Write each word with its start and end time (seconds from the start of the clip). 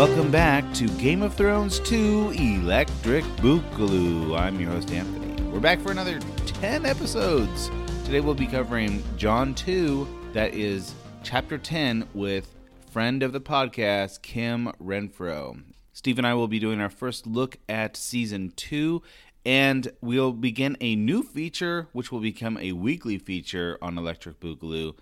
Welcome 0.00 0.30
back 0.30 0.64
to 0.76 0.88
Game 0.96 1.20
of 1.20 1.34
Thrones 1.34 1.78
2 1.80 2.30
Electric 2.30 3.22
Boogaloo. 3.42 4.34
I'm 4.34 4.58
your 4.58 4.70
host, 4.70 4.90
Anthony. 4.92 5.42
We're 5.50 5.60
back 5.60 5.78
for 5.78 5.90
another 5.90 6.20
10 6.46 6.86
episodes. 6.86 7.70
Today 8.06 8.20
we'll 8.20 8.34
be 8.34 8.46
covering 8.46 9.04
Jon 9.18 9.54
2, 9.54 10.08
that 10.32 10.54
is 10.54 10.94
chapter 11.22 11.58
10, 11.58 12.08
with 12.14 12.48
friend 12.90 13.22
of 13.22 13.32
the 13.32 13.42
podcast, 13.42 14.22
Kim 14.22 14.72
Renfro. 14.82 15.62
Steve 15.92 16.16
and 16.16 16.26
I 16.26 16.32
will 16.32 16.48
be 16.48 16.58
doing 16.58 16.80
our 16.80 16.88
first 16.88 17.26
look 17.26 17.58
at 17.68 17.94
season 17.94 18.54
2, 18.56 19.02
and 19.44 19.92
we'll 20.00 20.32
begin 20.32 20.78
a 20.80 20.96
new 20.96 21.22
feature, 21.22 21.88
which 21.92 22.10
will 22.10 22.20
become 22.20 22.56
a 22.56 22.72
weekly 22.72 23.18
feature 23.18 23.76
on 23.82 23.98
Electric 23.98 24.40
Boogaloo. 24.40 24.96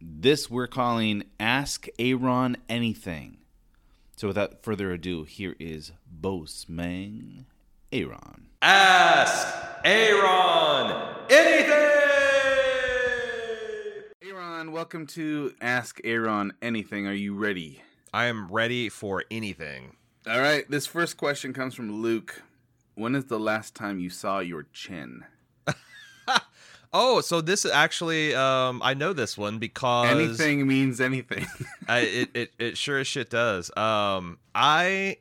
This 0.00 0.48
we're 0.48 0.68
calling 0.68 1.24
Ask 1.40 1.88
Aaron 1.98 2.56
Anything. 2.68 3.38
So 4.16 4.28
without 4.28 4.62
further 4.62 4.92
ado, 4.92 5.24
here 5.24 5.56
is 5.58 5.92
Boseman 6.20 7.46
Aaron. 7.90 8.48
Ask 8.60 9.48
Aaron 9.84 10.92
anything. 11.28 11.72
Aaron, 14.22 14.70
welcome 14.72 15.06
to 15.08 15.52
Ask 15.60 16.00
Aaron 16.04 16.52
Anything. 16.62 17.06
Are 17.06 17.12
you 17.12 17.34
ready? 17.34 17.82
I 18.12 18.26
am 18.26 18.48
ready 18.48 18.88
for 18.88 19.24
anything. 19.30 19.96
All 20.28 20.40
right, 20.40 20.70
this 20.70 20.86
first 20.86 21.16
question 21.16 21.52
comes 21.52 21.74
from 21.74 22.02
Luke. 22.02 22.42
When 22.94 23.14
is 23.14 23.24
the 23.24 23.40
last 23.40 23.74
time 23.74 23.98
you 23.98 24.10
saw 24.10 24.38
your 24.38 24.66
chin? 24.72 25.24
Oh, 26.94 27.20
so 27.22 27.40
this 27.40 27.64
actually, 27.64 28.34
um, 28.34 28.82
I 28.84 28.92
know 28.94 29.12
this 29.12 29.38
one 29.38 29.58
because 29.58 30.10
Anything 30.10 30.66
means 30.66 31.00
anything. 31.00 31.46
I, 31.88 31.98
it, 32.00 32.28
it 32.34 32.52
it 32.58 32.76
sure 32.76 32.98
as 32.98 33.06
shit 33.06 33.30
does. 33.30 33.74
Um, 33.76 34.38
I 34.54 35.16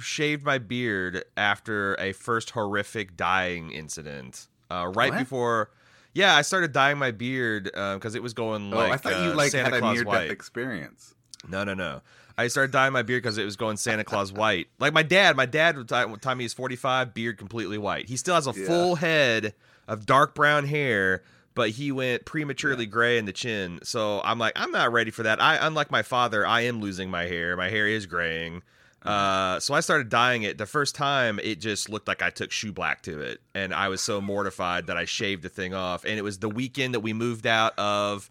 shaved 0.00 0.44
my 0.44 0.58
beard 0.58 1.24
after 1.36 1.94
a 1.94 2.12
first 2.12 2.50
horrific 2.50 3.16
dying 3.16 3.70
incident. 3.72 4.46
Uh, 4.70 4.92
right 4.94 5.10
What? 5.10 5.18
before, 5.20 5.70
yeah, 6.14 6.36
I 6.36 6.42
started 6.42 6.72
dyeing 6.72 6.98
my 6.98 7.10
beard 7.10 7.64
because 7.64 8.14
it 8.14 8.22
was 8.22 8.34
going 8.34 8.72
oh, 8.72 8.76
like 8.76 8.92
I 8.92 8.96
thought 8.98 9.24
you 9.24 9.30
uh, 9.32 9.34
like 9.34 9.50
Santa 9.50 9.64
had 9.70 9.74
a 9.74 9.80
Claus 9.80 9.94
near 9.96 10.04
white. 10.04 10.22
death 10.24 10.30
experience. 10.30 11.14
No, 11.48 11.64
no, 11.64 11.74
no. 11.74 12.02
I 12.36 12.46
started 12.46 12.70
dyeing 12.70 12.92
my 12.92 13.02
beard 13.02 13.22
because 13.24 13.38
it 13.38 13.44
was 13.44 13.56
going 13.56 13.76
Santa 13.76 14.04
Claus 14.04 14.32
white. 14.32 14.68
Like 14.78 14.92
my 14.92 15.02
dad, 15.02 15.34
my 15.36 15.46
dad 15.46 15.76
would 15.76 15.88
time 15.88 16.14
time 16.16 16.38
he 16.38 16.44
was 16.44 16.54
45, 16.54 17.12
beard 17.12 17.38
completely 17.38 17.78
white. 17.78 18.08
He 18.08 18.16
still 18.16 18.36
has 18.36 18.46
a 18.46 18.52
Yeah. 18.54 18.66
full 18.66 18.94
head 18.94 19.54
of 19.88 20.06
dark 20.06 20.36
brown 20.36 20.66
hair, 20.66 21.24
but 21.54 21.70
he 21.70 21.90
went 21.90 22.24
prematurely 22.24 22.86
gray 22.86 23.18
in 23.18 23.24
the 23.24 23.32
chin. 23.32 23.80
So 23.82 24.20
I'm 24.22 24.38
like, 24.38 24.52
I'm 24.54 24.70
not 24.70 24.92
ready 24.92 25.10
for 25.10 25.24
that. 25.24 25.42
I 25.42 25.56
unlike 25.66 25.90
my 25.90 26.02
father, 26.02 26.46
I 26.46 26.60
am 26.62 26.80
losing 26.80 27.10
my 27.10 27.24
hair. 27.24 27.56
My 27.56 27.68
hair 27.68 27.88
is 27.88 28.06
graying. 28.06 28.62
Uh, 29.02 29.58
so 29.60 29.74
I 29.74 29.80
started 29.80 30.08
dyeing 30.08 30.42
it. 30.42 30.58
The 30.58 30.66
first 30.66 30.94
time, 30.94 31.40
it 31.42 31.60
just 31.60 31.88
looked 31.88 32.08
like 32.08 32.20
I 32.20 32.30
took 32.30 32.50
shoe 32.50 32.72
black 32.72 33.02
to 33.02 33.20
it, 33.20 33.40
and 33.54 33.72
I 33.72 33.88
was 33.88 34.00
so 34.00 34.20
mortified 34.20 34.88
that 34.88 34.96
I 34.96 35.04
shaved 35.04 35.42
the 35.42 35.48
thing 35.48 35.72
off. 35.72 36.04
And 36.04 36.18
it 36.18 36.22
was 36.22 36.38
the 36.38 36.48
weekend 36.48 36.94
that 36.94 37.00
we 37.00 37.12
moved 37.12 37.46
out 37.46 37.78
of 37.78 38.28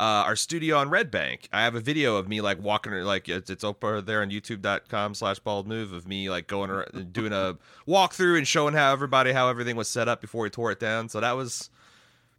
uh, 0.00 0.24
our 0.26 0.34
studio 0.36 0.76
on 0.78 0.88
Red 0.88 1.10
Bank. 1.10 1.48
I 1.52 1.62
have 1.64 1.74
a 1.74 1.80
video 1.80 2.16
of 2.16 2.26
me 2.26 2.40
like 2.40 2.60
walking, 2.62 2.92
like 2.92 3.28
it's, 3.28 3.50
it's 3.50 3.62
over 3.62 4.00
there 4.00 4.22
on 4.22 4.30
YouTube.com 4.30 5.14
slash 5.14 5.38
bald 5.40 5.66
move 5.68 5.92
of 5.92 6.08
me 6.08 6.30
like 6.30 6.46
going 6.46 6.70
around 6.70 7.12
doing 7.12 7.32
a 7.32 7.58
walkthrough 7.86 8.38
and 8.38 8.48
showing 8.48 8.72
how 8.74 8.92
everybody 8.92 9.32
how 9.32 9.48
everything 9.48 9.76
was 9.76 9.88
set 9.88 10.08
up 10.08 10.20
before 10.20 10.42
we 10.44 10.50
tore 10.50 10.72
it 10.72 10.80
down. 10.80 11.08
So 11.10 11.20
that 11.20 11.32
was 11.32 11.68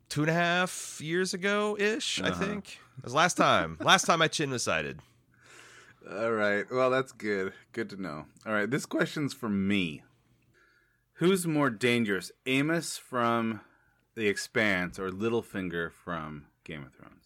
two 0.09 0.21
and 0.21 0.29
a 0.31 0.33
half 0.33 0.99
years 1.01 1.33
ago 1.33 1.77
ish, 1.79 2.21
I 2.21 2.29
Uh-huh. 2.29 2.43
think. 2.45 2.79
It 2.97 3.03
was 3.03 3.13
last 3.13 3.35
time. 3.37 3.77
last 3.81 4.05
time 4.05 4.19
my 4.19 4.27
chin 4.27 4.49
was 4.49 4.63
sighted. 4.63 4.99
All 6.11 6.31
right. 6.31 6.65
Well, 6.71 6.89
that's 6.89 7.11
good. 7.11 7.53
Good 7.73 7.89
to 7.91 8.01
know. 8.01 8.25
All 8.45 8.53
right. 8.53 8.69
This 8.69 8.87
question's 8.87 9.33
for 9.35 9.49
me. 9.49 10.01
Who's 11.15 11.45
more 11.45 11.69
dangerous, 11.69 12.31
Amos 12.47 12.97
from 12.97 13.61
The 14.15 14.27
Expanse 14.27 14.97
or 14.97 15.11
Littlefinger 15.11 15.91
from 15.91 16.45
Game 16.63 16.83
of 16.83 16.93
Thrones? 16.93 17.20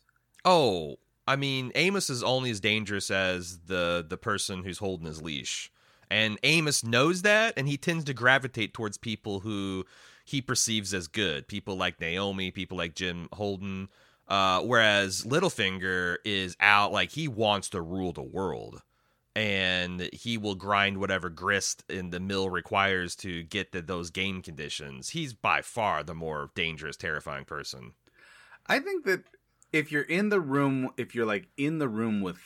Oh, 0.45 0.97
I 1.27 1.35
mean, 1.35 1.71
Amos 1.75 2.09
is 2.09 2.23
only 2.23 2.51
as 2.51 2.59
dangerous 2.59 3.09
as 3.09 3.59
the 3.65 4.05
the 4.07 4.17
person 4.17 4.63
who's 4.63 4.77
holding 4.77 5.07
his 5.07 5.21
leash. 5.21 5.71
And 6.09 6.39
Amos 6.43 6.83
knows 6.83 7.23
that 7.23 7.55
and 7.57 7.67
he 7.67 7.77
tends 7.77 8.05
to 8.05 8.13
gravitate 8.13 8.73
towards 8.73 8.97
people 8.97 9.39
who 9.39 9.85
he 10.23 10.41
perceives 10.41 10.93
as 10.93 11.07
good. 11.07 11.47
People 11.47 11.75
like 11.77 11.99
Naomi, 11.99 12.51
people 12.51 12.77
like 12.77 12.95
Jim 12.95 13.27
Holden. 13.33 13.89
Uh, 14.27 14.61
whereas 14.61 15.23
Littlefinger 15.23 16.17
is 16.25 16.55
out 16.59 16.91
like 16.91 17.11
he 17.11 17.27
wants 17.27 17.69
to 17.69 17.81
rule 17.81 18.11
the 18.13 18.23
world. 18.23 18.81
And 19.35 20.09
he 20.13 20.37
will 20.37 20.55
grind 20.55 20.97
whatever 20.97 21.29
grist 21.29 21.83
in 21.89 22.11
the 22.11 22.21
mill 22.21 22.49
requires 22.49 23.15
to 23.17 23.43
get 23.43 23.71
the, 23.71 23.81
those 23.81 24.09
game 24.09 24.41
conditions. 24.41 25.09
He's 25.09 25.33
by 25.33 25.61
far 25.61 26.03
the 26.03 26.15
more 26.15 26.51
dangerous, 26.55 26.95
terrifying 26.95 27.45
person. 27.45 27.93
I 28.67 28.79
think 28.79 29.05
that 29.05 29.25
if 29.75 29.91
you're 29.91 30.03
in 30.03 30.29
the 30.29 30.39
room, 30.39 30.89
if 30.97 31.13
you're 31.13 31.25
like 31.25 31.47
in 31.57 31.79
the 31.79 31.87
room 31.89 32.21
with 32.21 32.37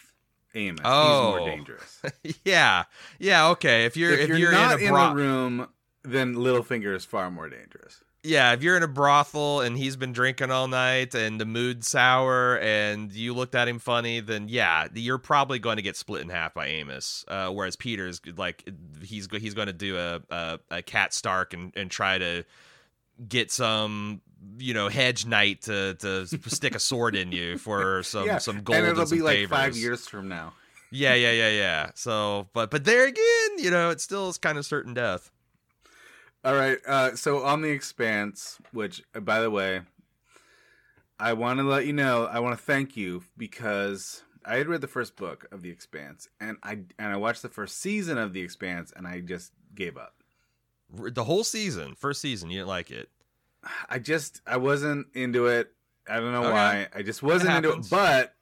Amos, 0.56 0.82
Oh. 0.84 1.32
he's 1.32 1.40
more 1.40 1.50
dangerous. 1.50 2.02
yeah, 2.44 2.86
yeah, 3.20 3.50
okay. 3.50 3.86
If 3.86 3.96
you're 3.96 4.12
if, 4.12 4.22
if, 4.22 4.28
you're, 4.30 4.38
you're, 4.38 4.52
not 4.52 4.82
in 4.82 4.94
a 4.94 4.96
in, 4.96 5.10
the 5.10 5.16
room, 5.16 5.68
then 6.04 6.36
Littlefinger 6.36 6.96
is 6.96 7.06
far 7.06 7.30
more 7.30 7.48
dangerous. 7.48 8.04
yeah, 8.24 8.54
if 8.54 8.64
you're 8.64 8.76
in 8.76 8.82
a 8.82 8.88
brothel 8.88 9.62
and 9.62 9.78
he's 9.78 9.96
been 9.96 10.12
drinking 10.12 10.50
all 10.50 10.68
night 10.68 11.14
and 11.14 11.40
the 11.40 11.46
mood's 11.46 11.88
sour 11.88 12.58
and 12.58 13.14
you 13.14 13.36
looked 13.36 13.54
at 13.54 13.68
him 13.68 13.78
funny, 13.78 14.22
then 14.22 14.50
yeah, 14.50 14.88
you're 14.96 15.20
probably 15.20 15.60
going 15.60 15.78
to 15.78 15.84
get 15.84 15.96
split 15.96 16.24
in 16.24 16.30
half 16.30 16.56
by 16.56 16.66
Amos. 16.66 17.24
Uh, 17.28 17.50
whereas 17.50 17.76
Peter's 17.76 18.20
like 18.38 18.68
he's 19.04 19.28
he's 19.32 19.54
going 19.54 19.68
to 19.68 19.74
do 19.74 19.98
a, 19.98 20.20
a 20.32 20.60
a 20.72 20.82
cat 20.82 21.14
Stark 21.14 21.54
and 21.54 21.72
and 21.78 21.92
try 21.92 22.18
to 22.18 22.44
get 23.28 23.52
some 23.52 24.22
you 24.58 24.74
know 24.74 24.90
hedge 24.90 25.26
knight 25.26 25.64
to 25.64 25.96
to 25.96 26.28
stick 26.50 26.76
a 26.76 26.80
sword 26.80 27.16
in 27.16 27.32
you 27.32 27.58
for 27.58 28.04
some 28.04 28.26
yeah, 28.26 28.38
some 28.38 28.62
gold 28.62 28.78
and 28.78 28.88
it'll 28.88 29.06
some 29.06 29.18
be 29.18 29.22
like 29.22 29.38
favors. 29.38 29.58
five 29.58 29.78
years 29.78 30.08
from 30.08 30.28
now. 30.28 30.54
Yeah, 30.92 31.14
yeah, 31.14 31.32
yeah, 31.32 31.50
yeah. 31.50 31.90
So, 31.96 32.48
but 32.54 32.72
but 32.72 32.84
there 32.84 33.06
again, 33.06 33.60
you 33.60 33.70
know, 33.70 33.90
it 33.90 34.02
still 34.02 34.30
is 34.30 34.38
kind 34.38 34.58
of 34.58 34.66
certain 34.66 34.94
death. 34.94 35.32
All 36.44 36.56
right. 36.56 36.78
Uh, 36.88 37.16
so 37.16 37.44
on 37.44 37.62
the 37.62 37.70
Expanse, 37.70 38.60
which 38.72 39.04
uh, 39.14 39.20
by 39.20 39.42
the 39.42 39.52
way, 39.52 39.82
I 41.20 41.34
want 41.34 41.60
to 41.60 41.64
let 41.64 41.86
you 41.86 41.94
know, 41.94 42.26
I 42.26 42.40
want 42.40 42.58
to 42.58 42.64
thank 42.64 42.96
you 42.96 43.24
because 43.38 44.24
I 44.46 44.56
had 44.56 44.68
read 44.68 44.82
the 44.82 44.88
first 44.88 45.16
book 45.16 45.46
of 45.52 45.62
the 45.62 45.70
Expanse, 45.70 46.28
and 46.40 46.58
I 46.64 46.80
and 46.98 47.14
I 47.14 47.18
watched 47.18 47.42
the 47.42 47.50
first 47.50 47.80
season 47.80 48.18
of 48.18 48.34
the 48.34 48.42
Expanse, 48.42 48.94
and 48.96 49.06
I 49.06 49.20
just 49.20 49.52
gave 49.76 49.98
up. 49.98 50.16
The 50.92 51.26
whole 51.26 51.44
season, 51.44 51.94
first 51.94 52.20
season, 52.20 52.50
you 52.50 52.60
didn't 52.60 52.70
like 52.70 52.90
it. 52.90 53.10
I 53.90 54.00
just 54.00 54.42
I 54.48 54.58
wasn't 54.58 55.08
into 55.14 55.48
it. 55.48 55.72
I 56.08 56.20
don't 56.20 56.32
know 56.32 56.44
Okay. 56.46 56.52
why. 56.52 56.88
I 56.94 57.02
just 57.02 57.22
wasn't 57.22 57.56
into 57.56 57.72
it. 57.72 57.90
But 57.90 58.36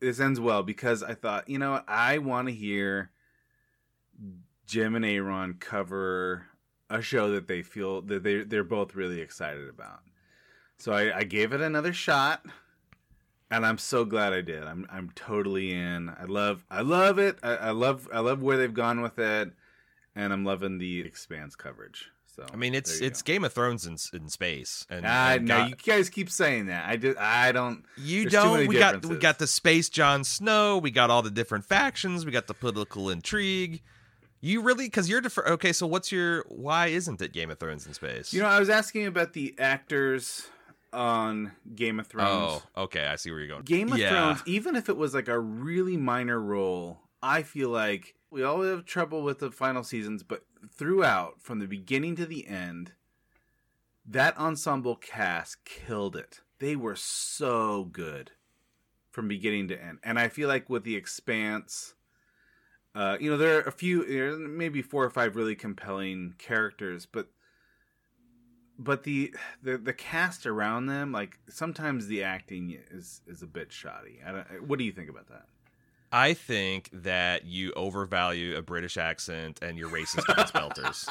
this 0.00 0.20
ends 0.20 0.40
well 0.40 0.62
because 0.62 1.02
I 1.02 1.14
thought, 1.14 1.48
you 1.48 1.58
know. 1.58 1.82
I 1.86 2.18
want 2.18 2.48
to 2.48 2.54
hear 2.54 3.10
Jim 4.66 4.94
and 4.94 5.04
Aaron 5.04 5.54
cover 5.54 6.46
a 6.90 7.00
show 7.00 7.30
that 7.30 7.48
they 7.48 7.62
feel 7.62 8.02
that 8.02 8.22
they 8.22 8.42
they're 8.42 8.64
both 8.64 8.94
really 8.94 9.20
excited 9.20 9.68
about. 9.68 10.00
So 10.76 10.92
I, 10.92 11.18
I 11.18 11.24
gave 11.24 11.52
it 11.52 11.60
another 11.60 11.92
shot, 11.92 12.44
and 13.50 13.64
I'm 13.64 13.78
so 13.78 14.04
glad 14.04 14.32
I 14.32 14.40
did. 14.40 14.64
I'm 14.64 14.86
I'm 14.90 15.10
totally 15.14 15.72
in. 15.72 16.10
I 16.10 16.24
love 16.24 16.64
I 16.70 16.82
love 16.82 17.18
it. 17.18 17.38
I, 17.42 17.56
I 17.56 17.70
love 17.70 18.08
I 18.12 18.20
love 18.20 18.42
where 18.42 18.56
they've 18.56 18.74
gone 18.74 19.00
with 19.00 19.18
it, 19.18 19.52
and 20.14 20.32
I'm 20.32 20.44
loving 20.44 20.78
the 20.78 21.00
Expanse 21.00 21.56
coverage. 21.56 22.10
So 22.34 22.44
I 22.52 22.56
mean, 22.56 22.74
it's 22.74 23.00
it's 23.00 23.22
go. 23.22 23.32
Game 23.32 23.44
of 23.44 23.52
Thrones 23.52 23.86
in 23.86 23.96
in 24.12 24.28
space, 24.28 24.86
and, 24.90 25.04
Ah, 25.06 25.34
and 25.34 25.46
no, 25.46 25.56
God- 25.58 25.70
you 25.70 25.76
guys 25.76 26.10
keep 26.10 26.28
saying 26.30 26.66
that. 26.66 26.88
I 26.88 26.96
did. 26.96 27.16
I 27.16 27.52
don't. 27.52 27.84
You 27.96 28.28
There's 28.28 28.42
too 28.42 28.50
many 28.52 28.64
don't. 28.64 28.68
We 28.68 28.78
got 28.78 29.04
we 29.06 29.16
got 29.16 29.38
the 29.38 29.46
space 29.46 29.88
Jon 29.88 30.24
Snow. 30.24 30.78
We 30.78 30.90
got 30.90 31.10
all 31.10 31.22
the 31.22 31.30
different 31.30 31.64
factions. 31.64 32.26
We 32.26 32.32
got 32.32 32.46
the 32.48 32.54
political 32.54 33.08
intrigue. 33.10 33.82
You 34.40 34.62
really 34.62 34.86
because 34.86 35.08
you're 35.08 35.20
different. 35.20 35.50
Okay, 35.50 35.72
so 35.72 35.86
what's 35.86 36.10
your 36.10 36.44
why 36.48 36.88
isn't 36.88 37.22
it 37.22 37.32
Game 37.32 37.50
of 37.50 37.58
Thrones 37.60 37.86
in 37.86 37.94
space? 37.94 38.32
You 38.32 38.42
know, 38.42 38.48
I 38.48 38.58
was 38.58 38.68
asking 38.68 39.06
about 39.06 39.32
the 39.32 39.54
actors 39.58 40.48
on 40.92 41.52
Game 41.74 41.98
of 42.00 42.06
Thrones. 42.06 42.62
oh, 42.76 42.82
okay, 42.84 43.06
I 43.06 43.16
see 43.16 43.30
where 43.30 43.40
you're 43.40 43.48
going. 43.48 43.62
Game 43.62 43.92
of 43.92 43.98
Yeah. 43.98 44.10
Thrones, 44.34 44.42
even 44.46 44.76
if 44.76 44.88
it 44.88 44.96
was 44.96 45.14
like 45.14 45.28
a 45.28 45.38
really 45.38 45.96
minor 45.96 46.38
role, 46.40 47.00
I 47.22 47.42
feel 47.42 47.68
like 47.70 48.14
we 48.34 48.42
all 48.42 48.62
have 48.62 48.84
trouble 48.84 49.22
with 49.22 49.38
the 49.38 49.52
final 49.52 49.84
seasons, 49.84 50.24
but 50.24 50.44
throughout, 50.68 51.40
from 51.40 51.60
the 51.60 51.68
beginning 51.68 52.16
to 52.16 52.26
the 52.26 52.48
end, 52.48 52.92
that 54.04 54.36
ensemble 54.36 54.96
cast 54.96 55.64
killed 55.64 56.16
it. 56.16 56.40
They 56.58 56.74
were 56.74 56.96
so 56.96 57.84
good 57.84 58.32
from 59.12 59.28
beginning 59.28 59.68
to 59.68 59.80
end. 59.80 59.98
And 60.02 60.18
I 60.18 60.26
feel 60.26 60.48
like 60.48 60.68
with 60.68 60.82
The 60.82 60.96
Expanse, 60.96 61.94
uh, 62.92 63.16
you 63.20 63.30
know, 63.30 63.36
there 63.36 63.58
are 63.58 63.62
a 63.62 63.72
few, 63.72 64.04
there 64.04 64.36
maybe 64.36 64.82
four 64.82 65.04
or 65.04 65.10
five 65.10 65.36
really 65.36 65.54
compelling 65.54 66.34
characters, 66.36 67.06
but 67.06 67.28
but 68.76 69.04
the, 69.04 69.32
the 69.62 69.78
the 69.78 69.92
cast 69.92 70.46
around 70.46 70.86
them, 70.86 71.12
like 71.12 71.38
sometimes 71.48 72.08
the 72.08 72.24
acting 72.24 72.76
is 72.90 73.20
is 73.28 73.42
a 73.42 73.46
bit 73.46 73.70
shoddy. 73.72 74.20
What 74.66 74.80
do 74.80 74.84
you 74.84 74.90
think 74.90 75.08
about 75.08 75.28
that? 75.28 75.46
I 76.16 76.34
think 76.34 76.90
that 76.92 77.44
you 77.44 77.72
overvalue 77.74 78.56
a 78.56 78.62
British 78.62 78.96
accent 78.96 79.58
and 79.62 79.76
you're 79.76 79.88
racist 79.90 80.28
against 80.32 80.54
belters. 80.54 81.08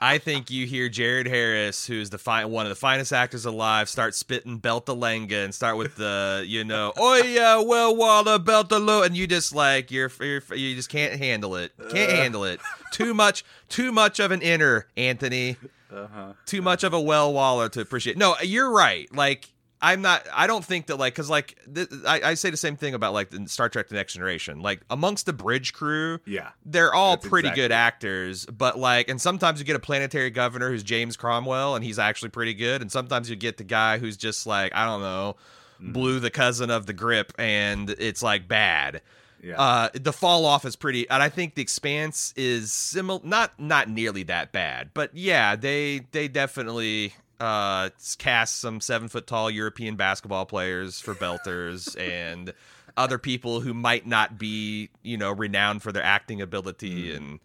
I 0.00 0.18
think 0.18 0.48
you 0.48 0.64
hear 0.64 0.88
Jared 0.88 1.26
Harris, 1.26 1.86
who's 1.86 2.10
the 2.10 2.18
fi- 2.18 2.44
one 2.44 2.64
of 2.64 2.70
the 2.70 2.76
finest 2.76 3.12
actors 3.12 3.44
alive, 3.46 3.88
start 3.88 4.14
spitting 4.14 4.60
Beltalenga 4.60 5.44
and 5.44 5.52
start 5.52 5.76
with 5.76 5.96
the, 5.96 6.44
you 6.46 6.62
know, 6.62 6.92
oh 6.96 7.16
yeah, 7.16 7.60
well, 7.60 7.96
Walla, 7.96 8.38
Beltalo, 8.38 9.04
and 9.04 9.16
you 9.16 9.26
just 9.26 9.52
like 9.54 9.90
you're, 9.90 10.10
you're 10.20 10.42
you 10.54 10.76
just 10.76 10.88
can't 10.88 11.14
handle 11.18 11.56
it, 11.56 11.72
can't 11.90 12.12
handle 12.12 12.44
it. 12.44 12.60
Too 12.92 13.14
much, 13.14 13.44
too 13.68 13.90
much 13.90 14.20
of 14.20 14.30
an 14.30 14.40
inner 14.40 14.86
Anthony, 14.96 15.56
Uh-huh. 15.92 16.32
too 16.46 16.62
much 16.62 16.84
of 16.84 16.92
a 16.94 17.00
well 17.00 17.32
Waller 17.32 17.68
to 17.70 17.80
appreciate. 17.80 18.16
No, 18.16 18.36
you're 18.42 18.70
right. 18.70 19.12
Like 19.14 19.51
I'm 19.84 20.00
not. 20.00 20.26
I 20.32 20.46
don't 20.46 20.64
think 20.64 20.86
that 20.86 20.96
like 20.96 21.12
because 21.14 21.28
like 21.28 21.58
th- 21.74 21.88
I, 22.06 22.20
I 22.30 22.34
say 22.34 22.50
the 22.50 22.56
same 22.56 22.76
thing 22.76 22.94
about 22.94 23.12
like 23.12 23.30
the 23.30 23.48
Star 23.48 23.68
Trek: 23.68 23.88
The 23.88 23.96
Next 23.96 24.12
Generation. 24.14 24.60
Like 24.60 24.80
amongst 24.88 25.26
the 25.26 25.32
bridge 25.32 25.72
crew, 25.72 26.20
Yeah. 26.24 26.50
they're 26.64 26.94
all 26.94 27.16
pretty 27.16 27.48
exactly 27.48 27.62
good 27.64 27.72
actors, 27.72 28.46
but 28.46 28.78
like, 28.78 29.08
and 29.08 29.20
sometimes 29.20 29.58
you 29.58 29.66
get 29.66 29.74
a 29.76 29.80
planetary 29.80 30.30
governor 30.30 30.70
who's 30.70 30.84
James 30.84 31.16
Cromwell, 31.16 31.74
and 31.74 31.84
he's 31.84 31.98
actually 31.98 32.28
pretty 32.30 32.54
good, 32.54 32.80
and 32.80 32.92
sometimes 32.92 33.28
you 33.28 33.34
get 33.36 33.56
the 33.56 33.64
guy 33.64 33.98
who's 33.98 34.16
just 34.16 34.46
like, 34.46 34.72
I 34.74 34.86
don't 34.86 35.02
know, 35.02 35.36
Mm-hmm. 35.82 35.92
Blue 35.94 36.20
the 36.20 36.30
cousin 36.30 36.70
of 36.70 36.86
the 36.86 36.92
Grip, 36.92 37.32
and 37.38 37.90
it's 37.90 38.22
like 38.22 38.46
bad. 38.46 39.02
Yeah. 39.42 39.60
Uh, 39.60 39.88
the 39.94 40.12
fall 40.12 40.44
off 40.44 40.64
is 40.64 40.76
pretty, 40.76 41.10
and 41.10 41.20
I 41.20 41.28
think 41.28 41.56
the 41.56 41.62
Expanse 41.62 42.32
is 42.36 42.70
similar, 42.72 43.18
not 43.24 43.58
not 43.58 43.88
nearly 43.88 44.22
that 44.24 44.52
bad, 44.52 44.90
but 44.94 45.10
yeah, 45.16 45.56
they 45.56 46.02
they 46.12 46.28
definitely 46.28 47.14
uh 47.42 47.90
cast 48.18 48.60
some 48.60 48.80
seven 48.80 49.08
foot 49.08 49.26
tall 49.26 49.50
European 49.50 49.96
basketball 49.96 50.46
players 50.46 51.00
for 51.00 51.14
belters 51.14 51.98
and 52.00 52.54
other 52.96 53.18
people 53.18 53.60
who 53.60 53.74
might 53.74 54.06
not 54.06 54.38
be 54.38 54.90
you 55.02 55.16
know 55.16 55.32
renowned 55.32 55.82
for 55.82 55.90
their 55.92 56.04
acting 56.04 56.40
ability 56.40 57.12
and 57.12 57.40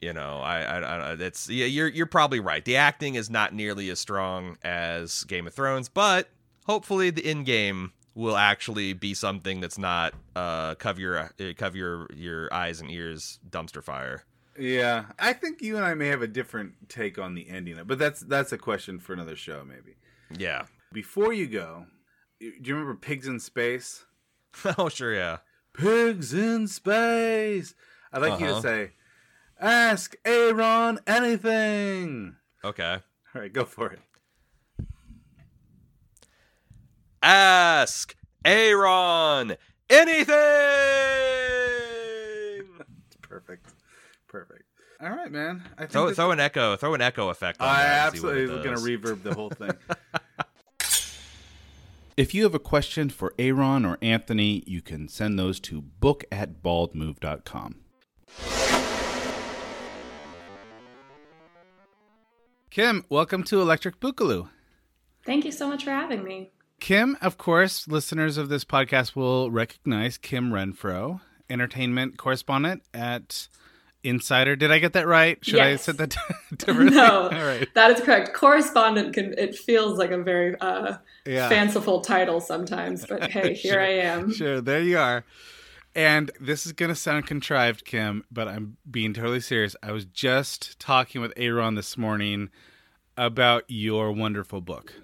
you 0.00 0.12
know 0.12 0.38
I 0.40 0.62
I, 0.62 0.78
I 0.80 1.12
it's 1.14 1.48
yeah 1.48 1.66
you're 1.66 1.88
you're 1.88 2.06
probably 2.06 2.40
right. 2.40 2.64
The 2.64 2.76
acting 2.76 3.14
is 3.14 3.30
not 3.30 3.54
nearly 3.54 3.88
as 3.90 3.98
strong 3.98 4.58
as 4.62 5.24
Game 5.24 5.46
of 5.46 5.54
Thrones 5.54 5.88
but 5.88 6.28
hopefully 6.66 7.10
the 7.10 7.28
in 7.28 7.44
game 7.44 7.92
will 8.14 8.36
actually 8.36 8.92
be 8.92 9.14
something 9.14 9.60
that's 9.60 9.78
not 9.78 10.12
uh 10.36 10.74
cover 10.74 11.00
your 11.00 11.18
uh, 11.18 11.28
cover 11.56 11.76
your 11.76 12.06
your 12.14 12.52
eyes 12.52 12.80
and 12.80 12.90
ears 12.90 13.38
dumpster 13.48 13.82
fire 13.82 14.24
Yeah, 14.58 15.06
I 15.18 15.32
think 15.32 15.62
you 15.62 15.76
and 15.76 15.84
I 15.84 15.94
may 15.94 16.08
have 16.08 16.20
a 16.22 16.26
different 16.26 16.88
take 16.88 17.18
on 17.18 17.34
the 17.34 17.48
ending, 17.48 17.78
but 17.86 17.98
that's 17.98 18.20
that's 18.20 18.52
a 18.52 18.58
question 18.58 18.98
for 18.98 19.12
another 19.14 19.36
show, 19.36 19.64
maybe. 19.64 19.96
yeah 20.36 20.66
Before 20.92 21.32
you 21.32 21.46
go, 21.46 21.86
do 22.40 22.52
you 22.62 22.74
remember 22.74 22.94
Pigs 22.96 23.26
in 23.26 23.40
Space? 23.40 24.04
oh 24.78 24.88
sure 24.90 25.14
yeah 25.14 25.38
Pigs 25.72 26.34
in 26.34 26.68
Space. 26.68 27.74
I'd 28.12 28.20
like 28.20 28.38
you 28.40 28.46
to 28.46 28.52
Uh-huh. 28.52 28.60
say, 28.60 28.90
"Ask 29.58 30.16
Aaron 30.24 30.98
anything." 31.06 32.36
okay 32.62 32.98
All 33.34 33.40
right, 33.40 33.52
go 33.52 33.64
for 33.64 33.90
it. 33.92 34.00
ask 37.22 38.14
Aaron 38.44 39.56
anything 39.88 40.32
Perfect, 43.22 43.71
perfect. 44.32 44.64
All 45.00 45.10
right, 45.10 45.30
man. 45.30 45.62
I 45.76 45.82
think 45.82 45.92
throw 45.92 46.12
throw 46.12 46.30
an 46.32 46.40
echo 46.40 46.76
throw 46.76 46.94
an 46.94 47.00
echo 47.00 47.28
effect 47.28 47.60
on 47.60 47.68
I 47.68 47.82
that 47.82 48.08
and 48.08 48.16
see 48.20 48.26
what 48.26 48.36
absolutely 48.36 48.64
going 48.64 48.76
to 48.76 48.82
reverb 48.82 49.22
the 49.22 49.34
whole 49.34 49.50
thing. 49.50 49.70
If 52.14 52.34
you 52.34 52.42
have 52.42 52.54
a 52.54 52.58
question 52.58 53.08
for 53.08 53.32
Aaron 53.38 53.86
or 53.86 53.96
Anthony, 54.02 54.62
you 54.66 54.82
can 54.82 55.08
send 55.08 55.38
those 55.38 55.58
to 55.60 55.80
book 55.80 56.24
at 56.30 56.62
baldmove.com. 56.62 57.76
Kim, 62.68 63.04
welcome 63.08 63.42
to 63.44 63.62
Electric 63.62 63.98
Boogaloo. 63.98 64.50
Thank 65.24 65.46
you 65.46 65.52
so 65.52 65.66
much 65.66 65.84
for 65.84 65.90
having 65.90 66.22
me. 66.22 66.52
Kim, 66.80 67.16
of 67.22 67.38
course, 67.38 67.88
listeners 67.88 68.36
of 68.36 68.50
this 68.50 68.64
podcast 68.66 69.16
will 69.16 69.50
recognize 69.50 70.18
Kim 70.18 70.50
Renfro, 70.50 71.22
entertainment 71.48 72.18
correspondent 72.18 72.82
at 72.92 73.48
Insider. 74.04 74.56
Did 74.56 74.70
I 74.72 74.78
get 74.78 74.92
that 74.94 75.06
right? 75.06 75.38
Should 75.44 75.60
I 75.60 75.70
Yes. 75.70 75.82
set 75.84 75.96
that 75.98 76.16
differently? 76.56 76.96
No, 76.96 77.22
All 77.24 77.30
right. 77.30 77.68
that 77.74 77.90
is 77.92 78.00
correct. 78.00 78.32
Correspondent 78.34 79.14
can 79.14 79.34
it 79.38 79.56
feels 79.56 79.98
like 79.98 80.10
a 80.10 80.18
very 80.22 80.56
uh, 80.60 80.96
Yeah. 81.26 81.48
fanciful 81.48 82.00
title 82.00 82.40
sometimes, 82.40 83.06
but 83.06 83.24
hey, 83.30 83.54
here 83.54 83.72
Sure. 83.74 83.80
I 83.80 83.88
am. 83.90 84.32
Sure, 84.32 84.60
there 84.60 84.80
you 84.82 84.98
are. 84.98 85.24
And 85.94 86.30
this 86.40 86.64
is 86.64 86.72
going 86.72 86.88
to 86.88 86.94
sound 86.94 87.26
contrived, 87.26 87.84
Kim, 87.84 88.24
but 88.30 88.48
I'm 88.48 88.78
being 88.90 89.12
totally 89.12 89.40
serious. 89.40 89.76
I 89.82 89.92
was 89.92 90.06
just 90.06 90.78
talking 90.78 91.20
with 91.20 91.32
Aaron 91.36 91.74
this 91.74 91.98
morning 91.98 92.48
about 93.18 93.64
your 93.68 94.10
wonderful 94.10 94.62
book. 94.62 94.94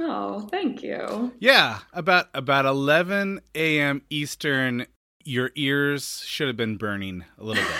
Oh, 0.00 0.40
thank 0.50 0.82
you. 0.82 1.32
Yeah, 1.38 1.78
about 1.92 2.26
about 2.34 2.66
11 2.66 3.42
a.m. 3.54 4.02
Eastern, 4.10 4.86
your 5.24 5.52
ears 5.54 6.24
should 6.26 6.48
have 6.48 6.56
been 6.56 6.76
burning 6.78 7.24
a 7.38 7.44
little 7.44 7.62
bit. 7.62 7.72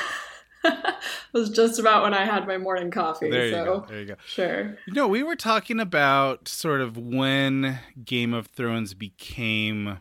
It 0.64 0.94
was 1.32 1.50
just 1.50 1.78
about 1.78 2.02
when 2.02 2.14
I 2.14 2.24
had 2.24 2.46
my 2.46 2.58
morning 2.58 2.90
coffee. 2.90 3.30
There 3.30 3.46
you 3.46 3.52
so 3.52 3.64
go. 3.64 3.86
There 3.88 4.00
you 4.00 4.06
go. 4.06 4.14
sure. 4.26 4.78
You 4.86 4.92
know, 4.94 5.08
we 5.08 5.22
were 5.22 5.36
talking 5.36 5.78
about 5.80 6.48
sort 6.48 6.80
of 6.80 6.96
when 6.96 7.78
Game 8.04 8.32
of 8.34 8.46
Thrones 8.46 8.94
became 8.94 9.98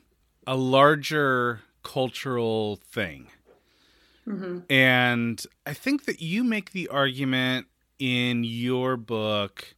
a 0.48 0.55
larger 0.55 1.62
cultural 1.84 2.77
thing. 2.77 3.27
And 4.70 5.46
I 5.65 5.74
think 5.74 6.05
that 6.05 6.22
you 6.22 6.46
make 6.46 6.72
the 6.72 6.88
argument 6.88 7.67
in 8.00 8.46
your 8.46 8.96
book 8.96 9.75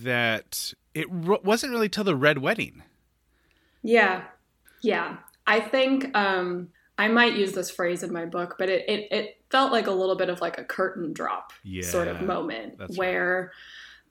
that 0.00 0.72
it 0.94 1.08
r- 1.10 1.40
wasn't 1.42 1.72
really 1.72 1.88
till 1.88 2.04
the 2.04 2.14
Red 2.14 2.38
Wedding. 2.38 2.84
Yeah. 3.82 4.22
Yeah. 4.80 5.16
I 5.44 5.58
think 5.58 6.16
um 6.16 6.68
I 6.98 7.08
might 7.08 7.34
use 7.34 7.52
this 7.52 7.70
phrase 7.70 8.02
in 8.02 8.12
my 8.12 8.26
book, 8.26 8.56
but 8.58 8.68
it, 8.68 8.88
it, 8.88 9.12
it 9.12 9.36
felt 9.50 9.72
like 9.72 9.86
a 9.86 9.90
little 9.92 10.16
bit 10.16 10.28
of 10.28 10.40
like 10.40 10.58
a 10.58 10.64
curtain 10.64 11.12
drop 11.12 11.52
sort 11.82 12.08
of 12.08 12.20
moment 12.22 12.78
that's 12.78 12.90
right. 12.92 12.98
where 12.98 13.52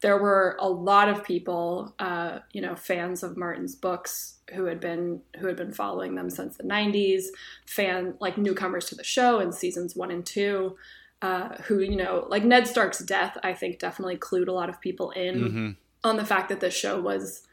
there 0.02 0.18
were 0.18 0.58
a 0.60 0.68
lot 0.68 1.08
of 1.10 1.24
people, 1.24 1.94
uh, 2.00 2.40
you 2.54 2.62
know, 2.62 2.76
fans 2.76 3.22
of 3.22 3.38
Martin's 3.38 3.76
books 3.76 4.40
who 4.54 4.66
had 4.66 4.80
been 4.80 5.22
who 5.38 5.46
had 5.48 5.56
been 5.56 5.72
following 5.72 6.16
them 6.16 6.30
since 6.30 6.58
the 6.58 6.64
'90s, 6.64 7.26
fan 7.68 8.16
like 8.20 8.38
newcomers 8.38 8.86
to 8.86 8.96
the 8.96 9.04
show 9.04 9.40
in 9.40 9.52
seasons 9.52 9.96
one 9.96 10.10
and 10.10 10.26
two, 10.26 10.76
uh, 11.22 11.50
who 11.64 11.80
you 11.82 11.96
know, 11.96 12.26
like 12.30 12.44
Ned 12.44 12.68
Stark's 12.68 13.00
death, 13.00 13.38
I 13.44 13.54
think 13.54 13.78
definitely 13.78 14.18
clued 14.18 14.48
a 14.48 14.52
lot 14.54 14.70
of 14.70 14.82
people 14.82 15.12
in 15.12 15.36
Mhm. 15.36 15.76
on 16.04 16.18
the 16.18 16.26
fact 16.26 16.50
that 16.50 16.62
this 16.62 16.74
show 16.74 17.00
was 17.00 17.44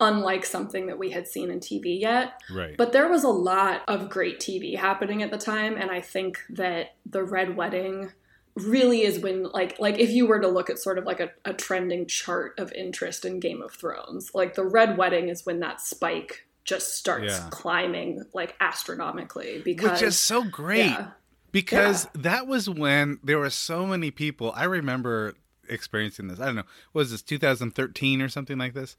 unlike 0.00 0.44
something 0.44 0.86
that 0.86 0.98
we 0.98 1.10
had 1.10 1.26
seen 1.28 1.50
in 1.50 1.60
TV 1.60 1.98
yet. 2.00 2.40
Right. 2.52 2.76
But 2.76 2.92
there 2.92 3.08
was 3.08 3.22
a 3.24 3.28
lot 3.28 3.82
of 3.88 4.10
great 4.10 4.40
TV 4.40 4.76
happening 4.76 5.22
at 5.22 5.30
the 5.30 5.38
time, 5.38 5.76
and 5.76 5.90
I 5.90 6.00
think 6.00 6.40
that 6.50 6.94
the 7.06 7.22
Red 7.22 7.56
Wedding 7.56 8.12
really 8.56 9.02
is 9.02 9.18
when 9.18 9.44
like 9.50 9.78
like 9.80 9.98
if 9.98 10.10
you 10.10 10.26
were 10.26 10.40
to 10.40 10.46
look 10.48 10.70
at 10.70 10.78
sort 10.78 10.96
of 10.98 11.04
like 11.04 11.18
a, 11.20 11.30
a 11.44 11.52
trending 11.52 12.06
chart 12.06 12.54
of 12.58 12.72
interest 12.72 13.24
in 13.24 13.40
Game 13.40 13.62
of 13.62 13.72
Thrones, 13.72 14.30
like 14.34 14.54
the 14.54 14.64
Red 14.64 14.96
Wedding 14.96 15.28
is 15.28 15.44
when 15.46 15.60
that 15.60 15.80
spike 15.80 16.46
just 16.64 16.94
starts 16.96 17.32
Yeah. 17.32 17.48
climbing 17.50 18.24
like 18.32 18.54
astronomically 18.60 19.60
because 19.64 20.00
Which 20.00 20.02
is 20.02 20.18
so 20.18 20.44
great. 20.44 20.86
yeah. 20.86 21.08
because 21.52 22.08
that 22.14 22.46
was 22.46 22.70
when 22.70 23.18
there 23.22 23.38
were 23.38 23.50
so 23.50 23.86
many 23.86 24.10
people 24.10 24.50
i 24.56 24.64
remember 24.64 25.34
experiencing 25.68 26.28
this. 26.28 26.40
I 26.40 26.46
don't 26.46 26.56
know. 26.56 26.62
Was 26.92 27.10
this 27.10 27.22
2013 27.22 28.20
or 28.22 28.28
something 28.28 28.58
like 28.58 28.74
this? 28.74 28.96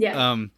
Yeah. 0.00 0.30
Um, 0.30 0.50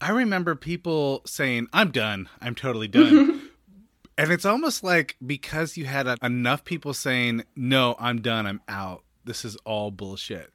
I 0.00 0.10
remember 0.10 0.54
people 0.54 1.22
saying, 1.24 1.68
"I'm 1.72 1.90
done. 1.90 2.28
I'm 2.40 2.54
totally 2.54 2.88
done." 2.88 3.48
and 4.18 4.30
it's 4.30 4.44
almost 4.44 4.84
like 4.84 5.16
because 5.26 5.78
you 5.78 5.86
had 5.86 6.06
a, 6.06 6.18
enough 6.22 6.64
people 6.64 6.92
saying, 6.92 7.44
"No, 7.56 7.96
I'm 7.98 8.20
done. 8.20 8.46
I'm 8.46 8.60
out. 8.68 9.02
This 9.24 9.44
is 9.44 9.56
all 9.64 9.90
bullshit." 9.90 10.52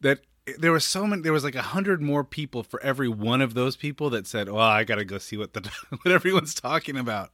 That 0.00 0.20
there 0.58 0.72
was 0.72 0.84
so 0.84 1.06
many. 1.06 1.22
There 1.22 1.32
was 1.32 1.44
like 1.44 1.54
a 1.54 1.62
hundred 1.62 2.02
more 2.02 2.24
people 2.24 2.64
for 2.64 2.82
every 2.82 3.08
one 3.08 3.40
of 3.40 3.54
those 3.54 3.76
people 3.76 4.10
that 4.10 4.26
said, 4.26 4.48
"Well, 4.48 4.58
I 4.58 4.82
got 4.82 4.96
to 4.96 5.04
go 5.04 5.18
see 5.18 5.36
what 5.36 5.52
the 5.52 5.70
what 6.02 6.12
everyone's 6.12 6.54
talking 6.54 6.96
about." 6.96 7.30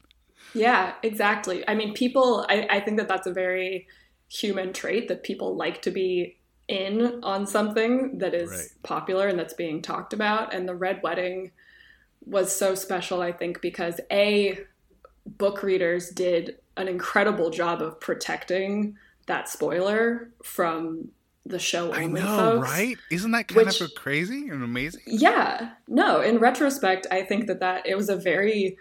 Yeah, 0.52 0.92
exactly. 1.02 1.66
I 1.66 1.74
mean, 1.74 1.94
people. 1.94 2.44
I, 2.50 2.66
I 2.68 2.80
think 2.80 2.98
that 2.98 3.08
that's 3.08 3.26
a 3.26 3.32
very 3.32 3.86
human 4.28 4.74
trait 4.74 5.08
that 5.08 5.22
people 5.22 5.56
like 5.56 5.80
to 5.82 5.90
be 5.90 6.36
in 6.70 7.20
on 7.24 7.46
something 7.46 8.18
that 8.18 8.32
is 8.34 8.48
Right. 8.50 8.68
popular 8.82 9.26
and 9.26 9.38
that's 9.38 9.54
being 9.54 9.82
talked 9.82 10.12
about. 10.12 10.54
And 10.54 10.68
the 10.68 10.74
Red 10.74 11.02
Wedding 11.02 11.50
was 12.24 12.54
so 12.54 12.74
special, 12.74 13.20
I 13.20 13.32
think, 13.32 13.60
because 13.60 14.00
A, 14.12 14.60
book 15.26 15.62
readers 15.62 16.10
did 16.10 16.56
an 16.76 16.88
incredible 16.88 17.50
job 17.50 17.82
of 17.82 17.98
protecting 18.00 18.96
that 19.26 19.48
spoiler 19.48 20.30
from 20.42 21.08
the 21.46 21.58
show 21.58 21.92
I 21.92 22.06
know, 22.06 22.20
folks. 22.60 22.68
right? 22.70 22.96
Isn't 23.10 23.32
that 23.32 23.48
kind 23.48 23.66
Which- 23.66 23.80
of 23.80 23.94
crazy 23.96 24.48
and 24.48 24.62
amazing? 24.62 25.02
Yeah. 25.06 25.70
No, 25.88 26.20
in 26.20 26.38
retrospect, 26.38 27.06
I 27.10 27.22
think 27.22 27.46
that 27.48 27.60
that 27.60 27.86
it 27.86 27.96
was 27.96 28.08
a 28.08 28.16
very 28.16 28.76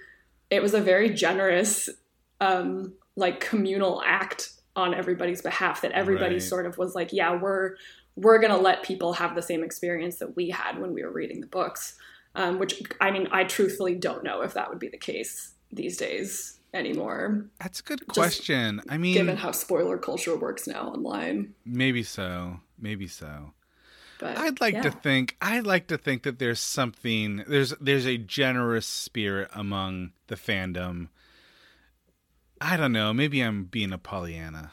it 0.50 0.62
was 0.62 0.74
a 0.74 0.81
very 0.81 1.10
generous 1.12 1.89
um 2.41 2.93
like 3.15 3.39
communal 3.39 4.01
act 4.05 4.51
on 4.75 4.93
everybody's 4.93 5.41
behalf 5.41 5.81
that 5.81 5.91
everybody 5.91 6.35
Right. 6.35 6.41
sort 6.43 6.65
of 6.65 6.77
was 6.77 6.95
like, 6.95 7.11
yeah, 7.13 7.35
we're 7.35 7.75
we're 8.15 8.39
going 8.39 8.51
to 8.51 8.57
let 8.57 8.83
people 8.83 9.13
have 9.13 9.33
the 9.35 9.41
same 9.41 9.63
experience 9.63 10.17
that 10.17 10.35
we 10.35 10.49
had 10.49 10.77
when 10.79 10.93
we 10.93 11.03
were 11.03 11.11
reading 11.11 11.39
the 11.41 11.47
books. 11.47 11.95
Um, 12.35 12.59
which 12.59 12.81
I 13.01 13.11
mean, 13.11 13.27
I 13.31 13.43
truthfully 13.43 13.95
don't 13.95 14.23
know 14.23 14.41
if 14.41 14.53
that 14.53 14.69
would 14.69 14.79
be 14.79 14.89
the 14.89 14.97
case 14.97 15.53
these 15.71 15.97
days 15.97 16.59
anymore, 16.73 17.47
That's 17.59 17.79
a 17.79 17.83
good 17.83 18.05
question. 18.07 18.81
I 18.88 18.97
mean, 18.99 19.13
given 19.15 19.38
how 19.38 19.51
spoiler 19.51 19.97
culture 19.97 20.35
works 20.38 20.67
now 20.67 20.89
online. 20.89 21.55
maybe 21.65 22.03
so. 22.03 22.59
Maybe 22.77 23.07
so. 23.07 23.53
But 24.19 24.38
I'd 24.38 24.61
like 24.61 24.81
to 24.83 24.91
think 24.91 25.35
I'd 25.41 25.65
like 25.65 25.88
to 25.88 25.97
think 25.97 26.23
that 26.23 26.39
there's 26.39 26.59
something 26.59 27.43
there's 27.47 27.73
there's 27.81 28.05
a 28.05 28.17
generous 28.17 28.85
spirit 28.85 29.49
among 29.53 30.11
the 30.27 30.35
fandom. 30.35 31.07
I 32.61 32.77
don't 32.77 32.91
know, 32.91 33.13
maybe 33.13 33.41
I'm 33.41 33.65
being 33.65 33.91
a 33.93 33.97
Pollyanna. 33.97 34.71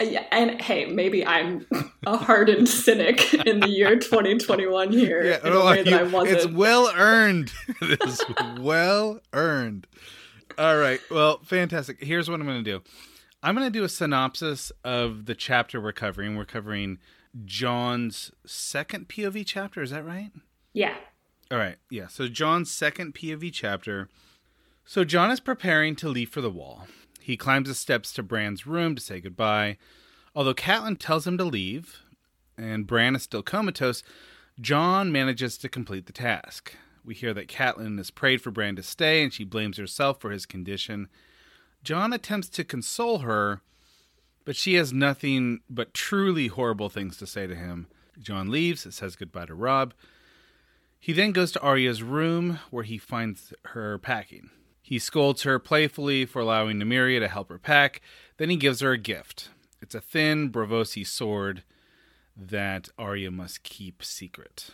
Uh, 0.00 0.04
yeah, 0.04 0.24
and 0.30 0.60
hey, 0.62 0.86
maybe 0.86 1.26
I'm 1.26 1.66
a 2.06 2.16
hardened 2.16 2.68
cynic 2.68 3.34
in 3.34 3.60
the 3.60 3.68
year 3.68 3.96
2021 3.98 4.92
here 4.92 5.22
in 5.22 5.52
a 5.52 5.64
way 5.64 5.82
that 5.82 5.90
you- 5.90 5.96
I 5.96 6.02
wasn't. 6.04 6.36
it's 6.38 6.46
well 6.46 6.90
earned. 6.96 7.52
it 7.82 8.02
is 8.04 8.22
well 8.60 9.20
earned. 9.32 9.86
All 10.56 10.76
right. 10.76 11.00
Well, 11.10 11.40
fantastic. 11.44 12.02
Here's 12.02 12.30
what 12.30 12.40
I'm 12.40 12.46
going 12.46 12.62
to 12.64 12.70
do. 12.70 12.82
I'm 13.42 13.54
going 13.56 13.66
to 13.66 13.76
do 13.78 13.84
a 13.84 13.88
synopsis 13.88 14.70
of 14.84 15.26
the 15.26 15.34
chapter 15.34 15.80
we're 15.80 15.92
covering. 15.92 16.36
We're 16.36 16.44
covering 16.44 16.98
Jon's 17.44 18.30
second 18.46 19.08
POV 19.08 19.44
chapter, 19.46 19.82
is 19.82 19.90
that 19.90 20.04
right? 20.04 20.30
yeah, 20.74 20.94
All 21.50 21.58
right, 21.58 21.76
yeah. 21.90 22.06
So 22.08 22.28
Jon's 22.28 22.70
second 22.70 23.14
POV 23.14 23.52
chapter. 23.52 24.08
So 24.84 25.04
Jon 25.04 25.30
is 25.30 25.40
preparing 25.40 25.94
to 25.96 26.08
leave 26.08 26.30
for 26.30 26.40
the 26.40 26.50
wall. 26.50 26.86
He 27.28 27.36
climbs 27.36 27.68
the 27.68 27.74
steps 27.74 28.14
to 28.14 28.22
Bran's 28.22 28.66
room 28.66 28.94
to 28.94 29.02
say 29.02 29.20
goodbye. 29.20 29.76
Although 30.34 30.54
Catelyn 30.54 30.98
tells 30.98 31.26
him 31.26 31.36
to 31.36 31.44
leave, 31.44 32.00
and 32.56 32.86
Bran 32.86 33.14
is 33.14 33.22
still 33.24 33.42
comatose, 33.42 34.02
Jon 34.58 35.12
manages 35.12 35.58
to 35.58 35.68
complete 35.68 36.06
the 36.06 36.14
task. 36.14 36.72
We 37.04 37.12
hear 37.12 37.34
that 37.34 37.48
Catelyn 37.48 37.98
has 37.98 38.10
prayed 38.10 38.40
for 38.40 38.50
Bran 38.50 38.76
to 38.76 38.82
stay, 38.82 39.22
and 39.22 39.30
she 39.30 39.44
blames 39.44 39.76
herself 39.76 40.22
for 40.22 40.30
his 40.30 40.46
condition. 40.46 41.10
Jon 41.84 42.14
attempts 42.14 42.48
to 42.48 42.64
console 42.64 43.18
her, 43.18 43.60
but 44.46 44.56
she 44.56 44.76
has 44.76 44.94
nothing 44.94 45.60
but 45.68 45.92
truly 45.92 46.46
horrible 46.46 46.88
things 46.88 47.18
to 47.18 47.26
say 47.26 47.46
to 47.46 47.54
him. 47.54 47.88
Jon 48.18 48.50
leaves, 48.50 48.86
says 48.94 49.16
goodbye 49.16 49.44
to 49.44 49.54
Robb. 49.54 49.92
He 50.98 51.12
then 51.12 51.32
goes 51.32 51.52
to 51.52 51.60
Arya's 51.60 52.02
room 52.02 52.58
where 52.70 52.84
he 52.84 52.96
finds 52.96 53.52
her 53.66 53.98
packing. 53.98 54.48
He 54.88 54.98
scolds 54.98 55.42
her 55.42 55.58
playfully 55.58 56.24
for 56.24 56.40
allowing 56.40 56.78
Nymeria 56.78 57.20
to 57.20 57.28
help 57.28 57.50
her 57.50 57.58
pack. 57.58 58.00
Then 58.38 58.48
he 58.48 58.56
gives 58.56 58.80
her 58.80 58.92
a 58.92 58.96
gift. 58.96 59.50
It's 59.82 59.94
a 59.94 60.00
thin 60.00 60.50
Braavosi 60.50 61.06
sword 61.06 61.62
that 62.34 62.88
Arya 62.96 63.30
must 63.30 63.64
keep 63.64 64.02
secret. 64.02 64.70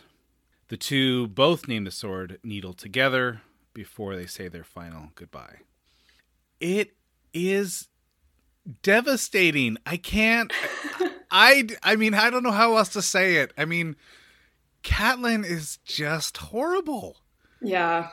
The 0.69 0.77
two 0.77 1.27
both 1.27 1.67
name 1.67 1.83
the 1.83 1.91
sword 1.91 2.39
Needle 2.45 2.71
together 2.71 3.41
before 3.73 4.15
they 4.15 4.25
say 4.25 4.47
their 4.47 4.63
final 4.63 5.09
goodbye. 5.15 5.57
It 6.61 6.93
is 7.33 7.89
devastating. 8.83 9.75
I 9.85 9.97
can't 9.97 10.53
I 11.29 11.67
I 11.83 11.97
mean 11.97 12.13
I 12.13 12.29
don't 12.29 12.43
know 12.43 12.51
how 12.51 12.77
else 12.77 12.87
to 12.93 13.01
say 13.01 13.35
it. 13.35 13.51
I 13.57 13.65
mean 13.65 13.97
Catelyn 14.81 15.45
is 15.45 15.79
just 15.83 16.37
horrible. 16.37 17.17
yeah, 17.61 18.11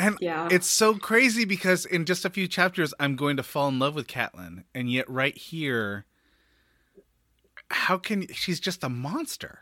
And 0.00 0.16
Yeah. 0.20 0.48
it's 0.50 0.66
so 0.66 0.94
crazy 0.96 1.44
because 1.44 1.84
in 1.84 2.06
just 2.06 2.24
a 2.24 2.30
few 2.30 2.48
chapters 2.48 2.94
I'm 2.98 3.14
going 3.16 3.36
to 3.36 3.42
fall 3.42 3.68
in 3.68 3.78
love 3.78 3.94
with 3.94 4.06
Catelyn. 4.06 4.64
And 4.74 4.90
yet 4.90 5.08
right 5.08 5.36
here 5.36 6.06
how 7.70 7.98
can 7.98 8.26
she's 8.32 8.58
just 8.60 8.82
a 8.82 8.88
monster. 8.88 9.60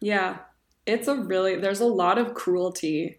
yeah. 0.00 0.38
It's 0.86 1.08
a 1.08 1.16
really 1.16 1.56
there's 1.56 1.80
a 1.80 1.86
lot 1.86 2.18
of 2.18 2.34
cruelty 2.34 3.18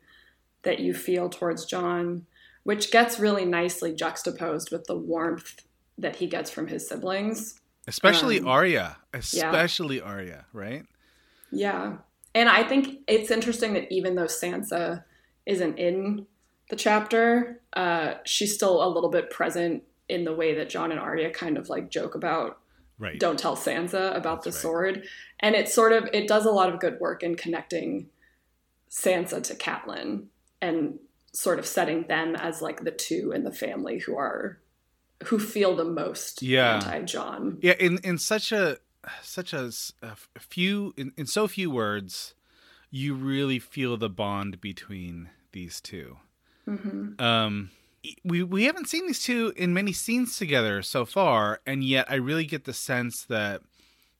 that 0.61 0.79
you 0.79 0.93
feel 0.93 1.29
towards 1.29 1.65
Jon, 1.65 2.25
which 2.63 2.91
gets 2.91 3.19
really 3.19 3.43
nicely 3.45 3.91
juxtaposed 3.93 4.71
with 4.71 4.85
the 4.85 4.95
warmth 4.95 5.63
that 5.97 6.15
he 6.15 6.27
gets 6.27 6.51
from 6.51 6.67
his 6.67 6.87
siblings. 6.87 7.59
Especially 7.87 8.39
Um, 8.39 8.47
Arya. 8.47 8.97
Especially 9.13 9.99
Arya, 9.99 10.45
right? 10.53 10.85
Yeah. 11.51 11.97
And 12.35 12.49
I 12.49 12.63
think 12.63 12.99
it's 13.07 13.31
interesting 13.31 13.73
that 13.73 13.91
even 13.91 14.13
though 14.15 14.25
Sansa 14.25 15.03
isn't 15.47 15.79
in 15.79 16.27
the 16.69 16.75
chapter, 16.75 17.61
uh, 17.73 18.15
she's 18.25 18.53
still 18.53 18.83
a 18.85 18.89
little 18.89 19.09
bit 19.09 19.29
present 19.29 19.83
in 20.09 20.23
the 20.23 20.33
way 20.33 20.55
that 20.55 20.69
Jon 20.69 20.91
and 20.91 20.99
Arya 20.99 21.31
kind 21.31 21.57
of 21.57 21.69
like 21.69 21.89
joke 21.89 22.15
about 22.15 22.59
Right. 22.97 23.19
don't 23.19 23.37
tell 23.37 23.57
Sansa 23.57 24.15
about 24.15 24.43
That's 24.43 24.61
the 24.61 24.67
right. 24.67 24.73
sword. 24.73 25.03
And 25.41 25.53
it 25.53 25.67
sort 25.67 25.91
of 25.91 26.07
it 26.13 26.27
does 26.29 26.45
a 26.45 26.51
lot 26.51 26.73
of 26.73 26.79
good 26.79 26.97
work 27.01 27.23
in 27.23 27.35
connecting 27.35 28.07
Sansa 28.89 29.43
to 29.43 29.55
Catelyn 29.55 30.27
and 30.61 30.99
sort 31.33 31.59
of 31.59 31.65
setting 31.65 32.03
them 32.03 32.35
as 32.35 32.61
like 32.61 32.83
the 32.85 32.91
two 32.91 33.33
in 33.33 33.43
the 33.43 33.51
family 33.51 33.99
who 33.99 34.15
are 34.17 34.59
who 35.25 35.39
feel 35.39 35.75
the 35.75 35.83
most 35.83 36.41
Yeah. 36.41 36.75
anti-Jon. 36.75 37.57
Yeah, 37.61 37.73
in 37.79 37.97
in 38.03 38.17
such 38.17 38.51
a 38.53 38.77
such 39.21 39.51
a, 39.53 39.71
a 40.01 40.15
few 40.39 40.93
in, 40.97 41.11
in 41.17 41.25
so 41.25 41.47
few 41.47 41.69
words, 41.69 42.33
you 42.89 43.13
really 43.13 43.59
feel 43.59 43.97
the 43.97 44.09
bond 44.09 44.61
between 44.61 45.29
these 45.51 45.81
two. 45.81 46.17
Hmm 46.65 47.13
Um, 47.19 47.71
we 48.23 48.43
we 48.43 48.65
haven't 48.65 48.87
seen 48.87 49.07
these 49.07 49.21
two 49.23 49.53
in 49.55 49.73
many 49.73 49.91
scenes 49.93 50.37
together 50.37 50.81
so 50.83 51.05
far, 51.05 51.61
and 51.65 51.83
yet 51.83 52.05
I 52.09 52.15
really 52.15 52.45
get 52.45 52.65
the 52.65 52.73
sense 52.73 53.25
that 53.25 53.61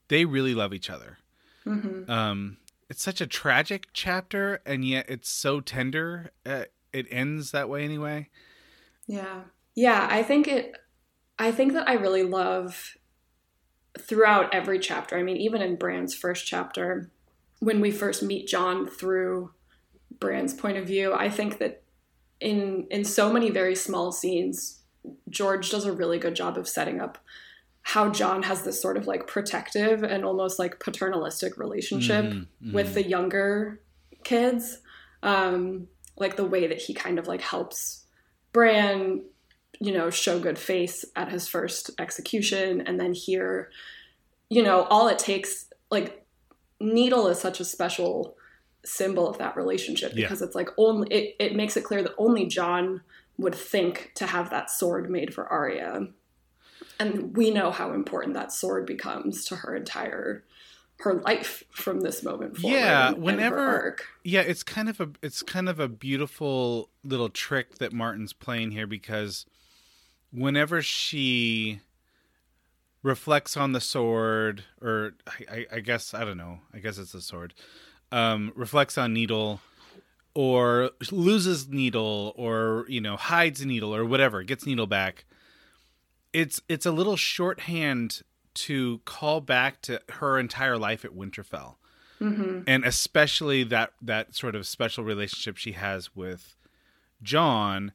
they 0.08 0.24
really 0.24 0.54
love 0.54 0.74
each 0.74 0.90
other. 0.90 1.18
hmm 1.64 2.10
Um, 2.10 2.58
it's 2.88 3.02
such 3.02 3.20
a 3.20 3.26
tragic 3.26 3.88
chapter, 3.92 4.60
and 4.66 4.84
yet 4.84 5.06
it's 5.08 5.30
so 5.30 5.60
tender. 5.60 6.30
Uh, 6.44 6.64
it 6.92 7.06
ends 7.10 7.50
that 7.52 7.68
way 7.68 7.84
anyway. 7.84 8.28
Yeah. 9.06 9.42
Yeah, 9.74 10.06
I 10.10 10.22
think 10.22 10.48
it 10.48 10.76
I 11.38 11.52
think 11.52 11.72
that 11.74 11.88
I 11.88 11.94
really 11.94 12.22
love 12.22 12.96
throughout 13.98 14.54
every 14.54 14.78
chapter. 14.78 15.16
I 15.16 15.22
mean, 15.22 15.36
even 15.36 15.62
in 15.62 15.76
Bran's 15.76 16.14
first 16.14 16.46
chapter, 16.46 17.10
when 17.60 17.80
we 17.80 17.90
first 17.90 18.22
meet 18.22 18.46
Jon 18.48 18.86
through 18.86 19.52
Bran's 20.20 20.54
point 20.54 20.76
of 20.78 20.86
view, 20.86 21.14
I 21.14 21.28
think 21.30 21.58
that 21.58 21.82
in 22.40 22.86
in 22.90 23.04
so 23.04 23.32
many 23.32 23.50
very 23.50 23.74
small 23.74 24.12
scenes, 24.12 24.80
George 25.28 25.70
does 25.70 25.84
a 25.84 25.92
really 25.92 26.18
good 26.18 26.34
job 26.34 26.58
of 26.58 26.68
setting 26.68 27.00
up 27.00 27.18
how 27.82 28.10
Jon 28.10 28.42
has 28.42 28.62
this 28.62 28.82
sort 28.82 28.96
of 28.96 29.06
like 29.06 29.26
protective 29.28 30.02
and 30.02 30.24
almost 30.24 30.58
like 30.58 30.80
paternalistic 30.80 31.56
relationship 31.56 32.24
Mhm, 32.24 32.46
with 32.72 32.88
mhm. 32.90 32.94
the 32.94 33.02
younger 33.04 33.80
kids. 34.24 34.78
Um, 35.22 35.88
like 36.18 36.36
the 36.36 36.44
way 36.44 36.66
that 36.66 36.78
he 36.78 36.94
kind 36.94 37.18
of 37.18 37.28
like 37.28 37.40
helps 37.42 38.04
Bran, 38.52 39.22
you 39.80 39.92
know, 39.92 40.10
show 40.10 40.38
good 40.40 40.58
face 40.58 41.04
at 41.14 41.30
his 41.30 41.46
first 41.46 41.90
execution. 41.98 42.80
And 42.80 42.98
then 42.98 43.12
here, 43.12 43.70
you 44.48 44.62
know, 44.62 44.84
all 44.84 45.08
it 45.08 45.18
takes, 45.18 45.66
like, 45.90 46.24
Needle 46.80 47.28
is 47.28 47.38
such 47.38 47.60
a 47.60 47.64
special 47.64 48.35
symbol 48.86 49.28
of 49.28 49.38
that 49.38 49.56
relationship 49.56 50.12
Yeah. 50.14 50.26
because 50.26 50.42
it's 50.42 50.54
like 50.54 50.70
only, 50.78 51.08
it, 51.08 51.36
it 51.38 51.56
makes 51.56 51.76
it 51.76 51.84
clear 51.84 52.02
that 52.02 52.12
only 52.18 52.46
Jon 52.46 53.02
would 53.38 53.54
think 53.54 54.12
to 54.14 54.26
have 54.26 54.50
that 54.50 54.70
sword 54.70 55.10
made 55.10 55.34
for 55.34 55.46
Arya. 55.46 56.08
And 56.98 57.36
we 57.36 57.50
know 57.50 57.70
how 57.70 57.92
important 57.92 58.34
that 58.34 58.52
sword 58.52 58.86
becomes 58.86 59.44
to 59.46 59.56
her 59.56 59.74
entire 59.76 60.44
her 61.00 61.12
life 61.12 61.62
from 61.70 62.00
this 62.00 62.22
moment 62.22 62.56
forward. 62.56 62.74
Yeah, 62.74 63.08
and- 63.08 63.16
and 63.16 63.16
her 63.18 63.22
whenever. 63.22 63.96
Yeah, 64.24 64.40
it's 64.40 64.62
kind 64.62 64.88
of 64.88 64.98
a 64.98 65.10
it's 65.20 65.42
kind 65.42 65.68
of 65.68 65.78
a 65.78 65.88
beautiful 65.88 66.88
little 67.04 67.28
trick 67.28 67.76
that 67.78 67.92
Martin's 67.92 68.32
playing 68.32 68.70
here 68.70 68.86
because 68.86 69.44
whenever 70.32 70.80
she 70.80 71.80
reflects 73.02 73.56
on 73.56 73.72
the 73.72 73.80
sword, 73.80 74.64
or 74.80 75.12
I, 75.26 75.44
I, 75.52 75.66
I 75.74 75.80
guess 75.80 76.14
I 76.14 76.24
don't 76.24 76.38
know, 76.38 76.60
I 76.72 76.78
guess 76.78 76.96
it's 76.98 77.14
a 77.14 77.20
sword, 77.20 77.52
um, 78.12 78.52
reflects 78.54 78.96
on 78.98 79.12
Needle, 79.12 79.60
or 80.34 80.90
loses 81.10 81.68
Needle, 81.68 82.32
or 82.36 82.84
you 82.88 83.00
know 83.00 83.16
hides 83.16 83.64
Needle, 83.64 83.94
or 83.94 84.04
whatever, 84.04 84.42
gets 84.42 84.66
Needle 84.66 84.86
back. 84.86 85.24
It's 86.32 86.60
it's 86.68 86.86
a 86.86 86.92
little 86.92 87.16
shorthand 87.16 88.22
to 88.54 89.00
call 89.04 89.40
back 89.40 89.82
to 89.82 90.00
her 90.12 90.38
entire 90.38 90.78
life 90.78 91.04
at 91.04 91.12
Winterfell 91.12 91.74
Mm-hmm. 92.18 92.60
and 92.66 92.82
especially 92.82 93.62
that 93.64 93.92
that 94.00 94.34
sort 94.34 94.54
of 94.54 94.66
special 94.66 95.04
relationship 95.04 95.58
she 95.58 95.72
has 95.72 96.16
with 96.16 96.56
Jon 97.22 97.92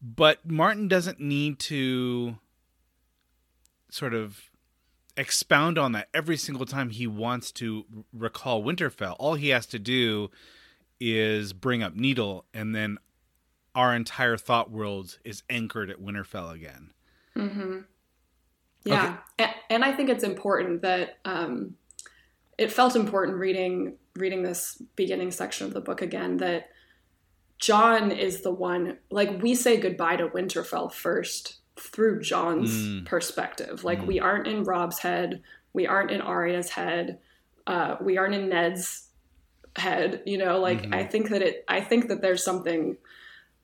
but 0.00 0.48
Martin 0.48 0.88
doesn't 0.88 1.20
need 1.20 1.58
to 1.58 2.38
sort 3.90 4.14
of 4.14 4.40
expound 5.18 5.76
on 5.76 5.92
that 5.92 6.08
every 6.14 6.36
single 6.36 6.64
time 6.64 6.90
he 6.90 7.06
wants 7.06 7.52
to 7.52 7.84
recall 8.12 8.62
Winterfell. 8.62 9.16
All 9.18 9.34
he 9.34 9.48
has 9.48 9.66
to 9.66 9.78
do 9.78 10.30
is 11.00 11.52
bring 11.52 11.82
up 11.82 11.94
Needle 11.94 12.46
and 12.54 12.74
then 12.74 12.98
our 13.74 13.94
entire 13.94 14.36
thought 14.36 14.70
world 14.70 15.18
is 15.24 15.42
anchored 15.50 15.90
at 15.90 16.00
Winterfell 16.00 16.54
again. 16.54 16.92
Mm-hmm. 17.36 17.78
Yeah, 18.84 19.18
and, 19.38 19.50
and 19.70 19.84
I 19.84 19.92
think 19.92 20.08
it's 20.08 20.24
important 20.24 20.82
that 20.82 21.18
um, 21.24 21.74
it 22.56 22.72
felt 22.72 22.96
important 22.96 23.38
reading 23.38 23.96
reading 24.16 24.42
this 24.42 24.82
beginning 24.96 25.30
section 25.30 25.66
of 25.66 25.74
the 25.74 25.80
book 25.80 26.02
again 26.02 26.38
that 26.38 26.70
Jon 27.58 28.10
is 28.10 28.40
the 28.40 28.50
one 28.50 28.98
like 29.10 29.42
we 29.42 29.54
say 29.54 29.76
goodbye 29.76 30.16
to 30.16 30.28
Winterfell 30.28 30.92
first 30.92 31.58
through 31.78 32.20
Jon's 32.22 32.70
Mm. 32.70 33.04
perspective. 33.06 33.84
Like 33.84 34.00
Mm. 34.00 34.06
we 34.06 34.20
aren't 34.20 34.46
in 34.46 34.64
Robb's 34.64 34.98
head, 35.00 35.42
we 35.72 35.86
aren't 35.86 36.10
in 36.10 36.20
Arya's 36.20 36.70
head, 36.70 37.18
uh, 37.66 37.96
we 38.00 38.16
aren't 38.18 38.34
in 38.34 38.48
Ned's 38.48 39.08
head. 39.76 40.22
You 40.26 40.38
know, 40.38 40.58
like 40.60 40.82
Mhm. 40.82 40.94
I 40.94 41.04
think 41.04 41.28
that 41.30 41.42
it. 41.42 41.64
I 41.68 41.80
think 41.80 42.08
that 42.08 42.20
there's 42.22 42.42
something 42.44 42.96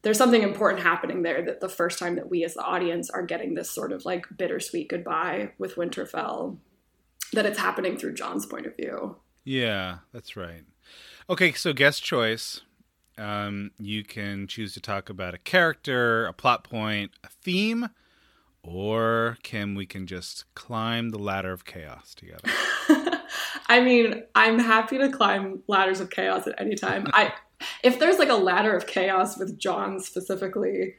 there's 0.02 0.18
something 0.18 0.42
important 0.42 0.82
happening 0.82 1.22
there 1.22 1.40
that 1.40 1.60
the 1.60 1.68
first 1.68 1.98
time 1.98 2.16
that 2.16 2.28
we 2.28 2.44
as 2.44 2.52
the 2.52 2.60
audience 2.62 3.08
are 3.08 3.22
getting 3.22 3.54
this 3.54 3.70
sort 3.70 3.90
of 3.90 4.04
like 4.04 4.26
bittersweet 4.36 4.86
goodbye 4.90 5.52
with 5.56 5.76
Winterfell, 5.76 6.58
that 7.32 7.46
it's 7.46 7.58
happening 7.58 7.96
through 7.96 8.12
Jon's 8.12 8.44
point 8.44 8.66
of 8.66 8.76
view. 8.76 9.16
Yeah, 9.44 10.00
that's 10.12 10.36
right. 10.36 10.64
Okay, 11.30 11.52
so 11.52 11.72
guest 11.72 12.02
choice. 12.04 12.60
Um, 13.16 13.70
you 13.78 14.04
can 14.04 14.46
choose 14.46 14.74
to 14.74 14.80
talk 14.80 15.08
about 15.08 15.32
a 15.32 15.38
character, 15.38 16.26
a 16.26 16.34
plot 16.34 16.64
point, 16.64 17.12
a 17.24 17.28
theme, 17.28 17.88
or 18.64 19.36
Kim, 19.42 19.74
we 19.74 19.86
can 19.86 20.06
just 20.06 20.52
climb 20.54 21.10
the 21.10 21.18
ladder 21.18 21.52
of 21.52 21.64
chaos 21.64 22.14
together. 22.14 22.48
I 23.68 23.80
mean, 23.80 24.22
I'm 24.34 24.58
happy 24.58 24.98
to 24.98 25.10
climb 25.10 25.62
ladders 25.68 26.00
of 26.00 26.10
chaos 26.10 26.46
at 26.46 26.60
any 26.60 26.74
time. 26.74 27.06
I 27.12 27.32
if 27.82 27.98
there's 27.98 28.18
like 28.18 28.28
a 28.28 28.34
ladder 28.34 28.74
of 28.74 28.86
chaos 28.86 29.38
with 29.38 29.58
Jon 29.58 30.00
specifically, 30.00 30.94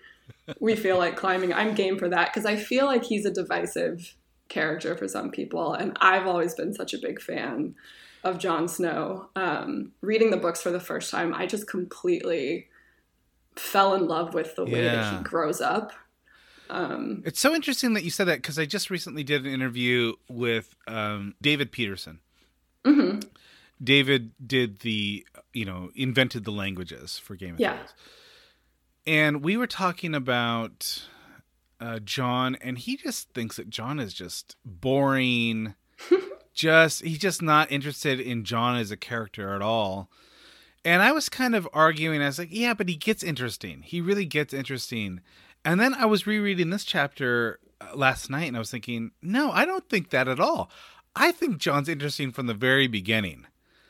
we 0.60 0.76
feel 0.76 0.98
like 0.98 1.16
climbing. 1.16 1.54
I'm 1.54 1.74
game 1.74 1.98
for 1.98 2.10
that 2.10 2.34
because 2.34 2.46
I 2.46 2.56
feel 2.56 2.86
like 2.86 3.04
he's 3.04 3.26
a 3.26 3.32
divisive 3.32 4.16
character 4.48 4.96
for 4.96 5.08
some 5.08 5.32
people, 5.32 5.74
and 5.74 5.98
I've 6.00 6.28
always 6.28 6.54
been 6.54 6.74
such 6.74 6.94
a 6.94 7.00
big 7.00 7.22
fan 7.22 7.76
of 8.24 8.40
Jon 8.40 8.68
Snow. 8.68 9.30
Um, 9.36 9.92
reading 10.02 10.32
the 10.32 10.38
books 10.38 10.62
for 10.62 10.72
the 10.72 10.80
first 10.80 11.12
time, 11.12 11.34
I 11.34 11.46
just 11.46 11.68
completely 11.68 12.68
fell 13.56 13.94
in 13.94 14.08
love 14.08 14.34
with 14.34 14.56
the 14.56 14.66
way 14.66 14.84
that 14.84 15.18
he 15.18 15.24
grows 15.24 15.62
up. 15.62 15.94
Um, 16.70 17.22
It's 17.26 17.40
so 17.40 17.54
interesting 17.54 17.94
that 17.94 18.04
you 18.04 18.10
said 18.10 18.25
that 18.28 18.38
because 18.38 18.58
I 18.60 18.66
just 18.66 18.90
recently 18.90 19.24
did 19.24 19.46
an 19.46 19.51
interview 19.54 20.14
with 20.30 20.75
um, 20.88 21.36
David 21.42 21.72
Peterson. 21.72 22.20
mhm. 22.86 23.24
David 23.84 24.32
did 24.46 24.80
the, 24.80 25.25
you 25.54 25.66
know, 25.66 25.92
invented 25.96 26.46
the 26.46 26.51
languages 26.51 27.18
for 27.20 27.36
Game 27.36 27.56
of 27.56 27.60
Yeah. 27.60 27.74
Thrones. 27.75 27.94
And 29.06 29.44
we 29.44 29.58
were 29.58 29.68
talking 29.68 30.16
about 30.16 31.08
uh, 31.82 32.00
Jon, 32.00 32.56
and 32.62 32.78
he 32.78 32.96
just 32.96 33.30
thinks 33.34 33.58
that 33.58 33.70
Jon 33.70 34.00
is 34.00 34.14
just 34.14 34.56
boring. 34.66 35.75
just 36.54 37.04
he's 37.04 37.20
just 37.20 37.42
not 37.42 37.70
interested 37.72 38.20
in 38.20 38.46
Jon 38.46 38.78
as 38.78 38.92
a 38.92 38.98
character 38.98 39.54
at 39.54 39.62
all. 39.62 40.10
And 40.86 41.01
I 41.04 41.12
was 41.12 41.30
kind 41.30 41.54
of 41.56 41.68
arguing. 41.74 42.22
I 42.22 42.28
was 42.28 42.40
like, 42.40 42.50
yeah, 42.51 42.74
but 42.74 42.88
he 42.88 42.96
gets 42.96 43.24
interesting. 43.24 43.82
He 43.82 44.00
really 44.01 44.25
gets 44.25 44.54
interesting. 44.54 45.20
And 45.66 45.80
then 45.80 45.96
I 45.96 46.06
was 46.06 46.28
rereading 46.28 46.70
this 46.70 46.86
chapter 46.86 47.60
uh, 47.82 47.96
last 47.96 48.30
night, 48.30 48.48
and 48.48 48.56
I 48.56 48.60
was 48.60 48.72
thinking, 48.72 49.12
no, 49.22 49.51
I 49.51 49.66
don't 49.66 49.90
think 49.90 50.12
that 50.12 50.28
at 50.28 50.40
all. 50.40 50.70
I 51.16 51.32
think 51.32 51.58
Jon's 51.58 51.90
interesting 51.90 52.32
from 52.32 52.46
the 52.46 52.54
very 52.54 52.88
beginning. 52.88 53.48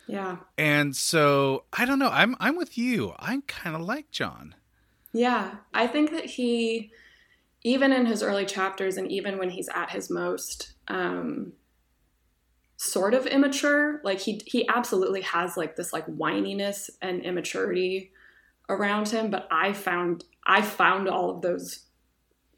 Yeah. 0.08 0.38
And 0.58 0.96
so 0.96 1.66
I 1.74 1.86
don't 1.86 2.00
know. 2.00 2.10
I'm 2.12 2.36
I'm 2.40 2.56
with 2.56 2.78
you. 2.78 3.14
I 3.20 3.42
kind 3.48 3.76
of 3.76 3.82
like 3.82 4.12
Jon. 4.12 4.56
Yeah, 5.12 5.56
I 5.74 5.88
think 5.88 6.12
that 6.12 6.26
he, 6.26 6.92
even 7.64 7.92
in 7.92 8.06
his 8.06 8.22
early 8.22 8.46
chapters 8.46 8.98
and 8.98 9.10
even 9.12 9.38
when 9.38 9.50
he's 9.50 9.70
at 9.74 9.90
his 9.90 10.10
most 10.10 10.74
um, 10.88 11.54
sort 12.78 13.14
of 13.14 13.26
immature, 13.26 14.02
like 14.04 14.20
he 14.20 14.42
he 14.46 14.68
absolutely 14.68 15.22
has 15.22 15.58
like 15.58 15.76
this 15.76 15.92
like 15.92 16.06
whininess 16.06 16.90
and 17.02 17.24
immaturity 17.24 18.12
around 18.70 19.10
him. 19.10 19.32
But 19.32 19.48
I 19.50 19.74
found 19.74 20.26
I 20.46 20.62
found 20.62 21.08
all 21.10 21.30
of 21.30 21.42
those 21.42 21.82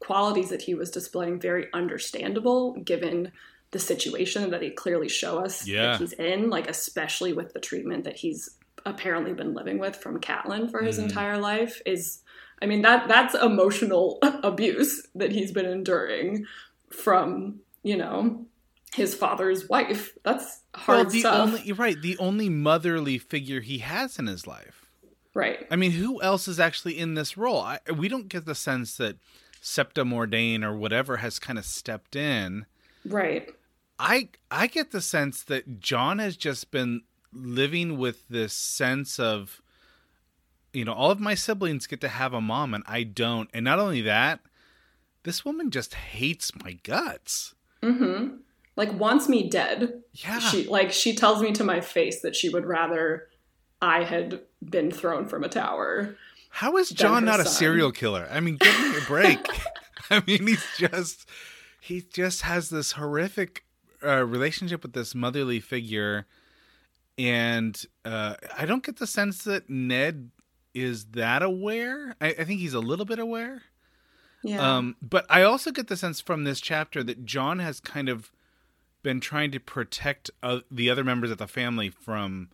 qualities 0.00 0.50
that 0.50 0.62
he 0.62 0.74
was 0.74 0.90
displaying 0.90 1.40
very 1.40 1.66
understandable 1.72 2.74
given 2.74 3.32
the 3.70 3.78
situation 3.78 4.50
that 4.50 4.62
he 4.62 4.70
clearly 4.70 5.08
show 5.08 5.38
us 5.38 5.66
Yeah. 5.66 5.92
that 5.92 6.00
he's 6.00 6.12
in, 6.14 6.50
like 6.50 6.68
especially 6.70 7.32
with 7.32 7.52
the 7.52 7.60
treatment 7.60 8.04
that 8.04 8.16
he's 8.16 8.50
apparently 8.86 9.32
been 9.34 9.54
living 9.54 9.78
with 9.78 9.96
from 9.96 10.20
Catelyn 10.20 10.70
for 10.70 10.82
his 10.82 10.98
Mhm. 10.98 11.04
entire 11.04 11.38
life 11.38 11.82
is 11.84 12.22
I 12.62 12.66
mean 12.66 12.82
that 12.82 13.06
that's 13.08 13.34
emotional 13.34 14.18
abuse 14.42 15.06
that 15.14 15.30
he's 15.32 15.52
been 15.52 15.66
enduring 15.66 16.44
from, 16.90 17.60
you 17.82 17.96
know, 17.96 18.46
his 18.94 19.14
father's 19.14 19.68
wife. 19.68 20.12
That's 20.24 20.62
hard 20.74 20.98
well, 21.06 21.10
the 21.10 21.20
stuff. 21.20 21.48
only 21.48 21.62
you're 21.62 21.76
right. 21.76 22.00
The 22.00 22.16
only 22.18 22.48
motherly 22.48 23.18
figure 23.18 23.60
he 23.60 23.78
has 23.78 24.18
in 24.18 24.26
his 24.26 24.46
life. 24.46 24.86
Right. 25.34 25.66
I 25.70 25.76
mean, 25.76 25.92
who 25.92 26.20
else 26.22 26.48
is 26.48 26.58
actually 26.58 26.98
in 26.98 27.14
this 27.14 27.36
role? 27.36 27.60
I, 27.60 27.78
we 27.94 28.08
don't 28.08 28.28
get 28.28 28.44
the 28.46 28.54
sense 28.54 28.96
that 28.96 29.16
Septa 29.60 30.04
Mordane 30.04 30.62
or 30.64 30.76
whatever 30.76 31.18
has 31.18 31.38
kind 31.38 31.58
of 31.58 31.64
stepped 31.64 32.16
in. 32.16 32.66
Right. 33.04 33.48
I 33.98 34.28
I 34.50 34.66
get 34.66 34.90
the 34.92 35.00
sense 35.00 35.42
that 35.44 35.80
Jon 35.80 36.18
has 36.18 36.36
just 36.36 36.70
been 36.70 37.02
living 37.32 37.98
with 37.98 38.28
this 38.28 38.52
sense 38.52 39.18
of 39.18 39.60
you 40.72 40.84
know, 40.84 40.92
all 40.92 41.10
of 41.10 41.18
my 41.18 41.34
siblings 41.34 41.86
get 41.86 42.00
to 42.02 42.08
have 42.08 42.34
a 42.34 42.40
mom 42.40 42.74
and 42.74 42.84
I 42.86 43.02
don't. 43.02 43.48
And 43.54 43.64
not 43.64 43.78
only 43.78 44.02
that, 44.02 44.40
this 45.22 45.44
woman 45.44 45.70
just 45.70 45.94
hates 45.94 46.52
my 46.62 46.72
guts. 46.82 47.54
Mhm. 47.82 48.40
Like 48.76 48.92
wants 48.92 49.28
me 49.28 49.48
dead. 49.48 50.02
Yeah. 50.12 50.38
She 50.38 50.64
like 50.66 50.92
she 50.92 51.14
tells 51.14 51.42
me 51.42 51.52
to 51.52 51.64
my 51.64 51.80
face 51.80 52.20
that 52.22 52.36
she 52.36 52.48
would 52.48 52.66
rather 52.66 53.28
I 53.80 54.04
had 54.04 54.40
been 54.64 54.90
thrown 54.90 55.26
from 55.26 55.44
a 55.44 55.48
tower. 55.48 56.16
How 56.50 56.76
is 56.76 56.90
Jon 56.90 57.24
not 57.24 57.40
a 57.40 57.44
serial 57.44 57.92
killer? 57.92 58.26
I 58.30 58.40
mean, 58.40 58.56
give 58.56 58.78
me 58.80 58.96
a 58.96 59.00
break. 59.02 59.46
I 60.10 60.22
mean, 60.26 60.46
he's 60.46 60.64
just 60.78 61.28
he 61.80 62.02
just 62.12 62.42
has 62.42 62.70
this 62.70 62.92
horrific 62.92 63.64
uh, 64.02 64.24
relationship 64.24 64.82
with 64.82 64.92
this 64.94 65.14
motherly 65.14 65.60
figure, 65.60 66.26
and 67.16 67.80
uh, 68.04 68.34
I 68.56 68.64
don't 68.66 68.82
get 68.84 68.96
the 68.96 69.06
sense 69.06 69.44
that 69.44 69.68
Ned 69.68 70.30
is 70.74 71.06
that 71.06 71.42
aware. 71.42 72.14
I, 72.20 72.28
I 72.28 72.44
think 72.44 72.60
he's 72.60 72.74
a 72.74 72.80
little 72.80 73.04
bit 73.04 73.18
aware, 73.18 73.62
Yeah. 74.42 74.76
um, 74.76 74.96
but 75.02 75.26
I 75.28 75.42
also 75.42 75.70
get 75.70 75.88
the 75.88 75.96
sense 75.96 76.20
from 76.20 76.44
this 76.44 76.60
chapter 76.60 77.02
that 77.04 77.24
Jon 77.24 77.58
has 77.58 77.80
kind 77.80 78.08
of 78.08 78.30
been 79.02 79.20
trying 79.20 79.50
to 79.52 79.60
protect 79.60 80.30
uh, 80.42 80.60
the 80.70 80.90
other 80.90 81.04
members 81.04 81.30
of 81.30 81.38
the 81.38 81.46
family 81.46 81.88
from 81.90 82.48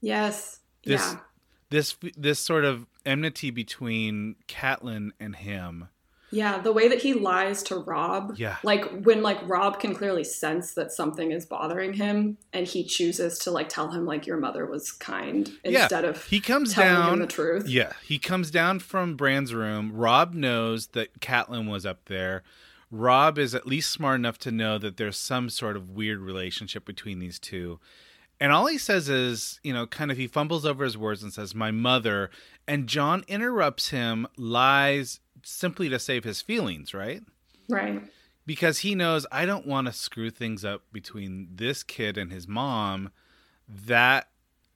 yes. 0.00 0.60
this 0.84 1.00
yeah. 1.00 1.18
this 1.70 1.96
this 2.16 2.38
sort 2.38 2.64
of 2.64 2.86
enmity 3.04 3.50
between 3.50 4.36
Catelyn 4.46 5.10
and 5.18 5.36
him. 5.36 5.88
Yeah, 6.30 6.58
the 6.58 6.72
way 6.72 6.88
that 6.88 7.00
he 7.00 7.14
lies 7.14 7.62
to 7.64 7.76
Robb. 7.76 8.34
Yeah. 8.36 8.56
Like 8.62 9.02
when 9.02 9.22
like 9.22 9.38
Robb 9.48 9.80
can 9.80 9.94
clearly 9.94 10.24
sense 10.24 10.74
that 10.74 10.92
something 10.92 11.30
is 11.30 11.46
bothering 11.46 11.94
him 11.94 12.36
and 12.52 12.66
he 12.66 12.84
chooses 12.84 13.38
to 13.40 13.50
like 13.50 13.68
tell 13.68 13.90
him 13.90 14.04
like 14.04 14.26
your 14.26 14.36
mother 14.36 14.66
was 14.66 14.92
kind 14.92 15.50
Yeah, 15.64 15.82
instead 15.82 16.04
of 16.04 16.24
He 16.24 16.40
comes 16.40 16.74
telling 16.74 16.94
down 16.94 17.12
him 17.14 17.18
the 17.20 17.26
truth. 17.26 17.68
Yeah, 17.68 17.92
he 18.04 18.18
comes 18.18 18.50
down 18.50 18.80
from 18.80 19.16
Bran's 19.16 19.54
room. 19.54 19.92
Robb 19.92 20.34
knows 20.34 20.88
that 20.88 21.20
Catelyn 21.20 21.70
was 21.70 21.86
up 21.86 22.04
there. 22.06 22.42
Robb 22.90 23.38
is 23.38 23.54
at 23.54 23.66
least 23.66 23.90
smart 23.90 24.16
enough 24.16 24.38
to 24.38 24.50
know 24.50 24.78
that 24.78 24.96
there's 24.96 25.18
some 25.18 25.50
sort 25.50 25.76
of 25.76 25.90
weird 25.90 26.20
relationship 26.20 26.84
between 26.84 27.18
these 27.18 27.38
two. 27.38 27.80
And 28.40 28.52
all 28.52 28.66
he 28.66 28.78
says 28.78 29.08
is, 29.08 29.58
you 29.64 29.72
know, 29.72 29.86
kind 29.86 30.10
of 30.10 30.16
he 30.16 30.26
fumbles 30.28 30.64
over 30.64 30.84
his 30.84 30.96
words 30.96 31.22
and 31.22 31.32
says, 31.32 31.54
My 31.54 31.70
mother. 31.70 32.30
And 32.66 32.86
Jon 32.86 33.24
interrupts 33.26 33.90
him, 33.90 34.26
lies 34.36 35.20
simply 35.42 35.88
to 35.88 35.98
save 35.98 36.24
his 36.24 36.40
feelings, 36.42 36.92
right? 36.94 37.22
Right. 37.68 38.02
Because 38.46 38.78
he 38.78 38.94
knows 38.94 39.26
I 39.32 39.44
don't 39.46 39.66
want 39.66 39.86
to 39.88 39.92
screw 39.92 40.30
things 40.30 40.64
up 40.64 40.82
between 40.92 41.48
this 41.54 41.82
kid 41.82 42.16
and 42.16 42.30
his 42.32 42.46
mom. 42.46 43.10
That 43.68 44.28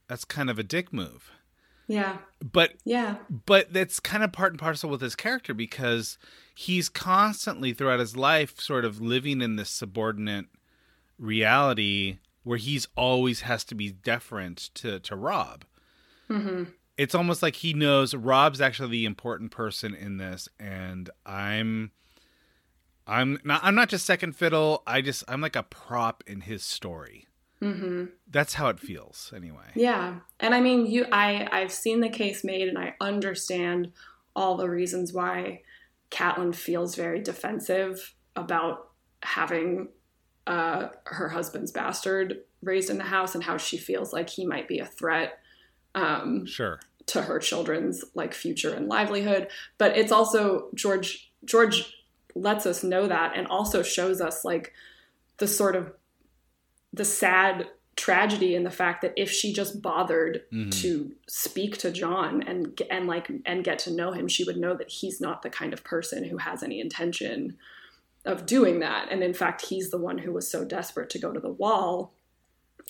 that's 0.09 0.25
kind 0.25 0.51
of 0.51 0.59
a 0.59 0.62
dick 0.62 0.92
move. 0.92 1.31
Yeah. 1.88 2.18
But 2.40 2.75
Yeah. 2.85 3.16
but 3.46 3.72
that's 3.72 4.01
kind 4.01 4.22
of 4.25 4.33
part 4.33 4.53
and 4.53 4.61
parcel 4.61 4.90
with 4.90 5.01
his 5.01 5.14
character 5.16 5.55
because 5.55 6.18
he's 6.55 6.88
constantly 6.88 7.72
throughout 7.72 8.01
his 8.01 8.16
life 8.16 8.61
sort 8.61 8.85
of 8.85 9.01
living 9.01 9.40
in 9.40 9.57
this 9.57 9.70
subordinate 9.70 10.46
reality 11.18 12.18
where 12.42 12.59
he's 12.59 12.88
always 12.96 13.42
has 13.42 13.64
to 13.64 13.74
be 13.74 13.92
deferent 13.92 14.72
to 14.74 14.98
to 15.00 15.16
Robb. 15.16 15.64
hmm 16.28 16.64
It's 16.96 17.14
almost 17.14 17.42
like 17.42 17.57
he 17.57 17.72
knows 17.72 18.14
Robb's 18.14 18.61
actually 18.61 18.90
the 18.90 19.05
important 19.07 19.50
person 19.50 19.94
in 19.94 20.16
this, 20.18 20.48
and 20.59 21.09
I'm 21.26 21.92
I'm 23.07 23.38
not 23.44 23.61
I'm 23.64 23.74
not 23.74 23.88
just 23.88 24.07
second 24.07 24.37
fiddle. 24.37 24.83
I 24.87 25.00
just 25.00 25.24
I'm 25.28 25.40
like 25.40 25.57
a 25.57 25.62
prop 25.62 26.22
in 26.26 26.42
his 26.42 26.62
story. 26.62 27.26
hmm 27.61 28.07
That's 28.31 28.55
how 28.55 28.68
it 28.68 28.78
feels, 28.78 29.33
anyway. 29.35 29.70
Yeah. 29.74 30.20
And 30.40 30.55
I 30.55 30.61
mean, 30.61 30.87
you 30.87 31.07
I 31.12 31.48
I've 31.50 31.72
seen 31.72 32.00
the 32.00 32.09
case 32.09 32.44
made 32.44 32.68
and 32.68 32.78
I 32.78 32.94
understand 33.00 33.92
all 34.35 34.57
the 34.57 34.68
reasons 34.70 35.12
why 35.12 35.62
Catelyn 36.11 36.55
feels 36.55 36.94
very 36.94 37.20
defensive 37.20 38.14
about 38.37 38.90
having 39.22 39.88
uh, 40.46 40.88
her 41.05 41.28
husband's 41.28 41.70
bastard 41.70 42.38
raised 42.62 42.90
in 42.90 42.98
the 42.98 43.05
house 43.05 43.35
and 43.35 43.44
how 43.44 43.57
she 43.57 43.76
feels 43.76 44.12
like 44.12 44.28
he 44.31 44.44
might 44.46 44.68
be 44.68 44.78
a 44.78 44.87
threat 44.87 45.38
um, 45.94 46.46
Sure. 46.46 46.81
to 47.07 47.22
her 47.22 47.38
children's 47.38 48.05
like 48.14 48.35
future 48.35 48.72
and 48.74 48.88
livelihood. 48.88 49.48
But 49.78 49.96
it's 49.96 50.12
also 50.12 50.68
George 50.74 51.31
George 51.44 51.94
lets 52.35 52.64
us 52.66 52.83
know 52.83 53.07
that 53.09 53.37
and 53.37 53.46
also 53.48 53.83
shows 53.83 54.20
us 54.20 54.44
like 54.44 54.72
the 55.38 55.46
sort 55.48 55.76
of 55.76 55.92
the 56.92 57.05
sad 57.05 57.68
tragedy 57.94 58.55
in 58.55 58.64
the 58.64 58.70
fact 58.70 59.02
that 59.02 59.12
if 59.16 59.31
she 59.31 59.52
just 59.52 59.83
bothered 59.83 60.42
Mhm. 60.52 60.72
to 60.81 61.12
speak 61.28 61.76
to 61.78 61.90
Jon 61.90 62.42
and 62.42 62.81
and 62.90 63.07
like 63.07 63.31
and 63.44 63.62
get 63.64 63.78
to 63.81 63.90
know 63.90 64.12
him, 64.12 64.28
she 64.28 64.44
would 64.44 64.57
know 64.57 64.74
that 64.74 64.90
he's 64.90 65.20
not 65.20 65.42
the 65.42 65.50
kind 65.50 65.72
of 65.72 65.85
person 65.85 66.24
who 66.24 66.38
has 66.38 66.62
any 66.62 66.81
intention 66.81 67.57
of 68.24 68.46
doing 68.46 68.80
that. 68.80 69.08
And 69.11 69.22
in 69.22 69.35
fact, 69.35 69.66
he's 69.66 69.90
the 69.90 69.98
one 69.98 70.18
who 70.18 70.32
was 70.32 70.50
so 70.50 70.64
desperate 70.64 71.11
to 71.11 71.18
go 71.18 71.32
to 71.32 71.40
the 71.40 71.52
wall 71.52 72.12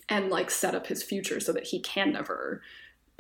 and 0.09 0.29
like 0.31 0.51
set 0.51 0.75
up 0.75 0.87
his 0.89 1.03
future 1.03 1.41
so 1.41 1.53
that 1.53 1.69
he 1.69 1.81
can 1.81 2.13
never 2.13 2.63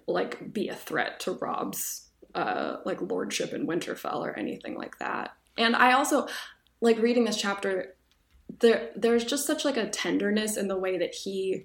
like 0.07 0.53
be 0.53 0.68
a 0.68 0.75
threat 0.75 1.20
to 1.20 1.33
Robb's 1.33 2.09
uh 2.35 2.77
like 2.85 3.01
lordship 3.01 3.53
in 3.53 3.66
Winterfell 3.66 4.16
or 4.20 4.38
anything 4.38 4.75
like 4.77 4.98
that. 4.98 5.33
And 5.57 5.77
I 5.77 5.92
also 5.92 6.27
like 6.81 6.98
reading 6.98 7.25
this 7.25 7.37
chapter 7.37 7.94
there 8.61 8.90
there's 8.96 9.25
just 9.25 9.46
such 9.46 9.64
like 9.64 9.77
a 9.77 9.88
tenderness 9.88 10.57
in 10.57 10.68
the 10.68 10.77
way 10.79 10.98
that 10.98 11.14
he 11.14 11.64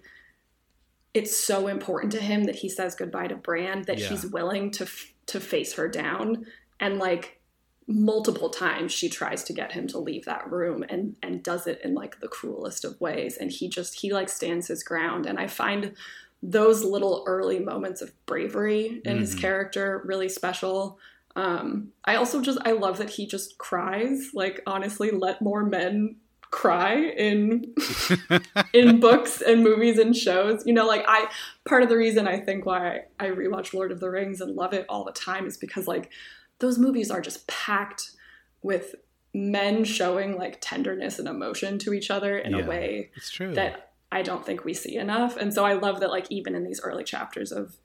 it's 1.13 1.36
so 1.38 1.67
important 1.67 2.12
to 2.13 2.19
him 2.21 2.43
that 2.43 2.55
he 2.55 2.69
says 2.69 2.95
goodbye 2.95 3.27
to 3.27 3.36
Bran 3.36 3.83
that 3.83 3.97
Yeah. 3.97 4.10
he's 4.10 4.25
willing 4.25 4.71
to 4.71 4.83
f- 4.83 5.13
to 5.27 5.39
face 5.39 5.73
her 5.73 5.88
down 5.88 6.45
and 6.79 6.99
like 6.99 7.41
multiple 7.88 8.50
times 8.50 8.91
she 8.91 9.08
tries 9.08 9.43
to 9.45 9.54
get 9.54 9.71
him 9.71 9.88
to 9.88 9.97
leave 9.97 10.26
that 10.26 10.52
room 10.52 10.84
and 10.89 11.15
and 11.23 11.41
does 11.41 11.65
it 11.67 11.80
in 11.84 11.93
like 11.93 12.19
the 12.19 12.28
cruelest 12.28 12.84
of 12.84 13.00
ways 13.00 13.38
and 13.38 13.50
he 13.52 13.69
just 13.69 14.02
he 14.02 14.12
like 14.12 14.28
stands 14.28 14.67
his 14.67 14.84
ground 14.84 15.26
and 15.26 15.39
I 15.39 15.47
find 15.47 15.93
those 16.43 16.84
little 16.84 17.23
early 17.26 17.60
moments 17.60 18.02
of 18.02 18.12
bravery 18.26 19.02
in 19.06 19.17
his 19.19 19.36
Mhm. 19.36 19.39
character 19.39 20.02
really 20.06 20.28
special 20.28 21.00
um 21.38 21.93
I 22.04 22.15
also 22.15 22.41
just 22.41 22.60
I 22.65 22.73
love 22.73 22.97
that 22.97 23.12
he 23.12 23.26
just 23.26 23.58
cries 23.58 24.32
like 24.34 24.62
honestly 24.67 25.10
let 25.12 25.41
more 25.41 25.63
men 25.63 26.17
cry 26.52 26.95
in 26.95 27.73
in 28.73 29.00
books 29.00 29.41
and 29.41 29.63
movies 29.63 29.97
and 29.97 30.15
shows. 30.15 30.65
You 30.65 30.73
know, 30.73 30.88
like 30.88 31.04
I 31.08 31.30
part 31.65 31.84
of 31.84 31.89
the 31.89 31.97
reason 31.97 32.28
I 32.28 32.39
think 32.39 32.65
why 32.65 33.02
I 33.19 33.28
rewatch 33.28 33.73
Lord 33.73 33.91
of 33.91 34.00
the 34.00 34.10
Rings 34.10 34.39
and 34.41 34.56
love 34.56 34.73
it 34.73 34.86
all 34.88 35.04
the 35.04 35.12
time 35.12 35.45
is 35.45 35.58
because 35.58 35.88
like 35.88 36.10
those 36.59 36.77
movies 36.79 37.11
are 37.11 37.21
just 37.21 37.47
packed 37.47 38.11
with 38.61 38.95
men 39.33 39.83
showing 39.83 40.37
like 40.37 40.57
tenderness 40.61 41.19
and 41.19 41.27
emotion 41.27 41.77
to 41.79 41.93
each 41.93 42.09
other 42.09 42.37
in 42.37 42.53
Yeah. 42.55 42.65
a 42.65 42.67
way 42.67 43.11
It's 43.15 43.29
true. 43.29 43.53
that 43.53 43.91
I 44.11 44.21
don't 44.21 44.45
think 44.45 44.63
we 44.63 44.73
see 44.73 44.95
enough. 44.95 45.37
And 45.37 45.53
so 45.53 45.65
I 45.65 45.73
love 45.73 45.99
that 45.99 46.09
like 46.09 46.25
even 46.31 46.55
in 46.55 46.63
these 46.63 46.81
early 46.81 47.03
chapters 47.03 47.51
of 47.51 47.77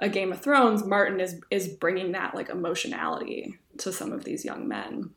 a 0.00 0.08
Game 0.08 0.32
of 0.32 0.40
Thrones, 0.40 0.84
Martin 0.84 1.20
is 1.20 1.40
is 1.50 1.68
bringing 1.68 2.12
that 2.12 2.34
like 2.34 2.48
emotionality 2.48 3.58
to 3.78 3.92
some 3.92 4.12
of 4.12 4.24
these 4.24 4.44
young 4.44 4.66
men. 4.66 5.10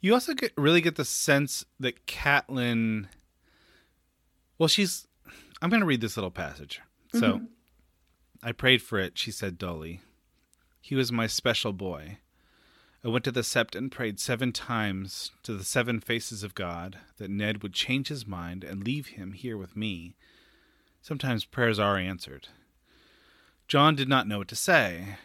You 0.00 0.14
also 0.14 0.34
get 0.34 0.52
really 0.56 0.80
get 0.80 0.96
the 0.96 1.04
sense 1.04 1.64
that 1.80 2.06
Catelyn. 2.06 3.06
Well, 4.58 4.68
she's. 4.68 5.06
I'm 5.60 5.70
going 5.70 5.80
to 5.80 5.86
read 5.86 6.00
this 6.00 6.16
little 6.16 6.30
passage. 6.30 6.80
So, 7.12 7.20
mm-hmm. 7.34 7.44
I 8.42 8.52
prayed 8.52 8.80
for 8.82 8.98
it. 8.98 9.18
She 9.18 9.30
said 9.30 9.58
dully. 9.58 10.00
He 10.80 10.94
was 10.94 11.10
my 11.10 11.26
special 11.26 11.72
boy. 11.72 12.18
I 13.04 13.08
went 13.08 13.24
to 13.24 13.30
the 13.30 13.42
sept 13.42 13.76
and 13.76 13.92
prayed 13.92 14.18
seven 14.18 14.52
times 14.52 15.30
to 15.44 15.54
the 15.54 15.64
seven 15.64 16.00
faces 16.00 16.42
of 16.42 16.56
God 16.56 16.98
that 17.18 17.30
Ned 17.30 17.62
would 17.62 17.72
change 17.72 18.08
his 18.08 18.26
mind 18.26 18.64
and 18.64 18.84
leave 18.84 19.08
him 19.08 19.32
here 19.32 19.56
with 19.56 19.76
me. 19.76 20.16
Sometimes 21.00 21.44
prayers 21.44 21.78
are 21.78 21.96
answered. 21.96 22.48
Jon 23.68 23.94
did 23.94 24.08
not 24.08 24.26
know 24.26 24.38
what 24.38 24.48
to 24.48 24.56
say. 24.56 25.16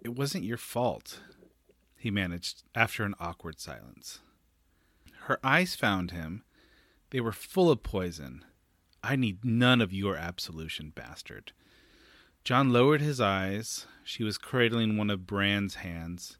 It 0.00 0.16
wasn't 0.16 0.44
your 0.44 0.56
fault 0.56 1.20
he 1.98 2.10
managed 2.10 2.62
after 2.74 3.04
an 3.04 3.14
awkward 3.20 3.60
silence. 3.60 4.20
Her 5.24 5.38
eyes 5.44 5.74
found 5.74 6.10
him. 6.10 6.44
They 7.10 7.20
were 7.20 7.32
full 7.32 7.70
of 7.70 7.82
poison. 7.82 8.44
I 9.02 9.14
need 9.14 9.44
none 9.44 9.80
of 9.82 9.92
your 9.92 10.16
absolution, 10.16 10.90
bastard. 10.94 11.52
Jon 12.44 12.72
lowered 12.72 13.00
his 13.00 13.20
eyes. 13.20 13.86
She 14.04 14.24
was 14.24 14.38
cradling 14.38 14.96
one 14.96 15.10
of 15.10 15.26
Bran's 15.26 15.76
hands. 15.76 16.38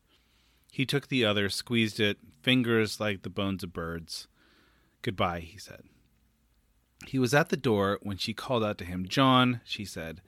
He 0.76 0.84
took 0.84 1.08
the 1.08 1.24
other, 1.24 1.48
squeezed 1.48 1.98
it, 1.98 2.18
fingers 2.42 3.00
like 3.00 3.22
the 3.22 3.30
bones 3.30 3.64
of 3.64 3.72
birds. 3.72 4.28
Goodbye, 5.00 5.40
he 5.40 5.56
said. 5.56 5.84
He 7.06 7.18
was 7.18 7.32
at 7.32 7.48
the 7.48 7.56
door 7.56 7.98
when 8.02 8.18
she 8.18 8.34
called 8.34 8.62
out 8.62 8.76
to 8.76 8.84
him. 8.84 9.08
Jon, 9.08 9.62
she 9.64 9.86
said. 9.86 10.20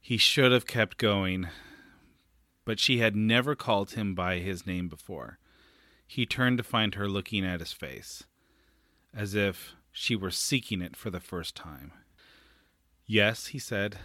He 0.00 0.16
should 0.16 0.52
have 0.52 0.66
kept 0.66 0.96
going, 0.96 1.48
but 2.64 2.80
she 2.80 2.96
had 2.96 3.14
never 3.14 3.54
called 3.54 3.90
him 3.90 4.14
by 4.14 4.38
his 4.38 4.66
name 4.66 4.88
before. 4.88 5.38
He 6.06 6.24
turned 6.24 6.56
to 6.56 6.64
find 6.64 6.94
her 6.94 7.06
looking 7.06 7.44
at 7.44 7.60
his 7.60 7.74
face, 7.74 8.24
as 9.14 9.34
if 9.34 9.74
she 9.92 10.16
were 10.16 10.30
seeking 10.30 10.80
it 10.80 10.96
for 10.96 11.10
the 11.10 11.20
first 11.20 11.54
time. 11.54 11.92
Yes, 13.04 13.48
he 13.48 13.58
said, 13.58 13.98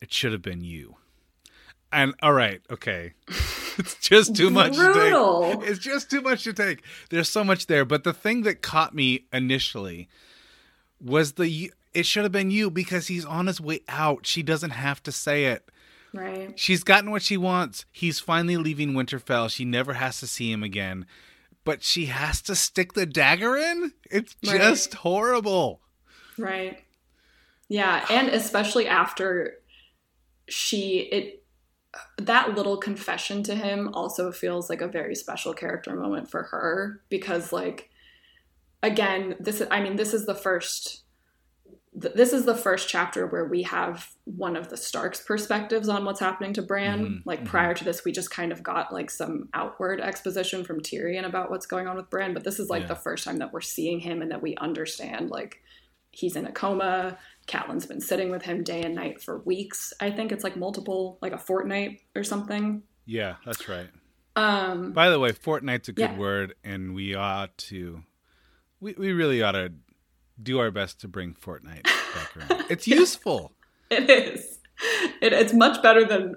it 0.00 0.10
should 0.10 0.32
have 0.32 0.40
been 0.40 0.64
you. 0.64 0.96
And 1.92 2.14
all 2.22 2.32
right, 2.32 2.62
okay. 2.70 3.12
It's 3.78 3.96
just 3.96 4.34
too 4.36 4.50
much 4.50 4.74
to 4.76 4.92
take. 4.92 5.68
It's 5.68 5.78
just 5.78 6.10
too 6.10 6.20
much 6.20 6.44
to 6.44 6.52
take. 6.52 6.82
There's 7.10 7.28
so 7.28 7.44
much 7.44 7.66
there, 7.66 7.84
but 7.84 8.04
the 8.04 8.12
thing 8.12 8.42
that 8.42 8.62
caught 8.62 8.94
me 8.94 9.26
initially 9.32 10.08
was 11.00 11.32
the 11.32 11.72
it 11.94 12.04
should 12.06 12.24
have 12.24 12.32
been 12.32 12.50
you 12.50 12.70
because 12.70 13.06
he's 13.06 13.24
on 13.24 13.46
his 13.46 13.60
way 13.60 13.80
out. 13.88 14.26
She 14.26 14.42
doesn't 14.42 14.70
have 14.70 15.02
to 15.04 15.12
say 15.12 15.46
it. 15.46 15.68
Right. 16.12 16.58
She's 16.58 16.84
gotten 16.84 17.10
what 17.10 17.22
she 17.22 17.36
wants. 17.36 17.84
He's 17.92 18.18
finally 18.20 18.56
leaving 18.56 18.92
Winterfell. 18.92 19.50
She 19.50 19.64
never 19.64 19.94
has 19.94 20.20
to 20.20 20.26
see 20.26 20.50
him 20.50 20.62
again. 20.62 21.06
But 21.64 21.82
she 21.82 22.06
has 22.06 22.40
to 22.42 22.54
stick 22.56 22.94
the 22.94 23.04
dagger 23.06 23.56
in? 23.56 23.92
It's 24.10 24.34
Right. 24.46 24.58
just 24.58 24.94
horrible. 24.94 25.80
Right. 26.38 26.82
Yeah, 27.68 28.06
and 28.10 28.28
especially 28.28 28.86
after 28.88 29.54
she 30.48 31.00
it 31.12 31.37
that 32.18 32.54
little 32.54 32.76
confession 32.76 33.42
to 33.44 33.54
him 33.54 33.90
also 33.94 34.32
feels 34.32 34.68
like 34.70 34.80
a 34.80 34.88
very 34.88 35.14
special 35.14 35.54
character 35.54 35.94
moment 35.94 36.30
for 36.30 36.44
her 36.44 37.00
because 37.08 37.52
like 37.52 37.90
again, 38.82 39.36
this 39.40 39.60
is 39.60 39.68
I 39.70 39.80
mean 39.80 39.96
this 39.96 40.14
is 40.14 40.26
the 40.26 40.34
first 40.34 41.02
this 41.94 42.32
is 42.32 42.44
the 42.44 42.54
first 42.54 42.88
chapter 42.88 43.26
where 43.26 43.46
we 43.46 43.62
have 43.62 44.08
one 44.24 44.54
of 44.56 44.68
the 44.68 44.76
Stark's 44.76 45.20
perspectives 45.20 45.88
on 45.88 46.04
what's 46.04 46.20
happening 46.20 46.52
to 46.52 46.62
Bran. 46.62 47.04
Mhm, 47.04 47.22
like 47.24 47.40
mhm. 47.40 47.46
prior 47.46 47.74
to 47.74 47.82
this, 47.82 48.04
we 48.04 48.12
just 48.12 48.30
kind 48.30 48.52
of 48.52 48.62
got 48.62 48.92
like 48.92 49.10
some 49.10 49.48
outward 49.52 50.00
exposition 50.00 50.62
from 50.62 50.80
Tyrion 50.80 51.24
about 51.26 51.50
what's 51.50 51.66
going 51.66 51.88
on 51.88 51.96
with 51.96 52.08
Bran, 52.08 52.34
but 52.34 52.44
this 52.44 52.60
is 52.60 52.68
like 52.68 52.82
Yeah. 52.82 52.88
the 52.88 52.94
first 52.96 53.24
time 53.24 53.38
that 53.38 53.52
we're 53.52 53.62
seeing 53.62 53.98
him 54.00 54.22
and 54.22 54.30
that 54.30 54.42
we 54.42 54.54
understand 54.56 55.30
like 55.30 55.60
he's 56.10 56.36
in 56.36 56.46
a 56.46 56.52
coma. 56.52 57.18
Catelyn's 57.48 57.86
been 57.86 58.00
sitting 58.00 58.30
with 58.30 58.42
him 58.42 58.62
day 58.62 58.82
and 58.82 58.94
night 58.94 59.20
for 59.22 59.38
weeks. 59.40 59.92
I 60.00 60.10
think 60.10 60.30
it's 60.32 60.44
like 60.44 60.56
multiple, 60.56 61.18
like 61.22 61.32
a 61.32 61.38
fortnight 61.38 62.02
or 62.14 62.22
something. 62.22 62.82
Yeah, 63.06 63.36
that's 63.44 63.68
right. 63.68 63.88
Um, 64.36 64.92
By 64.92 65.08
the 65.10 65.18
way, 65.18 65.32
fortnight's 65.32 65.88
a 65.88 65.92
good 65.92 66.10
Yeah. 66.12 66.18
word, 66.18 66.54
and 66.62 66.94
we 66.94 67.14
ought 67.14 67.56
to, 67.58 68.02
we, 68.80 68.92
we 68.96 69.12
really 69.12 69.42
ought 69.42 69.52
to 69.52 69.72
do 70.40 70.58
our 70.60 70.70
best 70.70 71.00
to 71.00 71.08
bring 71.08 71.34
fortnight 71.34 71.84
back 72.14 72.36
around. 72.36 72.66
It's 72.70 72.86
useful. 72.86 73.52
it 73.90 74.08
is. 74.08 74.58
It, 75.20 75.32
it's 75.32 75.52
much 75.52 75.82
better 75.82 76.04
than 76.04 76.36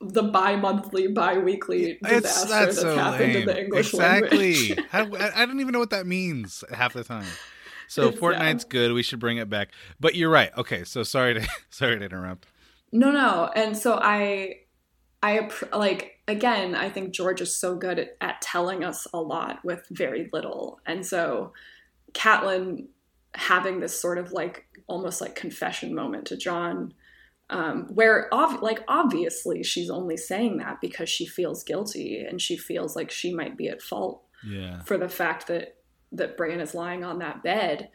the 0.00 0.22
bi-monthly, 0.24 1.08
bi-weekly 1.08 1.98
It's 2.02 2.22
disaster 2.22 2.48
that's 2.48 2.48
that's 2.48 2.80
so 2.80 2.96
happened 2.96 3.32
lame. 3.34 3.36
in 3.42 3.46
the 3.46 3.60
English 3.64 3.94
exactly. 3.94 4.68
language. 4.68 4.86
How, 4.90 5.14
I, 5.14 5.42
I 5.42 5.46
don't 5.46 5.60
even 5.60 5.72
know 5.72 5.78
what 5.78 5.90
that 5.90 6.06
means 6.06 6.64
half 6.72 6.94
the 6.94 7.04
time. 7.04 7.26
So 7.88 8.10
fortnight's 8.12 8.64
good. 8.64 8.92
We 8.92 9.02
should 9.02 9.20
bring 9.20 9.36
it 9.38 9.48
back. 9.48 9.68
But 10.00 10.14
you're 10.16 10.30
right. 10.30 10.50
Okay, 10.58 10.84
so 10.84 11.02
sorry 11.02 11.34
to 11.34 11.48
sorry 11.70 11.98
to 11.98 12.04
interrupt. 12.04 12.46
No, 12.92 13.10
no. 13.10 13.50
And 13.54 13.76
so 13.76 13.98
I, 14.00 14.60
I 15.22 15.48
like 15.72 16.20
again. 16.28 16.74
I 16.74 16.88
think 16.90 17.12
George 17.12 17.40
is 17.40 17.54
so 17.54 17.76
good 17.76 17.98
at, 17.98 18.16
at 18.20 18.40
telling 18.42 18.84
us 18.84 19.06
a 19.12 19.20
lot 19.20 19.64
with 19.64 19.86
very 19.90 20.28
little, 20.32 20.80
and 20.86 21.04
so 21.06 21.52
Catelyn 22.12 22.86
having 23.34 23.80
this 23.80 23.98
sort 24.00 24.18
of 24.18 24.32
like 24.32 24.64
almost 24.86 25.20
like 25.20 25.34
confession 25.34 25.94
moment 25.94 26.26
to 26.26 26.36
Jon, 26.36 26.94
um, 27.50 27.86
where 27.94 28.28
ov- 28.32 28.62
like 28.62 28.82
obviously 28.88 29.62
she's 29.62 29.90
only 29.90 30.16
saying 30.16 30.58
that 30.58 30.80
because 30.80 31.08
she 31.08 31.26
feels 31.26 31.62
guilty 31.62 32.24
and 32.28 32.40
she 32.40 32.56
feels 32.56 32.96
like 32.96 33.10
she 33.10 33.34
might 33.34 33.56
be 33.56 33.68
at 33.68 33.82
fault 33.82 34.22
Yeah. 34.46 34.80
for 34.82 34.96
the 34.96 35.08
fact 35.08 35.48
that 35.48 35.75
that 36.12 36.36
Bran 36.36 36.60
is 36.60 36.74
lying 36.74 37.04
on 37.04 37.18
that 37.18 37.42
bed, 37.42 37.90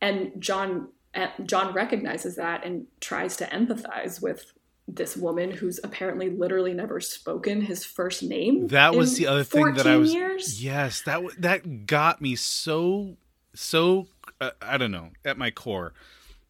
and 0.00 0.32
Jon 0.38 0.88
uh, 1.14 1.28
Jon 1.44 1.72
recognizes 1.74 2.36
that 2.36 2.64
and 2.64 2.86
tries 3.00 3.36
to 3.36 3.46
empathize 3.46 4.20
with 4.20 4.52
this 4.86 5.16
woman 5.16 5.50
who's 5.50 5.80
apparently 5.82 6.28
literally 6.28 6.74
never 6.74 7.00
spoken 7.00 7.62
his 7.62 7.84
first 7.84 8.22
name. 8.22 8.66
That 8.68 8.94
was 8.94 9.16
the 9.16 9.26
other 9.26 9.44
thing 9.44 9.74
that 9.74 9.86
I 9.86 9.96
was. 9.96 10.12
Years? 10.12 10.62
Yes, 10.62 11.02
that 11.02 11.22
that 11.38 11.86
got 11.86 12.20
me 12.20 12.36
so 12.36 13.16
so. 13.54 14.08
Uh, 14.40 14.50
I 14.60 14.76
don't 14.76 14.90
know. 14.90 15.10
At 15.24 15.38
my 15.38 15.50
core, 15.50 15.94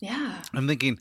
Yeah. 0.01 0.43
I'm 0.55 0.67
thinking, 0.67 0.99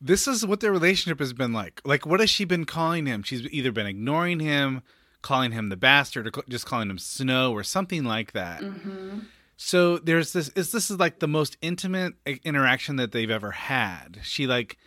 this 0.00 0.26
is 0.26 0.44
what 0.44 0.60
their 0.60 0.72
relationship 0.72 1.20
has 1.20 1.32
been 1.32 1.52
like. 1.52 1.80
Like, 1.84 2.04
what 2.04 2.18
has 2.20 2.28
she 2.28 2.44
been 2.44 2.64
calling 2.66 3.06
him? 3.06 3.22
She's 3.22 3.42
either 3.50 3.70
been 3.70 3.86
ignoring 3.86 4.40
him, 4.40 4.82
calling 5.22 5.52
him 5.52 5.68
the 5.68 5.76
bastard, 5.76 6.26
or 6.26 6.42
just 6.48 6.66
calling 6.66 6.90
him 6.90 6.98
Snow, 6.98 7.52
or 7.52 7.62
something 7.62 8.04
like 8.04 8.32
that. 8.32 8.60
hmm 8.62 9.20
So 9.56 9.98
there's 9.98 10.32
this. 10.32 10.48
Is 10.50 10.72
this 10.72 10.90
is 10.90 10.98
like 10.98 11.20
the 11.20 11.28
most 11.28 11.56
intimate 11.62 12.14
interaction 12.44 12.96
that 12.96 13.12
they've 13.12 13.30
ever 13.30 13.52
had? 13.52 14.18
She 14.22 14.46
like, 14.46 14.78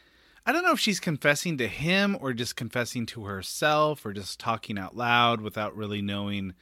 I 0.45 0.51
don't 0.51 0.63
know 0.63 0.73
if 0.73 0.80
she's 0.80 0.99
confessing 0.99 1.58
to 1.58 1.67
him 1.67 2.17
or 2.19 2.34
just 2.34 2.56
confessing 2.56 3.06
to 3.08 3.25
herself 3.25 4.06
or 4.06 4.13
just 4.13 4.39
talking 4.39 4.77
out 4.77 4.95
loud 4.95 5.41
without 5.41 5.75
really 5.75 6.01
knowing. 6.01 6.53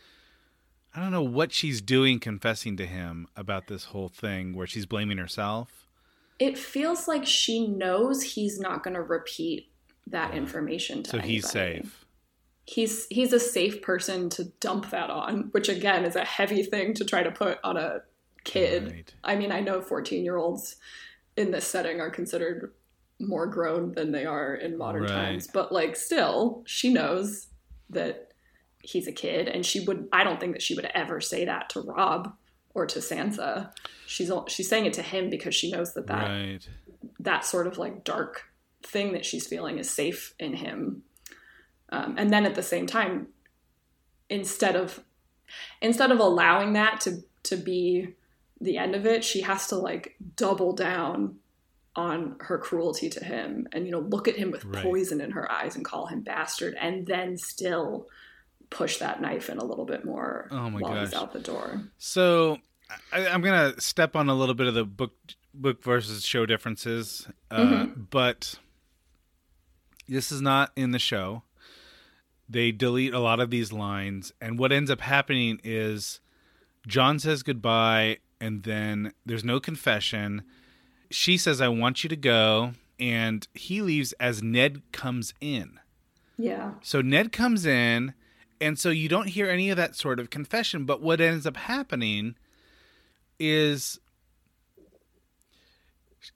I 0.94 1.02
don't 1.02 1.12
know 1.12 1.24
what 1.24 1.52
she's 1.52 1.82
doing 1.82 2.20
confessing 2.20 2.78
to 2.78 2.86
him 2.86 3.28
about 3.36 3.68
this 3.68 3.86
whole 3.86 4.10
thing 4.10 4.56
where 4.56 4.68
she's 4.68 4.86
blaming 4.86 5.18
herself. 5.18 5.88
It 6.40 6.58
feels 6.58 7.08
like 7.08 7.26
she 7.26 7.68
knows 7.68 8.22
he's 8.22 8.60
not 8.60 8.84
going 8.84 8.94
to 8.94 9.02
repeat 9.02 9.72
that 10.08 10.34
information 10.34 11.04
to 11.04 11.10
So 11.10 11.20
he's 11.20 11.50
safe. 11.50 12.05
He's 12.66 13.06
he's 13.08 13.32
a 13.32 13.40
safe 13.40 13.82
person 13.82 14.30
to 14.32 14.46
dump 14.60 14.90
that 14.90 15.10
on, 15.10 15.50
which 15.52 15.70
again 15.70 16.04
is 16.04 16.16
a 16.16 16.26
heavy 16.26 16.64
thing 16.64 16.94
to 16.96 17.06
try 17.06 17.22
to 17.24 17.32
put 17.32 17.60
on 17.64 17.78
a 17.78 18.02
kid. 18.44 18.92
Right. 18.92 19.14
I 19.24 19.36
mean, 19.36 19.52
I 19.52 19.60
know 19.60 19.82
14 19.82 20.24
year 20.24 20.38
olds 20.38 20.78
in 21.38 21.52
this 21.52 21.68
setting 21.68 22.00
are 22.02 22.10
considered 22.10 22.74
more 23.20 23.46
grown 23.46 23.94
than 23.94 24.12
they 24.12 24.26
are 24.26 24.56
in 24.56 24.78
modern 24.78 25.04
Right. 25.04 25.10
times, 25.12 25.48
but 25.48 25.72
like, 25.72 25.96
still, 25.96 26.64
she 26.66 26.92
knows 26.92 27.48
that 27.90 28.32
he's 28.80 29.08
a 29.08 29.12
kid, 29.12 29.48
and 29.48 29.66
she 29.66 29.82
would. 29.82 30.08
I 30.12 30.24
don't 30.24 30.40
think 30.40 30.54
that 30.54 30.62
she 30.62 30.74
would 30.76 30.86
ever 30.94 31.22
say 31.22 31.46
that 31.46 31.70
to 31.70 31.82
Robb 31.82 32.34
or 32.74 32.86
to 32.88 33.00
Sansa. 33.00 33.72
She's 34.08 34.32
she's 34.48 34.68
saying 34.68 34.86
it 34.88 34.94
to 34.94 35.02
him 35.04 35.30
because 35.30 35.54
she 35.56 35.72
knows 35.72 35.94
that 35.94 36.08
that 36.08 36.28
Right. 36.28 36.68
that 37.20 37.46
sort 37.46 37.68
of 37.68 37.78
like 37.78 38.04
dark 38.04 38.44
thing 38.84 39.14
that 39.14 39.24
she's 39.26 39.46
feeling 39.48 39.78
is 39.78 39.90
safe 39.90 40.34
in 40.40 40.54
him. 40.56 41.04
Um, 41.96 42.16
and 42.18 42.32
then 42.32 42.46
at 42.46 42.56
the 42.56 42.64
same 42.64 42.86
time, 42.88 43.28
instead 44.30 44.76
of 44.76 45.04
instead 45.82 46.12
of 46.12 46.20
allowing 46.20 46.74
that 46.74 47.02
to 47.02 47.24
to 47.44 47.56
be 47.56 48.16
the 48.62 48.78
end 48.78 48.96
of 48.96 49.06
it, 49.06 49.24
she 49.24 49.42
has 49.42 49.68
to 49.68 49.76
like 49.76 50.16
double 50.36 50.74
down 50.74 51.38
on 51.96 52.36
her 52.42 52.58
cruelty 52.58 53.10
to 53.10 53.24
him 53.24 53.68
and 53.72 53.86
you 53.86 53.92
know 53.92 54.00
look 54.00 54.28
at 54.28 54.36
him 54.36 54.52
with 54.52 54.66
Right. 54.66 54.84
poison 54.84 55.22
in 55.22 55.32
her 55.32 55.50
eyes 55.50 55.76
and 55.78 55.86
call 55.86 56.08
him 56.08 56.22
bastard 56.22 56.76
and 56.80 57.06
then 57.08 57.38
still 57.38 58.08
push 58.70 58.98
that 58.98 59.22
knife 59.22 59.50
in 59.50 59.60
a 59.60 59.64
little 59.64 59.86
bit 59.86 60.04
more 60.04 60.50
Oh 60.52 60.70
my 60.70 60.80
while 60.82 61.00
he's 61.00 61.12
gosh. 61.12 61.22
out 61.22 61.32
the 61.34 61.40
door. 61.40 61.84
So 61.98 62.58
I, 63.14 63.28
I'm 63.28 63.42
gonna 63.42 63.80
step 63.80 64.16
on 64.16 64.28
a 64.28 64.34
little 64.36 64.56
bit 64.56 64.68
of 64.68 64.74
the 64.74 64.84
book 64.84 65.14
book 65.54 65.82
versus 65.84 66.26
show 66.26 66.46
differences, 66.46 67.28
uh, 67.50 67.58
Mm-hmm. 67.62 68.02
but 68.10 68.56
this 70.08 70.32
is 70.32 70.42
not 70.42 70.72
in 70.76 70.92
the 70.92 71.00
show. 71.00 71.44
They 72.48 72.72
delete 72.72 73.14
a 73.14 73.20
lot 73.20 73.40
of 73.40 73.50
these 73.50 73.74
lines, 73.74 74.32
and 74.40 74.60
what 74.60 74.72
ends 74.72 74.92
up 74.92 75.02
happening 75.02 75.60
is 75.64 76.20
Jon 76.88 77.20
says 77.20 77.42
goodbye, 77.44 78.18
and 78.40 78.64
then 78.64 79.14
there's 79.26 79.44
no 79.44 79.60
confession. 79.60 80.44
She 81.10 81.38
says, 81.38 81.60
"I 81.60 81.70
want 81.70 82.04
you 82.04 82.10
to 82.10 82.16
go," 82.16 82.74
and 83.00 83.48
he 83.54 83.82
leaves 83.82 84.14
as 84.14 84.44
Ned 84.44 84.84
comes 84.92 85.34
in. 85.42 85.80
Yeah. 86.38 86.74
So 86.82 87.02
Ned 87.02 87.32
comes 87.32 87.66
in, 87.66 88.14
and 88.62 88.78
so 88.78 88.90
you 88.90 89.10
don't 89.10 89.30
hear 89.30 89.50
any 89.50 89.70
of 89.70 89.78
that 89.78 89.96
sort 89.96 90.20
of 90.20 90.30
confession. 90.30 90.86
But 90.86 91.02
what 91.02 91.22
ends 91.22 91.48
up 91.48 91.58
happening 91.58 92.36
is 93.40 94.00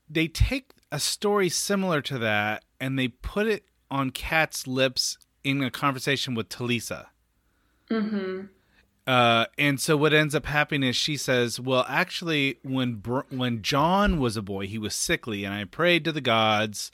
they 0.10 0.28
take 0.28 0.72
a 0.92 1.00
story 1.00 1.50
similar 1.50 2.02
to 2.02 2.18
that 2.18 2.66
and 2.80 2.98
they 2.98 3.08
put 3.08 3.48
it 3.48 3.66
on 3.92 4.10
Kat's 4.10 4.68
lips 4.68 5.18
in 5.44 5.64
a 5.64 5.72
conversation 5.72 6.36
with 6.36 6.50
Talisa. 6.50 7.08
Mm-hmm. 7.90 8.46
Uh, 9.08 9.46
and 9.58 9.80
so 9.80 9.98
what 9.98 10.14
ends 10.14 10.36
up 10.36 10.46
happening 10.46 10.88
is 10.88 10.96
she 10.96 11.18
says, 11.18 11.60
"Well, 11.60 11.86
actually, 11.90 12.60
when 12.62 12.96
Br- 12.96 13.22
when 13.30 13.64
Jon 13.64 14.20
was 14.20 14.38
a 14.38 14.42
boy, 14.42 14.68
he 14.68 14.78
was 14.78 14.94
sickly, 14.94 15.44
and 15.44 15.54
I 15.54 15.64
prayed 15.64 16.04
to 16.06 16.12
the 16.12 16.22
gods 16.22 16.92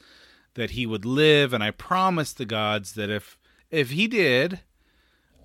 that 0.53 0.71
he 0.71 0.85
would 0.85 1.03
live, 1.03 1.51
and 1.51 1.61
I 1.61 1.71
promised 1.71 2.37
the 2.37 2.45
gods 2.45 2.93
that 2.93 3.09
if 3.09 3.37
if 3.69 3.89
he 3.89 4.07
did, 4.07 4.61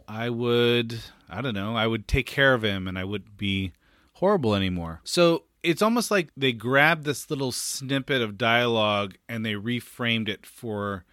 I 0.07 0.31
would, 0.31 1.01
I 1.29 1.41
don't 1.41 1.55
know, 1.55 1.75
I 1.75 1.89
would 1.89 2.07
take 2.07 2.27
care 2.27 2.55
of 2.55 2.63
him, 2.63 2.87
and 2.87 2.97
I 2.97 3.03
wouldn't 3.03 3.37
be 3.37 3.73
horrible 4.15 4.55
anymore." 4.55 5.01
So 5.03 5.45
it's 5.63 5.83
almost 5.83 6.11
like 6.11 6.29
they 6.37 6.53
grabbed 6.53 7.05
this 7.05 7.31
little 7.31 7.53
snippet 7.53 8.23
of 8.23 8.39
dialogue 8.39 9.17
and 9.29 9.45
they 9.45 9.55
reframed 9.55 10.29
it 10.29 10.47
for 10.47 11.05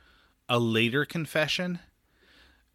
a 0.50 0.60
later 0.60 1.06
confession. 1.06 1.80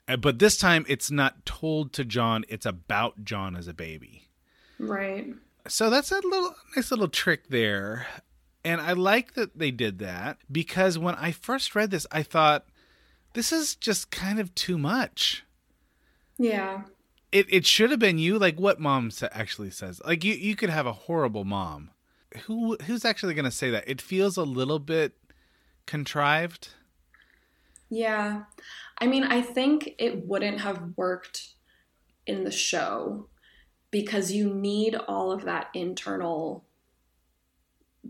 Uh, 0.08 0.16
But 0.16 0.38
this 0.38 0.56
time 0.56 0.84
it's 0.88 1.10
not 1.10 1.44
told 1.46 1.92
to 1.94 2.04
Jon, 2.04 2.44
it's 2.48 2.66
about 2.66 3.24
Jon 3.24 3.56
as 3.56 3.68
a 3.68 3.74
baby. 3.74 4.28
Right. 4.78 5.28
So 5.68 5.90
that's 5.90 6.10
a 6.10 6.16
little 6.16 6.54
nice 6.74 6.90
little 6.90 7.08
trick 7.08 7.48
there. 7.48 8.06
And 8.64 8.80
I 8.80 8.92
like 8.92 9.34
that 9.34 9.58
they 9.58 9.70
did 9.70 9.98
that 10.00 10.38
because 10.50 10.98
when 10.98 11.14
I 11.16 11.32
first 11.32 11.74
read 11.74 11.90
this, 11.90 12.06
I 12.12 12.22
thought 12.22 12.66
this 13.34 13.52
is 13.52 13.74
just 13.74 14.10
kind 14.10 14.38
of 14.38 14.54
too 14.54 14.78
much. 14.78 15.44
Yeah. 16.38 16.82
It 17.30 17.46
it 17.48 17.66
should 17.66 17.90
have 17.90 18.00
been 18.00 18.18
you 18.18 18.38
like 18.38 18.58
what 18.60 18.80
mom 18.80 19.10
actually 19.32 19.70
says. 19.70 20.00
Like 20.04 20.22
you 20.24 20.34
you 20.34 20.54
could 20.54 20.70
have 20.70 20.86
a 20.86 20.92
horrible 20.92 21.44
mom. 21.44 21.90
Who 22.44 22.76
who's 22.86 23.04
actually 23.04 23.34
going 23.34 23.44
to 23.46 23.50
say 23.50 23.70
that? 23.70 23.84
It 23.86 24.00
feels 24.00 24.36
a 24.36 24.42
little 24.42 24.78
bit 24.78 25.14
contrived. 25.86 26.68
Yeah. 27.92 28.44
I 28.96 29.06
mean, 29.06 29.22
I 29.22 29.42
think 29.42 29.96
it 29.98 30.26
wouldn't 30.26 30.60
have 30.62 30.94
worked 30.96 31.48
in 32.26 32.42
the 32.42 32.50
show 32.50 33.28
because 33.90 34.32
you 34.32 34.48
need 34.48 34.94
all 34.94 35.30
of 35.30 35.44
that 35.44 35.68
internal 35.74 36.64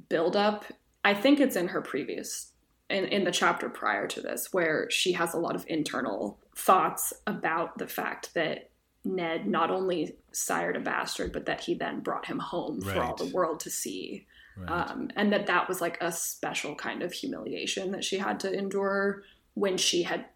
buildup. 0.08 0.66
I 1.04 1.14
think 1.14 1.40
it's 1.40 1.56
in 1.56 1.66
her 1.68 1.80
previous 1.80 2.52
in, 2.90 3.06
in 3.06 3.24
the 3.24 3.32
chapter 3.32 3.68
prior 3.68 4.06
to 4.06 4.20
this 4.20 4.52
where 4.52 4.88
she 4.88 5.14
has 5.14 5.34
a 5.34 5.38
lot 5.38 5.56
of 5.56 5.64
internal 5.66 6.38
thoughts 6.54 7.12
about 7.26 7.78
the 7.78 7.88
fact 7.88 8.34
that 8.34 8.70
Ned 9.04 9.48
not 9.48 9.72
only 9.72 10.14
sired 10.30 10.76
a 10.76 10.80
bastard, 10.80 11.32
but 11.32 11.46
that 11.46 11.62
he 11.62 11.74
then 11.74 12.00
brought 12.02 12.26
him 12.26 12.38
home 12.38 12.80
for 12.82 13.02
all 13.02 13.16
the 13.16 13.32
world 13.34 13.58
to 13.60 13.70
see 13.70 14.26
Right. 14.54 14.90
um, 14.90 15.10
and 15.16 15.32
that 15.32 15.46
that 15.46 15.66
was 15.66 15.80
like 15.80 15.96
a 16.02 16.12
special 16.12 16.74
kind 16.74 17.02
of 17.02 17.10
humiliation 17.10 17.90
that 17.92 18.04
she 18.04 18.18
had 18.18 18.38
to 18.40 18.52
endure 18.52 19.22
when 19.54 19.76
she 19.76 20.02
had 20.02 20.26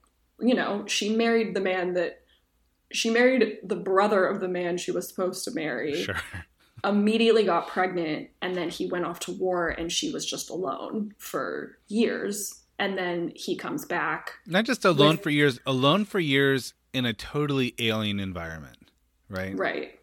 you 0.41 0.55
know 0.55 0.85
she 0.87 1.15
married 1.15 1.55
the 1.55 1.61
man 1.61 1.95
that 1.95 2.21
she 2.93 3.11
married 3.11 3.59
the 3.63 3.77
brother 3.77 4.27
of 4.27 4.41
the 4.41 4.49
man 4.49 4.77
she 4.77 4.91
was 4.91 5.09
supposed 5.09 5.45
to 5.45 5.51
marry 5.51 6.03
sure. 6.03 6.17
immediately 6.85 7.45
got 7.45 7.69
pregnant 7.69 8.29
and 8.43 8.55
then 8.55 8.69
he 8.69 8.87
went 8.87 9.05
off 9.05 9.19
to 9.19 9.33
war 9.33 9.69
and 9.69 9.91
she 9.91 10.13
was 10.13 10.27
just 10.27 10.51
alone 10.51 11.13
for 11.19 11.79
years 11.89 12.63
and 12.79 12.97
then 12.99 13.33
he 13.35 13.57
comes 13.57 13.85
back 13.85 14.35
Not 14.47 14.65
just 14.65 14.85
alone 14.85 15.13
With- 15.13 15.23
for 15.23 15.31
years, 15.31 15.59
alone 15.67 16.05
for 16.05 16.21
years 16.21 16.75
in 16.93 17.05
a 17.05 17.13
totally 17.13 17.75
alien 17.79 18.21
environment, 18.21 18.91
right? 19.29 19.57
Right. 19.59 19.99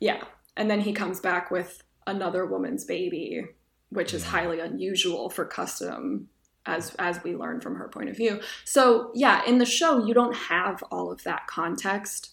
Yeah. 0.00 0.22
And 0.56 0.68
then 0.70 0.80
he 0.80 0.92
comes 0.92 1.20
back 1.20 1.50
with 1.50 1.82
another 2.06 2.44
woman's 2.44 2.84
baby, 2.84 3.46
which 3.90 4.12
is 4.12 4.24
highly 4.24 4.58
unusual 4.60 5.30
for 5.30 5.44
custom 5.44 6.28
as 6.68 6.94
as 6.98 7.22
we 7.24 7.34
learn 7.34 7.60
from 7.60 7.74
her 7.76 7.88
point 7.88 8.08
of 8.10 8.16
view. 8.16 8.40
So, 8.64 9.10
yeah, 9.14 9.44
in 9.44 9.58
the 9.58 9.66
show 9.66 10.06
you 10.06 10.14
don't 10.14 10.34
have 10.36 10.82
all 10.92 11.10
of 11.10 11.24
that 11.24 11.46
context 11.48 12.30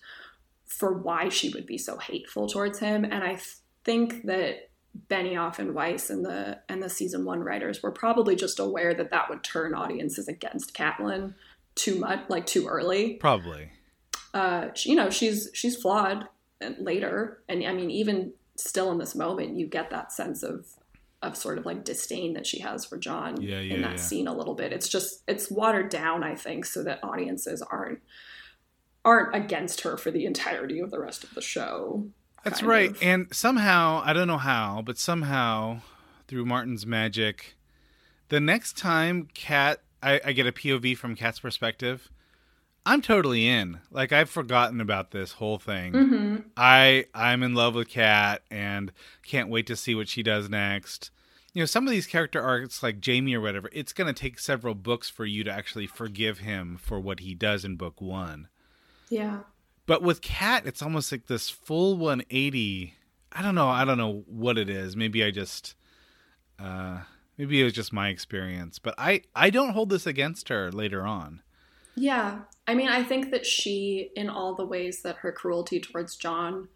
for 0.66 0.94
why 0.94 1.30
she 1.30 1.50
would 1.50 1.66
be 1.66 1.78
so 1.78 1.98
hateful 1.98 2.48
towards 2.48 2.80
him 2.80 3.04
and 3.06 3.24
I 3.24 3.40
think 3.84 4.24
that 4.26 4.70
Benioff 5.10 5.60
and 5.60 5.74
Weiss 5.76 6.10
and 6.10 6.24
the 6.26 6.60
and 6.70 6.82
the 6.82 6.90
season 6.90 7.26
1 7.26 7.42
writers 7.42 7.84
were 7.84 7.92
probably 7.92 8.36
just 8.36 8.60
aware 8.60 8.94
that 8.94 9.12
that 9.12 9.30
would 9.30 9.44
turn 9.44 9.74
audiences 9.74 10.28
against 10.28 10.74
Catelyn 10.74 11.34
too 11.76 12.00
much 12.00 12.22
like 12.30 12.46
too 12.46 12.68
early 12.68 13.14
Probably. 13.16 13.72
uh, 14.34 14.70
she- 14.74 14.90
you 14.92 14.96
know, 14.96 15.10
she's 15.10 15.50
she's 15.54 15.76
flawed 15.76 16.28
later, 16.80 17.42
and 17.50 17.64
I 17.66 17.74
mean, 17.74 17.92
even 17.92 18.32
still 18.56 18.90
in 18.92 18.98
this 18.98 19.14
moment, 19.16 19.58
you 19.58 19.68
get 19.68 19.90
that 19.90 20.12
sense 20.14 20.42
of 20.44 20.66
of 21.22 21.36
sort 21.36 21.58
of 21.58 21.66
like 21.66 21.84
disdain 21.84 22.34
that 22.34 22.46
she 22.46 22.60
has 22.60 22.86
for 22.86 22.98
Jon 22.98 23.42
Yeah, 23.42 23.60
yeah, 23.60 23.76
in 23.76 23.82
that 23.82 23.92
yeah. 23.92 23.98
scene 23.98 24.28
a 24.28 24.36
little 24.36 24.54
bit. 24.54 24.74
It's 24.74 24.88
just 24.88 25.24
it's 25.28 25.50
watered 25.50 25.90
down, 25.90 26.24
I 26.24 26.36
think, 26.36 26.66
so 26.66 26.84
that 26.84 27.04
audiences 27.04 27.62
aren't 27.62 28.00
aren't 29.04 29.36
against 29.36 29.82
her 29.82 29.98
for 29.98 30.12
the 30.12 30.26
entirety 30.26 30.80
of 30.80 30.92
the 30.92 31.00
rest 31.00 31.24
of 31.24 31.34
the 31.34 31.42
show. 31.42 32.08
That's 32.44 32.62
right. 32.62 32.92
of. 32.92 33.02
And 33.02 33.28
somehow, 33.34 34.02
I 34.06 34.14
don't 34.14 34.28
know 34.28 34.38
how, 34.38 34.84
but 34.86 34.98
somehow 34.98 35.82
through 36.28 36.46
Martin's 36.46 36.86
magic, 36.86 37.56
the 38.30 38.40
next 38.40 38.78
time 38.78 39.28
Cat 39.34 39.82
I, 40.06 40.22
I 40.24 40.32
get 40.34 40.46
a 40.46 40.52
POV 40.52 40.98
from 40.98 41.16
Cat's 41.16 41.40
perspective, 41.40 42.10
I'm 42.86 43.02
totally 43.02 43.48
in. 43.48 43.80
Like 43.90 44.12
I've 44.12 44.30
forgotten 44.30 44.80
about 44.80 45.12
this 45.12 45.34
whole 45.34 45.58
thing. 45.58 45.94
Mhm. 45.94 46.46
I 46.56 47.06
I'm 47.14 47.42
in 47.44 47.54
love 47.56 47.76
with 47.76 47.90
Cat 47.90 48.44
and 48.52 48.92
can't 49.26 49.50
wait 49.50 49.66
to 49.68 49.76
see 49.76 49.96
what 49.96 50.08
she 50.08 50.22
does 50.22 50.50
next. 50.50 51.10
You 51.54 51.62
know, 51.62 51.66
some 51.66 51.88
of 51.88 51.92
these 51.92 52.06
character 52.06 52.42
arcs 52.42 52.84
like 52.84 53.04
Jaime 53.04 53.34
or 53.34 53.40
whatever, 53.42 53.70
it's 53.72 53.94
going 53.94 54.14
to 54.14 54.20
take 54.22 54.40
several 54.40 54.76
books 54.76 55.10
for 55.10 55.26
you 55.26 55.44
to 55.46 55.52
actually 55.52 55.88
forgive 55.88 56.40
him 56.40 56.78
for 56.78 57.00
what 57.00 57.22
he 57.22 57.34
does 57.34 57.64
in 57.64 57.78
book 57.78 58.02
1. 58.02 58.50
Yeah. 59.10 59.40
But 59.86 60.02
with 60.02 60.22
Cat, 60.22 60.64
it's 60.66 60.82
almost 60.82 61.14
like 61.14 61.28
this 61.28 61.50
full 61.50 61.96
180. 61.96 62.96
I 63.32 63.42
don't 63.42 63.56
know. 63.56 63.70
I 63.70 63.86
don't 63.86 63.98
know 63.98 64.24
what 64.28 64.58
it 64.58 64.70
is. 64.70 64.98
Maybe 64.98 65.24
I 65.24 65.32
just, 65.32 65.76
uh, 66.60 67.00
maybe 67.38 67.62
it 67.62 67.64
was 67.64 67.74
just 67.74 67.94
my 67.94 68.10
experience. 68.10 68.78
But 68.78 68.94
I, 68.98 69.22
I 69.34 69.50
don't 69.50 69.70
hold 69.72 69.90
this 69.90 70.06
against 70.06 70.50
her 70.50 70.72
later 70.74 71.04
on. 71.04 71.42
Yeah. 71.96 72.42
I 72.68 72.74
mean, 72.76 72.90
I 72.90 73.04
think 73.04 73.32
that 73.32 73.46
she, 73.46 74.12
in 74.16 74.30
all 74.30 74.56
the 74.56 74.66
ways 74.66 75.02
that 75.04 75.18
her 75.18 75.32
cruelty 75.32 75.80
towards 75.80 76.16
Jon 76.16 76.68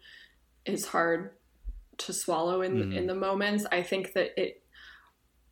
is 0.64 0.86
hard 0.86 1.32
to 1.98 2.12
swallow 2.12 2.62
in 2.62 2.76
Mhm. 2.76 2.96
in 2.96 3.06
the 3.06 3.14
moments, 3.14 3.66
I 3.70 3.82
think 3.82 4.14
that 4.14 4.40
it 4.40 4.62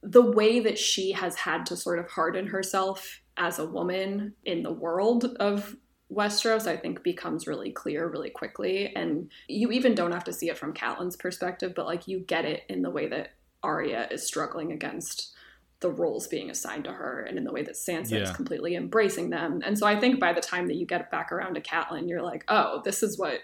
the 0.01 0.23
way 0.23 0.61
that 0.61 0.79
she 0.79 1.11
has 1.11 1.35
had 1.35 1.67
to 1.67 1.77
sort 1.77 1.99
of 1.99 2.09
harden 2.09 2.47
herself 2.47 3.21
as 3.37 3.59
a 3.59 3.67
woman 3.67 4.33
in 4.45 4.63
the 4.63 4.73
world 4.73 5.25
of 5.41 5.77
Westeros, 6.11 6.69
I 6.69 6.77
think 6.77 7.03
becomes 7.03 7.49
really 7.49 7.73
clear 7.73 8.07
really 8.07 8.31
quickly. 8.31 8.95
And 8.95 9.29
you 9.49 9.73
even 9.73 9.97
don't 9.97 10.13
have 10.13 10.25
to 10.25 10.33
see 10.33 10.49
it 10.49 10.57
from 10.57 10.73
Catelyn's 10.73 11.17
perspective, 11.17 11.73
but 11.75 11.87
like 11.87 12.07
you 12.07 12.21
get 12.21 12.45
it 12.45 12.63
in 12.69 12.83
the 12.83 12.91
way 12.91 13.09
that 13.09 13.33
Arya 13.63 14.09
is 14.13 14.25
struggling 14.25 14.71
against 14.73 15.35
the 15.81 15.91
roles 15.91 16.27
being 16.27 16.51
assigned 16.51 16.85
to 16.85 16.93
her 16.93 17.21
and 17.23 17.39
in 17.39 17.45
the 17.45 17.53
way 17.53 17.63
that 17.63 17.75
Sansa 17.75 18.21
is 18.21 18.33
completely 18.33 18.75
embracing 18.75 19.31
them. 19.31 19.63
And 19.65 19.79
so 19.79 19.87
I 19.87 19.99
think 19.99 20.19
by 20.19 20.33
the 20.33 20.41
time 20.41 20.67
that 20.67 20.75
you 20.75 20.85
get 20.87 21.11
back 21.11 21.31
around 21.31 21.55
to 21.55 21.61
Catelyn, 21.61 22.09
you're 22.09 22.23
like, 22.23 22.45
oh, 22.49 22.83
this 22.85 23.03
is 23.03 23.17
what 23.19 23.41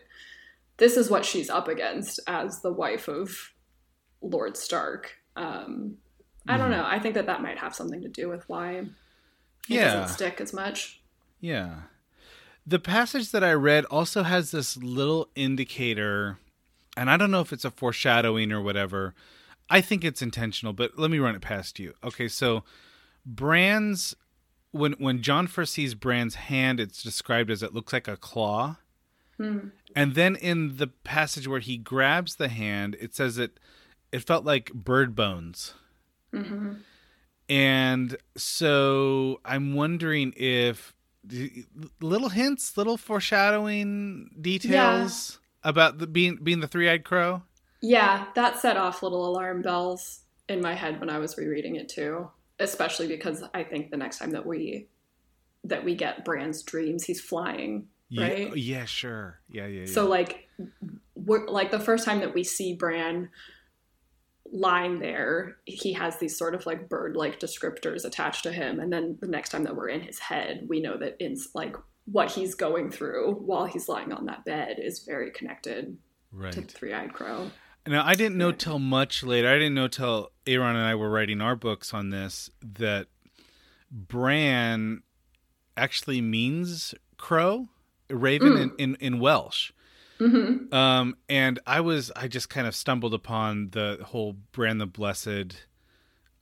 this 0.78 0.96
is 0.96 1.08
what 1.08 1.24
she's 1.24 1.48
up 1.48 1.68
against 1.68 2.18
as 2.26 2.60
the 2.60 2.72
wife 2.72 3.06
of 3.08 3.52
Lord 4.20 4.56
Stark. 4.56 5.12
Um, 5.36 5.98
I 6.48 6.56
don't 6.56 6.68
Mhm. 6.68 6.76
know. 6.78 6.84
I 6.84 6.98
think 6.98 7.14
that 7.14 7.26
that 7.26 7.40
might 7.42 7.58
have 7.58 7.74
something 7.74 8.02
to 8.02 8.08
do 8.08 8.28
with 8.28 8.48
why 8.48 8.70
it 8.72 8.86
Yeah. 9.68 9.94
doesn't 9.94 10.14
stick 10.16 10.40
as 10.40 10.52
much. 10.52 11.00
Yeah. 11.40 11.82
The 12.66 12.80
passage 12.80 13.30
that 13.30 13.44
I 13.44 13.52
read 13.52 13.84
also 13.84 14.24
has 14.24 14.50
this 14.50 14.76
little 14.76 15.28
indicator, 15.36 16.38
and 16.96 17.08
I 17.08 17.16
don't 17.16 17.30
know 17.30 17.40
if 17.42 17.52
it's 17.52 17.64
a 17.64 17.70
foreshadowing 17.70 18.50
or 18.50 18.60
whatever. 18.60 19.14
I 19.70 19.80
think 19.80 20.04
it's 20.04 20.22
intentional, 20.22 20.72
but 20.72 20.98
let 20.98 21.10
me 21.10 21.18
run 21.18 21.34
it 21.34 21.40
past 21.40 21.78
you. 21.78 21.94
Okay, 22.02 22.28
so 22.28 22.64
Bran's 23.24 24.14
when 24.72 24.92
when 24.94 25.22
Jon 25.22 25.46
first 25.46 25.72
sees 25.72 25.94
Bran's 25.94 26.34
hand, 26.34 26.80
it's 26.80 27.02
described 27.02 27.50
as 27.50 27.62
it 27.62 27.72
looks 27.72 27.92
like 27.92 28.08
a 28.08 28.16
claw. 28.16 28.76
Hmm. 29.36 29.68
And 29.96 30.14
then 30.14 30.36
in 30.36 30.76
the 30.76 30.88
passage 30.88 31.48
where 31.48 31.60
he 31.60 31.76
grabs 31.76 32.36
the 32.36 32.48
hand, 32.48 32.96
it 33.00 33.14
says 33.14 33.38
it 33.38 33.58
it 34.12 34.20
felt 34.20 34.44
like 34.44 34.72
bird 34.72 35.14
bones. 35.14 35.74
hmm 36.32 36.74
And 37.48 38.16
so 38.36 39.40
I'm 39.44 39.74
wondering 39.74 40.34
if 40.36 40.94
little 42.00 42.28
hints, 42.28 42.76
little 42.76 42.96
foreshadowing 42.96 44.30
details 44.40 45.38
about 45.62 45.98
the 45.98 46.06
being 46.06 46.38
being 46.42 46.60
the 46.60 46.68
three-eyed 46.68 47.04
crow. 47.04 47.42
Yeah, 47.84 48.28
that 48.34 48.58
set 48.58 48.78
off 48.78 49.02
little 49.02 49.28
alarm 49.28 49.60
bells 49.60 50.20
in 50.48 50.62
my 50.62 50.74
head 50.74 51.00
when 51.00 51.10
I 51.10 51.18
was 51.18 51.36
rereading 51.36 51.76
it 51.76 51.90
too. 51.90 52.30
Especially 52.58 53.06
because 53.06 53.44
I 53.52 53.62
think 53.62 53.90
the 53.90 53.98
next 53.98 54.18
time 54.18 54.30
that 54.30 54.46
we 54.46 54.88
that 55.64 55.84
we 55.84 55.94
get 55.94 56.24
Bran's 56.24 56.62
dreams, 56.62 57.04
he's 57.04 57.20
flying, 57.20 57.88
Yeah, 58.08 58.22
right? 58.22 58.56
yeah, 58.56 58.86
sure. 58.86 59.40
Yeah, 59.50 59.66
yeah, 59.66 59.80
yeah. 59.80 59.86
So 59.86 60.08
like, 60.08 60.48
we're 61.14 61.46
like 61.46 61.70
the 61.70 61.80
first 61.80 62.06
time 62.06 62.20
that 62.20 62.32
we 62.32 62.42
see 62.42 62.74
Bran 62.74 63.28
lying 64.50 64.98
there, 64.98 65.58
he 65.66 65.92
has 65.92 66.18
these 66.18 66.38
sort 66.38 66.54
of 66.54 66.64
like 66.64 66.88
bird-like 66.88 67.38
descriptors 67.38 68.06
attached 68.06 68.44
to 68.44 68.52
him, 68.52 68.80
and 68.80 68.90
then 68.90 69.18
the 69.20 69.28
next 69.28 69.50
time 69.50 69.64
that 69.64 69.76
we're 69.76 69.88
in 69.88 70.00
his 70.00 70.18
head, 70.18 70.64
we 70.68 70.80
know 70.80 70.96
that 70.96 71.16
in 71.18 71.36
like 71.54 71.76
what 72.06 72.30
he's 72.30 72.54
going 72.54 72.90
through 72.90 73.34
while 73.34 73.66
he's 73.66 73.88
lying 73.90 74.12
on 74.12 74.24
that 74.24 74.44
bed 74.46 74.78
is 74.78 75.00
very 75.00 75.30
connected 75.30 75.98
right. 76.32 76.52
to 76.52 76.62
the 76.62 76.66
three-eyed 76.66 77.12
crow. 77.12 77.50
Now 77.86 78.04
I 78.04 78.14
didn't 78.14 78.38
know 78.38 78.52
till 78.52 78.78
much 78.78 79.22
later. 79.22 79.48
I 79.48 79.54
didn't 79.54 79.74
know 79.74 79.88
till 79.88 80.30
Aaron 80.46 80.76
and 80.76 80.84
I 80.84 80.94
were 80.94 81.10
writing 81.10 81.40
our 81.40 81.56
books 81.56 81.92
on 81.92 82.10
this 82.10 82.50
that 82.62 83.08
Bran 83.90 85.02
actually 85.76 86.20
means 86.20 86.94
crow, 87.16 87.68
raven 88.08 88.56
in, 88.56 88.72
in, 88.78 88.94
in 88.96 89.20
Welsh. 89.20 89.72
hmm 90.18 90.72
Um, 90.72 91.16
and 91.28 91.58
I 91.66 91.80
was 91.80 92.10
I 92.16 92.28
just 92.28 92.48
kind 92.48 92.66
of 92.66 92.74
stumbled 92.74 93.14
upon 93.14 93.70
the 93.70 93.98
whole 94.02 94.36
Bran 94.52 94.78
the 94.78 94.86
Blessed 94.86 95.66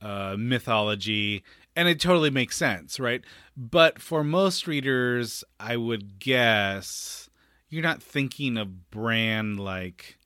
uh, 0.01 0.35
mythology, 0.37 1.43
and 1.75 1.87
it 1.87 1.99
totally 1.99 2.29
makes 2.29 2.55
sense, 2.57 2.99
right? 2.99 3.21
But 3.57 3.99
for 3.99 4.23
most 4.23 4.67
readers, 4.67 5.43
I 5.59 5.77
would 5.77 6.19
guess 6.19 7.29
you're 7.69 7.83
not 7.83 8.03
thinking 8.03 8.57
of 8.57 8.91
Bran 8.91 9.57
like, 9.57 10.17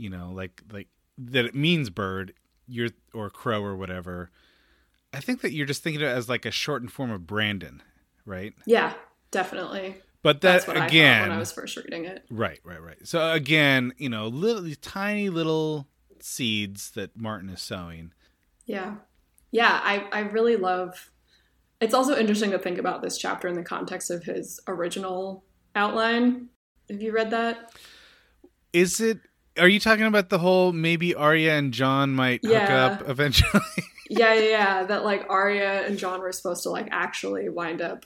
you 0.00 0.10
know, 0.10 0.30
like 0.32 0.62
like 0.72 0.88
that 1.18 1.44
it 1.44 1.54
means 1.54 1.90
bird, 1.90 2.32
you're 2.66 2.90
or 3.14 3.30
crow 3.30 3.62
or 3.62 3.76
whatever. 3.76 4.30
I 5.12 5.20
think 5.20 5.40
that 5.40 5.52
you're 5.52 5.66
just 5.66 5.82
thinking 5.82 6.02
of 6.02 6.08
it 6.08 6.12
as 6.12 6.28
like 6.28 6.44
a 6.44 6.50
shortened 6.50 6.92
form 6.92 7.10
of 7.10 7.26
Brandon, 7.26 7.82
right? 8.24 8.54
Yeah, 8.64 8.94
definitely. 9.30 9.96
But 10.22 10.40
That's 10.40 10.66
that 10.66 10.76
what 10.76 10.86
again, 10.86 11.24
I 11.24 11.28
when 11.28 11.36
I 11.36 11.38
was 11.38 11.52
first 11.52 11.76
reading 11.76 12.04
it. 12.04 12.24
Right, 12.30 12.60
right, 12.64 12.82
right. 12.82 13.06
So 13.06 13.32
again, 13.32 13.92
you 13.96 14.08
know, 14.08 14.28
little 14.28 14.62
these 14.62 14.76
tiny 14.76 15.30
little 15.30 15.88
seeds 16.20 16.90
that 16.92 17.16
Martin 17.16 17.48
is 17.48 17.62
sowing. 17.62 18.12
Yeah. 18.66 18.96
Yeah, 19.50 19.80
I, 19.82 20.06
I 20.12 20.20
really 20.20 20.56
love 20.56 21.10
it's 21.80 21.94
also 21.94 22.16
interesting 22.16 22.50
to 22.50 22.58
think 22.58 22.78
about 22.78 23.02
this 23.02 23.16
chapter 23.16 23.48
in 23.48 23.54
the 23.54 23.62
context 23.62 24.10
of 24.10 24.22
his 24.24 24.60
original 24.68 25.44
outline. 25.74 26.48
Have 26.90 27.00
you 27.00 27.12
read 27.12 27.30
that? 27.30 27.72
Is 28.72 29.00
it? 29.00 29.20
Are 29.60 29.68
you 29.68 29.78
talking 29.80 30.04
about 30.06 30.28
the 30.30 30.38
whole 30.38 30.72
maybe 30.72 31.14
Arya 31.14 31.54
and 31.56 31.72
Jon 31.72 32.14
might 32.14 32.44
hook 32.44 32.70
up 32.70 33.08
eventually? 33.08 33.60
Yeah, 34.12 34.34
yeah, 34.34 34.40
yeah. 34.48 34.82
That 34.86 35.04
like 35.04 35.26
Arya 35.30 35.86
and 35.86 35.96
Jon 35.96 36.20
were 36.20 36.32
supposed 36.32 36.64
to 36.64 36.70
like 36.70 36.88
actually 36.90 37.48
wind 37.48 37.80
up 37.80 38.04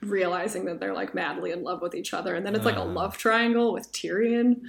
realizing 0.00 0.64
that 0.64 0.80
they're 0.80 0.92
like 0.92 1.14
madly 1.14 1.52
in 1.52 1.62
love 1.62 1.80
with 1.82 1.94
each 1.94 2.12
other. 2.12 2.34
And 2.34 2.44
then 2.44 2.56
it's 2.56 2.64
like 2.64 2.74
a 2.74 2.80
Uh. 2.80 2.86
love 2.86 3.16
triangle 3.16 3.72
with 3.72 3.92
Tyrion. 3.92 4.62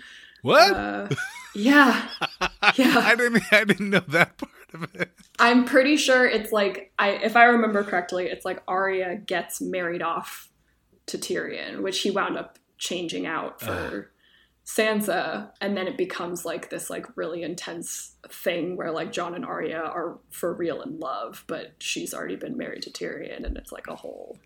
what? 0.44 0.72
Uh, 0.72 1.08
yeah. 1.56 2.08
yeah. 2.76 2.94
I 2.96 3.16
didn't. 3.16 3.42
I 3.52 3.64
didn't 3.64 3.90
know 3.90 4.04
that 4.10 4.38
part 4.38 4.52
of 4.76 4.84
it. 5.02 5.10
I'm 5.40 5.66
pretty 5.66 5.98
sure 5.98 6.28
it's 6.28 6.52
like 6.52 6.92
I 7.00 7.10
if 7.14 7.36
I 7.36 7.46
remember 7.46 7.84
correctly, 7.84 8.26
it's 8.28 8.46
like 8.46 8.62
Arya 8.68 9.16
gets 9.16 9.62
married 9.62 10.04
off 10.04 10.48
to 11.08 11.18
Tyrion, 11.18 11.82
which 11.82 12.02
he 12.02 12.12
wound 12.12 12.38
up 12.38 12.60
changing 12.78 13.26
out 13.26 13.62
for 13.62 14.12
Sansa, 14.66 15.50
and 15.60 15.76
then 15.76 15.88
it 15.88 15.98
becomes 15.98 16.46
like 16.46 16.70
this 16.70 16.90
like 16.90 17.06
really 17.18 17.44
intense 17.44 18.16
thing 18.30 18.78
where 18.78 18.92
like 18.92 19.12
Jon 19.12 19.36
and 19.36 19.46
Arya 19.46 19.80
are 19.80 20.20
for 20.30 20.54
real 20.54 20.82
in 20.82 21.00
love, 21.00 21.44
but 21.48 21.74
she's 21.80 22.14
already 22.14 22.36
been 22.36 22.58
married 22.58 22.84
to 22.84 22.92
Tyrion, 22.92 23.46
and 23.46 23.58
it's 23.58 23.72
like 23.72 23.88
a 23.88 23.96
whole 23.96 24.38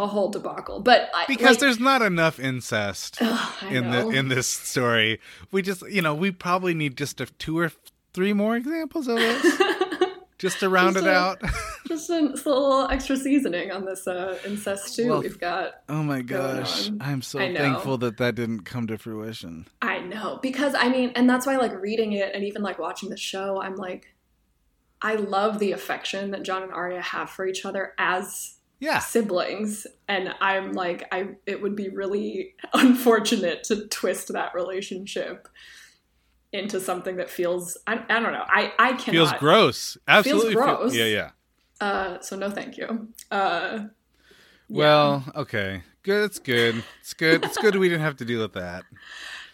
a 0.00 0.06
whole 0.06 0.30
debacle. 0.30 0.80
But 0.80 1.10
I, 1.14 1.26
because 1.28 1.50
like, 1.56 1.58
there's 1.60 1.80
not 1.80 2.02
enough 2.02 2.40
incest 2.40 3.18
ugh, 3.20 3.54
in 3.70 3.90
know. 3.90 4.10
the 4.10 4.16
in 4.16 4.28
this 4.28 4.48
story. 4.48 5.20
We 5.50 5.62
just 5.62 5.82
you 5.90 6.02
know 6.02 6.14
we 6.14 6.30
probably 6.30 6.74
need 6.74 6.96
just 6.96 7.20
a 7.20 7.26
two 7.26 7.58
or 7.58 7.70
three 8.14 8.32
more 8.32 8.56
examples 8.56 9.06
of 9.08 9.16
this 9.18 9.60
just 10.38 10.60
to 10.60 10.68
round 10.68 10.94
Just 10.94 11.06
it 11.06 11.10
a- 11.10 11.14
out. 11.14 11.42
just 11.88 12.10
a, 12.10 12.28
just 12.30 12.46
a 12.46 12.48
little 12.50 12.88
extra 12.88 13.16
seasoning 13.16 13.70
on 13.70 13.84
this 13.84 14.06
uh, 14.06 14.38
incest 14.44 14.88
stew 14.88 15.08
Well, 15.10 15.22
we've 15.22 15.38
got. 15.40 15.74
oh 15.88 16.02
my 16.02 16.22
gosh. 16.22 16.90
I'm 17.00 17.22
so 17.22 17.38
thankful 17.38 17.98
that 17.98 18.16
that 18.18 18.34
didn't 18.34 18.62
come 18.62 18.86
to 18.88 18.98
fruition. 18.98 19.66
I 19.82 19.98
know 20.00 20.38
because 20.42 20.74
I 20.74 20.88
mean, 20.88 21.12
and 21.14 21.28
that's 21.28 21.46
why 21.46 21.56
like 21.56 21.72
reading 21.80 22.12
it 22.12 22.34
and 22.34 22.44
even 22.44 22.62
like 22.62 22.78
watching 22.78 23.10
the 23.10 23.16
show, 23.16 23.60
I'm 23.60 23.76
like, 23.76 24.14
I 25.02 25.14
love 25.16 25.58
the 25.58 25.72
affection 25.72 26.30
that 26.32 26.42
Jon 26.42 26.62
and 26.62 26.72
Arya 26.72 27.00
have 27.02 27.30
for 27.30 27.46
each 27.46 27.64
other 27.66 27.92
as 27.98 28.54
Yeah, 28.80 28.98
siblings, 29.00 29.86
and 30.08 30.34
I'm 30.40 30.72
like, 30.72 31.06
I 31.12 31.28
it 31.46 31.60
would 31.62 31.76
be 31.76 31.88
really 31.90 32.54
unfortunate 32.74 33.64
to 33.64 33.86
twist 33.88 34.32
that 34.32 34.54
relationship 34.54 35.48
into 36.52 36.80
something 36.80 37.16
that 37.16 37.28
feels 37.28 37.76
I, 37.86 37.94
I 38.08 38.20
don't 38.20 38.32
know 38.32 38.44
I 38.46 38.72
I 38.78 38.92
cannot 38.92 39.10
feels 39.12 39.32
gross. 39.34 39.98
Absolutely, 40.08 40.54
feel- 40.54 40.62
gross. 40.62 40.94
yeah, 40.94 41.04
yeah. 41.04 41.30
Uh 41.80 42.20
so 42.20 42.36
no 42.36 42.50
thank 42.50 42.76
you 42.76 43.08
uh 43.30 43.86
yeah. 44.68 44.78
Well, 44.78 45.24
okay, 45.36 45.82
good. 46.02 46.24
It's 46.24 46.38
good. 46.38 46.82
It's 47.00 47.14
good. 47.14 47.44
It's 47.44 47.56
good 47.56 47.76
we 47.76 47.88
didn't 47.88 48.02
have 48.02 48.16
to 48.16 48.24
deal 48.24 48.42
with 48.42 48.54
that. 48.54 48.84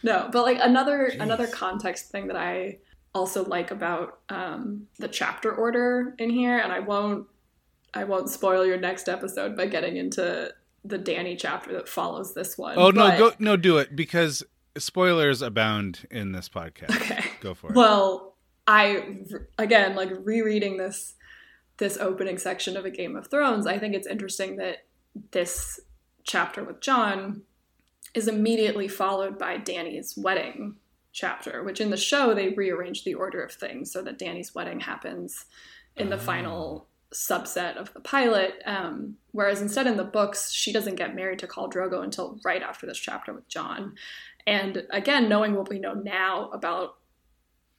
No, 0.02 0.28
but 0.32 0.42
like 0.42 0.58
another 0.60 1.06
another 1.06 1.46
context 1.46 2.10
thing 2.10 2.28
that 2.28 2.36
I 2.36 2.78
also 3.14 3.44
like 3.44 3.70
about 3.70 4.20
um, 4.30 4.86
the 4.98 5.08
chapter 5.08 5.54
order 5.54 6.14
in 6.18 6.30
here, 6.30 6.58
and 6.58 6.72
I 6.72 6.80
won't 6.80 7.26
I 7.94 8.04
won't 8.04 8.30
spoil 8.30 8.64
your 8.64 8.78
next 8.78 9.08
episode 9.08 9.56
by 9.56 9.66
getting 9.66 9.96
into 9.96 10.52
the 10.84 10.98
Dany 10.98 11.38
chapter 11.38 11.72
that 11.74 11.88
follows 11.88 12.34
this 12.34 12.56
one. 12.56 12.78
Oh 12.78 12.90
no, 12.90 13.16
go 13.18 13.32
no, 13.38 13.56
do 13.56 13.78
it 13.78 13.94
because 13.94 14.42
spoilers 14.78 15.42
abound 15.42 16.06
in 16.10 16.32
this 16.32 16.48
podcast. 16.48 16.96
Okay. 16.96 17.24
Go 17.40 17.54
for 17.54 17.70
it. 17.70 17.76
Well, 17.76 18.34
I 18.66 19.18
again 19.58 19.94
like 19.94 20.10
rereading 20.24 20.78
this 20.78 21.14
this 21.82 21.98
opening 21.98 22.38
section 22.38 22.76
of 22.76 22.84
a 22.84 22.90
Game 22.90 23.16
of 23.16 23.26
Thrones, 23.26 23.66
I 23.66 23.76
think 23.76 23.92
it's 23.92 24.06
interesting 24.06 24.54
that 24.58 24.84
this 25.32 25.80
chapter 26.22 26.62
with 26.62 26.80
Jon 26.80 27.42
is 28.14 28.28
immediately 28.28 28.86
followed 28.86 29.36
by 29.36 29.56
Dany's 29.56 30.16
wedding 30.16 30.76
chapter, 31.10 31.64
which 31.64 31.80
in 31.80 31.90
the 31.90 31.96
show 31.96 32.34
they 32.34 32.50
rearrange 32.50 33.02
the 33.02 33.14
order 33.14 33.42
of 33.42 33.50
things 33.50 33.90
so 33.90 34.00
that 34.02 34.16
Dany's 34.16 34.54
wedding 34.54 34.78
happens 34.78 35.46
in 35.96 36.08
the 36.08 36.18
final 36.18 36.86
subset 37.12 37.76
of 37.76 37.92
the 37.94 38.00
pilot. 38.00 38.62
Um, 38.64 39.16
whereas 39.32 39.60
instead 39.60 39.88
in 39.88 39.96
the 39.96 40.04
books, 40.04 40.52
she 40.52 40.72
doesn't 40.72 40.94
get 40.94 41.16
married 41.16 41.40
to 41.40 41.48
Khal 41.48 41.68
Drogo 41.68 42.04
until 42.04 42.38
right 42.44 42.62
after 42.62 42.86
this 42.86 42.98
chapter 42.98 43.34
with 43.34 43.48
Jon. 43.48 43.96
And 44.46 44.86
again, 44.90 45.28
knowing 45.28 45.56
what 45.56 45.68
we 45.68 45.80
know 45.80 45.94
now 45.94 46.48
about 46.50 46.94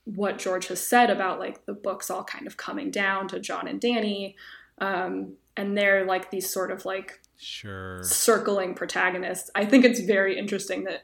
what 0.06 0.38
George 0.38 0.68
has 0.68 0.86
said 0.86 1.10
about 1.10 1.39
like 1.39 1.66
the 1.66 1.74
books 1.74 2.10
all 2.10 2.24
kind 2.24 2.47
of 2.47 2.58
coming 2.58 2.91
down 2.91 3.28
to 3.30 3.39
Jon 3.39 3.68
and 3.68 3.80
Dany, 3.80 4.36
um, 4.80 5.34
and 5.56 5.78
they're 5.78 6.06
like 6.06 6.32
these 6.32 6.51
sort 6.51 6.72
of 6.72 6.86
like 6.86 7.22
sure. 7.38 8.04
circling 8.04 8.74
protagonists. 8.74 9.49
I 9.56 9.66
think 9.66 9.86
it's 9.86 10.01
very 10.01 10.38
interesting 10.38 10.84
that 10.86 11.04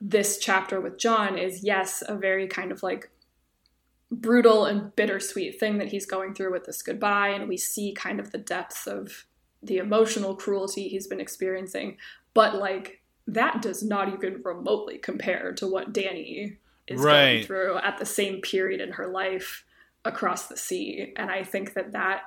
this 0.00 0.38
chapter 0.38 0.80
with 0.80 0.98
Jon 0.98 1.38
is, 1.38 1.62
yes, 1.62 2.02
a 2.06 2.16
very 2.16 2.46
kind 2.46 2.72
of 2.72 2.82
like 2.82 3.10
brutal 4.10 4.64
and 4.64 4.94
bittersweet 4.94 5.58
thing 5.58 5.78
that 5.78 5.88
he's 5.88 6.06
going 6.06 6.34
through 6.34 6.52
with 6.52 6.64
this 6.64 6.82
goodbye. 6.82 7.28
And 7.28 7.48
we 7.48 7.56
see 7.56 7.92
kind 7.92 8.20
of 8.20 8.32
the 8.32 8.38
depths 8.38 8.86
of 8.86 9.26
the 9.62 9.78
emotional 9.78 10.36
cruelty 10.36 10.88
he's 10.88 11.06
been 11.06 11.20
experiencing. 11.20 11.96
But 12.34 12.56
like, 12.56 13.02
that 13.26 13.60
does 13.60 13.82
not 13.82 14.12
even 14.12 14.42
remotely 14.44 14.98
compare 14.98 15.52
to 15.54 15.66
what 15.66 15.92
Dany 15.92 16.58
is 16.88 17.00
going 17.00 17.06
Right. 17.06 17.46
through 17.46 17.78
at 17.78 17.98
the 17.98 18.06
same 18.06 18.40
period 18.40 18.80
in 18.80 18.92
her 18.92 19.06
life 19.06 19.64
across 20.04 20.46
the 20.46 20.56
sea. 20.56 21.12
And 21.16 21.30
I 21.30 21.42
think 21.42 21.74
that 21.74 21.92
that 21.92 22.22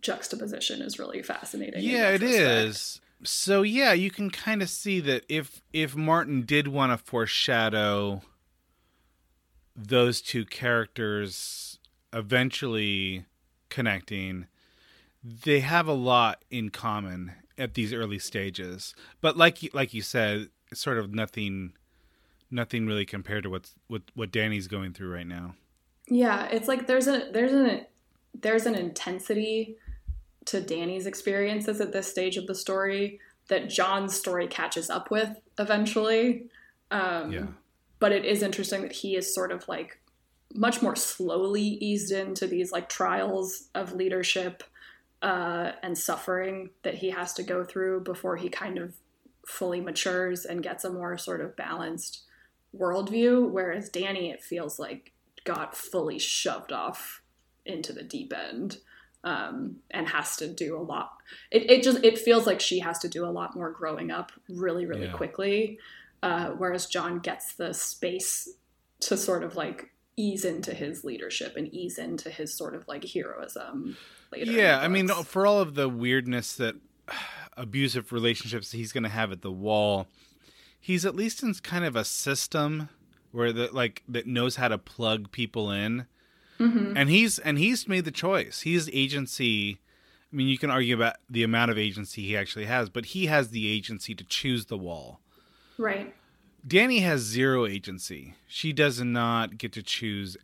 juxtaposition 0.00 0.82
is 0.82 0.98
really 0.98 1.22
fascinating. 1.22 1.82
Yeah, 1.82 2.10
it 2.10 2.22
is. 2.22 3.00
So 3.22 3.62
yeah, 3.62 3.92
you 3.92 4.10
can 4.10 4.30
kind 4.30 4.62
of 4.62 4.70
see 4.70 4.98
that 5.00 5.24
if 5.28 5.60
if 5.72 5.94
Martin 5.94 6.42
did 6.42 6.68
want 6.68 6.90
to 6.92 6.98
foreshadow 7.04 8.22
those 9.76 10.20
two 10.20 10.44
characters 10.44 11.78
eventually 12.12 13.24
connecting, 13.68 14.46
they 15.22 15.60
have 15.60 15.86
a 15.86 15.92
lot 15.92 16.44
in 16.50 16.70
common 16.70 17.32
at 17.58 17.74
these 17.74 17.92
early 17.92 18.18
stages. 18.18 18.94
But 19.20 19.36
like 19.36 19.58
like 19.74 19.92
you 19.94 20.02
said, 20.02 20.48
sort 20.72 20.98
of 20.98 21.12
nothing 21.14 21.74
nothing 22.50 22.86
really 22.86 23.06
compared 23.06 23.44
to 23.44 23.50
what's 23.50 23.74
what 23.88 24.02
what 24.14 24.30
Dany's 24.30 24.66
going 24.66 24.92
through 24.92 25.12
right 25.12 25.26
now. 25.26 25.54
Yeah, 26.08 26.46
it's 26.46 26.68
like 26.68 26.86
there's 26.86 27.06
a 27.06 27.30
there's 27.32 27.52
an 27.52 27.86
there's 28.34 28.66
an 28.66 28.74
intensity 28.74 29.76
to 30.46 30.60
Dany's 30.60 31.06
experiences 31.06 31.80
at 31.80 31.92
this 31.92 32.10
stage 32.10 32.36
of 32.36 32.46
the 32.46 32.54
story 32.54 33.20
that 33.48 33.68
Jon's 33.68 34.14
story 34.14 34.46
catches 34.46 34.90
up 34.90 35.10
with 35.10 35.30
eventually. 35.58 36.46
Um, 36.90 37.32
Yeah. 37.32 37.46
But 37.98 38.12
it 38.12 38.24
is 38.24 38.42
interesting 38.42 38.82
that 38.82 38.92
he 38.92 39.14
is 39.14 39.34
sort 39.34 39.52
of 39.52 39.68
like 39.68 40.00
much 40.54 40.80
more 40.82 40.96
slowly 40.96 41.62
eased 41.62 42.12
into 42.12 42.46
these 42.46 42.72
like 42.72 42.88
trials 42.88 43.68
of 43.74 43.92
leadership 43.92 44.64
uh, 45.22 45.72
and 45.82 45.96
suffering 45.96 46.70
that 46.82 46.94
he 46.94 47.10
has 47.10 47.34
to 47.34 47.42
go 47.42 47.62
through 47.62 48.00
before 48.00 48.36
he 48.36 48.48
kind 48.48 48.78
of 48.78 48.94
fully 49.46 49.80
matures 49.80 50.44
and 50.44 50.62
gets 50.62 50.84
a 50.84 50.90
more 50.90 51.18
sort 51.18 51.40
of 51.40 51.54
balanced 51.56 52.22
worldview. 52.76 53.50
Whereas 53.50 53.90
Dany, 53.90 54.32
it 54.32 54.42
feels 54.42 54.78
like 54.78 55.12
got 55.44 55.76
fully 55.76 56.18
shoved 56.18 56.72
off 56.72 57.22
into 57.66 57.92
the 57.92 58.02
deep 58.02 58.32
end 58.32 58.78
um, 59.24 59.76
and 59.90 60.08
has 60.08 60.36
to 60.36 60.48
do 60.48 60.76
a 60.76 60.80
lot. 60.82 61.12
It, 61.50 61.70
it 61.70 61.82
just 61.82 62.02
it 62.04 62.18
feels 62.18 62.46
like 62.46 62.60
she 62.60 62.78
has 62.80 62.98
to 63.00 63.08
do 63.08 63.24
a 63.26 63.28
lot 63.30 63.54
more 63.54 63.70
growing 63.70 64.10
up 64.10 64.32
really 64.48 64.86
really 64.86 65.06
Yeah. 65.06 65.12
quickly, 65.12 65.78
uh, 66.22 66.50
whereas 66.50 66.86
Jon 66.86 67.18
gets 67.20 67.54
the 67.54 67.72
space 67.74 68.48
to 69.00 69.16
sort 69.16 69.42
of 69.44 69.56
like 69.56 69.90
ease 70.16 70.44
into 70.44 70.74
his 70.74 71.04
leadership 71.04 71.54
and 71.56 71.72
ease 71.72 71.98
into 71.98 72.28
his 72.30 72.52
sort 72.54 72.74
of 72.74 72.86
like 72.88 73.04
heroism 73.04 73.96
later. 74.32 74.52
Yeah, 74.52 74.78
I 74.80 74.88
mean, 74.88 75.08
for 75.08 75.46
all 75.46 75.60
of 75.60 75.74
the 75.74 75.88
weirdness 75.88 76.54
that 76.56 76.74
abusive 77.56 78.12
relationships 78.12 78.72
he's 78.72 78.92
going 78.92 79.04
to 79.04 79.08
have 79.10 79.32
at 79.32 79.40
the 79.42 79.50
wall, 79.52 80.08
he's 80.80 81.04
at 81.04 81.14
least 81.14 81.42
in 81.42 81.54
kind 81.54 81.84
of 81.84 81.94
a 81.96 82.04
system 82.04 82.88
where 83.32 83.52
the 83.52 83.68
like 83.72 84.02
that 84.08 84.26
knows 84.26 84.56
how 84.56 84.68
to 84.68 84.78
plug 84.78 85.30
people 85.30 85.70
in, 85.70 86.06
Mhm. 86.58 86.94
and 86.96 87.08
he's 87.10 87.38
and 87.38 87.58
he's 87.58 87.86
made 87.86 88.04
the 88.04 88.10
choice. 88.10 88.62
He's 88.62 88.88
agency. 88.90 89.78
I 90.32 90.36
mean, 90.36 90.48
you 90.48 90.58
can 90.58 90.70
argue 90.70 90.94
about 90.94 91.16
the 91.28 91.42
amount 91.42 91.70
of 91.72 91.78
agency 91.78 92.22
he 92.22 92.36
actually 92.36 92.66
has, 92.66 92.88
but 92.88 93.06
he 93.06 93.26
has 93.26 93.50
the 93.50 93.68
agency 93.70 94.14
to 94.14 94.24
choose 94.24 94.66
the 94.66 94.78
wall. 94.78 95.20
right. 95.78 96.14
Dany 96.68 97.00
has 97.00 97.22
zero 97.22 97.64
agency. 97.64 98.34
She 98.46 98.72
does 98.74 99.00
not 99.00 99.56
get 99.56 99.72
to 99.72 99.82
choose 99.82 100.36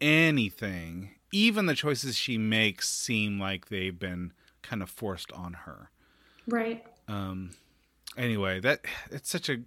anything. 0.00 1.10
Even 1.32 1.66
the 1.66 1.74
choices 1.74 2.16
she 2.16 2.38
makes 2.38 2.88
seem 2.88 3.38
like 3.38 3.68
they've 3.68 3.98
been 3.98 4.32
kind 4.62 4.82
of 4.82 4.88
forced 4.90 5.30
on 5.32 5.52
her. 5.64 5.90
Right. 6.46 6.84
Um 7.06 7.50
anyway, 8.18 8.60
that 8.60 8.80
it's 9.10 9.30
such 9.30 9.48
a 9.48 9.58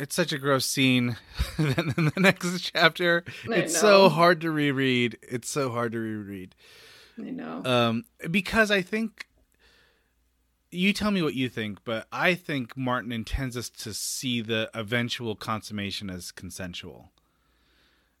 it's 0.00 0.14
such 0.14 0.32
a 0.32 0.38
gross 0.38 0.64
scene. 0.64 1.16
then 1.58 1.92
in 1.98 2.04
the 2.06 2.12
next 2.20 2.58
chapter, 2.60 3.24
I 3.50 3.54
it's 3.56 3.74
know. 3.74 3.80
so 3.80 4.08
hard 4.08 4.40
to 4.42 4.50
reread. 4.50 5.18
It's 5.22 5.50
so 5.50 5.70
hard 5.70 5.92
to 5.92 5.98
reread. 5.98 6.54
I 7.18 7.30
know. 7.30 7.62
Um 7.64 8.04
because 8.30 8.70
I 8.70 8.80
think 8.80 9.26
you 10.70 10.92
tell 10.92 11.10
me 11.10 11.22
what 11.22 11.34
you 11.34 11.48
think, 11.48 11.78
but 11.84 12.06
I 12.12 12.34
think 12.34 12.76
Martin 12.76 13.10
intends 13.10 13.56
us 13.56 13.70
to 13.70 13.94
see 13.94 14.40
the 14.42 14.70
eventual 14.74 15.34
consummation 15.34 16.10
as 16.10 16.30
consensual. 16.30 17.10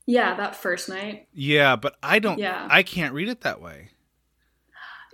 yeah, 0.06 0.34
that 0.34 0.56
first 0.56 0.88
night. 0.88 1.28
Yeah, 1.34 1.76
but 1.76 1.96
I 2.02 2.18
don't 2.18 2.38
Yeah. 2.38 2.66
I 2.70 2.82
can't 2.82 3.12
read 3.14 3.28
it 3.28 3.42
that 3.42 3.60
way. 3.60 3.90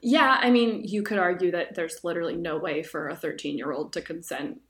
Yeah, 0.04 0.38
I 0.40 0.50
mean, 0.50 0.82
you 0.84 1.02
could 1.02 1.18
argue 1.18 1.50
that 1.52 1.74
there's 1.74 2.04
literally 2.04 2.36
no 2.36 2.58
way 2.58 2.82
for 2.82 3.08
a 3.08 3.16
13 3.16 3.56
year 3.58 3.72
old 3.72 3.92
to 3.94 4.02
consent 4.02 4.60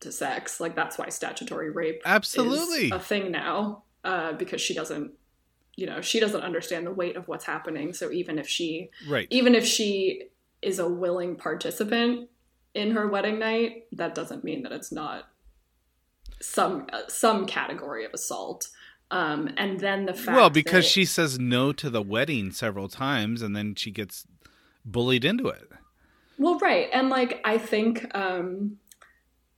to 0.00 0.12
sex. 0.12 0.60
Like, 0.60 0.76
that's 0.76 0.96
why 0.98 1.08
statutory 1.08 1.70
rape 1.70 2.00
Absolutely. 2.06 2.86
is 2.86 2.92
a 2.92 2.98
thing 3.00 3.30
now, 3.32 3.82
uh, 4.04 4.32
because 4.34 4.60
she 4.60 4.74
doesn't, 4.74 5.12
you 5.74 5.86
know, 5.86 6.00
she 6.00 6.20
doesn't 6.20 6.42
understand 6.42 6.86
the 6.86 6.92
weight 6.92 7.16
of 7.16 7.26
what's 7.26 7.44
happening. 7.44 7.92
So 7.92 8.10
even 8.12 8.38
if 8.38 8.48
she, 8.48 8.90
Right. 9.08 9.26
even 9.30 9.54
if 9.54 9.66
she 9.66 10.28
is 10.62 10.78
a 10.78 10.88
willing 10.88 11.34
participant 11.36 12.28
in 12.74 12.92
her 12.92 13.08
wedding 13.08 13.38
night, 13.40 13.86
that 13.92 14.14
doesn't 14.14 14.44
mean 14.44 14.62
that 14.62 14.72
it's 14.72 14.92
not 14.92 15.28
some 16.40 16.86
uh, 16.92 17.02
some 17.08 17.46
category 17.46 18.04
of 18.04 18.12
assault. 18.14 18.68
Um, 19.10 19.50
and 19.56 19.80
then 19.80 20.04
the 20.06 20.12
fact 20.14 20.36
well, 20.36 20.50
because 20.50 20.84
that- 20.84 20.90
she 20.90 21.04
says 21.04 21.38
no 21.38 21.72
to 21.72 21.88
the 21.90 22.02
wedding 22.02 22.52
several 22.52 22.88
times 22.88 23.40
and 23.42 23.56
then 23.56 23.74
she 23.74 23.90
gets 23.90 24.26
bullied 24.92 25.24
into 25.24 25.48
it. 25.48 25.68
Well, 26.38 26.58
right. 26.58 26.88
And 26.92 27.08
like 27.08 27.40
I 27.44 27.58
think 27.58 28.06
um 28.14 28.78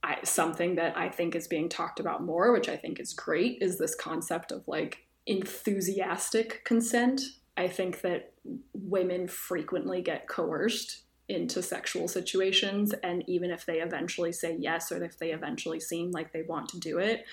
I, 0.02 0.18
something 0.24 0.76
that 0.76 0.96
I 0.96 1.10
think 1.10 1.34
is 1.34 1.46
being 1.46 1.68
talked 1.68 2.00
about 2.00 2.22
more, 2.22 2.52
which 2.52 2.68
I 2.68 2.76
think 2.76 3.00
is 3.00 3.12
great, 3.12 3.58
is 3.60 3.78
this 3.78 3.94
concept 3.94 4.50
of 4.50 4.66
like 4.66 5.04
enthusiastic 5.26 6.64
consent. 6.64 7.20
I 7.56 7.68
think 7.68 8.00
that 8.00 8.32
women 8.72 9.28
frequently 9.28 10.00
get 10.00 10.26
coerced 10.26 11.02
into 11.28 11.62
sexual 11.62 12.08
situations, 12.08 12.92
and 13.02 13.22
even 13.28 13.50
if 13.50 13.66
they 13.66 13.80
eventually 13.80 14.32
say 14.32 14.56
yes 14.58 14.90
or 14.90 15.04
if 15.04 15.18
they 15.18 15.32
eventually 15.32 15.78
seem 15.78 16.10
like 16.10 16.32
they 16.32 16.42
want 16.42 16.68
to 16.70 16.80
do 16.80 16.98
it, 16.98 17.24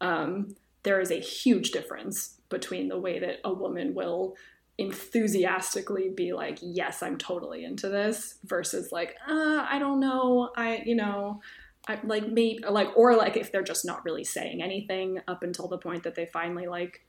um, 0.00 0.56
there 0.82 1.00
is 1.00 1.10
a 1.10 1.20
huge 1.20 1.70
difference 1.70 2.40
between 2.48 2.88
the 2.88 2.98
way 2.98 3.18
that 3.18 3.40
a 3.44 3.52
woman 3.52 3.94
will 3.94 4.36
enthusiastically 4.78 6.08
be 6.08 6.32
like, 6.32 6.58
yes, 6.60 7.02
I'm 7.02 7.16
totally 7.18 7.64
into 7.64 7.88
this, 7.88 8.38
versus 8.44 8.90
like, 8.92 9.16
uh, 9.28 9.66
I 9.68 9.78
don't 9.78 10.00
know, 10.00 10.50
I, 10.56 10.82
you 10.84 10.94
know, 10.94 11.40
I, 11.86 11.98
like 12.02 12.26
maybe 12.26 12.64
like 12.68 12.88
or 12.96 13.14
like 13.14 13.36
if 13.36 13.52
they're 13.52 13.62
just 13.62 13.84
not 13.84 14.04
really 14.04 14.24
saying 14.24 14.62
anything 14.62 15.20
up 15.28 15.42
until 15.42 15.68
the 15.68 15.76
point 15.76 16.04
that 16.04 16.14
they 16.14 16.24
finally 16.24 16.66
like 16.66 17.04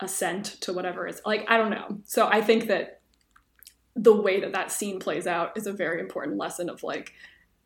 assent 0.00 0.46
to 0.62 0.72
whatever 0.72 1.06
it's 1.06 1.20
like 1.24 1.44
I 1.48 1.56
don't 1.56 1.70
know. 1.70 1.98
So 2.04 2.26
I 2.26 2.40
think 2.40 2.66
that 2.66 3.00
the 3.94 4.12
way 4.12 4.40
that 4.40 4.52
that 4.52 4.72
scene 4.72 4.98
plays 4.98 5.28
out 5.28 5.56
is 5.56 5.68
a 5.68 5.72
very 5.72 6.00
important 6.00 6.38
lesson 6.38 6.68
of 6.68 6.82
like 6.82 7.12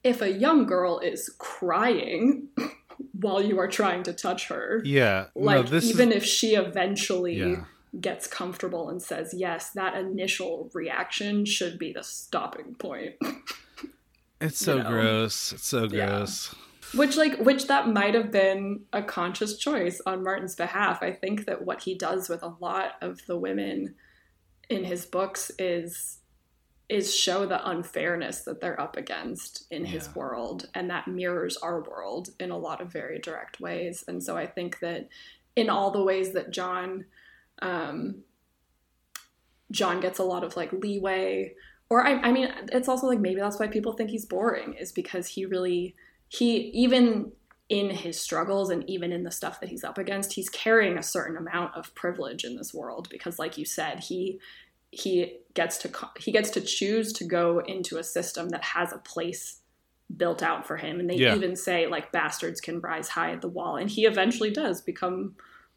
if 0.05 0.21
a 0.21 0.31
young 0.31 0.67
girl 0.67 0.99
is 0.99 1.35
crying 1.39 2.49
while 3.13 3.43
you 3.43 3.59
are 3.59 3.69
trying 3.69 4.03
to 4.03 4.13
touch 4.13 4.49
her, 4.49 4.83
Yeah. 4.85 5.27
like 5.35 5.71
no, 5.71 5.79
even 5.79 6.11
is, 6.11 6.17
if 6.19 6.25
she 6.27 6.57
eventually 6.57 7.37
Yeah. 7.39 7.65
Gets 8.01 8.27
comfortable 8.27 8.89
and 8.91 9.01
says 9.03 9.35
yes, 9.37 9.71
that 9.71 9.97
initial 9.97 10.71
reaction 10.75 11.45
should 11.45 11.79
be 11.79 11.93
the 11.93 12.03
stopping 12.03 12.75
point. 12.75 13.15
it's 14.41 14.59
so 14.59 14.77
you 14.77 14.83
know. 14.83 14.89
gross. 14.91 15.53
It's 15.53 15.67
so 15.67 15.89
Yeah. 15.91 16.07
gross. 16.07 16.55
which 16.95 17.17
like 17.17 17.39
which 17.39 17.67
that 17.67 17.89
might 17.89 18.15
have 18.15 18.31
been 18.31 18.81
a 18.93 19.03
conscious 19.03 19.57
choice 19.59 20.01
on 20.07 20.23
Martin's 20.25 20.55
behalf. 20.55 21.03
I 21.03 21.13
think 21.13 21.45
that 21.47 21.65
what 21.65 21.83
he 21.83 21.95
does 21.95 22.29
with 22.29 22.43
a 22.43 22.55
lot 22.61 22.93
of 23.03 23.25
the 23.27 23.37
women 23.37 23.95
in 24.71 24.85
his 24.85 25.05
books 25.07 25.51
is 25.59 26.19
is 26.89 27.15
show 27.15 27.45
the 27.45 27.69
unfairness 27.69 28.43
that 28.45 28.63
they're 28.63 28.81
up 28.81 28.97
against 28.97 29.67
in 29.71 29.85
his 29.85 30.15
world 30.15 30.71
and 30.75 30.89
that 30.89 31.07
mirrors 31.07 31.59
our 31.59 31.83
world 31.83 32.31
in 32.41 32.51
a 32.51 32.57
lot 32.57 32.81
of 32.81 32.91
very 32.91 33.19
direct 33.19 33.61
ways. 33.61 34.03
And 34.09 34.23
so 34.23 34.39
I 34.39 34.47
think 34.47 34.79
that 34.79 35.07
in 35.55 35.69
all 35.69 35.91
the 35.91 36.03
ways 36.03 36.33
that 36.33 36.51
John 36.51 37.05
um 37.63 38.23
Jon 39.71 40.01
gets 40.01 40.19
a 40.19 40.25
lot 40.25 40.45
of 40.45 40.57
like 40.57 40.73
leeway. 40.73 41.55
Or 41.91 42.07
I, 42.07 42.15
I 42.21 42.33
mean 42.33 42.49
it's 42.73 42.89
also 42.89 43.07
like 43.07 43.21
maybe 43.21 43.41
that's 43.41 43.59
why 43.59 43.67
people 43.67 43.93
think 43.93 44.11
he's 44.11 44.27
boring 44.27 44.75
is 44.75 44.93
because 44.93 45.27
he 45.27 45.47
really 45.47 45.95
he 46.29 46.57
even 46.75 47.33
in 47.69 47.91
his 47.91 48.19
struggles 48.19 48.71
and 48.71 48.89
even 48.89 49.13
in 49.13 49.25
the 49.25 49.31
stuff 49.31 49.61
that 49.61 49.69
he's 49.69 49.85
up 49.85 49.99
against 49.99 50.33
he's 50.33 50.49
carrying 50.49 50.97
a 50.97 51.03
certain 51.03 51.37
amount 51.37 51.75
of 51.77 51.95
privilege 51.95 52.45
in 52.45 52.57
this 52.57 52.73
world 52.73 53.09
because 53.11 53.39
like 53.39 53.59
you 53.59 53.65
said 53.67 54.01
he 54.01 54.41
he 54.91 55.39
gets 55.55 55.79
to 55.79 55.91
he 56.19 56.33
gets 56.33 56.51
to 56.51 56.61
choose 56.61 57.13
to 57.13 57.25
go 57.25 57.59
into 57.61 57.99
a 57.99 58.05
system 58.05 58.49
that 58.51 58.65
has 58.65 58.93
a 58.93 58.99
place 58.99 59.61
built 60.17 60.43
out 60.43 60.67
for 60.67 60.77
him. 60.77 61.01
And 61.01 61.11
they 61.11 61.17
Yeah. 61.17 61.35
even 61.35 61.55
say 61.57 61.87
like 61.87 62.13
bastards 62.13 62.61
can 62.61 62.81
rise 62.81 63.09
high 63.09 63.33
at 63.33 63.43
the 63.43 63.49
wall. 63.49 63.77
And 63.77 63.91
he 63.91 64.07
eventually 64.07 64.51
does 64.51 64.81
become 64.81 65.35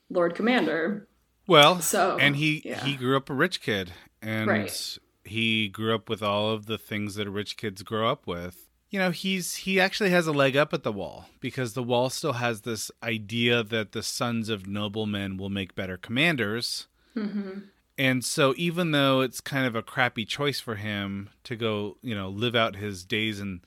lord 0.10 0.36
commander 0.36 1.08
Well, 1.52 1.82
So, 1.82 2.18
and 2.18 2.38
he 2.38 2.62
yeah. 2.64 2.86
he 2.86 2.96
grew 2.96 3.18
up 3.18 3.30
a 3.30 3.34
rich 3.34 3.62
kid, 3.62 3.92
and 4.22 4.48
Right. 4.48 4.98
he 5.26 5.68
grew 5.68 5.94
up 5.94 6.08
with 6.10 6.24
all 6.24 6.52
of 6.52 6.66
the 6.66 6.78
things 6.78 7.16
that 7.16 7.30
rich 7.30 7.58
kids 7.58 7.84
grow 7.84 8.10
up 8.10 8.26
with. 8.26 8.68
You 8.90 9.00
know, 9.00 9.12
he's 9.12 9.56
he 9.56 9.80
actually 9.80 10.12
has 10.12 10.28
a 10.28 10.32
leg 10.32 10.56
up 10.56 10.74
at 10.74 10.84
the 10.84 10.92
wall 10.94 11.30
because 11.42 11.74
the 11.74 11.84
wall 11.84 12.10
still 12.10 12.34
has 12.34 12.62
this 12.62 12.90
idea 13.04 13.64
that 13.64 13.92
the 13.92 14.02
sons 14.04 14.48
of 14.50 14.66
noblemen 14.66 15.36
will 15.38 15.50
make 15.50 15.76
better 15.76 15.98
commanders. 15.98 16.88
Mhm. 17.18 17.64
And 17.98 18.24
so, 18.24 18.54
even 18.58 18.92
though 18.92 19.20
it's 19.20 19.42
kind 19.42 19.66
of 19.68 19.76
a 19.76 19.84
crappy 19.84 20.24
choice 20.26 20.60
for 20.62 20.76
him 20.76 21.30
to 21.44 21.56
go, 21.58 21.98
you 22.02 22.16
know, 22.16 22.30
live 22.30 22.56
out 22.56 22.78
his 22.78 23.04
days 23.04 23.40
in 23.42 23.62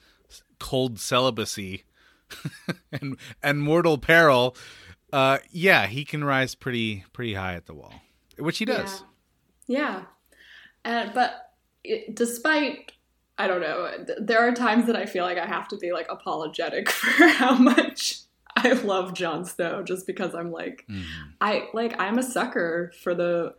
cold 0.59 0.99
celibacy 0.99 1.85
and 2.93 3.17
and 3.43 3.61
mortal 3.63 3.99
peril, 3.99 4.57
uh, 5.15 5.39
yeah, 5.51 5.87
he 5.87 6.05
can 6.05 6.25
rise 6.25 6.55
pretty 6.55 7.05
pretty 7.13 7.35
high 7.35 7.55
at 7.55 7.67
the 7.67 7.75
wall, 7.75 7.95
which 8.39 8.59
he 8.59 8.65
does. 8.65 9.05
Yeah. 9.69 9.79
yeah. 9.79 10.03
And 10.85 11.15
but 11.15 11.53
it, 11.85 12.15
despite 12.17 12.93
I 13.39 13.47
don't 13.47 13.61
know, 13.61 13.91
th- 14.07 14.19
there 14.21 14.41
are 14.47 14.53
times 14.53 14.87
that 14.87 14.97
I 14.97 15.07
feel 15.07 15.25
like 15.25 15.39
I 15.39 15.47
have 15.47 15.69
to 15.69 15.77
be 15.77 15.93
like 15.93 16.07
apologetic 16.11 16.91
for 17.03 17.29
how 17.29 17.55
much 17.55 18.21
I 18.57 18.73
love 18.73 19.15
Jon 19.15 19.45
Snow 19.45 19.83
just 19.83 20.07
because 20.07 20.35
I'm 20.35 20.51
like 20.51 20.85
Mhm. 20.91 21.05
I 21.41 21.69
like 21.73 21.95
I'm 22.01 22.19
a 22.19 22.23
sucker 22.23 22.93
for 23.03 23.15
the 23.15 23.55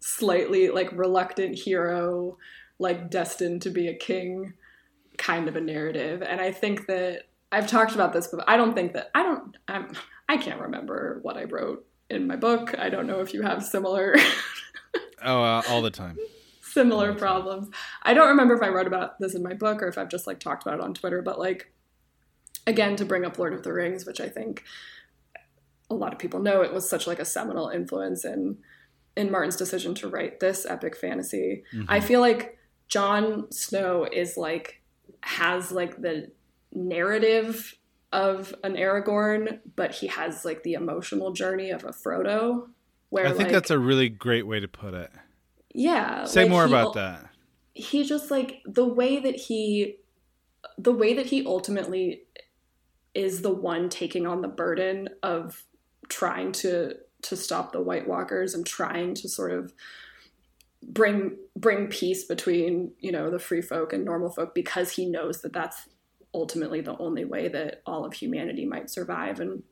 slightly 0.00 0.68
like 0.70 0.90
reluctant 0.92 1.54
hero 1.58 2.36
like 2.78 3.10
destined 3.10 3.62
to 3.62 3.70
be 3.70 3.88
a 3.88 3.94
king 3.94 4.54
kind 5.18 5.48
of 5.48 5.56
a 5.56 5.60
narrative 5.60 6.22
and 6.22 6.40
I 6.40 6.52
think 6.52 6.86
that 6.86 7.24
I've 7.52 7.66
talked 7.66 7.94
about 7.94 8.12
this 8.14 8.28
but 8.28 8.42
I 8.48 8.56
don't 8.56 8.74
think 8.74 8.94
that 8.94 9.10
I 9.14 9.22
don't 9.22 9.56
I'm 9.68 9.92
I 10.30 10.36
can't 10.36 10.60
remember 10.60 11.18
what 11.22 11.36
I 11.36 11.44
wrote 11.44 11.84
in 12.08 12.26
my 12.28 12.36
book. 12.36 12.74
I 12.78 12.88
don't 12.88 13.08
know 13.08 13.20
if 13.20 13.34
you 13.34 13.42
have 13.42 13.64
similar 13.64 14.14
Oh, 15.22 15.42
uh, 15.42 15.62
all 15.68 15.82
the 15.82 15.90
time. 15.90 16.16
similar 16.62 17.10
Okay. 17.10 17.18
problems. 17.18 17.68
I 18.04 18.14
don't 18.14 18.28
remember 18.28 18.54
if 18.54 18.62
I 18.62 18.68
wrote 18.68 18.86
about 18.86 19.18
this 19.18 19.34
in 19.34 19.42
my 19.42 19.54
book 19.54 19.82
or 19.82 19.88
if 19.88 19.98
I've 19.98 20.08
just 20.08 20.26
like 20.28 20.38
talked 20.38 20.62
about 20.62 20.78
it 20.78 20.84
on 20.84 20.94
Twitter, 20.94 21.20
but 21.20 21.38
like 21.38 21.72
again 22.66 22.94
to 22.96 23.04
bring 23.04 23.24
up 23.24 23.38
Lord 23.38 23.52
of 23.54 23.64
the 23.64 23.72
Rings, 23.72 24.06
which 24.06 24.20
I 24.20 24.28
think 24.28 24.62
a 25.90 25.94
lot 25.96 26.12
of 26.12 26.20
people 26.20 26.38
know 26.40 26.62
it 26.62 26.72
was 26.72 26.88
such 26.88 27.08
like 27.08 27.18
a 27.18 27.24
seminal 27.24 27.68
influence 27.68 28.24
in 28.24 28.58
in 29.16 29.32
Martin's 29.32 29.56
decision 29.56 29.94
to 29.96 30.08
write 30.08 30.38
this 30.38 30.64
epic 30.64 30.96
fantasy. 30.96 31.64
I 31.88 31.98
feel 31.98 32.20
like 32.20 32.56
Jon 32.86 33.50
Snow 33.50 34.06
is 34.10 34.36
like 34.36 34.80
has 35.22 35.72
like 35.72 36.00
the 36.00 36.30
narrative 36.72 37.74
of 38.12 38.54
an 38.64 38.74
Aragorn, 38.74 39.60
but 39.76 39.92
he 39.92 40.08
has 40.08 40.44
like 40.44 40.62
the 40.62 40.74
emotional 40.74 41.32
journey 41.32 41.70
of 41.70 41.84
a 41.84 41.90
Frodo. 41.90 42.68
Where 43.10 43.26
I 43.26 43.30
think 43.30 43.44
like, 43.44 43.52
that's 43.52 43.70
a 43.70 43.78
really 43.78 44.08
great 44.08 44.46
way 44.46 44.60
to 44.60 44.68
put 44.68 44.94
it. 44.94 45.10
yeah. 45.74 46.24
Say 46.24 46.42
like, 46.42 46.50
more 46.50 46.64
about 46.64 46.94
that. 46.94 47.28
he 47.74 48.04
just 48.04 48.30
like 48.30 48.62
the 48.66 48.84
way 48.84 49.20
that 49.20 49.36
he 49.36 49.96
the 50.78 50.92
way 50.92 51.14
that 51.14 51.26
he 51.26 51.46
ultimately 51.46 52.22
is 53.14 53.42
the 53.42 53.52
one 53.52 53.88
taking 53.88 54.26
on 54.26 54.42
the 54.42 54.48
burden 54.48 55.08
of 55.22 55.64
trying 56.08 56.52
to 56.52 56.94
to 57.22 57.36
stop 57.36 57.72
the 57.72 57.80
white 57.80 58.08
walkers 58.08 58.54
and 58.54 58.66
trying 58.66 59.14
to 59.14 59.28
sort 59.28 59.52
of 59.52 59.72
bring 60.82 61.36
bring 61.56 61.86
peace 61.88 62.24
between 62.24 62.92
you 62.98 63.12
know 63.12 63.30
the 63.30 63.38
free 63.38 63.62
folk 63.62 63.92
and 63.92 64.04
normal 64.04 64.30
folk 64.30 64.54
because 64.54 64.92
he 64.92 65.06
knows 65.06 65.42
that 65.42 65.52
that's 65.52 65.88
ultimately 66.34 66.80
the 66.80 66.96
only 66.98 67.24
way 67.24 67.48
that 67.48 67.82
all 67.86 68.04
of 68.04 68.12
humanity 68.14 68.64
might 68.66 68.88
survive 68.90 69.40
and 69.40 69.62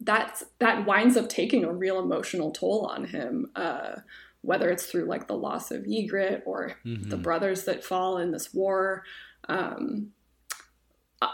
that's 0.00 0.44
that 0.58 0.84
winds 0.86 1.16
up 1.16 1.28
taking 1.28 1.64
a 1.64 1.72
real 1.72 1.98
emotional 1.98 2.50
toll 2.50 2.86
on 2.86 3.04
him 3.06 3.50
uh 3.56 3.96
whether 4.42 4.68
it's 4.70 4.86
through 4.86 5.06
like 5.06 5.26
the 5.26 5.36
loss 5.36 5.70
of 5.72 5.82
Ygritte 5.84 6.42
or 6.46 6.76
the 6.84 7.16
Mhm. 7.16 7.22
brothers 7.22 7.64
that 7.64 7.82
fall 7.82 8.18
in 8.18 8.30
this 8.30 8.54
war. 8.54 9.02
Um, 9.48 10.12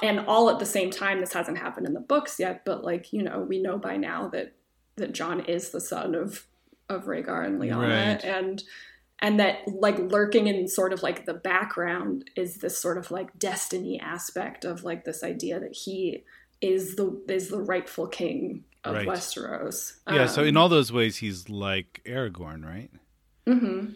and 0.00 0.20
all 0.20 0.48
at 0.48 0.58
the 0.58 0.64
same 0.64 0.90
time, 0.90 1.20
this 1.20 1.34
hasn't 1.34 1.58
happened 1.58 1.86
in 1.86 1.92
the 1.92 2.00
books 2.00 2.38
yet, 2.40 2.64
but 2.64 2.84
like, 2.84 3.12
you 3.12 3.22
know, 3.22 3.40
we 3.40 3.60
know 3.60 3.76
by 3.76 3.98
now 3.98 4.28
that, 4.28 4.54
that 4.96 5.12
Jon 5.12 5.40
is 5.40 5.70
the 5.70 5.80
son 5.80 6.14
of, 6.14 6.46
of 6.88 7.04
Rhaegar 7.04 7.44
and 7.44 7.60
Lyanna 7.60 8.14
Right. 8.14 8.24
and, 8.24 8.62
and 9.22 9.38
that 9.40 9.66
like 9.68 9.98
lurking 9.98 10.48
in 10.48 10.68
sort 10.68 10.92
of 10.92 11.02
like 11.02 11.24
the 11.24 11.34
background 11.34 12.28
is 12.36 12.56
this 12.56 12.76
sort 12.78 12.98
of 12.98 13.10
like 13.10 13.38
destiny 13.38 13.98
aspect 14.00 14.64
of 14.66 14.82
like 14.84 15.04
this 15.04 15.22
idea 15.22 15.58
that 15.60 15.74
he 15.74 16.24
is 16.60 16.96
the, 16.96 17.18
is 17.28 17.48
the 17.48 17.60
rightful 17.60 18.06
king 18.08 18.64
of 18.84 18.94
Right. 18.94 19.06
Westeros. 19.08 19.92
Yeah, 20.10 20.26
so 20.26 20.42
in 20.42 20.56
Um, 20.56 20.62
all 20.62 20.68
those 20.68 20.92
ways, 20.92 21.16
he's 21.18 21.48
like 21.48 22.02
Aragorn, 22.04 22.64
right? 22.64 22.90
mhm. 23.46 23.94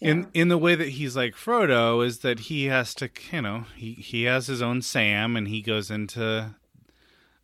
in 0.00 0.18
Yeah. 0.20 0.26
in 0.34 0.48
the 0.48 0.58
way 0.58 0.74
that 0.74 0.88
he's 0.90 1.14
like 1.16 1.34
Frodo 1.34 2.04
is 2.04 2.18
that 2.20 2.40
he 2.40 2.64
has 2.66 2.94
to 2.96 3.08
you 3.32 3.40
know 3.42 3.64
he 3.76 3.92
he 3.94 4.24
has 4.24 4.46
his 4.46 4.60
own 4.60 4.82
Sam 4.82 5.36
and 5.36 5.48
he 5.48 5.62
goes 5.62 5.90
into 5.90 6.54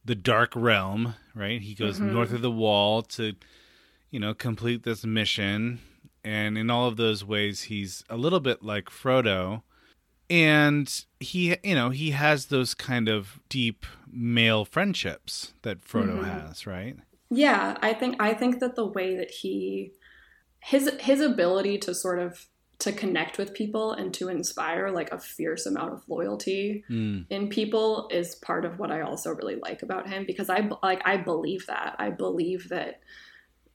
the 0.04 0.14
dark 0.14 0.52
realm 0.56 1.14
right 1.34 1.60
he 1.62 1.74
goes 1.74 2.00
Mhm. 2.00 2.12
north 2.12 2.32
of 2.32 2.40
the 2.42 2.50
wall 2.50 3.02
to 3.02 3.34
you 4.10 4.18
know 4.18 4.32
complete 4.34 4.82
this 4.82 5.04
mission 5.04 5.78
and 6.24 6.58
in 6.58 6.70
all 6.70 6.86
of 6.86 6.96
those 6.96 7.24
ways 7.24 7.62
he's 7.64 8.04
a 8.10 8.16
little 8.16 8.40
bit 8.40 8.62
like 8.62 8.86
Frodo 8.90 9.62
and 10.28 11.04
he 11.18 11.56
you 11.64 11.74
know 11.74 11.90
he 11.90 12.10
has 12.12 12.46
those 12.46 12.74
kind 12.74 13.08
of 13.08 13.40
deep 13.48 13.84
male 14.10 14.64
friendships 14.64 15.54
that 15.62 15.80
Frodo 15.80 16.18
Mhm. 16.18 16.24
has 16.46 16.66
right 16.66 16.96
Yeah, 17.32 17.76
I 17.80 17.94
think 17.94 18.16
I 18.20 18.34
think 18.34 18.58
that 18.60 18.74
the 18.74 18.86
way 18.86 19.16
that 19.16 19.30
he 19.30 19.92
his 20.60 20.90
his 21.00 21.20
ability 21.20 21.78
to 21.78 21.94
sort 21.94 22.18
of 22.18 22.46
to 22.80 22.92
connect 22.92 23.36
with 23.38 23.52
people 23.54 23.92
and 23.92 24.12
to 24.14 24.28
inspire 24.28 24.90
like 24.90 25.12
a 25.12 25.18
fierce 25.18 25.64
amount 25.66 25.92
of 25.92 26.02
loyalty 26.08 26.82
Mm. 26.90 27.26
in 27.30 27.48
people 27.48 28.08
is 28.10 28.34
part 28.36 28.64
of 28.64 28.78
what 28.78 28.90
I 28.90 29.02
also 29.02 29.30
really 29.30 29.56
like 29.56 29.82
about 29.82 30.08
him 30.08 30.24
because 30.26 30.48
I 30.50 30.68
like 30.82 31.02
I 31.04 31.16
believe 31.18 31.66
that 31.66 31.94
I 31.98 32.10
believe 32.10 32.68
that 32.70 33.00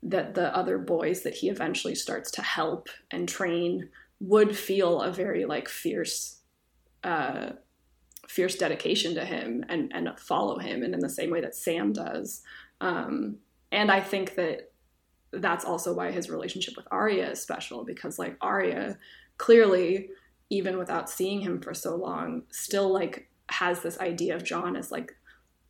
that 0.05 0.35
the 0.35 0.55
other 0.55 0.77
boys 0.77 1.23
that 1.23 1.33
he 1.33 1.49
eventually 1.49 1.95
starts 1.95 2.29
to 2.31 2.41
help 2.41 2.89
and 3.09 3.27
train 3.27 3.89
would 4.19 4.55
feel 4.55 5.01
a 5.01 5.11
very 5.11 5.45
like 5.45 5.67
fierce 5.67 6.41
uh 7.03 7.49
fierce 8.27 8.55
dedication 8.55 9.15
to 9.15 9.25
him 9.25 9.65
and 9.67 9.91
and 9.93 10.07
follow 10.19 10.57
him 10.59 10.83
and 10.83 10.93
in 10.93 10.99
the 10.99 11.09
same 11.09 11.31
way 11.31 11.41
that 11.41 11.55
Sam 11.55 11.91
does. 11.91 12.43
Um 12.81 13.37
and 13.71 13.91
I 13.91 13.99
think 13.99 14.35
that 14.35 14.71
that's 15.33 15.65
also 15.65 15.93
why 15.93 16.11
his 16.11 16.29
relationship 16.29 16.75
with 16.77 16.87
Arya 16.91 17.31
is 17.31 17.41
special 17.41 17.83
because 17.83 18.19
like 18.19 18.37
Arya 18.41 18.97
clearly 19.37 20.09
even 20.49 20.77
without 20.77 21.09
seeing 21.09 21.41
him 21.41 21.59
for 21.59 21.73
so 21.73 21.95
long 21.95 22.43
still 22.51 22.93
like 22.93 23.27
has 23.49 23.81
this 23.81 23.99
idea 23.99 24.35
of 24.35 24.43
Jon 24.43 24.75
as 24.75 24.91
like 24.91 25.15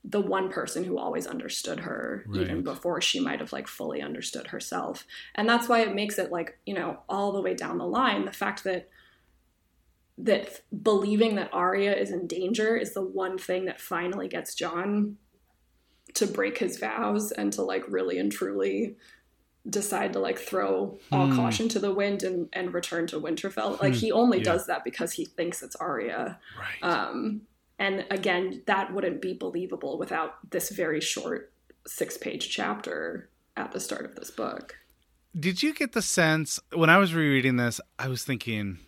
the 0.07 0.21
one 0.21 0.49
person 0.49 0.83
who 0.83 0.97
always 0.99 1.25
understood 1.25 1.79
her 1.79 2.25
even 2.35 2.61
before 2.63 3.01
she 3.01 3.19
might 3.19 3.39
have 3.39 3.51
like 3.51 3.67
fully 3.67 4.01
understood 4.01 4.47
herself 4.47 5.05
and 5.33 5.49
that's 5.49 5.67
why 5.67 5.79
it 5.81 5.95
makes 5.95 6.19
it 6.19 6.31
like 6.31 6.59
you 6.65 6.73
know 6.75 6.99
all 7.09 7.31
the 7.31 7.41
way 7.41 7.55
down 7.55 7.77
the 7.79 7.87
line 7.87 8.23
the 8.25 8.31
fact 8.31 8.63
that 8.63 8.87
that 10.17 10.61
believing 10.83 11.35
that 11.35 11.49
Arya 11.53 11.93
is 11.93 12.11
in 12.11 12.27
danger 12.27 12.77
is 12.77 12.93
the 12.93 13.01
one 13.01 13.37
thing 13.37 13.65
that 13.65 13.81
finally 13.81 14.27
gets 14.27 14.55
Jon 14.55 15.17
to 16.13 16.25
break 16.27 16.57
his 16.59 16.77
vows 16.77 17.31
and 17.31 17.51
to 17.53 17.61
like 17.63 17.83
really 17.89 18.17
and 18.17 18.31
truly 18.31 18.95
decide 19.69 20.13
to 20.13 20.19
like 20.19 20.37
throw 20.39 20.97
all 21.11 21.27
Hmm. 21.27 21.35
caution 21.35 21.67
to 21.69 21.79
the 21.79 21.93
wind 21.93 22.23
and, 22.23 22.47
and 22.53 22.73
return 22.73 23.07
to 23.07 23.19
Winterfell. 23.19 23.81
Like 23.81 23.95
he 23.95 24.11
only 24.11 24.37
Yeah. 24.37 24.43
does 24.43 24.67
that 24.67 24.83
because 24.85 25.13
he 25.13 25.25
thinks 25.25 25.61
it's 25.63 25.75
Arya. 25.75 26.39
Right. 26.57 26.83
Um, 26.89 27.41
and 27.79 28.05
again, 28.09 28.63
that 28.67 28.93
wouldn't 28.93 29.21
be 29.21 29.33
believable 29.33 29.97
without 29.97 30.49
this 30.49 30.69
very 30.69 31.01
short 31.01 31.51
six 31.87 32.17
page 32.17 32.49
chapter 32.49 33.29
at 33.57 33.71
the 33.71 33.79
start 33.79 34.05
of 34.05 34.15
this 34.15 34.31
book. 34.31 34.75
Did 35.37 35.61
you 35.61 35.73
get 35.73 35.91
the 35.91 36.01
sense 36.01 36.59
when 36.73 36.89
I 36.89 36.97
was 36.97 37.13
rereading 37.13 37.57
this? 37.57 37.81
I 37.99 38.07
was 38.07 38.23
thinking, 38.23 38.79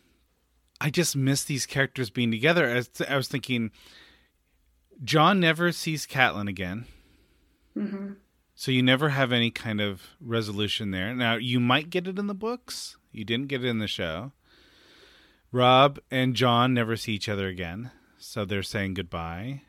I 0.80 0.90
just 0.90 1.16
miss 1.16 1.44
these 1.44 1.66
characters 1.66 2.10
being 2.10 2.32
together. 2.32 2.70
I 2.70 2.76
was, 2.76 2.90
I 3.08 3.16
was 3.18 3.28
thinking, 3.28 3.72
Jon 5.04 5.40
never 5.40 5.72
sees 5.72 6.08
Catelyn 6.08 6.50
again, 6.50 6.86
hmm 7.74 8.14
so 8.60 8.72
you 8.72 8.82
never 8.82 9.10
have 9.10 9.32
any 9.32 9.52
kind 9.52 9.80
of 9.80 10.02
resolution 10.20 10.90
there. 10.90 11.14
Now 11.14 11.36
you 11.36 11.60
might 11.60 11.92
get 11.92 12.08
it 12.08 12.18
in 12.18 12.26
the 12.26 12.34
books. 12.34 12.98
You 13.12 13.24
didn't 13.24 13.50
get 13.50 13.64
it 13.64 13.68
in 13.68 13.78
the 13.78 13.88
show. 13.88 14.32
Robb 15.52 16.00
and 16.10 16.34
Jon 16.34 16.74
never 16.74 16.96
see 16.96 17.14
each 17.14 17.30
other 17.30 17.48
again, 17.48 17.92
so 18.18 18.46
they're 18.46 18.64
saying 18.64 18.96
goodbye. 18.96 19.62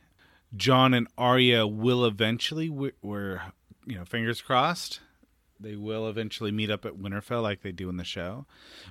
Jon 0.56 0.94
and 0.94 1.08
Arya 1.18 1.66
will 1.66 2.04
eventually, 2.04 2.68
we- 2.68 2.92
we're 3.02 3.42
you 3.86 3.94
know, 3.96 4.04
fingers 4.04 4.40
crossed, 4.42 5.00
they 5.58 5.74
will 5.74 6.06
eventually 6.08 6.52
meet 6.52 6.70
up 6.70 6.84
at 6.84 6.94
Winterfell 6.98 7.42
like 7.42 7.62
they 7.62 7.72
do 7.72 7.88
in 7.88 7.96
the 7.96 8.04
show. 8.04 8.46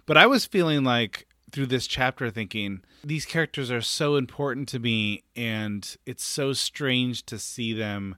But 0.05 0.18
I 0.18 0.26
was 0.26 0.45
feeling 0.45 0.84
like 0.84 1.28
through 1.51 1.68
this 1.68 1.88
chapter 1.88 2.30
thinking 2.30 2.82
these 3.03 3.26
characters 3.26 3.72
are 3.72 3.82
so 3.82 4.16
important 4.16 4.68
to 4.70 4.80
me 4.80 5.24
and 5.36 5.95
it's 6.05 6.24
so 6.24 6.51
strange 6.51 7.26
to 7.28 7.39
see 7.39 7.72
them 7.74 8.18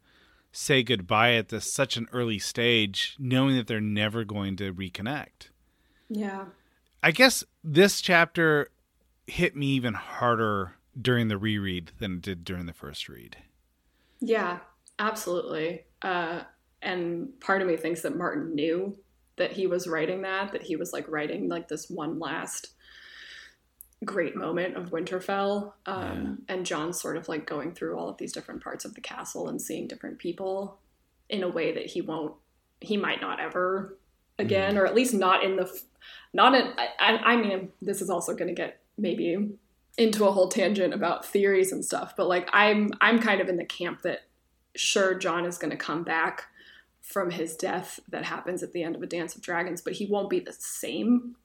say 0.52 0.82
goodbye 0.82 1.34
at 1.34 1.50
this 1.50 1.72
such 1.72 1.96
an 1.96 2.08
early 2.12 2.40
stage 2.40 3.16
knowing 3.20 3.56
that 3.56 3.68
they're 3.68 3.80
never 3.82 4.24
going 4.24 4.56
to 4.56 4.74
reconnect. 4.74 5.50
Yeah. 6.10 6.46
I 7.04 7.12
guess 7.12 7.44
this 7.64 8.02
chapter 8.02 8.70
hit 9.28 9.56
me 9.56 9.68
even 9.68 9.94
harder 9.94 10.74
during 11.02 11.28
the 11.28 11.38
reread 11.38 11.91
than 12.00 12.16
it 12.16 12.22
did 12.22 12.43
during 12.43 12.66
the 12.66 12.74
first 12.74 13.08
read. 13.10 13.38
Yeah, 14.20 14.60
absolutely. 14.97 15.86
Uh, 16.02 16.41
and 16.82 17.39
part 17.39 17.62
of 17.62 17.68
me 17.68 17.78
thinks 17.78 18.02
that 18.02 18.18
Martin 18.18 18.56
knew 18.56 18.97
that 19.38 19.52
he 19.54 19.68
was 19.68 19.88
writing 19.88 20.22
that, 20.24 20.52
that 20.52 20.64
he 20.64 20.76
was 20.76 20.91
like 20.91 21.08
writing 21.08 21.47
like 21.47 21.68
this 21.68 21.89
one 21.89 22.20
last 22.20 22.72
great 24.04 24.36
moment 24.36 24.78
of 24.78 24.91
Winterfell. 24.91 25.74
Um, 25.86 26.43
And 26.47 26.66
Jon's 26.66 27.00
sort 27.02 27.18
of 27.18 27.30
like 27.30 27.45
going 27.45 27.74
through 27.74 27.97
all 27.97 28.10
of 28.10 28.18
these 28.18 28.34
different 28.34 28.64
parts 28.64 28.86
of 28.86 28.95
the 28.95 29.02
castle 29.02 29.47
and 29.50 29.62
seeing 29.62 29.88
different 29.88 30.20
people 30.20 30.80
in 31.30 31.43
a 31.43 31.50
way 31.50 31.74
that 31.74 31.86
he 31.86 32.02
won't, 32.02 32.34
he 32.82 32.97
might 32.97 33.22
not 33.22 33.39
ever 33.39 33.97
again, 34.38 34.78
or 34.78 34.86
at 34.86 34.95
least 34.95 35.14
not 35.14 35.43
in 35.43 35.58
the, 35.58 35.82
not 36.34 36.56
in, 36.56 36.74
I, 36.78 36.88
I 37.00 37.34
I 37.34 37.36
mean, 37.36 37.72
this 37.82 38.02
is 38.02 38.10
also 38.10 38.34
going 38.34 38.47
to 38.47 38.54
get 38.54 38.80
maybe 38.97 39.50
into 40.00 40.26
a 40.26 40.32
whole 40.32 40.47
tangent 40.47 40.93
about 40.93 41.26
theories 41.26 41.74
and 41.74 41.84
stuff 41.84 42.14
but 42.16 42.28
like 42.28 42.50
i'm 42.54 42.89
i'm 43.02 43.20
kind 43.20 43.41
of 43.41 43.50
in 43.50 43.58
the 43.58 43.66
camp 43.66 44.02
that 44.02 44.22
sure 44.76 45.14
jon 45.14 45.45
is 45.45 45.58
going 45.58 45.70
to 45.70 45.78
come 45.78 46.04
back 46.04 46.45
from 47.02 47.30
his 47.30 47.56
death 47.56 48.00
that 48.08 48.24
happens 48.24 48.64
at 48.64 48.72
the 48.72 48.82
end 48.82 48.95
of 48.95 49.04
a 49.04 49.08
dance 49.08 49.36
of 49.36 49.41
dragons 49.41 49.82
but 49.82 49.93
he 49.93 50.06
won't 50.06 50.30
be 50.30 50.39
the 50.39 50.54
same 50.54 51.36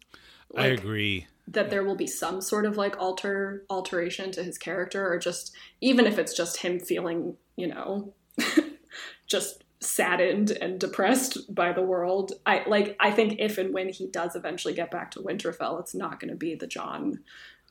I 0.57 0.67
agree. 0.67 1.27
that 1.49 1.71
there 1.71 1.83
will 1.83 1.97
be 1.97 2.07
some 2.07 2.41
sort 2.41 2.65
of 2.65 2.77
like 2.77 2.97
alter 3.01 3.65
alteration 3.69 4.31
to 4.33 4.45
his 4.45 4.57
character 4.57 5.13
or 5.13 5.19
just 5.19 5.53
even 5.81 6.07
if 6.07 6.17
it's 6.17 6.37
just 6.37 6.59
him 6.59 6.79
feeling 6.79 7.37
you 7.57 7.67
know 7.67 8.15
just 9.27 9.65
saddened 9.81 10.51
and 10.51 10.79
depressed 10.79 11.53
by 11.55 11.73
the 11.73 11.83
world 11.83 12.33
i 12.47 12.63
like 12.67 12.97
i 13.01 13.11
think 13.11 13.37
if 13.39 13.59
and 13.59 13.75
when 13.75 13.89
he 13.89 14.07
does 14.07 14.37
eventually 14.37 14.73
get 14.73 14.91
back 14.91 15.11
to 15.11 15.21
winterfell 15.21 15.81
it's 15.81 15.95
not 15.95 16.21
going 16.21 16.31
to 16.31 16.37
be 16.37 16.55
the 16.55 16.67
jon 16.67 17.19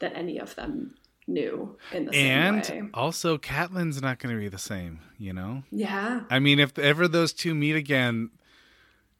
that 0.03 0.15
any 0.15 0.37
of 0.37 0.53
them 0.55 0.95
knew 1.25 1.77
in 1.93 2.05
the 2.05 2.11
same 2.13 2.31
And 2.31 2.69
way. 2.69 2.89
also 2.93 3.37
Catelyn's 3.37 4.01
not 4.01 4.19
going 4.19 4.35
to 4.35 4.39
be 4.39 4.49
the 4.49 4.57
same, 4.57 4.99
you 5.17 5.31
know? 5.33 5.63
yeah. 5.71 6.21
I 6.29 6.39
mean, 6.39 6.59
if 6.59 6.77
ever 6.77 7.07
those 7.07 7.31
two 7.33 7.55
meet 7.55 7.75
again, 7.77 8.29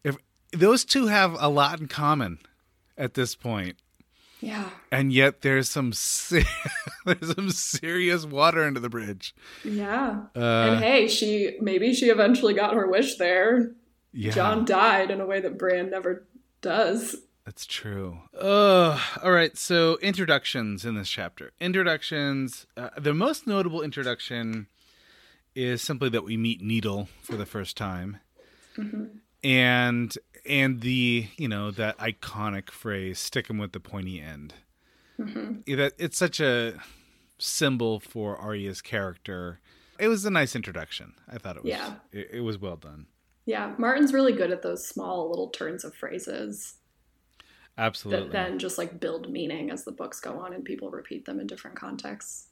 if 0.04 0.18
those 0.52 0.84
two 0.86 1.08
have 1.08 1.36
a 1.40 1.48
lot 1.50 1.80
in 1.80 1.88
common 1.88 2.40
at 2.98 3.14
this 3.14 3.36
point, 3.36 3.78
yeah. 4.42 4.72
And 4.92 5.14
yet 5.14 5.42
there's 5.42 5.70
some 5.70 5.94
se- 5.94 6.44
there's 7.06 7.34
some 7.34 7.50
serious 7.50 8.26
water 8.26 8.66
under 8.66 8.82
the 8.82 8.90
bridge. 8.90 9.34
yeah. 9.64 10.24
Uh, 10.36 10.40
and 10.74 10.84
hey 10.84 11.08
she 11.08 11.56
maybe 11.62 11.94
she 11.94 12.08
eventually 12.08 12.54
got 12.54 12.74
her 12.74 12.86
wish 12.90 13.16
there. 13.16 13.72
Yeah, 14.12 14.32
jon 14.32 14.66
died 14.66 15.10
in 15.12 15.22
a 15.22 15.26
way 15.26 15.40
that 15.40 15.58
bran 15.58 15.90
never 15.90 16.28
does 16.62 17.16
that's 17.46 17.66
true. 17.66 18.20
Uh, 18.38 19.00
all 19.22 19.32
right. 19.32 19.58
So 19.58 19.98
introductions 20.02 20.86
in 20.86 20.96
this 20.96 21.10
chapter. 21.10 21.52
Introductions. 21.60 22.66
Uh, 22.78 22.90
the 22.98 23.14
most 23.14 23.46
notable 23.48 23.82
introduction 23.82 24.68
is 25.56 25.82
simply 25.82 26.10
that 26.10 26.24
we 26.24 26.38
meet 26.38 26.62
Needle 26.62 27.10
for 27.22 27.36
the 27.36 27.46
first 27.46 27.76
time, 27.78 28.18
and 29.44 30.18
and 30.46 30.82
the 30.82 31.28
you 31.38 31.48
know 31.48 31.70
that 31.72 31.98
iconic 31.98 32.72
phrase 32.72 33.20
"stick 33.20 33.50
him 33.50 33.58
with 33.58 33.74
the 33.74 33.80
pointy 33.80 34.22
end." 34.22 34.54
Yeah, 35.66 35.76
That 35.76 35.94
it's 35.98 36.18
such 36.18 36.40
a 36.40 36.80
symbol 37.38 38.00
for 38.00 38.38
Arya's 38.38 38.82
character. 38.82 39.60
It 40.00 40.08
was 40.08 40.26
a 40.26 40.32
nice 40.32 40.56
introduction. 40.56 41.14
I 41.32 41.38
thought 41.38 41.58
it 41.58 41.64
was. 41.64 41.70
Yeah. 41.70 41.96
It, 42.12 42.30
it 42.34 42.42
was 42.42 42.58
well 42.58 42.78
done. 42.78 43.06
Yeah, 43.46 43.74
Martin's 43.78 44.14
really 44.14 44.34
good 44.34 44.52
at 44.52 44.62
those 44.62 44.88
small 44.88 45.30
little 45.30 45.50
turns 45.50 45.84
of 45.84 45.94
phrases 45.94 46.76
Absolutely. 47.78 48.30
that 48.30 48.32
then 48.32 48.60
just 48.60 48.78
like 48.78 49.00
build 49.00 49.32
meaning 49.32 49.72
as 49.72 49.84
the 49.84 49.92
books 49.92 50.20
go 50.20 50.40
on 50.40 50.54
and 50.54 50.64
people 50.64 50.92
repeat 50.92 51.26
them 51.26 51.40
in 51.40 51.48
different 51.48 51.76
contexts. 51.76 52.48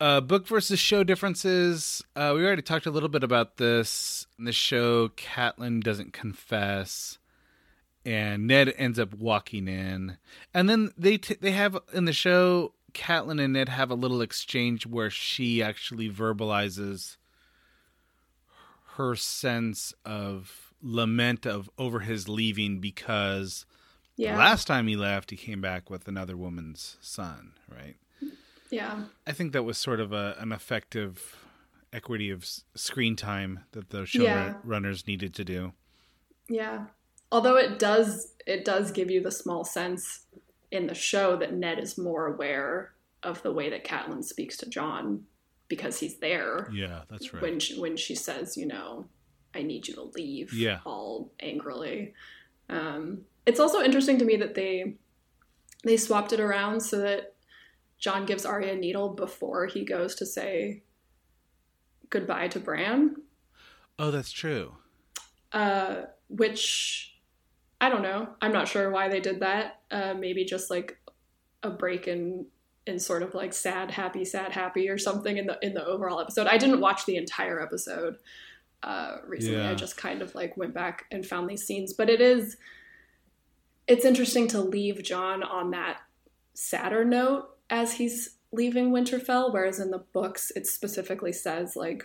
Uh, 0.00 0.20
book 0.20 0.46
versus 0.46 0.78
show 0.78 1.04
differences. 1.04 2.02
Uh, 2.16 2.32
we 2.34 2.44
already 2.44 2.62
talked 2.62 2.86
a 2.86 2.90
little 2.90 3.08
bit 3.08 3.22
about 3.22 3.58
this. 3.58 4.26
In 4.38 4.46
the 4.46 4.52
show, 4.52 5.08
Catelyn 5.10 5.82
doesn't 5.82 6.14
confess, 6.14 7.18
and 8.04 8.46
Ned 8.46 8.72
ends 8.78 8.98
up 8.98 9.12
walking 9.12 9.68
in. 9.68 10.16
And 10.54 10.70
then 10.70 10.90
they 10.96 11.18
t- 11.18 11.36
they 11.38 11.50
have 11.50 11.78
in 11.92 12.06
the 12.06 12.14
show, 12.14 12.72
Catelyn 12.94 13.44
and 13.44 13.52
Ned 13.52 13.68
have 13.68 13.90
a 13.90 13.94
little 13.94 14.22
exchange 14.22 14.86
where 14.86 15.10
she 15.10 15.62
actually 15.62 16.08
verbalizes 16.08 17.18
her 18.94 19.14
sense 19.14 19.92
of 20.04 20.72
lament 20.82 21.46
of 21.46 21.68
over 21.76 22.00
his 22.00 22.26
leaving 22.26 22.80
because 22.80 23.66
Yeah. 24.20 24.38
last 24.38 24.66
time 24.66 24.86
he 24.86 24.96
left, 24.96 25.30
he 25.30 25.36
came 25.36 25.60
back 25.60 25.88
with 25.90 26.06
another 26.08 26.36
woman's 26.36 26.96
son, 27.00 27.52
right? 27.68 27.96
yeah. 28.70 29.04
I 29.26 29.32
think 29.32 29.52
that 29.52 29.62
was 29.64 29.78
sort 29.78 30.00
of 30.00 30.12
a, 30.12 30.36
an 30.38 30.52
effective 30.52 31.36
equity 31.92 32.30
of 32.30 32.46
screen 32.74 33.16
time 33.16 33.60
that 33.72 33.90
the 33.90 34.06
show 34.06 34.22
Yeah. 34.22 34.54
runners 34.62 35.06
needed 35.06 35.34
to 35.34 35.44
do. 35.44 35.72
Yeah. 36.48 36.86
Although 37.32 37.56
it 37.56 37.78
does 37.78 38.34
it 38.46 38.64
does 38.64 38.90
give 38.90 39.10
you 39.10 39.22
the 39.22 39.30
small 39.30 39.64
sense 39.64 40.26
in 40.70 40.86
the 40.86 40.94
show 40.94 41.36
that 41.36 41.52
Ned 41.54 41.78
is 41.78 41.96
more 41.98 42.26
aware 42.26 42.92
of 43.22 43.42
the 43.42 43.52
way 43.52 43.70
that 43.70 43.84
Catelyn 43.84 44.24
speaks 44.24 44.56
to 44.58 44.68
Jon 44.68 45.24
because 45.68 46.00
he's 46.00 46.18
there 46.18 46.68
Yeah, 46.72 47.02
that's 47.08 47.32
right. 47.32 47.42
when 47.42 47.60
she, 47.60 47.78
when 47.80 47.96
she 47.96 48.14
says, 48.14 48.56
you 48.56 48.66
know, 48.66 49.06
I 49.54 49.62
need 49.62 49.86
you 49.88 49.94
to 49.94 50.02
leave 50.14 50.52
Yeah. 50.52 50.80
all 50.84 51.30
angrily. 51.40 52.14
Um, 52.68 53.22
it's 53.46 53.60
also 53.60 53.82
interesting 53.82 54.18
to 54.18 54.24
me 54.24 54.36
that 54.36 54.54
they 54.54 54.96
they 55.84 55.96
swapped 55.96 56.32
it 56.32 56.40
around 56.40 56.80
so 56.80 56.98
that 56.98 57.34
Jon 57.98 58.26
gives 58.26 58.44
Arya 58.44 58.74
a 58.74 58.76
needle 58.76 59.10
before 59.10 59.66
he 59.66 59.84
goes 59.84 60.14
to 60.16 60.26
say 60.26 60.82
goodbye 62.10 62.48
to 62.48 62.60
Bran. 62.60 63.16
Oh, 63.98 64.10
that's 64.10 64.32
true. 64.32 64.74
Uh, 65.52 66.02
which 66.28 67.18
I 67.80 67.88
don't 67.88 68.02
know. 68.02 68.28
I'm 68.40 68.52
not 68.52 68.68
sure 68.68 68.90
why 68.90 69.08
they 69.08 69.20
did 69.20 69.40
that. 69.40 69.80
Uh, 69.90 70.14
maybe 70.14 70.44
just 70.44 70.70
like 70.70 70.98
a 71.62 71.70
break 71.70 72.08
in 72.08 72.46
in 72.86 72.98
sort 72.98 73.22
of 73.22 73.34
like 73.34 73.52
sad 73.52 73.90
happy 73.90 74.24
sad 74.24 74.52
happy 74.52 74.88
or 74.88 74.96
something 74.96 75.36
in 75.36 75.46
the 75.46 75.58
in 75.62 75.74
the 75.74 75.84
overall 75.84 76.20
episode. 76.20 76.46
I 76.46 76.58
didn't 76.58 76.80
watch 76.80 77.06
the 77.06 77.16
entire 77.16 77.60
episode 77.60 78.16
uh, 78.82 79.16
recently. 79.26 79.60
Yeah. 79.60 79.70
I 79.70 79.74
just 79.74 79.96
kind 79.96 80.22
of 80.22 80.34
like 80.34 80.56
went 80.56 80.74
back 80.74 81.04
and 81.10 81.24
found 81.24 81.48
these 81.48 81.66
scenes, 81.66 81.92
but 81.92 82.08
it 82.08 82.20
is 82.20 82.56
it's 83.86 84.04
interesting 84.04 84.48
to 84.48 84.60
leave 84.60 85.02
Jon 85.02 85.42
on 85.42 85.70
that 85.70 85.98
sadder 86.54 87.04
note 87.04 87.48
as 87.68 87.94
he's 87.94 88.36
leaving 88.52 88.90
Winterfell, 88.90 89.52
whereas 89.52 89.78
in 89.80 89.90
the 89.90 90.04
books 90.12 90.50
it 90.54 90.66
specifically 90.66 91.32
says 91.32 91.76
like 91.76 92.04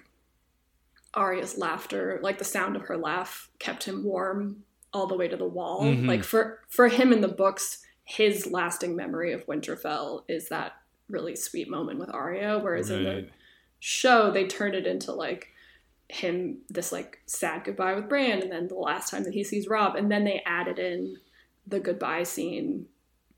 Arya's 1.13 1.57
laughter, 1.57 2.19
like 2.21 2.37
the 2.37 2.43
sound 2.43 2.75
of 2.75 2.83
her 2.83 2.97
laugh, 2.97 3.49
kept 3.59 3.83
him 3.85 4.03
warm 4.03 4.63
all 4.93 5.07
the 5.07 5.17
way 5.17 5.27
to 5.27 5.37
the 5.37 5.47
wall. 5.47 5.83
Mhm. 5.83 6.07
Like 6.07 6.23
for 6.23 6.61
for 6.67 6.87
him 6.87 7.11
in 7.11 7.21
the 7.21 7.27
books, 7.27 7.83
his 8.03 8.51
lasting 8.51 8.95
memory 8.95 9.33
of 9.33 9.45
Winterfell 9.47 10.23
is 10.27 10.49
that 10.49 10.73
really 11.09 11.35
sweet 11.35 11.69
moment 11.69 11.99
with 11.99 12.09
Arya, 12.09 12.59
whereas 12.59 12.89
in 12.89 13.03
the 13.03 13.27
show 13.79 14.31
they 14.31 14.47
turned 14.47 14.75
it 14.75 14.87
into 14.87 15.11
like 15.11 15.49
him 16.09 16.59
this 16.69 16.91
like 16.91 17.19
sad 17.25 17.63
goodbye 17.63 17.95
with 17.95 18.07
Bran 18.07 18.41
and 18.41 18.51
then 18.51 18.67
the 18.67 18.75
last 18.75 19.09
time 19.09 19.23
that 19.23 19.33
he 19.33 19.43
sees 19.43 19.67
Robb 19.67 19.95
and 19.95 20.11
then 20.11 20.23
they 20.23 20.41
added 20.45 20.77
in 20.77 21.17
the 21.67 21.79
goodbye 21.79 22.23
scene 22.23 22.87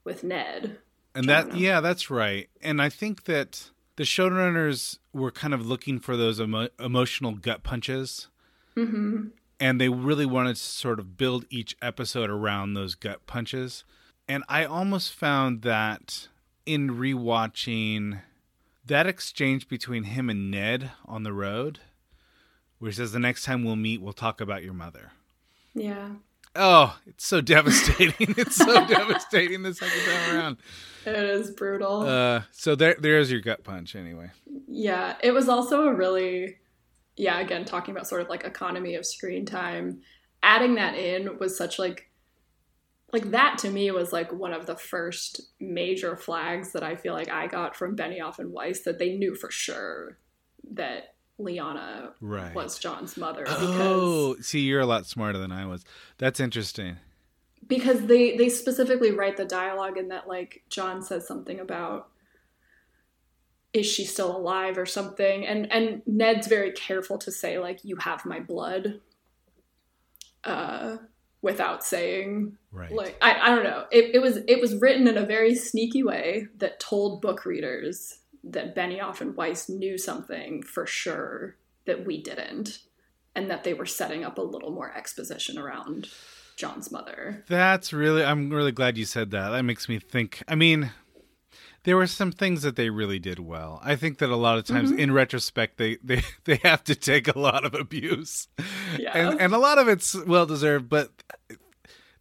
with 0.03 0.23
Ned. 0.23 0.77
And 1.15 1.27
that, 1.29 1.55
yeah, 1.55 1.81
that's 1.81 2.09
right. 2.09 2.49
And 2.61 2.81
I 2.81 2.89
think 2.89 3.23
that 3.23 3.71
the 3.95 4.03
showrunners 4.03 4.99
were 5.13 5.31
kind 5.31 5.53
of 5.53 5.65
looking 5.65 5.99
for 5.99 6.15
those 6.15 6.39
emo- 6.39 6.69
emotional 6.79 7.33
gut 7.33 7.63
punches. 7.63 8.27
Mm-hmm. 8.75 9.29
and 9.59 9.81
they 9.81 9.89
really 9.89 10.27
wanted 10.27 10.55
to 10.55 10.61
sort 10.61 10.99
of 10.99 11.17
build 11.17 11.45
each 11.49 11.75
episode 11.81 12.29
around 12.29 12.75
those 12.75 12.93
gut 12.93 13.25
punches. 13.25 13.83
And 14.27 14.43
I 14.47 14.65
almost 14.65 15.13
found 15.13 15.63
that 15.63 16.27
in 16.67 16.91
rewatching 16.91 18.21
that 18.85 19.07
exchange 19.07 19.67
between 19.67 20.03
him 20.03 20.29
and 20.29 20.51
Ned 20.51 20.91
on 21.05 21.23
the 21.23 21.33
road, 21.33 21.79
where 22.77 22.91
he 22.91 22.95
says, 22.95 23.13
The 23.13 23.19
next 23.19 23.45
time 23.45 23.63
we'll 23.63 23.75
meet, 23.75 23.99
we'll 23.99 24.13
talk 24.13 24.41
about 24.41 24.61
your 24.63 24.73
mother. 24.73 25.11
Yeah. 25.73 26.09
Oh, 26.57 26.97
it's 27.05 27.25
so 27.25 27.41
devastating. 27.41 28.13
it's 28.37 28.55
so 28.55 28.85
devastating 28.87 29.63
the 29.63 29.73
second 29.73 30.01
time 30.05 30.35
around. 30.35 30.57
It 31.05 31.15
is 31.15 31.51
brutal. 31.51 32.01
Uh, 32.01 32.41
so 32.51 32.75
there, 32.75 32.95
there's 32.99 33.31
your 33.31 33.39
gut 33.39 33.63
punch 33.63 33.95
anyway. 33.95 34.31
Yeah, 34.67 35.15
it 35.23 35.31
was 35.31 35.47
also 35.47 35.87
a 35.87 35.93
really, 35.93 36.57
yeah, 37.15 37.39
again, 37.39 37.63
talking 37.63 37.95
about 37.95 38.07
sort 38.07 38.21
of 38.21 38.29
like 38.29 38.43
economy 38.43 38.95
of 38.95 39.05
screen 39.05 39.45
time. 39.45 40.01
Adding 40.43 40.75
that 40.75 40.95
in 40.95 41.37
was 41.39 41.57
such 41.57 41.79
like, 41.79 42.09
like 43.13 43.31
that 43.31 43.57
to 43.59 43.69
me 43.69 43.89
was 43.91 44.11
like 44.11 44.33
one 44.33 44.51
of 44.51 44.65
the 44.65 44.75
first 44.75 45.41
major 45.59 46.17
flags 46.17 46.73
that 46.73 46.83
I 46.83 46.95
feel 46.95 47.13
like 47.13 47.29
I 47.29 47.47
got 47.47 47.75
from 47.75 47.95
Benioff 47.95 48.39
and 48.39 48.51
Weiss 48.51 48.81
that 48.81 48.99
they 48.99 49.15
knew 49.15 49.33
for 49.33 49.49
sure 49.49 50.17
that 50.71 51.15
Lyanna 51.39 52.11
Right. 52.21 52.53
was 52.55 52.79
Jon's 52.79 53.15
mother 53.17 53.43
Oh, 53.47 54.35
see, 54.41 54.61
you're 54.61 54.79
a 54.81 54.85
lot 54.85 55.05
smarter 55.05 55.37
than 55.37 55.51
I 55.51 55.65
was. 55.65 55.85
That's 56.17 56.39
interesting. 56.39 56.97
because 57.67 58.05
they 58.05 58.35
they 58.37 58.49
specifically 58.49 59.11
write 59.11 59.37
the 59.37 59.45
dialogue 59.45 59.97
in 59.97 60.07
that 60.09 60.27
like 60.27 60.63
Jon 60.69 61.01
says 61.03 61.27
something 61.27 61.59
about 61.59 62.09
is 63.73 63.85
she 63.85 64.05
still 64.05 64.35
alive 64.35 64.77
or 64.77 64.85
something 64.85 65.45
and 65.45 65.71
and 65.71 66.01
Ned's 66.07 66.47
very 66.47 66.71
careful 66.71 67.17
to 67.19 67.31
say 67.31 67.59
like 67.59 67.83
you 67.83 67.97
have 67.97 68.25
my 68.25 68.39
blood 68.39 69.01
uh 70.43 70.97
without 71.41 71.83
saying 71.83 72.57
Right. 72.71 72.91
like 72.91 73.17
I, 73.21 73.39
I 73.39 73.49
don't 73.49 73.63
know 73.63 73.85
it, 73.91 74.15
it 74.15 74.19
was 74.21 74.37
it 74.47 74.61
was 74.61 74.75
written 74.75 75.07
in 75.07 75.17
a 75.17 75.25
very 75.25 75.53
sneaky 75.55 76.03
way 76.03 76.47
that 76.57 76.79
told 76.79 77.21
book 77.21 77.45
readers 77.45 78.19
that 78.51 78.75
Benioff 78.75 79.21
and 79.21 79.35
Weiss 79.35 79.69
knew 79.69 79.97
something 79.97 80.63
for 80.63 80.85
sure 80.85 81.55
that 81.85 82.05
we 82.05 82.21
didn't 82.21 82.79
and 83.35 83.49
that 83.49 83.63
they 83.63 83.73
were 83.73 83.85
setting 83.85 84.23
up 84.23 84.37
a 84.37 84.41
little 84.41 84.71
more 84.71 84.91
exposition 84.95 85.57
around 85.57 86.09
Jon's 86.55 86.91
mother 86.91 87.43
That's 87.47 87.93
really, 87.93 88.23
I'm 88.23 88.49
really 88.49 88.71
glad 88.71 88.97
you 88.97 89.05
said 89.05 89.31
that. 89.31 89.49
That 89.49 89.63
makes 89.63 89.87
me 89.87 89.99
think. 89.99 90.41
I 90.47 90.55
mean, 90.55 90.91
there 91.83 91.95
were 91.95 92.07
some 92.07 92.31
things 92.31 92.63
that 92.63 92.75
they 92.75 92.89
really 92.89 93.19
did 93.19 93.39
well. 93.39 93.79
I 93.83 93.95
think 93.95 94.17
that 94.17 94.29
a 94.29 94.35
lot 94.35 94.57
of 94.57 94.65
times, 94.65 94.89
Mm-hmm. 94.89 94.99
in 94.99 95.11
retrospect, 95.13 95.77
they, 95.77 95.97
they, 96.03 96.23
they 96.45 96.59
have 96.63 96.83
to 96.85 96.95
take 96.95 97.27
a 97.33 97.37
lot 97.39 97.63
of 97.63 97.73
abuse. 97.73 98.47
Yeah. 98.97 99.11
And, 99.13 99.39
and 99.39 99.53
a 99.53 99.57
lot 99.59 99.77
of 99.77 99.87
it's 99.87 100.15
well 100.25 100.45
deserved, 100.45 100.89
but 100.89 101.11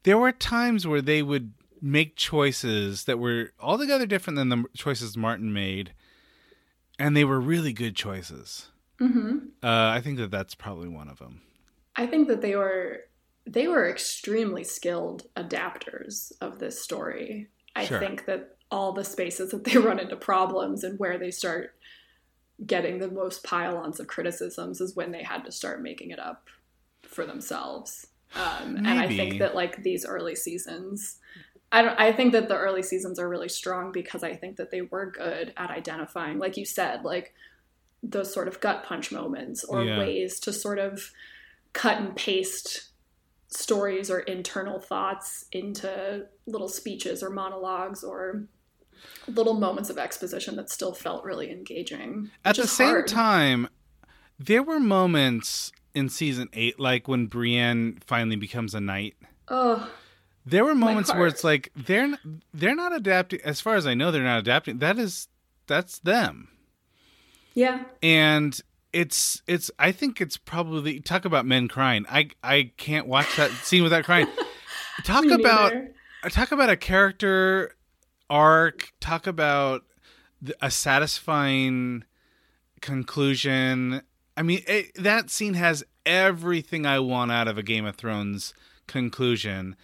there 0.03 0.19
were 0.19 0.33
times 0.33 0.87
where 0.87 1.03
they 1.03 1.23
would 1.23 1.53
make 1.81 2.17
choices 2.17 3.05
that 3.05 3.19
were 3.19 3.53
altogether 3.61 4.07
different 4.07 4.37
than 4.37 4.49
the 4.51 4.65
choices 4.77 5.17
Martin 5.17 5.53
made. 5.53 5.93
And 6.99 7.17
they 7.17 7.25
were 7.25 7.41
really 7.41 7.73
good 7.73 7.95
choices. 7.97 8.69
hmm 8.99 9.39
Uh, 9.63 9.91
I 9.95 10.01
think 10.01 10.19
that 10.19 10.31
that's 10.31 10.55
probably 10.55 10.89
one 10.89 11.09
of 11.09 11.19
them. 11.19 11.43
I 11.97 12.07
think 12.07 12.29
that 12.29 12.41
they 12.41 12.57
were 12.57 13.01
they 13.49 13.69
were 13.69 13.89
extremely 13.89 14.65
skilled 14.65 15.27
adapters 15.37 16.33
of 16.41 16.59
this 16.59 16.81
story. 16.83 17.49
I 17.77 17.85
Sure. 17.85 18.01
think 18.01 18.25
that 18.27 18.57
all 18.73 18.93
the 18.93 19.05
spaces 19.05 19.53
that 19.53 19.63
they 19.65 19.77
run 19.89 20.01
into 20.01 20.17
problems 20.17 20.83
and 20.83 20.99
where 20.99 21.17
they 21.17 21.31
start 21.31 21.77
getting 22.67 22.99
the 22.99 23.11
most 23.11 23.45
pile-ons 23.45 24.01
of 24.01 24.07
criticisms 24.09 24.81
is 24.81 24.97
when 24.97 25.13
they 25.13 25.23
had 25.23 25.45
to 25.45 25.53
start 25.53 25.83
making 25.83 26.11
it 26.11 26.19
up 26.19 26.49
for 27.05 27.25
themselves. 27.27 28.09
Um, 28.35 28.77
and 28.77 28.89
I 28.89 29.07
think 29.07 29.39
that 29.39 29.55
like 29.55 29.83
these 29.85 30.05
early 30.05 30.35
seasons, 30.35 31.19
I 31.77 31.83
don't. 31.83 32.01
I 32.01 32.11
think 32.13 32.33
that 32.33 32.49
the 32.49 32.57
early 32.57 32.83
seasons 32.83 33.19
are 33.19 33.29
really 33.29 33.51
strong 33.51 33.93
because 33.93 34.23
I 34.23 34.35
think 34.35 34.57
that 34.57 34.71
they 34.71 34.81
were 34.81 35.11
good 35.11 35.53
at 35.59 35.71
identifying, 35.71 36.39
like 36.39 36.57
you 36.57 36.65
said, 36.65 37.05
like 37.05 37.35
those 38.03 38.33
sort 38.33 38.49
of 38.49 38.61
gut 38.61 38.83
punch 38.85 39.13
moments 39.13 39.63
or 39.65 39.85
Yeah. 39.85 39.99
ways 39.99 40.41
to 40.41 40.53
sort 40.53 40.79
of 40.79 41.11
cut 41.75 41.99
and 41.99 42.17
paste 42.17 42.91
stories 43.49 44.11
or 44.11 44.21
internal 44.21 44.81
thoughts 44.81 45.45
into 45.53 46.27
little 46.47 46.69
speeches 46.69 47.23
or 47.23 47.29
monologues 47.31 48.03
or 48.03 48.45
little 49.29 49.55
moments 49.55 49.91
of 49.91 49.99
exposition 49.99 50.57
that 50.57 50.71
still 50.71 50.95
felt 50.95 51.25
really 51.25 51.51
engaging. 51.51 52.31
At 52.45 52.57
the 52.57 52.67
same 52.67 52.89
hard. 52.89 53.07
time, 53.09 53.69
there 54.39 54.63
were 54.63 54.81
moments 54.81 55.73
in 55.95 56.09
season 56.09 56.49
eight, 56.55 56.81
like 56.81 57.07
when 57.07 57.27
Brienne 57.27 57.99
finally 58.07 58.37
becomes 58.37 58.75
a 58.75 58.81
knight. 58.81 59.15
oh, 59.49 59.91
There 60.47 60.65
were 60.65 60.77
moments 60.77 61.13
where 61.13 61.27
it's 61.27 61.43
like 61.43 61.73
they're 61.75 62.17
they're 62.55 62.77
not 62.77 62.95
adapting. 62.95 63.41
As 63.43 63.61
far 63.61 63.75
as 63.75 63.85
I 63.85 63.95
know, 63.95 64.13
they're 64.13 64.23
not 64.23 64.39
adapting. 64.39 64.79
That 64.79 64.97
is 64.97 65.27
that's 65.67 65.99
them, 65.99 66.49
yeah, 67.55 67.83
and 68.01 68.59
it's 68.93 69.43
it's. 69.49 69.73
I 69.81 69.91
think 69.91 70.21
it's 70.21 70.37
probably 70.37 71.01
talk 71.01 71.25
about 71.25 71.47
men 71.47 71.67
crying. 71.67 72.07
I 72.09 72.31
I 72.45 72.71
can't 72.77 73.09
watch 73.09 73.37
that 73.37 73.51
scene 73.65 73.83
without 73.83 74.05
crying. 74.05 74.29
Talk 75.05 75.25
about 75.25 75.73
talk 76.31 76.53
about 76.53 76.71
a 76.71 76.77
character 76.77 77.75
arc. 78.31 78.93
Talk 79.01 79.27
about 79.27 79.83
a 80.63 80.71
satisfying 80.71 82.05
conclusion. 82.81 84.03
I 84.37 84.43
mean, 84.43 84.63
it, 84.69 84.95
that 84.95 85.29
scene 85.29 85.55
has 85.55 85.83
everything 86.05 86.87
I 86.87 87.01
want 87.01 87.33
out 87.33 87.49
of 87.49 87.59
a 87.59 87.63
Game 87.65 87.85
of 87.85 87.97
Thrones 87.97 88.55
conclusion. 88.87 89.75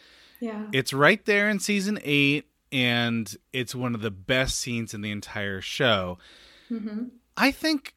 Yeah, 0.43 0.66
It's 0.72 0.93
right 0.93 1.24
there 1.24 1.49
in 1.49 1.61
season 1.61 1.99
eight, 2.03 2.47
and 2.72 3.34
it's 3.53 3.74
one 3.74 3.95
of 3.95 4.01
the 4.03 4.11
best 4.11 4.59
scenes 4.59 4.93
in 4.95 5.01
the 5.01 5.11
entire 5.11 5.61
show. 5.61 6.18
hmm 6.68 7.05
I 7.36 7.51
think 7.51 7.95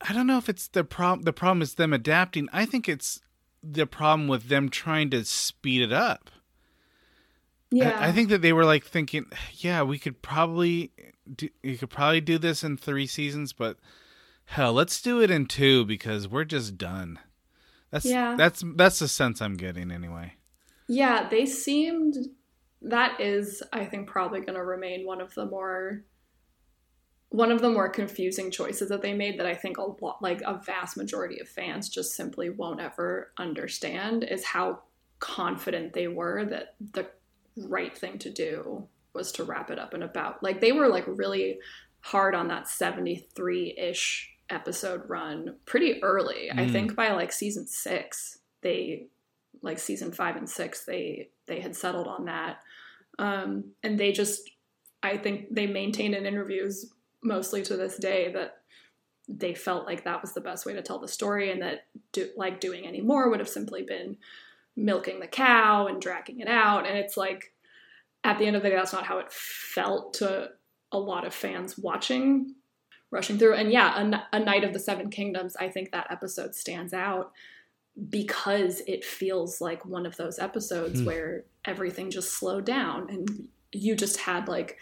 I 0.00 0.12
don't 0.12 0.26
know 0.26 0.38
if 0.38 0.48
it's 0.48 0.68
the 0.68 0.84
problem. 0.84 1.24
The 1.24 1.32
problem 1.32 1.62
is 1.62 1.74
them 1.74 1.92
adapting. 1.92 2.48
I 2.52 2.66
think 2.66 2.88
it's 2.88 3.20
the 3.62 3.86
problem 3.86 4.28
with 4.28 4.48
them 4.48 4.68
trying 4.68 5.10
to 5.10 5.24
speed 5.24 5.82
it 5.82 5.92
up. 5.92 6.30
yeah. 7.70 7.96
I, 8.00 8.08
I 8.08 8.12
think 8.12 8.28
that 8.28 8.42
they 8.42 8.52
were 8.52 8.64
like 8.64 8.84
thinking, 8.84 9.26
yeah, 9.54 9.82
we 9.82 9.98
could 9.98 10.22
probably 10.22 10.92
do, 11.34 11.48
you 11.62 11.76
could 11.76 11.90
probably 11.90 12.20
do 12.20 12.38
this 12.38 12.62
in 12.62 12.76
three 12.76 13.06
seasons, 13.06 13.52
but 13.52 13.78
hell, 14.46 14.72
let's 14.72 15.02
do 15.02 15.20
it 15.20 15.30
in 15.30 15.46
two 15.46 15.84
because 15.84 16.28
we're 16.28 16.44
just 16.44 16.78
done. 16.78 17.18
That's 17.90 18.04
Yeah. 18.04 18.36
that's 18.36 18.62
that's 18.76 18.98
the 19.00 19.08
sense 19.08 19.42
I'm 19.42 19.56
getting 19.56 19.90
anyway. 19.90 20.34
Yeah, 20.88 21.28
they 21.28 21.46
seemed. 21.46 22.16
That 22.82 23.20
is, 23.20 23.62
I 23.72 23.84
think, 23.86 24.08
probably 24.08 24.40
going 24.40 24.54
to 24.54 24.64
remain 24.64 25.06
one 25.06 25.20
of 25.20 25.34
the 25.34 25.46
more 25.46 26.04
one 27.30 27.50
of 27.50 27.60
the 27.60 27.70
more 27.70 27.88
confusing 27.88 28.50
choices 28.52 28.88
that 28.88 29.02
they 29.02 29.12
made 29.12 29.38
that 29.38 29.46
I 29.46 29.54
think 29.54 29.78
a 29.78 29.82
lot, 29.82 30.22
like 30.22 30.40
a 30.42 30.60
vast 30.64 30.96
majority 30.96 31.40
of 31.40 31.48
fans 31.48 31.88
just 31.88 32.14
simply 32.14 32.50
won't 32.50 32.80
ever 32.80 33.32
understand 33.36 34.22
is 34.24 34.44
how 34.44 34.82
confident 35.18 35.92
they 35.92 36.06
were 36.06 36.44
that 36.44 36.76
the 36.92 37.08
right 37.56 37.96
thing 37.96 38.18
to 38.18 38.30
do 38.30 38.86
was 39.12 39.32
to 39.32 39.44
wrap 39.44 39.70
it 39.70 39.78
up 39.78 39.92
in 39.92 40.02
about 40.02 40.42
like 40.42 40.60
they 40.60 40.72
were 40.72 40.88
like 40.88 41.04
really 41.06 41.58
hard 42.00 42.34
on 42.34 42.48
that 42.48 42.66
73-ish 42.66 44.32
episode 44.48 45.02
run 45.08 45.56
pretty 45.64 46.00
early. 46.02 46.50
I 46.52 46.66
Mm. 46.66 46.72
think 46.72 46.94
by 46.94 47.10
like 47.12 47.32
season 47.32 47.66
6 47.66 48.38
they 48.60 49.08
like 49.66 49.78
season 49.78 50.12
5 50.12 50.36
and 50.36 50.48
6 50.48 50.84
they 50.84 51.28
they 51.46 51.60
had 51.60 51.76
settled 51.76 52.06
on 52.06 52.24
that. 52.24 52.60
Um 53.18 53.72
and 53.82 53.98
they 53.98 54.12
just 54.12 54.50
I 55.02 55.18
think 55.18 55.54
they 55.54 55.66
maintain 55.66 56.14
in 56.14 56.24
interviews 56.24 56.92
mostly 57.22 57.62
to 57.62 57.76
this 57.76 57.96
day 57.96 58.32
that 58.32 58.58
they 59.28 59.54
felt 59.54 59.86
like 59.86 60.04
that 60.04 60.22
was 60.22 60.32
the 60.32 60.40
best 60.40 60.64
way 60.64 60.72
to 60.72 60.82
tell 60.82 61.00
the 61.00 61.08
story 61.08 61.50
and 61.50 61.60
that 61.60 61.86
do, 62.12 62.28
like 62.36 62.60
doing 62.60 62.86
any 62.86 63.00
more 63.00 63.28
would 63.28 63.40
have 63.40 63.48
simply 63.48 63.82
been 63.82 64.16
milking 64.76 65.20
the 65.20 65.26
cow 65.26 65.86
and 65.88 66.00
dragging 66.00 66.40
it 66.40 66.48
out. 66.48 66.86
And 66.86 66.96
it's 66.96 67.16
like 67.16 67.52
at 68.24 68.38
the 68.38 68.46
end 68.46 68.56
of 68.56 68.62
the 68.62 68.70
day 68.70 68.76
that's 68.76 68.92
not 68.92 69.06
how 69.06 69.18
it 69.18 69.32
felt 69.32 70.14
to 70.14 70.50
a 70.92 70.98
lot 70.98 71.26
of 71.26 71.34
fans 71.34 71.76
watching 71.76 72.54
rushing 73.10 73.38
through. 73.38 73.54
And 73.54 73.70
yeah 73.72 74.20
a 74.32 74.40
Knight 74.40 74.64
of 74.64 74.72
the 74.72 74.78
Seven 74.78 75.10
Kingdoms 75.10 75.56
i 75.58 75.68
think 75.68 75.90
that 75.90 76.08
episode 76.10 76.54
stands 76.54 76.92
out 76.92 77.32
because 78.10 78.82
it 78.86 79.04
feels 79.04 79.60
like 79.60 79.84
one 79.86 80.04
of 80.06 80.16
those 80.16 80.38
episodes 80.38 81.00
Hmm. 81.00 81.06
where 81.06 81.44
everything 81.64 82.10
just 82.10 82.32
slowed 82.34 82.64
down 82.66 83.08
and 83.10 83.48
you 83.72 83.94
just 83.96 84.18
had 84.18 84.48
like 84.48 84.78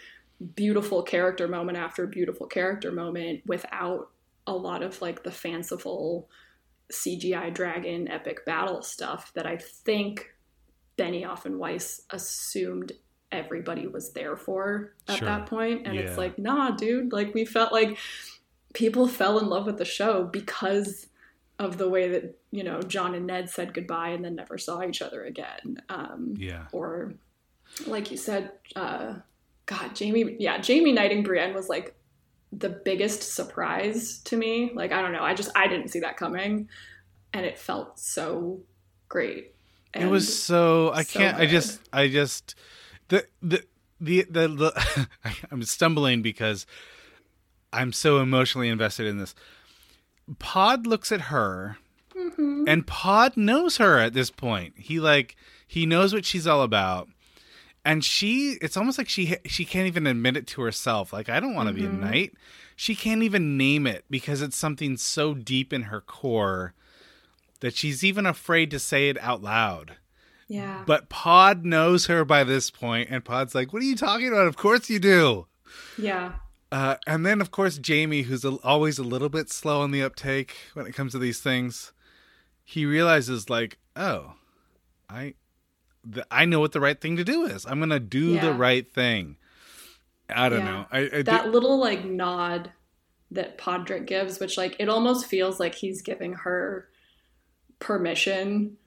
beautiful 0.57 1.03
character 1.03 1.47
moment 1.47 1.79
after 1.79 2.07
beautiful 2.07 2.47
character 2.47 2.91
moment 2.91 3.43
without 3.47 4.11
a 4.47 4.53
lot 4.55 4.83
of 4.83 5.01
like 5.01 5.23
the 5.23 5.31
fanciful 5.31 6.29
CGI 6.93 7.55
dragon 7.55 8.09
epic 8.09 8.45
battle 8.45 8.83
stuff 8.83 9.33
that 9.35 9.47
I 9.47 9.57
think 9.57 10.35
Benioff 10.99 11.45
and 11.47 11.59
Weiss 11.59 12.03
assumed 12.11 12.93
everybody 13.33 13.87
was 13.87 14.13
there 14.13 14.37
for 14.37 14.95
at 15.09 15.19
Sure. 15.19 15.27
that 15.27 15.47
point. 15.47 15.87
And 15.87 15.95
Yeah. 15.95 16.03
it's 16.03 16.19
like, 16.19 16.39
nah, 16.39 16.73
dude, 16.73 17.13
like 17.13 17.33
we 17.35 17.45
felt 17.45 17.73
like 17.73 17.97
people 18.75 19.07
fell 19.09 19.39
in 19.39 19.47
love 19.49 19.67
with 19.67 19.79
the 19.79 19.85
show 19.85 20.25
because 20.25 21.07
of 21.59 21.79
the 21.79 21.89
way 21.89 22.09
that, 22.09 22.39
you 22.51 22.65
know, 22.65 22.81
Jon 22.83 23.15
and 23.15 23.27
Ned 23.27 23.49
said 23.49 23.75
goodbye 23.75 24.09
and 24.11 24.25
then 24.25 24.35
never 24.35 24.59
saw 24.59 24.83
each 24.83 25.01
other 25.03 25.25
again. 25.25 25.81
Um, 25.89 26.35
Yeah. 26.37 26.67
or 26.73 27.15
like 27.87 28.11
you 28.11 28.17
said, 28.17 28.53
uh, 28.77 29.15
God, 29.67 29.99
Jaime, 29.99 30.37
yeah, 30.39 30.61
Jaime 30.65 30.93
knighting 30.93 31.23
Brienne 31.23 31.55
was 31.55 31.69
like 31.69 31.95
the 32.53 32.69
biggest 32.69 33.23
surprise 33.35 34.19
to 34.25 34.37
me. 34.37 34.73
Like, 34.75 34.93
I 34.93 35.01
don't 35.01 35.13
know, 35.13 35.23
I 35.23 35.35
just 35.35 35.51
I 35.57 35.67
didn't 35.69 35.89
see 35.89 36.01
that 36.01 36.17
coming, 36.17 36.69
and 37.33 37.47
it 37.47 37.59
felt 37.59 37.99
so 37.99 38.61
great. 39.09 39.55
it 39.95 40.07
was 40.07 40.43
so 40.43 40.91
I 40.93 41.03
so 41.03 41.19
can't. 41.19 41.37
I 41.39 41.47
just. 41.47 41.81
I 41.93 42.09
just. 42.09 42.55
The 43.09 43.27
the 43.43 43.65
the 44.01 44.27
the. 44.29 44.49
the 44.49 45.09
I'm 45.51 45.63
stumbling 45.63 46.21
because 46.21 46.67
I'm 47.73 47.93
so 47.93 48.19
emotionally 48.21 48.69
invested 48.69 49.07
in 49.07 49.19
this. 49.19 49.35
Pod 50.39 50.87
looks 50.87 51.13
at 51.13 51.23
her, 51.23 51.79
Mhm. 52.17 52.65
and 52.69 52.87
Pod 52.87 53.37
knows 53.37 53.77
her 53.79 53.99
at 53.99 54.15
this 54.15 54.31
point. 54.31 54.75
He 54.79 54.99
like 55.01 55.37
he 55.67 55.87
knows 55.87 56.13
what 56.15 56.25
she's 56.25 56.47
all 56.47 56.63
about. 56.63 57.09
And 57.87 58.03
she, 58.03 58.57
it's 58.63 58.77
almost 58.79 58.97
like 58.97 59.09
she 59.11 59.37
she 59.45 59.65
can't 59.67 59.87
even 59.87 60.07
admit 60.07 60.37
it 60.39 60.47
to 60.49 60.63
herself. 60.63 61.13
Like 61.13 61.29
I 61.29 61.41
don't 61.41 61.55
want 61.55 61.69
to 61.69 61.75
be 61.75 61.85
a 61.85 61.89
Mhm. 61.89 62.01
knight. 62.01 62.35
She 62.77 62.95
can't 62.95 63.23
even 63.23 63.57
name 63.59 63.87
it 63.87 64.05
because 64.11 64.41
it's 64.43 64.57
something 64.57 64.97
so 64.97 65.35
deep 65.35 65.73
in 65.73 65.83
her 65.85 66.01
core 66.01 66.73
that 67.61 67.77
she's 67.77 68.03
even 68.03 68.27
afraid 68.27 68.71
to 68.71 68.79
say 68.79 69.09
it 69.09 69.19
out 69.21 69.43
loud. 69.43 69.97
yeah, 70.49 70.83
But 70.87 71.09
Pod 71.09 71.65
knows 71.65 72.07
her 72.07 72.23
by 72.25 72.45
this 72.45 72.71
point, 72.71 73.09
and 73.11 73.25
Pod's 73.25 73.55
like, 73.55 73.73
"What 73.73 73.81
are 73.83 73.87
you 73.87 73.97
talking 73.97 74.29
about? 74.29 74.47
Of 74.47 74.57
course 74.57 74.91
you 74.91 74.99
do." 74.99 75.47
yeah, 75.99 76.33
Uh, 76.75 76.97
and 77.07 77.25
then, 77.25 77.41
of 77.41 77.53
course, 77.53 77.79
Jaime, 77.87 78.23
who's 78.23 78.45
a, 78.45 78.57
always 78.65 78.99
a 78.99 79.05
little 79.05 79.29
bit 79.29 79.49
slow 79.49 79.81
on 79.83 79.93
the 79.93 80.03
uptake 80.03 80.57
when 80.73 80.87
it 80.87 80.93
comes 80.93 81.13
to 81.13 81.19
these 81.21 81.39
things, 81.41 81.93
he 82.65 82.85
realizes, 82.85 83.49
like, 83.49 83.79
oh, 83.95 84.33
I, 85.09 85.35
th- 86.13 86.27
I 86.33 86.47
know 86.47 86.59
what 86.59 86.73
the 86.73 86.81
right 86.81 87.01
thing 87.01 87.17
to 87.17 87.23
do 87.23 87.45
is. 87.45 87.65
I'm 87.65 87.79
gonna 87.79 88.01
do 88.01 88.41
the 88.41 88.53
right 88.53 88.93
thing. 88.93 89.37
I 90.29 90.49
don't 90.49 90.61
Yeah. 90.61 90.65
know. 90.65 90.87
I, 90.91 90.99
I 91.19 91.23
that 91.23 91.53
little 91.53 91.79
like 91.79 92.05
nod 92.05 92.73
that 93.31 93.57
Podrick 93.57 94.07
gives, 94.07 94.41
which 94.41 94.57
like 94.57 94.75
it 94.81 94.89
almost 94.89 95.27
feels 95.27 95.61
like 95.61 95.77
he's 95.77 96.03
giving 96.03 96.33
her 96.33 96.89
permission 97.79 98.79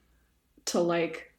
to 0.66 0.80
like 0.80 1.32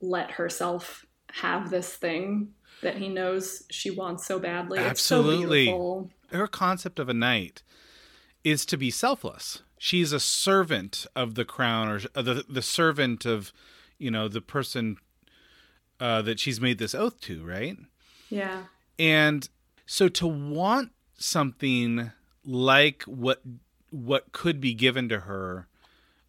let 0.00 0.30
herself 0.30 1.04
have 1.32 1.68
this 1.68 1.94
thing 1.94 2.54
that 2.82 2.96
he 2.96 3.08
knows 3.08 3.64
she 3.70 3.90
wants 3.90 4.26
so 4.26 4.38
badly. 4.38 4.78
It's 4.78 5.02
so 5.02 5.20
Absolutely. 5.20 5.64
beautiful. 5.64 6.10
her 6.30 6.46
concept 6.46 6.98
of 6.98 7.08
a 7.08 7.14
knight 7.14 7.62
is 8.44 8.66
to 8.66 8.76
be 8.76 8.90
selfless. 8.90 9.62
She's 9.78 10.12
a 10.12 10.20
servant 10.20 11.06
of 11.16 11.34
the 11.34 11.44
crown, 11.44 11.88
or 11.88 12.00
uh, 12.14 12.22
the 12.22 12.44
the 12.48 12.62
servant 12.62 13.24
of, 13.24 13.52
you 13.98 14.10
know, 14.10 14.28
the 14.28 14.40
person 14.40 14.96
uh, 15.98 16.22
that 16.22 16.38
she's 16.38 16.60
made 16.60 16.78
this 16.78 16.94
oath 16.94 17.20
to, 17.22 17.44
right? 17.44 17.76
Yeah. 18.28 18.64
And 18.98 19.48
so 19.86 20.08
to 20.08 20.26
want 20.26 20.90
something 21.16 22.12
like 22.44 23.02
what 23.04 23.42
what 23.90 24.32
could 24.32 24.60
be 24.60 24.74
given 24.74 25.08
to 25.08 25.20
her 25.20 25.68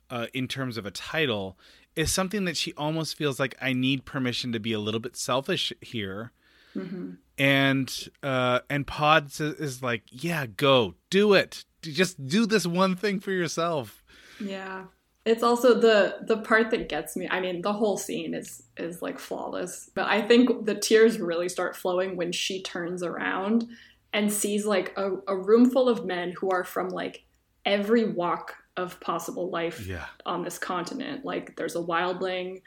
uh, 0.09 0.27
in 0.33 0.47
terms 0.47 0.77
of 0.77 0.85
a 0.85 0.91
title 0.91 1.57
is 1.95 2.11
something 2.11 2.45
that 2.45 2.57
she 2.57 2.73
almost 2.73 3.15
feels 3.15 3.39
like 3.39 3.55
I 3.61 3.73
need 3.73 4.05
permission 4.05 4.51
to 4.51 4.59
be 4.59 4.73
a 4.73 4.79
little 4.79 4.99
bit 4.99 5.15
selfish 5.15 5.71
here. 5.81 6.31
Hmm 6.74 7.11
And 7.38 8.09
uh, 8.21 8.59
and 8.69 8.86
Pod 8.86 9.28
is, 9.28 9.39
is 9.39 9.84
like, 9.84 10.03
yeah, 10.09 10.45
go 10.45 10.95
do 11.09 11.34
it. 11.34 11.65
Just 11.82 12.26
do 12.26 12.45
this 12.45 12.65
one 12.65 12.95
thing 12.95 13.19
for 13.19 13.32
yourself. 13.32 14.03
Yeah. 14.39 14.86
It's 15.26 15.43
also 15.43 15.74
the 15.80 16.17
the 16.24 16.38
part 16.38 16.69
that 16.71 16.89
gets 16.89 17.15
me. 17.15 17.30
I 17.32 17.39
mean, 17.39 17.61
the 17.61 17.71
whole 17.74 17.97
scene 17.97 18.34
is 18.34 18.63
is 18.76 19.01
like 19.01 19.19
flawless, 19.19 19.89
but 19.95 20.05
I 20.07 20.21
think 20.21 20.65
the 20.65 20.76
tears 20.76 21.17
really 21.17 21.47
start 21.47 21.78
flowing 21.78 22.17
when 22.17 22.32
she 22.34 22.61
turns 22.61 23.03
around 23.03 23.65
and 24.11 24.32
sees 24.32 24.65
like 24.65 24.93
a, 24.97 25.11
a 25.28 25.36
room 25.38 25.69
full 25.69 25.88
of 25.88 26.05
men 26.05 26.34
who 26.38 26.51
are 26.51 26.65
from 26.65 26.89
like 26.89 27.24
every 27.65 28.11
walk 28.11 28.55
of 28.76 28.99
possible 28.99 29.49
life 29.49 29.86
Yeah, 29.88 30.05
on 30.26 30.43
this 30.43 30.59
continent. 30.59 31.24
Like 31.24 31.55
there's 31.55 31.76
a 31.76 31.80
wildling, 31.80 32.61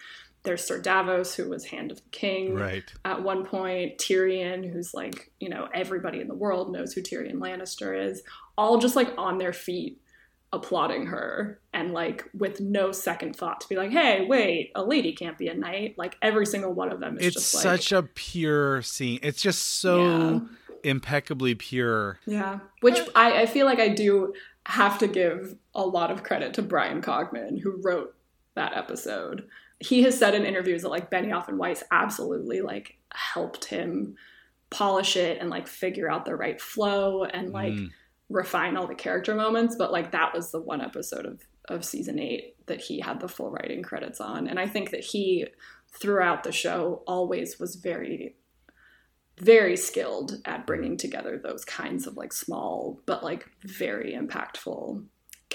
there's 0.46 0.64
Sir 0.64 0.80
Davos 0.80 1.34
who 1.34 1.50
was 1.50 1.66
Hand 1.66 1.90
of 1.90 1.98
the 1.98 2.08
King 2.10 2.54
right. 2.54 2.90
at 3.04 3.22
one 3.22 3.44
point 3.44 3.98
Tyrion, 3.98 4.72
who's 4.72 4.94
like, 4.94 5.30
you 5.38 5.50
know, 5.50 5.68
everybody 5.74 6.20
in 6.20 6.28
the 6.28 6.34
world 6.34 6.72
knows 6.72 6.94
who 6.94 7.02
Tyrion 7.02 7.34
Lannister 7.34 8.08
is, 8.08 8.22
all 8.56 8.78
just 8.78 8.96
like 8.96 9.12
on 9.18 9.36
their 9.36 9.52
feet 9.52 10.00
applauding 10.52 11.06
her 11.06 11.60
and 11.74 11.92
like 11.92 12.24
with 12.32 12.60
no 12.60 12.92
second 12.92 13.36
thought 13.36 13.60
to 13.60 13.68
be 13.68 13.76
like, 13.76 13.90
hey, 13.90 14.24
wait, 14.26 14.70
a 14.74 14.82
lady 14.82 15.12
can't 15.12 15.36
be 15.36 15.48
a 15.48 15.54
knight. 15.54 15.96
Like 15.98 16.16
every 16.22 16.46
single 16.46 16.72
one 16.72 16.90
of 16.90 17.00
them 17.00 17.18
is 17.18 17.26
It's 17.26 17.34
just 17.34 17.54
like, 17.56 17.62
such 17.62 17.92
a 17.92 18.02
pure 18.02 18.80
scene. 18.82 19.18
It's 19.22 19.42
just 19.42 19.80
so 19.80 20.46
impeccably 20.82 21.54
pure. 21.54 22.20
Yeah. 22.26 22.60
Which 22.80 22.98
I, 23.14 23.42
I 23.42 23.46
feel 23.46 23.66
like 23.66 23.80
I 23.80 23.88
do 23.88 24.32
have 24.66 24.98
to 24.98 25.08
give 25.08 25.56
a 25.74 25.84
lot 25.84 26.10
of 26.10 26.22
credit 26.22 26.54
to 26.54 26.62
Bryan 26.62 27.02
Cogman, 27.02 27.60
who 27.60 27.80
wrote 27.82 28.14
that 28.56 28.76
episode. 28.76 29.48
He 29.78 30.02
has 30.02 30.18
said 30.18 30.34
in 30.34 30.44
interviews 30.44 30.82
that 30.82 30.88
like 30.90 31.10
Benioff 31.10 31.48
and 31.48 31.58
Weiss 31.58 31.82
absolutely 31.90 32.60
like 32.60 32.96
helped 33.12 33.66
him 33.66 34.16
polish 34.70 35.16
it 35.16 35.38
and 35.40 35.48
like 35.48 35.68
figure 35.68 36.10
out 36.10 36.24
the 36.24 36.34
right 36.34 36.60
flow 36.60 37.24
and 37.24 37.52
like 37.52 37.72
Mm. 37.72 37.90
refine 38.28 38.76
all 38.76 38.88
the 38.88 38.94
character 38.94 39.34
moments. 39.34 39.76
But 39.76 39.92
like 39.92 40.10
that 40.12 40.34
was 40.34 40.50
the 40.50 40.60
one 40.60 40.80
episode 40.80 41.24
of 41.26 41.42
of 41.68 41.84
season 41.84 42.18
eight 42.18 42.54
that 42.66 42.80
he 42.80 43.00
had 43.00 43.20
the 43.20 43.28
full 43.28 43.50
writing 43.50 43.82
credits 43.82 44.20
on. 44.20 44.46
And 44.48 44.58
I 44.58 44.66
think 44.68 44.90
that 44.90 45.04
he 45.04 45.46
throughout 45.92 46.42
the 46.44 46.52
show 46.52 47.02
always 47.06 47.58
was 47.58 47.76
very 47.76 48.36
very 49.38 49.76
skilled 49.76 50.40
at 50.46 50.66
bringing 50.66 50.96
together 50.96 51.36
those 51.38 51.64
kinds 51.64 52.06
of 52.06 52.16
like 52.16 52.32
small 52.32 52.98
but 53.04 53.22
like 53.22 53.46
very 53.64 54.14
impactful 54.14 55.04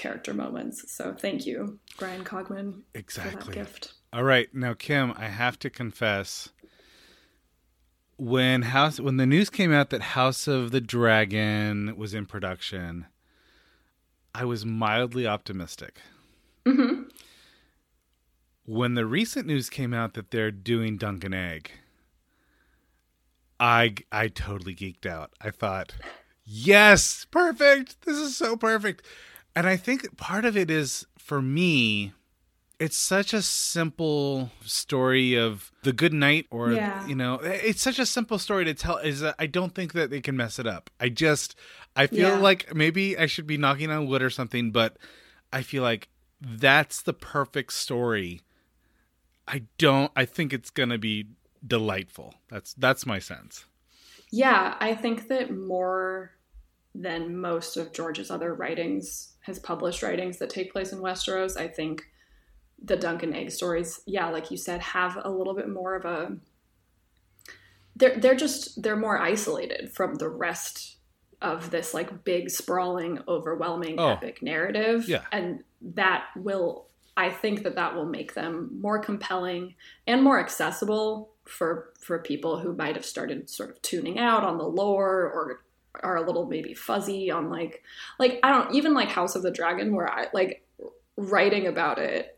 character 0.02 0.34
moments. 0.34 0.92
So 0.92 1.14
thank 1.14 1.46
you, 1.46 1.78
Bryan 1.98 2.24
Cogman, 2.24 2.72
for 2.72 2.80
that 2.80 2.98
Exactly. 2.98 3.54
gift. 3.54 3.94
All 4.12 4.24
right, 4.24 4.52
now 4.52 4.74
Kim, 4.74 5.14
I 5.16 5.26
have 5.28 5.58
to 5.60 5.70
confess 5.70 6.50
when 8.18 8.62
House 8.62 9.00
when 9.00 9.16
the 9.16 9.26
news 9.26 9.48
came 9.48 9.72
out 9.72 9.90
that 9.90 10.02
House 10.02 10.46
of 10.46 10.70
the 10.70 10.80
Dragon 10.80 11.96
was 11.96 12.14
in 12.14 12.26
production, 12.26 13.06
I 14.34 14.44
was 14.44 14.66
mildly 14.66 15.26
optimistic. 15.26 16.00
hmm 16.66 17.02
When 18.64 18.94
the 18.94 19.06
recent 19.06 19.46
news 19.46 19.70
came 19.70 19.94
out 19.94 20.14
that 20.14 20.30
they're 20.30 20.50
doing 20.50 20.96
Dunk 20.98 21.24
and 21.24 21.34
Egg, 21.34 21.70
I 23.58 23.94
I 24.10 24.28
totally 24.28 24.74
geeked 24.74 25.06
out. 25.06 25.32
I 25.40 25.50
thought, 25.50 25.94
"Yes, 26.44 27.24
perfect. 27.30 28.02
This 28.02 28.18
is 28.18 28.36
so 28.36 28.56
perfect." 28.56 29.04
And 29.54 29.66
I 29.66 29.76
think 29.76 30.16
part 30.16 30.44
of 30.44 30.56
it 30.56 30.70
is 30.70 31.06
for 31.18 31.40
me 31.42 32.12
it's 32.78 32.96
such 32.96 33.32
a 33.32 33.42
simple 33.42 34.50
story 34.64 35.36
of 35.36 35.70
the 35.84 35.92
good 35.92 36.12
knight 36.12 36.46
or 36.50 36.72
Yeah. 36.72 37.04
you 37.06 37.14
know 37.14 37.34
it's 37.36 37.80
such 37.80 38.00
a 38.00 38.06
simple 38.06 38.40
story 38.40 38.64
to 38.64 38.74
tell 38.74 38.96
is 38.96 39.20
that 39.20 39.36
i 39.38 39.46
don't 39.46 39.72
think 39.72 39.92
that 39.92 40.10
they 40.10 40.20
can 40.20 40.36
mess 40.36 40.58
it 40.58 40.66
up 40.66 40.90
i 40.98 41.08
just 41.08 41.54
i 41.94 42.08
feel 42.08 42.30
Yeah. 42.30 42.38
like 42.38 42.74
maybe 42.74 43.16
i 43.16 43.26
should 43.26 43.46
be 43.46 43.56
knocking 43.56 43.88
on 43.90 44.08
wood 44.08 44.20
or 44.20 44.30
something 44.30 44.72
but 44.72 44.96
i 45.52 45.62
feel 45.62 45.84
like 45.84 46.08
that's 46.40 47.02
the 47.02 47.12
perfect 47.12 47.72
story 47.72 48.40
i 49.46 49.62
don't 49.78 50.10
i 50.16 50.24
think 50.24 50.52
it's 50.52 50.70
gonna 50.70 50.98
be 50.98 51.26
delightful 51.64 52.34
that's 52.48 52.74
that's 52.74 53.06
my 53.06 53.20
sense 53.20 53.64
Yeah, 54.32 54.76
I 54.80 54.94
think 54.96 55.28
that 55.28 55.52
more 55.54 56.32
than 56.94 57.36
most 57.36 57.76
of 57.76 57.92
George's 57.92 58.30
other 58.30 58.54
writings, 58.54 59.31
his 59.44 59.58
published 59.58 60.02
writings 60.02 60.38
that 60.38 60.50
take 60.50 60.72
place 60.72 60.92
in 60.92 61.00
Westeros, 61.00 61.56
I 61.56 61.68
think 61.68 62.04
the 62.84 62.96
Dunk 62.96 63.22
and 63.22 63.34
Egg 63.34 63.50
stories, 63.52 64.00
yeah, 64.06 64.28
like 64.28 64.50
you 64.50 64.56
said, 64.56 64.80
have 64.80 65.18
a 65.24 65.30
little 65.30 65.54
bit 65.54 65.68
more 65.68 65.94
of 65.94 66.04
a 66.04 66.36
they're 67.96 68.16
they're 68.18 68.34
just 68.34 68.82
they're 68.82 68.96
more 68.96 69.18
isolated 69.18 69.92
from 69.92 70.14
the 70.16 70.28
rest 70.28 70.96
of 71.42 71.70
this 71.70 71.92
like 71.92 72.24
big 72.24 72.48
sprawling 72.50 73.18
overwhelming 73.28 73.96
Oh. 73.98 74.08
epic 74.10 74.42
narrative 74.42 75.08
Yeah. 75.08 75.24
and 75.32 75.62
that 75.82 76.26
will 76.36 76.86
i 77.16 77.28
think 77.28 77.64
that 77.64 77.74
that 77.74 77.94
will 77.94 78.06
make 78.06 78.32
them 78.34 78.70
more 78.80 78.98
compelling 78.98 79.74
and 80.06 80.22
more 80.22 80.40
accessible 80.40 81.32
for 81.44 81.92
for 82.00 82.18
people 82.20 82.58
who 82.60 82.74
might 82.74 82.94
have 82.96 83.04
started 83.04 83.50
sort 83.50 83.70
of 83.70 83.82
tuning 83.82 84.18
out 84.18 84.44
on 84.44 84.56
the 84.56 84.64
lore 84.66 85.24
or 85.24 85.62
are 86.02 86.16
a 86.16 86.26
little 86.26 86.46
maybe 86.46 86.74
fuzzy 86.74 87.30
on 87.30 87.50
like 87.50 87.82
like 88.18 88.38
i 88.42 88.48
don't 88.50 88.74
even 88.74 88.94
like 88.94 89.08
house 89.08 89.34
of 89.36 89.42
the 89.42 89.50
dragon 89.50 89.94
where 89.94 90.10
i 90.10 90.26
like 90.32 90.66
writing 91.16 91.66
about 91.66 91.98
it 91.98 92.36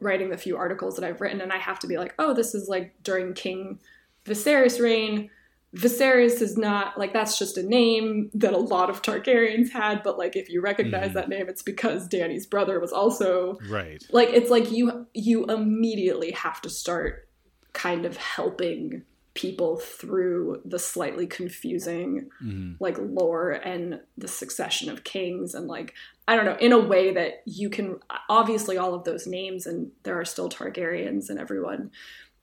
writing 0.00 0.28
the 0.30 0.36
few 0.36 0.56
articles 0.56 0.96
that 0.96 1.04
i've 1.04 1.20
written 1.20 1.40
and 1.40 1.52
i 1.52 1.58
have 1.58 1.78
to 1.78 1.86
be 1.86 1.96
like 1.98 2.14
oh 2.18 2.34
this 2.34 2.54
is 2.54 2.68
like 2.68 2.94
during 3.02 3.32
king 3.32 3.78
viserys 4.24 4.82
reign 4.82 5.30
Viserys 5.74 6.40
is 6.40 6.56
not 6.56 6.96
like 6.96 7.12
that's 7.12 7.38
just 7.38 7.58
a 7.58 7.62
name 7.62 8.30
that 8.32 8.54
a 8.54 8.58
lot 8.58 8.88
of 8.88 9.02
Targaryens 9.02 9.70
had, 9.72 10.02
but 10.02 10.16
like 10.16 10.34
if 10.34 10.48
you 10.48 10.62
recognize 10.62 11.10
Mhm. 11.10 11.14
that 11.14 11.28
name, 11.28 11.50
it's 11.50 11.60
because 11.60 12.08
Dany's 12.08 12.46
brother 12.46 12.80
was 12.80 12.92
also 12.92 13.58
right 13.68 14.02
like 14.10 14.30
it's 14.30 14.48
like 14.48 14.70
you 14.70 15.06
you 15.12 15.44
immediately 15.46 16.30
have 16.30 16.62
to 16.62 16.70
start 16.70 17.28
kind 17.74 18.06
of 18.06 18.16
helping 18.16 19.02
people 19.36 19.76
through 19.76 20.60
the 20.64 20.78
slightly 20.78 21.26
confusing 21.28 22.28
Mhm. 22.42 22.76
like 22.80 22.96
lore 22.98 23.52
and 23.52 24.00
the 24.18 24.26
succession 24.26 24.90
of 24.90 25.04
kings 25.04 25.54
and 25.54 25.68
like 25.68 25.94
I 26.26 26.34
don't 26.34 26.44
know 26.44 26.56
in 26.58 26.72
a 26.72 26.78
way 26.78 27.12
that 27.14 27.42
you 27.46 27.70
can 27.70 28.00
obviously 28.28 28.76
all 28.76 28.94
of 28.94 29.04
those 29.04 29.28
names 29.28 29.66
and 29.66 29.92
there 30.02 30.18
are 30.18 30.24
still 30.24 30.48
Targaryens 30.48 31.30
and 31.30 31.38
everyone 31.38 31.92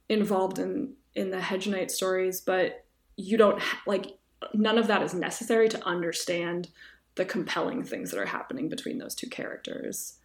involved 0.07 0.57
in 0.59 0.93
in 1.15 1.31
the 1.31 1.41
Hedge 1.41 1.67
Knight 1.67 1.91
stories 1.91 2.39
but 2.39 2.85
you 3.17 3.37
don't 3.37 3.61
like 3.85 4.17
none 4.53 4.77
of 4.77 4.87
that 4.87 5.01
is 5.03 5.13
necessary 5.13 5.67
to 5.69 5.85
understand 5.85 6.69
the 7.15 7.25
compelling 7.25 7.83
things 7.83 8.09
that 8.11 8.19
are 8.19 8.25
happening 8.25 8.69
between 8.69 8.97
those 8.99 9.15
two 9.15 9.27
characters. 9.29 10.19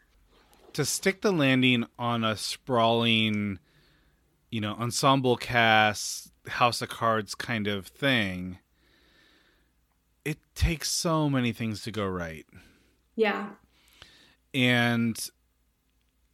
to 0.75 0.85
stick 0.85 1.23
the 1.23 1.33
landing 1.33 1.85
on 1.99 2.23
a 2.25 2.37
sprawling, 2.37 3.59
you 4.51 4.61
know, 4.61 4.75
ensemble 4.75 5.35
cast, 5.37 6.28
House 6.49 6.83
of 6.83 6.89
Cards 6.89 7.35
kind 7.35 7.67
of 7.67 7.87
thing, 7.87 8.59
it 10.25 10.39
takes 10.55 10.91
so 10.91 11.29
many 11.31 11.53
things 11.53 11.83
to 11.83 11.91
go 11.91 12.07
right. 12.07 12.47
Yeah. 13.17 13.51
And 14.55 15.19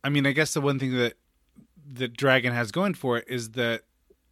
I 0.03 0.09
mean, 0.09 0.27
I 0.27 0.33
guess 0.33 0.55
the 0.55 0.61
one 0.61 0.79
thing 0.79 0.97
that 0.97 1.15
that 1.95 2.17
Dragon 2.17 2.53
has 2.53 2.73
going 2.73 2.95
for 2.95 3.19
it 3.19 3.25
is 3.29 3.51
that 3.53 3.83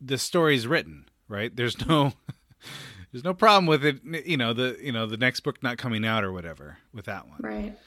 the 0.00 0.18
story's 0.18 0.66
written, 0.66 1.06
right? 1.28 1.54
There's 1.54 1.86
no 1.86 2.12
there's 3.12 3.24
no 3.24 3.34
problem 3.34 3.66
with 3.66 3.84
it, 3.84 4.00
you 4.26 4.36
know, 4.36 4.52
the 4.52 4.78
you 4.80 4.92
know, 4.92 5.06
the 5.06 5.16
next 5.16 5.40
book 5.40 5.62
not 5.62 5.78
coming 5.78 6.04
out 6.04 6.24
or 6.24 6.32
whatever 6.32 6.78
with 6.92 7.04
that 7.06 7.28
one. 7.28 7.38
Right. 7.40 7.78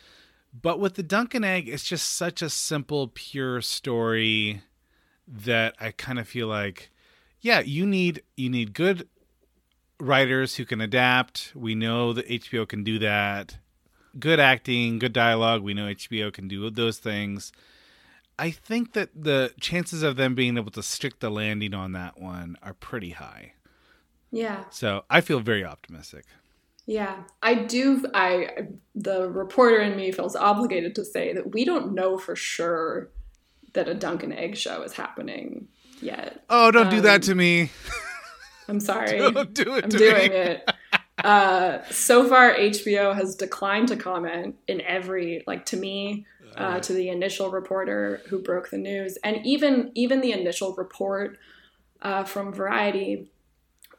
But 0.61 0.79
with 0.79 0.95
the 0.95 1.03
Dunk 1.03 1.33
and 1.33 1.43
Egg, 1.43 1.67
it's 1.67 1.83
just 1.83 2.15
such 2.15 2.41
a 2.41 2.49
simple, 2.49 3.09
pure 3.13 3.61
story 3.61 4.61
that 5.27 5.75
I 5.79 5.91
kind 5.91 6.17
of 6.17 6.27
feel 6.27 6.47
like, 6.47 6.91
yeah, 7.41 7.59
you 7.59 7.85
need 7.85 8.23
you 8.35 8.49
need 8.49 8.73
good 8.73 9.07
writers 9.99 10.55
who 10.55 10.65
can 10.65 10.81
adapt. 10.81 11.51
We 11.55 11.75
know 11.75 12.13
that 12.13 12.27
HBO 12.27 12.67
can 12.67 12.83
do 12.83 12.99
that. 12.99 13.57
Good 14.17 14.39
acting, 14.39 14.99
good 14.99 15.13
dialogue. 15.13 15.61
We 15.61 15.73
know 15.73 15.85
HBO 15.85 16.31
can 16.31 16.47
do 16.47 16.69
those 16.69 16.99
things. 16.99 17.51
I 18.37 18.51
think 18.51 18.93
that 18.93 19.09
the 19.15 19.53
chances 19.59 20.03
of 20.03 20.15
them 20.17 20.35
being 20.35 20.57
able 20.57 20.71
to 20.71 20.83
stick 20.83 21.19
the 21.19 21.29
landing 21.29 21.73
on 21.73 21.93
that 21.93 22.19
one 22.19 22.57
are 22.61 22.73
pretty 22.73 23.11
high. 23.11 23.53
Yeah. 24.31 24.65
So 24.69 25.05
I 25.09 25.21
feel 25.21 25.39
very 25.39 25.63
optimistic. 25.63 26.25
Yeah. 26.85 27.23
I 27.41 27.55
do 27.55 28.05
I 28.13 28.67
the 28.93 29.29
reporter 29.29 29.79
in 29.79 29.95
me 29.95 30.11
feels 30.11 30.35
obligated 30.35 30.95
to 30.95 31.05
say 31.05 31.33
that 31.33 31.53
we 31.53 31.63
don't 31.65 31.93
know 31.93 32.17
for 32.17 32.35
sure 32.35 33.09
that 33.73 33.87
a 33.87 33.93
Dunk 33.93 34.23
and 34.23 34.33
Egg 34.33 34.55
show 34.57 34.81
is 34.83 34.93
happening 34.93 35.67
yet. 36.05 36.43
Oh, 36.49 36.71
don't 36.71 36.89
do 36.89 37.01
that 37.01 37.15
Um, 37.15 37.21
to 37.21 37.35
me. 37.35 37.71
I'm 38.67 38.79
sorry. 38.79 39.17
Don't 39.19 39.53
do 39.53 39.75
it 39.75 39.83
I'm 39.83 39.89
doing 39.91 40.31
me. 40.31 40.35
it. 40.37 40.71
Uh, 41.23 41.83
so 41.91 42.27
far, 42.27 42.53
HBO 42.55 43.13
has 43.13 43.35
declined 43.35 43.89
to 43.89 43.95
comment 43.95 44.55
in 44.67 44.81
every 44.81 45.43
like 45.45 45.65
to 45.67 45.77
me, 45.77 46.25
uh, 46.57 46.79
to 46.79 46.93
the 46.93 47.09
initial 47.09 47.51
reporter 47.51 48.21
who 48.27 48.39
broke 48.39 48.71
the 48.71 48.77
news, 48.79 49.17
and 49.23 49.45
even 49.45 49.91
even 49.93 50.19
the 50.21 50.31
initial 50.31 50.73
report 50.75 51.37
uh, 52.01 52.23
from 52.23 52.51
Variety 52.53 53.29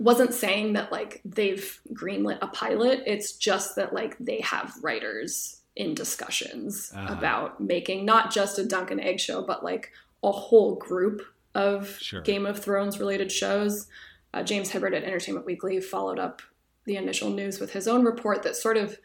wasn't 0.00 0.34
saying 0.34 0.72
that 0.72 0.90
like 0.90 1.20
they've 1.24 1.80
greenlit 1.92 2.38
a 2.42 2.48
pilot. 2.48 3.02
It's 3.06 3.32
just 3.32 3.76
that 3.76 3.94
like 3.94 4.16
they 4.18 4.40
have 4.40 4.74
writers 4.82 5.60
in 5.76 5.94
discussions 5.94 6.90
Ah. 6.94 7.16
about 7.16 7.60
making 7.60 8.04
not 8.04 8.32
just 8.32 8.58
a 8.58 8.64
Dunk 8.64 8.90
and 8.90 9.00
Egg 9.00 9.20
show, 9.20 9.42
but 9.42 9.62
like 9.62 9.92
a 10.24 10.32
whole 10.32 10.74
group 10.74 11.22
of 11.56 11.98
Sure. 12.00 12.20
Game 12.20 12.44
of 12.46 12.58
Thrones 12.58 13.00
related 13.00 13.32
shows. 13.32 13.86
Uh, 14.34 14.42
James 14.42 14.70
Hibberd 14.70 14.94
at 14.94 15.02
Entertainment 15.04 15.46
Weekly 15.46 15.80
followed 15.80 16.18
up 16.18 16.42
the 16.84 16.96
initial 16.96 17.30
news 17.30 17.58
with 17.58 17.72
his 17.72 17.88
own 17.88 18.04
report 18.04 18.42
that 18.42 18.54
sort 18.54 18.76
of 18.76 18.98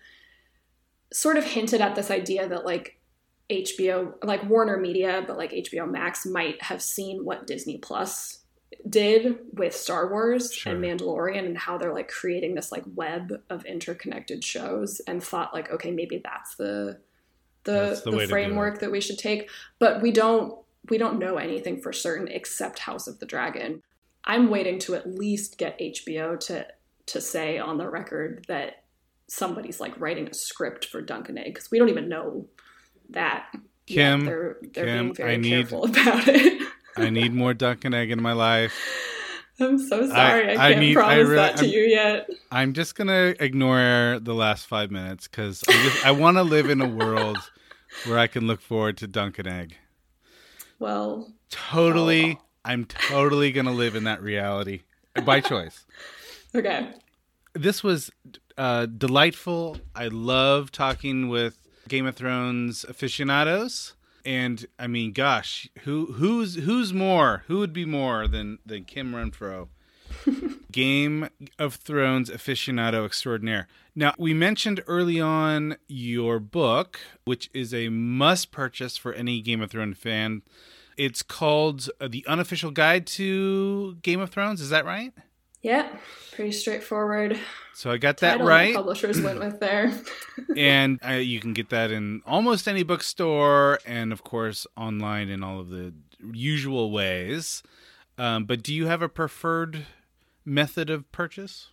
sort 1.13 1.37
of 1.37 1.45
hinted 1.45 1.81
at 1.81 1.95
this 1.95 2.11
idea 2.11 2.47
that 2.47 2.65
like 2.65 2.99
HBO, 3.49 4.13
like 4.23 4.47
Warner 4.49 4.77
Media, 4.77 5.23
but 5.25 5.37
like 5.37 5.51
HBO 5.51 5.89
Max 5.89 6.25
might 6.25 6.61
have 6.61 6.81
seen 6.81 7.25
what 7.25 7.47
Disney 7.47 7.77
Plus 7.77 8.39
did 8.89 9.37
with 9.53 9.75
Star 9.75 10.09
Wars 10.09 10.53
Sure. 10.53 10.73
and 10.73 10.83
Mandalorian 10.83 11.45
and 11.45 11.57
how 11.57 11.77
they're 11.77 11.93
like 11.93 12.07
creating 12.07 12.55
this 12.55 12.71
like 12.71 12.83
web 12.95 13.41
of 13.49 13.65
interconnected 13.65 14.43
shows 14.43 15.01
and 15.07 15.21
thought 15.23 15.53
like 15.53 15.69
okay 15.71 15.91
maybe 15.91 16.21
that's 16.23 16.55
the 16.55 16.97
the, 17.65 17.71
That's 17.73 18.01
the 18.01 18.11
the, 18.11 18.17
way 18.17 18.23
to 18.23 18.27
do 18.27 18.31
framework 18.31 18.79
that 18.79 18.91
we 18.91 19.01
should 19.01 19.19
take 19.19 19.49
but 19.77 20.01
we 20.01 20.11
don't 20.11 20.57
we 20.89 20.97
don't 20.97 21.19
know 21.19 21.37
anything 21.37 21.81
for 21.81 21.93
certain 21.93 22.27
except 22.27 22.79
House 22.79 23.07
of 23.07 23.19
the 23.19 23.25
Dragon. 23.25 23.81
I'm 24.25 24.49
waiting 24.49 24.79
to 24.79 24.95
at 24.95 25.07
least 25.07 25.57
get 25.57 25.79
HBO 25.79 26.39
to 26.47 26.67
to 27.07 27.21
say 27.21 27.57
on 27.57 27.77
the 27.77 27.89
record 27.89 28.45
that 28.47 28.83
somebody's 29.27 29.79
like 29.79 29.99
writing 29.99 30.27
a 30.27 30.33
script 30.33 30.85
for 30.85 31.01
Dunk 31.01 31.29
and 31.29 31.39
Egg 31.39 31.45
because 31.53 31.71
we 31.71 31.79
don't 31.79 31.89
even 31.89 32.09
know 32.09 32.47
that. 33.09 33.47
Kim, 33.87 34.25
they're 34.25 34.57
they're 34.73 34.85
Kim, 34.85 35.05
being 35.07 35.15
very 35.15 35.33
I 35.33 35.37
need- 35.37 35.71
about 35.71 36.27
it. 36.27 36.67
I 36.95 37.09
need 37.09 37.33
more 37.33 37.53
Dunk 37.53 37.83
and 37.85 37.95
Egg 37.95 38.11
in 38.11 38.21
my 38.21 38.33
life. 38.33 38.73
I'm 39.59 39.77
so 39.77 40.07
sorry. 40.07 40.49
I, 40.49 40.53
I 40.53 40.69
can't 40.69 40.79
need- 40.79 40.97
I 40.97 41.01
promise 41.01 41.17
really- 41.27 41.35
that 41.35 41.57
to 41.57 41.65
I'm- 41.65 41.73
you 41.73 41.81
yet. 41.81 42.29
I'm 42.51 42.73
just 42.73 42.95
gonna 42.95 43.33
ignore 43.39 44.19
the 44.21 44.33
last 44.35 44.67
five 44.67 44.91
minutes 44.91 45.27
because 45.27 45.63
I 45.67 46.01
I 46.05 46.11
want 46.11 46.37
to 46.37 46.43
live 46.43 46.69
in 46.69 46.81
a 46.81 46.87
world 46.87 47.37
where 48.05 48.19
I 48.19 48.27
can 48.27 48.45
look 48.47 48.61
forward 48.61 48.97
to 48.97 49.07
Dunk 49.07 49.39
and 49.39 49.47
Egg. 49.47 49.77
Well, 50.81 51.31
Totally, 51.51 52.37
Oh. 52.39 52.43
I'm 52.65 52.85
totally 52.85 53.51
gonna 53.51 53.71
live 53.71 53.95
in 53.95 54.03
that 54.05 54.21
reality 54.21 54.81
by 55.25 55.39
choice. 55.51 55.85
okay. 56.55 56.89
This 57.53 57.83
was 57.83 58.09
uh, 58.57 58.85
delightful. 58.87 59.77
I 59.95 60.07
love 60.07 60.71
talking 60.71 61.27
with 61.29 61.67
Game 61.87 62.05
of 62.05 62.15
Thrones 62.15 62.83
aficionados. 62.87 63.93
And 64.25 64.65
I 64.79 64.87
mean, 64.87 65.11
gosh, 65.13 65.67
who 65.83 66.13
who's 66.13 66.55
who's 66.55 66.93
more? 66.93 67.43
Who 67.47 67.59
would 67.59 67.73
be 67.73 67.85
more 67.85 68.27
than 68.27 68.59
than 68.65 68.85
Kim 68.85 69.13
Renfro? 69.13 69.67
Game 70.71 71.29
of 71.59 71.75
Thrones 71.75 72.29
aficionado 72.29 73.05
extraordinaire. 73.05 73.67
Now, 73.95 74.13
we 74.17 74.33
mentioned 74.33 74.83
early 74.87 75.19
on 75.19 75.77
your 75.87 76.39
book, 76.39 76.99
which 77.25 77.49
is 77.53 77.73
a 77.73 77.89
must 77.89 78.51
purchase 78.51 78.97
for 78.97 79.13
any 79.13 79.41
Game 79.41 79.61
of 79.61 79.71
Thrones 79.71 79.97
fan. 79.97 80.41
It's 80.97 81.23
called 81.23 81.89
uh, 81.99 82.07
The 82.07 82.25
Unofficial 82.27 82.71
Guide 82.71 83.05
to 83.07 83.95
Game 84.01 84.19
of 84.19 84.29
Thrones. 84.29 84.61
Is 84.61 84.69
that 84.69 84.85
right? 84.85 85.13
Yeah, 85.61 85.87
pretty 86.31 86.51
straightforward. 86.51 87.37
So 87.73 87.91
I 87.91 87.97
got 87.97 88.17
that 88.17 88.33
title 88.33 88.47
right. 88.47 88.73
Publishers 88.73 89.21
went 89.21 89.39
with 89.39 89.59
there. 89.59 89.91
and 90.57 90.99
uh, 91.05 91.13
you 91.13 91.39
can 91.39 91.53
get 91.53 91.69
that 91.69 91.91
in 91.91 92.21
almost 92.25 92.67
any 92.67 92.83
bookstore 92.83 93.79
and 93.85 94.11
of 94.11 94.23
course 94.23 94.65
online 94.75 95.29
in 95.29 95.43
all 95.43 95.59
of 95.59 95.69
the 95.69 95.93
usual 96.33 96.91
ways 96.91 97.63
um, 98.17 98.45
but 98.45 98.61
do 98.61 98.73
you 98.73 98.87
have 98.87 99.01
a 99.01 99.09
preferred 99.09 99.85
method 100.45 100.89
of 100.89 101.11
purchase 101.11 101.69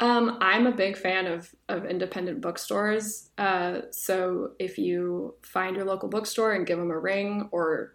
Um, 0.00 0.38
I'm 0.40 0.66
a 0.66 0.72
big 0.72 0.96
fan 0.96 1.26
of, 1.26 1.54
of 1.68 1.84
independent 1.86 2.40
bookstores. 2.40 3.30
Uh, 3.38 3.82
so 3.90 4.52
if 4.58 4.76
you 4.76 5.36
find 5.42 5.76
your 5.76 5.84
local 5.84 6.08
bookstore 6.08 6.52
and 6.52 6.66
give 6.66 6.78
them 6.78 6.90
a 6.90 6.98
ring 6.98 7.48
or 7.52 7.94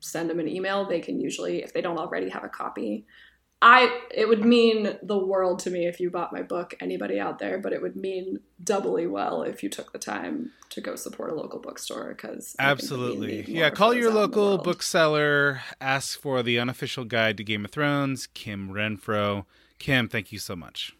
send 0.00 0.30
them 0.30 0.40
an 0.40 0.48
email, 0.48 0.88
they 0.88 1.00
can 1.00 1.20
usually, 1.20 1.62
if 1.62 1.72
they 1.72 1.82
don't 1.82 1.98
already 1.98 2.30
have 2.30 2.44
a 2.44 2.48
copy, 2.48 3.06
I 3.62 4.00
it 4.14 4.28
would 4.28 4.44
mean 4.44 4.98
the 5.02 5.18
world 5.18 5.60
to 5.60 5.70
me 5.70 5.86
if 5.86 5.98
you 5.98 6.10
bought 6.10 6.32
my 6.32 6.42
book. 6.42 6.74
Anybody 6.80 7.18
out 7.18 7.38
there, 7.38 7.58
but 7.58 7.72
it 7.72 7.80
would 7.80 7.96
mean 7.96 8.40
doubly 8.62 9.06
well 9.06 9.42
if 9.42 9.62
you 9.62 9.68
took 9.68 9.92
the 9.92 9.98
time 9.98 10.52
to 10.70 10.80
go 10.80 10.94
support 10.94 11.30
a 11.30 11.34
local 11.34 11.60
bookstore 11.60 12.14
because 12.14 12.56
absolutely 12.58 13.44
yeah 13.46 13.70
call 13.70 13.94
your 13.94 14.10
local 14.10 14.58
bookseller 14.58 15.62
ask 15.80 16.18
for 16.18 16.42
the 16.42 16.58
unofficial 16.58 17.04
guide 17.04 17.36
to 17.36 17.44
game 17.44 17.64
of 17.64 17.70
thrones 17.70 18.26
kim 18.34 18.68
renfro 18.70 19.44
kim 19.78 20.08
thank 20.08 20.32
you 20.32 20.38
so 20.38 20.56
much 20.56 20.96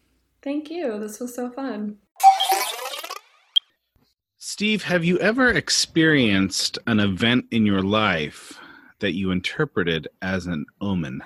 Thank 0.47 0.69
you. 0.69 0.97
This 0.97 1.19
was 1.19 1.35
so 1.35 1.49
fun. 1.49 1.97
Steve, 4.37 4.83
have 4.83 5.03
you 5.03 5.19
ever 5.19 5.49
experienced 5.49 6.79
an 6.87 7.01
event 7.01 7.45
in 7.51 7.65
your 7.65 7.81
life 7.81 8.57
that 8.99 9.13
you 9.13 9.31
interpreted 9.31 10.07
as 10.21 10.47
an 10.47 10.65
omen? 10.79 11.21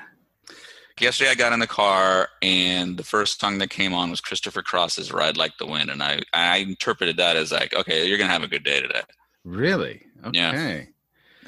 Yesterday, 1.01 1.31
I 1.31 1.35
got 1.35 1.51
in 1.51 1.59
the 1.59 1.67
car, 1.67 2.29
and 2.41 2.95
the 2.95 3.03
first 3.03 3.39
song 3.39 3.57
that 3.57 3.71
came 3.71 3.93
on 3.93 4.11
was 4.11 4.21
Christopher 4.21 4.61
Cross's 4.61 5.11
"Ride 5.11 5.35
Like 5.35 5.57
the 5.57 5.65
Wind," 5.65 5.89
and 5.89 6.03
I 6.03 6.21
I 6.33 6.57
interpreted 6.57 7.17
that 7.17 7.35
as 7.35 7.51
like, 7.51 7.73
okay, 7.73 8.05
you're 8.07 8.19
gonna 8.19 8.31
have 8.31 8.43
a 8.43 8.47
good 8.47 8.63
day 8.63 8.79
today. 8.79 9.01
Really? 9.43 10.03
Okay. 10.23 10.37
Yeah. 10.37 10.81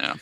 Yeah. 0.00 0.14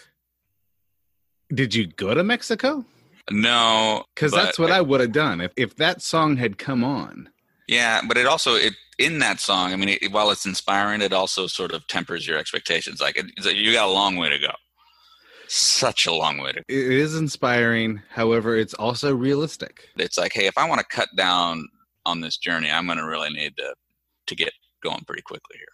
Did 1.52 1.74
you 1.74 1.86
go 1.86 2.12
to 2.14 2.22
Mexico? 2.22 2.84
No, 3.30 4.04
Because 4.14 4.32
that's 4.32 4.58
what 4.58 4.70
I 4.70 4.80
would 4.80 5.00
have 5.00 5.12
done 5.12 5.40
if 5.40 5.52
if 5.56 5.76
that 5.76 6.02
song 6.02 6.36
had 6.36 6.58
come 6.58 6.84
on. 6.84 7.30
Yeah, 7.68 8.02
but 8.06 8.16
it 8.18 8.26
also 8.26 8.54
it 8.54 8.74
in 8.98 9.20
that 9.20 9.40
song. 9.40 9.72
I 9.72 9.76
mean, 9.76 9.88
it, 10.00 10.12
while 10.12 10.30
it's 10.30 10.44
inspiring, 10.44 11.00
it 11.00 11.12
also 11.12 11.46
sort 11.46 11.72
of 11.72 11.86
tempers 11.86 12.26
your 12.26 12.36
expectations. 12.38 13.00
Like, 13.00 13.16
it, 13.16 13.54
you 13.56 13.72
got 13.72 13.88
a 13.88 13.92
long 13.92 14.16
way 14.16 14.28
to 14.28 14.38
go. 14.38 14.52
Such 15.54 16.06
a 16.06 16.14
long 16.14 16.38
way 16.38 16.52
to. 16.52 16.60
go. 16.60 16.64
It 16.68 16.78
is 16.92 17.14
inspiring. 17.14 18.00
However, 18.08 18.56
it's 18.56 18.72
also 18.72 19.14
realistic. 19.14 19.86
It's 19.96 20.16
like, 20.16 20.32
hey, 20.32 20.46
if 20.46 20.56
I 20.56 20.66
want 20.66 20.80
to 20.80 20.86
cut 20.86 21.10
down 21.14 21.68
on 22.06 22.22
this 22.22 22.38
journey, 22.38 22.70
I'm 22.70 22.86
going 22.86 22.96
to 22.96 23.04
really 23.06 23.28
need 23.28 23.58
to 23.58 23.74
to 24.28 24.34
get 24.34 24.52
going 24.82 25.04
pretty 25.06 25.20
quickly 25.20 25.58
here. 25.58 25.66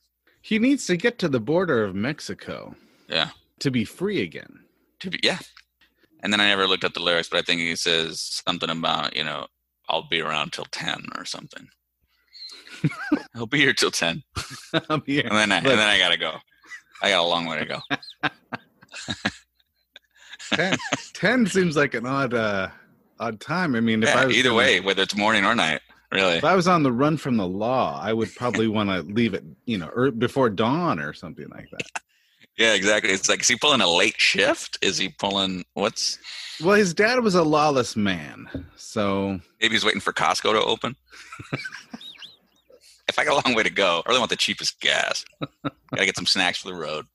He 0.43 0.59
needs 0.59 0.85
to 0.87 0.97
get 0.97 1.21
to 1.21 1.29
the 1.29 1.39
border 1.39 1.85
of 1.85 1.95
Mexico 1.95 2.75
Yeah, 3.09 3.31
to 3.61 3.71
be 3.71 3.85
free 3.85 4.21
again. 4.23 4.65
to 4.99 5.11
be 5.11 5.21
yeah. 5.23 5.39
And 6.25 6.33
then 6.33 6.41
I 6.41 6.49
never 6.49 6.67
looked 6.67 6.83
at 6.83 6.95
the 6.95 7.01
lyrics, 7.03 7.29
but 7.29 7.39
I 7.39 7.43
think 7.43 7.61
he 7.61 7.77
says 7.77 8.43
something 8.47 8.71
about 8.71 9.15
you 9.15 9.23
know 9.23 9.47
I'll 9.89 10.09
be 10.09 10.21
around 10.21 10.53
till 10.53 10.67
ten 10.73 11.05
or 11.17 11.25
something. 11.25 11.69
I'll 13.37 13.47
be 13.47 13.59
here 13.59 13.75
till 13.75 13.93
ten, 13.93 14.25
I'm 14.91 15.03
here. 15.07 15.23
and 15.25 15.37
then 15.37 15.53
I, 15.53 15.59
and 15.59 15.67
then 15.67 15.79
I 15.79 15.99
gotta 16.01 16.17
go. 16.17 16.35
I 17.01 17.11
got 17.11 17.21
a 17.23 17.29
long 17.29 17.47
way 17.47 17.61
to 17.61 17.65
go. 17.65 17.81
10, 20.55 20.77
10 21.15 21.47
seems 21.47 21.77
like 21.77 21.95
an 21.95 22.07
odd 22.07 22.35
uh 22.35 22.69
odd 23.21 23.41
time. 23.41 23.75
I 23.75 23.81
mean, 23.81 24.03
if 24.03 24.09
Yeah, 24.09 24.21
I 24.21 24.27
was 24.27 24.37
either 24.37 24.49
gonna- 24.51 24.59
way, 24.59 24.81
whether 24.81 25.03
it's 25.03 25.17
morning 25.17 25.45
or 25.45 25.55
night, 25.55 25.81
really. 26.13 26.37
if 26.37 26.45
I 26.45 26.55
was 26.55 26.69
on 26.69 26.83
the 26.83 26.93
run 26.93 27.17
from 27.17 27.37
the 27.37 27.47
law, 27.47 28.01
I 28.03 28.13
would 28.13 28.35
probably 28.35 28.69
want 28.77 28.91
to 28.91 29.03
leave 29.13 29.35
it, 29.35 29.45
you 29.67 29.79
know, 29.79 29.89
or 29.95 30.11
before 30.11 30.51
dawn 30.51 30.99
or 31.01 31.13
something 31.13 31.49
like 31.51 31.71
that. 31.71 31.83
Yeah, 32.57 32.75
exactly. 32.75 33.13
It's 33.13 33.29
like, 33.29 33.41
is 33.43 33.47
he 33.47 33.55
pulling 33.55 33.81
a 33.83 33.87
late 33.89 34.21
shift? 34.21 34.79
Is 34.83 34.99
he 34.99 35.11
pulling 35.11 35.65
what's? 35.75 36.19
Well, 36.61 36.75
his 36.75 36.93
dad 36.93 37.21
was 37.21 37.37
a 37.37 37.43
lawless 37.45 37.95
man, 37.95 38.49
so 38.75 39.39
Maybe 39.63 39.75
he's 39.75 39.85
waiting 39.85 40.01
for 40.01 40.13
Costco 40.13 40.55
to 40.55 40.61
open. 40.65 40.97
if 43.09 43.17
I 43.17 43.25
got 43.25 43.41
a 43.41 43.47
long 43.49 43.55
way 43.55 43.63
to 43.63 43.71
go, 43.71 44.03
I 44.05 44.09
really 44.09 44.19
want 44.19 44.31
the 44.31 44.37
cheapest 44.37 44.81
gas. 44.81 45.25
Gotta 45.41 46.05
get 46.07 46.17
some 46.17 46.27
snacks 46.27 46.59
for 46.59 46.69
the 46.71 46.75
road, 46.75 47.07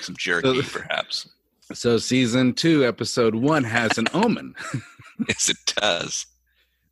some 0.00 0.16
jerky, 0.16 0.62
So- 0.62 0.78
perhaps. 0.80 1.28
So 1.74 1.98
season 1.98 2.54
two, 2.54 2.84
episode 2.84 3.34
one 3.34 3.64
has 3.64 3.98
an 3.98 4.06
omen, 4.14 4.54
Yes, 5.28 5.48
it 5.50 5.56
does. 5.76 6.26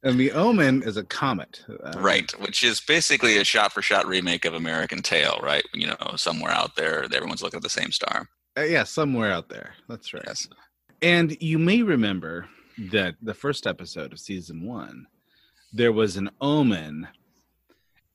and 0.02 0.18
the 0.20 0.32
omen 0.32 0.82
is 0.82 0.96
a 0.96 1.04
comet. 1.04 1.62
Uh, 1.68 1.98
Right, 1.98 2.30
which 2.40 2.62
is 2.64 2.80
basically 2.80 3.38
a 3.38 3.44
shot-for-shot 3.44 4.06
remake 4.06 4.44
of 4.44 4.54
American 4.54 5.02
Tail, 5.02 5.38
right? 5.42 5.64
You 5.74 5.88
know, 5.88 5.96
somewhere 6.16 6.52
out 6.52 6.76
there, 6.76 7.04
everyone's 7.12 7.42
looking 7.42 7.58
at 7.58 7.62
the 7.62 7.68
same 7.70 7.90
star. 7.92 8.28
uh, 8.58 8.62
yeah, 8.62 8.84
somewhere 8.84 9.32
out 9.32 9.48
there. 9.48 9.74
That's 9.88 10.12
right. 10.14 10.22
Yes. 10.26 10.46
And 11.02 11.36
you 11.42 11.58
may 11.58 11.82
remember 11.82 12.46
that 12.92 13.14
the 13.22 13.34
first 13.34 13.66
episode 13.66 14.12
of 14.12 14.20
season 14.20 14.64
one, 14.66 15.06
there 15.72 15.92
was 15.92 16.16
an 16.16 16.30
omen, 16.40 17.08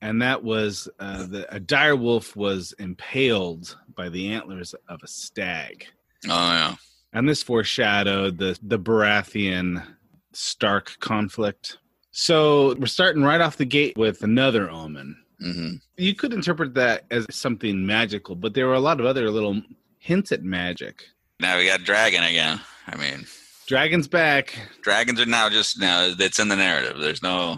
and 0.02 0.22
that 0.22 0.44
was 0.44 0.88
uh, 1.00 1.26
the, 1.26 1.54
a 1.54 1.60
dire 1.60 1.96
wolf 1.96 2.36
was 2.36 2.74
impaled 2.80 3.76
by 3.96 4.10
the 4.10 4.28
antlers 4.30 4.76
of 4.88 5.00
a 5.04 5.08
stag. 5.08 5.88
Oh 6.30 6.52
yeah. 6.52 6.76
And 7.14 7.30
this 7.30 7.42
foreshadowed 7.44 8.38
the, 8.38 8.58
the 8.62 8.78
Baratheon 8.80 9.86
Stark 10.34 10.98
conflict. 11.00 11.78
So 12.12 12.76
we're 12.76 12.88
starting 12.88 13.24
right 13.24 13.40
off 13.42 13.58
the 13.58 13.66
gate 13.66 13.98
with 13.98 14.22
another 14.24 14.70
omen. 14.70 15.16
hmm 15.40 15.74
You 15.98 16.14
could 16.16 16.34
interpret 16.34 16.74
that 16.76 17.06
as 17.12 17.26
something 17.32 17.86
magical, 17.86 18.36
but 18.36 18.54
there 18.54 18.68
were 18.68 18.74
a 18.74 18.80
lot 18.80 19.00
of 19.00 19.06
other 19.06 19.30
little 19.30 19.62
hints 20.00 20.32
at 20.32 20.44
magic. 20.44 21.04
Now 21.40 21.58
we 21.58 21.66
got 21.66 21.84
dragon 21.84 22.24
again. 22.24 22.60
I 22.88 22.96
mean, 22.98 23.26
Dragon's 23.68 24.08
back. 24.08 24.56
dragons 24.82 25.20
are 25.20 25.26
now 25.26 25.50
just 25.50 25.80
now 25.80 26.14
it's 26.20 26.40
in 26.40 26.50
the 26.50 26.56
narrative. 26.56 26.98
There's 27.00 27.24
no, 27.24 27.58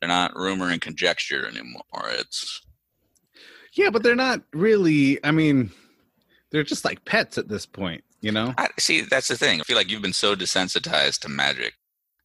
they're 0.00 0.08
not 0.08 0.36
rumor 0.36 0.70
and 0.70 0.80
conjecture 0.80 1.46
anymore. 1.46 1.82
It's 2.10 2.60
Yeah, 3.72 3.90
but 3.90 4.02
they're 4.02 4.14
not 4.14 4.42
really. 4.52 5.22
I 5.24 5.30
mean, 5.30 5.70
they're 6.50 6.62
just 6.64 6.84
like 6.84 7.04
pets 7.04 7.38
at 7.38 7.48
this 7.48 7.66
point, 7.66 8.02
you 8.20 8.32
know? 8.32 8.54
I, 8.58 8.68
see, 8.78 9.02
that's 9.02 9.28
the 9.28 9.36
thing. 9.36 9.60
I 9.60 9.64
feel 9.64 9.76
like 9.76 9.90
you've 9.90 10.02
been 10.02 10.12
so 10.12 10.34
desensitized 10.34 11.20
to 11.20 11.28
magic 11.28 11.74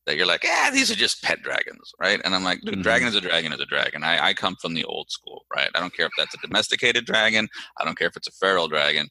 that 0.05 0.17
you're 0.17 0.25
like, 0.27 0.43
yeah, 0.43 0.69
these 0.71 0.91
are 0.91 0.95
just 0.95 1.21
pet 1.23 1.41
dragons, 1.41 1.91
right? 1.99 2.19
And 2.25 2.35
I'm 2.35 2.43
like, 2.43 2.59
dude, 2.61 2.75
Mhm. 2.79 2.83
dragon 2.83 3.07
is 3.07 3.15
a 3.15 3.21
dragon 3.21 3.53
is 3.53 3.59
a 3.59 3.65
dragon. 3.65 4.03
I, 4.03 4.27
I 4.27 4.33
come 4.33 4.55
from 4.61 4.73
the 4.73 4.83
old 4.85 5.09
school, 5.11 5.45
right? 5.55 5.69
I 5.75 5.79
don't 5.79 5.95
care 5.95 6.05
if 6.05 6.11
that's 6.17 6.33
a 6.33 6.37
domesticated 6.45 7.05
dragon. 7.05 7.47
I 7.79 7.85
don't 7.85 7.97
care 7.97 8.07
if 8.07 8.17
it's 8.17 8.27
a 8.27 8.31
feral 8.31 8.67
dragon. 8.67 9.07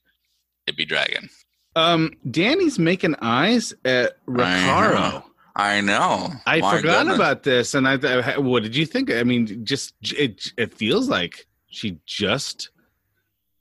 It'd 0.67 0.77
be 0.77 0.85
dragon. 0.85 1.29
Um, 1.77 2.13
Dany's 2.31 2.79
making 2.79 3.15
eyes 3.23 3.73
at 3.87 4.13
I 4.29 4.31
Rakharo. 4.31 5.25
I 5.57 5.81
know. 5.81 6.31
I, 6.47 6.61
My 6.61 6.77
forgot 6.77 6.99
goodness. 7.01 7.17
about 7.17 7.43
this, 7.43 7.75
and 7.75 7.87
I. 7.89 7.97
th- 7.97 8.37
What 8.39 8.63
did 8.63 8.75
you 8.77 8.85
think? 8.87 9.11
I 9.11 9.23
mean, 9.23 9.65
just 9.65 9.95
it. 10.13 10.53
It 10.59 10.73
feels 10.75 11.09
like 11.09 11.47
she 11.71 11.99
just 12.07 12.71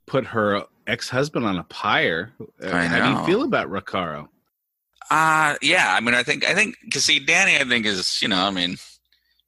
put 0.07 0.25
her 0.27 0.63
ex-husband 0.87 1.45
on 1.45 1.57
a 1.57 1.63
pyre. 1.63 2.31
Uh, 2.61 2.69
How 2.87 3.13
do 3.13 3.19
you 3.19 3.25
feel 3.25 3.43
about 3.45 3.69
Rakharo? 3.69 4.27
Uh 5.09 5.55
yeah. 5.61 5.93
I 5.95 5.99
mean, 5.99 6.15
I 6.15 6.23
think 6.23 6.45
I 6.45 6.53
think 6.53 6.75
because 6.85 7.03
see, 7.05 7.19
Dany, 7.19 7.59
I 7.59 7.67
think 7.67 7.85
is 7.85 8.19
you 8.21 8.27
know, 8.27 8.43
I 8.45 8.49
mean, 8.51 8.77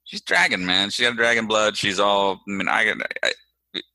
she's 0.04 0.20
dragon, 0.20 0.66
man. 0.66 0.90
She 0.90 1.04
got 1.04 1.16
dragon 1.16 1.46
blood. 1.46 1.76
She's 1.76 1.98
all. 1.98 2.40
I 2.46 2.50
mean, 2.50 2.68
I, 2.68 2.94
I 3.22 3.32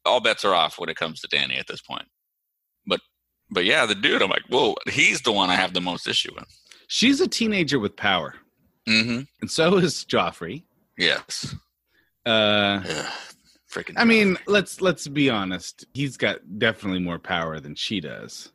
all 0.05 0.19
bets 0.19 0.43
are 0.43 0.53
off 0.55 0.79
when 0.79 0.89
it 0.89 0.97
comes 0.97 1.21
to 1.21 1.27
Dany 1.27 1.59
at 1.59 1.67
this 1.67 1.81
point. 1.81 2.05
But 2.87 3.01
but 3.51 3.65
yeah, 3.65 3.85
the 3.85 3.93
dude, 3.95 4.21
I'm 4.23 4.29
like, 4.29 4.43
whoa, 4.49 4.75
he's 4.89 5.21
the 5.21 5.31
one 5.31 5.49
I 5.49 5.55
have 5.55 5.73
the 5.73 5.81
most 5.81 6.07
issue 6.07 6.33
with. 6.35 6.45
She's 6.87 7.21
a 7.21 7.27
teenager 7.27 7.77
with 7.79 7.95
power, 7.95 8.33
Mm-hmm. 8.87 9.21
and 9.41 9.51
so 9.51 9.77
is 9.77 10.05
Joffrey. 10.05 10.63
Yes. 10.97 11.55
Uh, 12.25 12.81
Ugh, 12.83 13.05
freaking. 13.71 13.93
I 13.97 14.05
mean, 14.05 14.37
let's 14.47 14.81
let's 14.81 15.07
be 15.07 15.29
honest. 15.29 15.85
He's 15.93 16.17
got 16.17 16.39
definitely 16.59 16.99
more 16.99 17.19
power 17.19 17.59
than 17.59 17.75
she 17.75 17.99
does. 18.01 18.51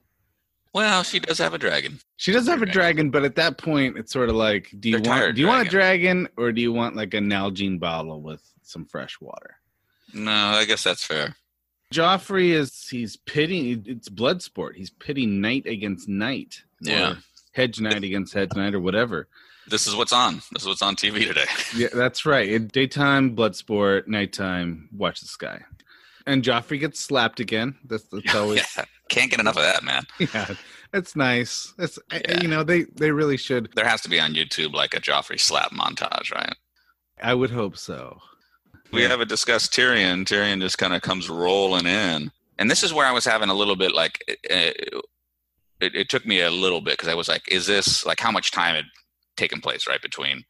well, 0.72 1.02
she 1.02 1.20
does 1.20 1.38
have 1.38 1.54
a 1.54 1.58
dragon. 1.58 2.00
She 2.16 2.32
does 2.32 2.46
have 2.48 2.62
a 2.62 2.66
Dragon. 2.66 3.10
but 3.10 3.24
at 3.24 3.36
that 3.36 3.58
point, 3.58 3.98
it's 3.98 4.12
sort 4.12 4.28
of 4.28 4.36
like, 4.36 4.72
do 4.80 4.88
you 4.88 4.98
They're 5.00 5.10
want 5.10 5.34
do 5.34 5.40
you 5.40 5.46
want 5.48 5.66
a 5.66 5.70
dragon 5.70 6.28
or 6.36 6.52
do 6.52 6.60
you 6.60 6.72
want 6.72 6.96
like 6.96 7.14
a 7.14 7.18
Nalgene 7.18 7.78
bottle 7.78 8.20
with 8.22 8.42
some 8.62 8.84
fresh 8.86 9.20
water? 9.20 9.56
No, 10.12 10.30
I 10.32 10.64
guess 10.64 10.82
that's 10.84 11.04
fair. 11.04 11.36
Joffrey 11.92 12.50
is 12.50 12.88
he's 12.88 13.16
pitting. 13.16 13.84
It's 13.86 14.08
blood 14.08 14.42
sport. 14.42 14.76
He's 14.76 14.90
pitting 14.90 15.40
knight 15.40 15.66
against 15.66 16.08
knight. 16.08 16.62
Yeah. 16.80 17.16
hedge 17.52 17.80
knight 17.80 18.02
against 18.04 18.34
hedge 18.34 18.50
knight, 18.56 18.74
or 18.74 18.80
whatever. 18.80 19.28
This 19.68 19.86
is 19.86 19.96
what's 19.96 20.12
on. 20.12 20.36
This 20.52 20.62
is 20.62 20.66
what's 20.68 20.82
on 20.82 20.96
TV 20.96 21.26
today. 21.26 21.44
Yeah, 21.76 21.88
that's 21.92 22.24
right. 22.26 22.48
In 22.48 22.68
daytime, 22.68 23.30
blood 23.34 23.56
sport. 23.56 24.06
Nighttime, 24.08 24.88
watch 24.92 25.20
the 25.20 25.26
sky. 25.26 25.62
And 26.26 26.42
Joffrey 26.42 26.78
gets 26.80 27.00
slapped 27.00 27.40
again. 27.40 27.76
That's, 27.84 28.04
that's 28.04 28.34
always 28.34 28.62
yeah. 28.76 28.84
Can't 29.10 29.30
get 29.30 29.40
enough 29.40 29.56
of 29.56 29.62
that, 29.62 29.82
man. 29.84 30.04
yeah. 30.18 30.54
It's 30.92 31.14
nice. 31.16 31.74
It's 31.78 31.98
Yeah. 32.12 32.40
you 32.40 32.48
know 32.48 32.62
they 32.62 32.84
they 32.96 33.10
really 33.10 33.36
should. 33.36 33.68
There 33.74 33.84
has 33.86 34.00
to 34.02 34.08
be 34.08 34.20
on 34.20 34.34
YouTube 34.34 34.72
like 34.72 34.94
a 34.94 35.00
Joffrey 35.00 35.38
slap 35.40 35.72
montage, 35.72 36.32
right? 36.32 36.54
I 37.22 37.34
would 37.34 37.50
hope 37.50 37.76
so. 37.76 38.18
We 38.92 39.02
haven't 39.02 39.28
discussed 39.28 39.72
Tyrion. 39.72 40.24
Tyrion 40.24 40.60
just 40.60 40.78
kind 40.78 40.94
of 40.94 41.02
comes 41.02 41.28
rolling 41.28 41.86
in, 41.86 42.30
and 42.58 42.70
this 42.70 42.82
is 42.84 42.92
where 42.94 43.06
I 43.06 43.12
was 43.12 43.24
having 43.24 43.48
a 43.48 43.54
little 43.54 43.76
bit 43.76 43.92
like 43.92 44.18
uh, 44.28 44.70
it, 45.80 45.94
it 45.94 46.08
took 46.08 46.24
me 46.24 46.40
a 46.40 46.50
little 46.50 46.80
bit 46.80 46.92
because 46.94 47.08
I 47.08 47.14
was 47.14 47.28
like, 47.28 47.42
is 47.50 47.66
this 47.66 48.06
like 48.06 48.20
how 48.20 48.30
much 48.30 48.52
time 48.52 48.76
had 48.76 48.84
taken 49.36 49.61
place 49.61 49.86
right 49.86 50.01
between 50.02 50.44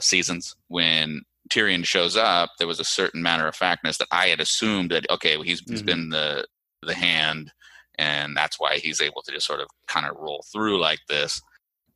seasons 0.00 0.54
when 0.68 1.22
Tyrion 1.50 1.84
shows 1.84 2.16
up? 2.16 2.50
There 2.58 2.66
was 2.68 2.80
a 2.80 2.84
certain 2.84 3.22
matter 3.22 3.46
of 3.46 3.54
factness 3.56 3.98
that 3.98 4.08
I 4.10 4.28
had 4.28 4.40
assumed 4.40 4.90
that 4.90 5.06
okay, 5.10 5.36
well, 5.36 5.44
he's, 5.44 5.60
he's 5.68 5.82
Mhm. 5.82 5.86
been 5.86 6.08
the 6.10 6.46
the 6.84 6.94
hand, 6.94 7.52
and 7.96 8.36
that's 8.36 8.58
why 8.58 8.78
he's 8.78 9.00
able 9.00 9.22
to 9.22 9.32
just 9.32 9.46
sort 9.46 9.60
of 9.60 9.68
kind 9.86 10.06
of 10.06 10.16
roll 10.16 10.44
through 10.52 10.80
like 10.80 10.98
this. 11.08 11.40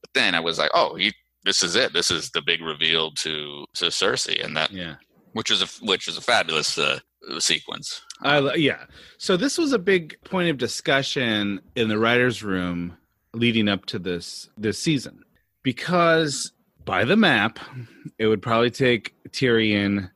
But 0.01 0.11
then 0.15 0.35
I 0.35 0.41
was 0.41 0.59
like, 0.59 0.71
oh, 0.75 0.95
he 0.95 1.13
this 1.45 1.63
is 1.63 1.75
it. 1.77 1.93
This 1.93 2.11
is 2.11 2.31
the 2.31 2.43
big 2.43 2.61
reveal 2.61 3.11
to 3.13 3.65
to 3.75 3.87
Cersei, 3.87 4.45
and 4.45 4.57
that 4.57 4.71
Yeah. 4.73 4.97
which 5.33 5.51
is 5.51 5.63
a 5.63 5.67
which 5.85 6.07
is 6.09 6.17
a 6.17 6.21
fabulous 6.21 6.77
uh, 6.79 7.01
sequence. 7.39 8.03
I 8.23 8.39
lo- 8.39 8.55
yeah. 8.55 8.85
So 9.19 9.37
this 9.37 9.59
was 9.59 9.73
a 9.73 9.79
big 9.79 10.17
point 10.25 10.49
of 10.51 10.59
discussion 10.59 11.61
in 11.75 11.89
the 11.89 11.99
writers' 11.99 12.43
room 12.43 12.97
leading 13.35 13.69
up 13.69 13.87
to 13.87 13.99
this 13.99 14.49
this 14.57 14.79
season 14.79 15.25
because 15.67 16.53
by 16.85 17.05
the 17.05 17.17
map, 17.17 17.59
it 18.21 18.29
would 18.29 18.41
probably 18.41 18.71
take 18.71 19.15
Tyrion 19.31 20.09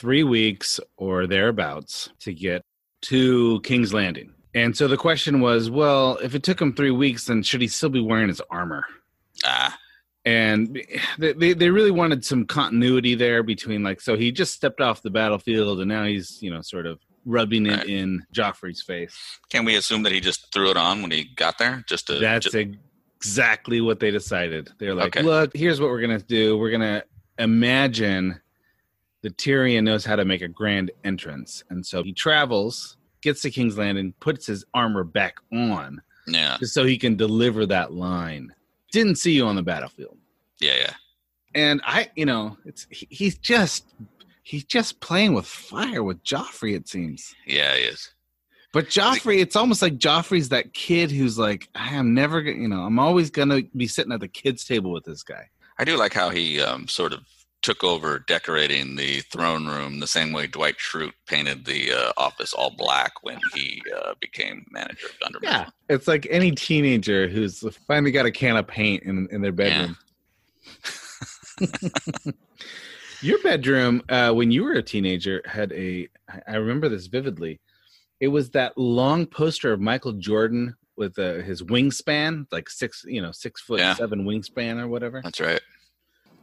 three 0.00 0.24
weeks 0.24 0.80
or 0.96 1.28
thereabouts 1.28 2.10
to 2.18 2.34
get 2.34 2.62
to 3.02 3.60
King's 3.60 3.94
Landing. 3.94 4.32
And 4.52 4.76
so 4.76 4.88
the 4.88 4.96
question 4.96 5.40
was, 5.40 5.70
well, 5.70 6.16
if 6.24 6.34
it 6.34 6.42
took 6.42 6.60
him 6.60 6.74
three 6.74 6.90
weeks, 6.90 7.26
then 7.26 7.44
should 7.44 7.60
he 7.60 7.68
still 7.68 7.88
be 7.88 8.00
wearing 8.00 8.26
his 8.26 8.42
armor? 8.50 8.84
Ah, 9.44 9.78
and 10.24 10.76
they, 11.18 11.32
they 11.34 11.52
they 11.52 11.70
really 11.70 11.92
wanted 11.92 12.24
some 12.24 12.44
continuity 12.44 13.14
there 13.14 13.44
between 13.44 13.84
like 13.84 14.00
so 14.00 14.16
he 14.16 14.32
just 14.32 14.54
stepped 14.54 14.80
off 14.80 15.02
the 15.02 15.10
battlefield 15.10 15.78
and 15.78 15.88
now 15.88 16.02
he's 16.04 16.42
you 16.42 16.50
know 16.50 16.62
sort 16.62 16.84
of 16.86 16.98
rubbing 17.26 17.66
it 17.66 17.76
Right. 17.76 17.86
in 17.88 18.24
Joffrey's 18.34 18.82
face. 18.82 19.16
can 19.50 19.64
we 19.64 19.76
assume 19.76 20.02
that 20.02 20.12
he 20.12 20.20
just 20.20 20.52
threw 20.52 20.70
it 20.70 20.76
on 20.76 21.00
when 21.02 21.10
he 21.12 21.24
got 21.36 21.58
there? 21.58 21.84
Just 21.88 22.06
to 22.08 22.14
That's 22.18 22.46
ju- 22.46 22.50
exactly 23.26 23.80
what 23.80 23.98
they 24.00 24.10
decided. 24.10 24.70
They're 24.78 24.94
like, 24.94 25.16
Okay. 25.16 25.22
look, 25.22 25.54
here's 25.56 25.80
what 25.80 25.90
we're 25.90 26.00
gonna 26.00 26.20
do. 26.20 26.56
We're 26.56 26.70
gonna 26.70 27.02
imagine 27.38 28.40
that 29.22 29.36
Tyrion 29.36 29.82
knows 29.84 30.04
how 30.04 30.16
to 30.16 30.24
make 30.24 30.42
a 30.42 30.48
grand 30.48 30.90
entrance, 31.04 31.64
and 31.70 31.84
so 31.84 32.02
he 32.02 32.12
travels, 32.12 32.96
gets 33.22 33.42
to 33.42 33.50
King's 33.50 33.76
Landing, 33.78 34.14
puts 34.20 34.46
his 34.46 34.64
armor 34.74 35.04
back 35.04 35.36
on, 35.52 36.00
yeah, 36.26 36.56
just 36.60 36.74
so 36.74 36.84
he 36.84 36.98
can 36.98 37.16
deliver 37.16 37.66
that 37.66 37.92
line. 37.92 38.54
Didn't 38.92 39.16
see 39.16 39.32
you 39.32 39.44
on 39.46 39.56
the 39.56 39.62
battlefield. 39.62 40.16
yeah, 40.60 40.74
yeah. 40.78 40.92
and 41.54 41.80
I, 41.84 42.10
you 42.14 42.26
know, 42.26 42.56
it's 42.64 42.86
he, 42.90 43.06
he's 43.10 43.36
just 43.38 43.84
he's 44.42 44.64
just 44.64 45.00
playing 45.00 45.34
with 45.34 45.46
fire 45.46 46.02
with 46.04 46.22
Joffrey. 46.22 46.76
It 46.76 46.88
seems, 46.88 47.34
Yeah, 47.46 47.74
he 47.74 47.82
is. 47.82 48.10
But 48.76 48.88
Joffrey, 48.88 49.38
it's 49.38 49.56
almost 49.56 49.80
like 49.80 49.96
Joffrey's 49.96 50.50
that 50.50 50.74
kid 50.74 51.10
who's 51.10 51.38
like, 51.38 51.66
I 51.74 51.94
am 51.94 52.12
never, 52.12 52.42
gonna, 52.42 52.58
you 52.58 52.68
know, 52.68 52.82
I'm 52.82 52.98
always 52.98 53.30
gonna 53.30 53.62
be 53.74 53.86
sitting 53.86 54.12
at 54.12 54.20
the 54.20 54.28
kids' 54.28 54.66
table 54.66 54.92
with 54.92 55.04
this 55.04 55.22
guy. 55.22 55.48
I 55.78 55.84
do 55.84 55.96
like 55.96 56.12
how 56.12 56.28
he 56.28 56.60
um, 56.60 56.86
sort 56.86 57.14
of 57.14 57.20
took 57.62 57.82
over 57.82 58.18
decorating 58.18 58.96
the 58.96 59.20
throne 59.32 59.66
room 59.66 60.00
the 60.00 60.06
same 60.06 60.30
way 60.30 60.46
Dwight 60.46 60.76
Schrute 60.76 61.14
painted 61.26 61.64
the 61.64 61.90
uh, 61.90 62.12
office 62.18 62.52
all 62.52 62.68
black 62.68 63.12
when 63.22 63.40
he 63.54 63.82
uh, 63.96 64.12
became 64.20 64.66
manager 64.70 65.06
of 65.06 65.18
Dunder 65.20 65.38
Mifflin. 65.40 65.72
it's 65.88 66.06
like 66.06 66.26
any 66.28 66.50
teenager 66.52 67.28
who's 67.28 67.64
finally 67.86 68.10
got 68.10 68.26
a 68.26 68.30
can 68.30 68.58
of 68.58 68.66
paint 68.66 69.04
in 69.04 69.26
in 69.30 69.40
their 69.40 69.52
bedroom. 69.52 69.96
Your 73.22 73.42
bedroom, 73.42 74.02
uh, 74.10 74.34
when 74.34 74.50
you 74.50 74.64
were 74.64 74.74
a 74.74 74.82
teenager, 74.82 75.40
had 75.46 75.72
a. 75.72 76.08
I 76.46 76.56
remember 76.56 76.90
this 76.90 77.06
vividly. 77.06 77.58
It 78.20 78.28
was 78.28 78.50
that 78.50 78.76
long 78.78 79.26
poster 79.26 79.72
of 79.72 79.80
Michael 79.80 80.12
Jordan 80.12 80.76
with 80.96 81.18
uh, 81.18 81.34
his 81.34 81.62
wingspan, 81.62 82.46
like 82.50 82.70
six, 82.70 83.04
you 83.06 83.20
know, 83.20 83.30
six 83.32 83.60
foot 83.60 83.80
Yeah. 83.80 83.94
seven 83.94 84.24
wingspan 84.24 84.80
or 84.80 84.88
whatever. 84.88 85.20
That's 85.22 85.40
right. 85.40 85.60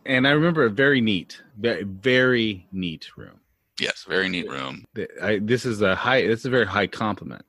And 0.05 0.27
I 0.27 0.31
remember 0.31 0.65
a 0.65 0.69
very 0.69 1.01
neat, 1.01 1.41
very, 1.57 1.83
very 1.83 2.67
neat 2.71 3.07
room. 3.17 3.39
Yes, 3.79 4.05
very 4.07 4.29
neat 4.29 4.47
room. 4.49 4.85
I, 5.21 5.39
this 5.41 5.65
is 5.65 5.81
a 5.81 5.95
high. 5.95 6.21
This 6.27 6.41
is 6.41 6.45
a 6.45 6.49
very 6.51 6.67
high 6.67 6.85
compliment 6.87 7.43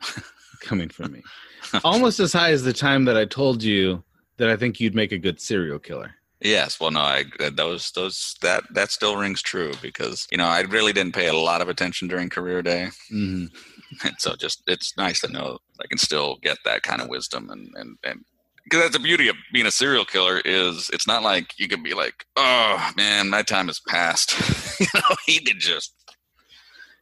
coming 0.60 0.88
from 0.88 1.12
me. 1.12 1.22
Almost 1.84 2.20
as 2.20 2.32
high 2.32 2.52
as 2.52 2.62
the 2.62 2.72
time 2.72 3.04
that 3.06 3.16
I 3.16 3.24
told 3.26 3.62
you 3.62 4.02
that 4.38 4.48
I 4.48 4.56
think 4.56 4.80
you'd 4.80 4.94
make 4.94 5.12
a 5.12 5.18
good 5.18 5.38
serial 5.40 5.78
killer. 5.78 6.14
Yes, 6.40 6.78
well, 6.78 6.90
no, 6.90 7.00
I 7.00 7.24
those 7.54 7.90
those 7.92 8.34
that 8.42 8.62
that 8.74 8.90
still 8.90 9.16
rings 9.16 9.40
true 9.40 9.72
because 9.80 10.26
you 10.30 10.36
know 10.36 10.44
I 10.44 10.60
really 10.60 10.92
didn't 10.92 11.14
pay 11.14 11.28
a 11.28 11.32
lot 11.34 11.62
of 11.62 11.68
attention 11.68 12.08
during 12.08 12.28
career 12.28 12.60
day, 12.62 12.88
Mhm. 13.10 13.48
and 14.04 14.14
so 14.18 14.36
just 14.36 14.62
it's 14.66 14.96
nice 14.98 15.20
to 15.22 15.28
know 15.32 15.58
I 15.82 15.86
can 15.86 15.98
still 15.98 16.36
get 16.42 16.58
that 16.64 16.82
kind 16.82 17.00
of 17.00 17.08
wisdom 17.08 17.48
and 17.50 17.68
and 17.76 17.96
and 18.04 18.24
because 18.64 18.80
that's 18.82 18.96
the 18.96 19.02
beauty 19.02 19.28
of 19.28 19.36
being 19.52 19.66
a 19.66 19.70
serial 19.70 20.04
killer 20.04 20.40
is 20.44 20.90
it's 20.92 21.06
not 21.06 21.22
like 21.22 21.58
you 21.58 21.68
can 21.68 21.82
be 21.82 21.94
like 21.94 22.26
oh 22.36 22.90
man 22.96 23.30
my 23.30 23.42
time 23.42 23.68
has 23.68 23.80
passed 23.88 24.34
you 24.80 24.86
know 24.94 25.16
he 25.24 25.38
could 25.40 25.60
just 25.60 25.94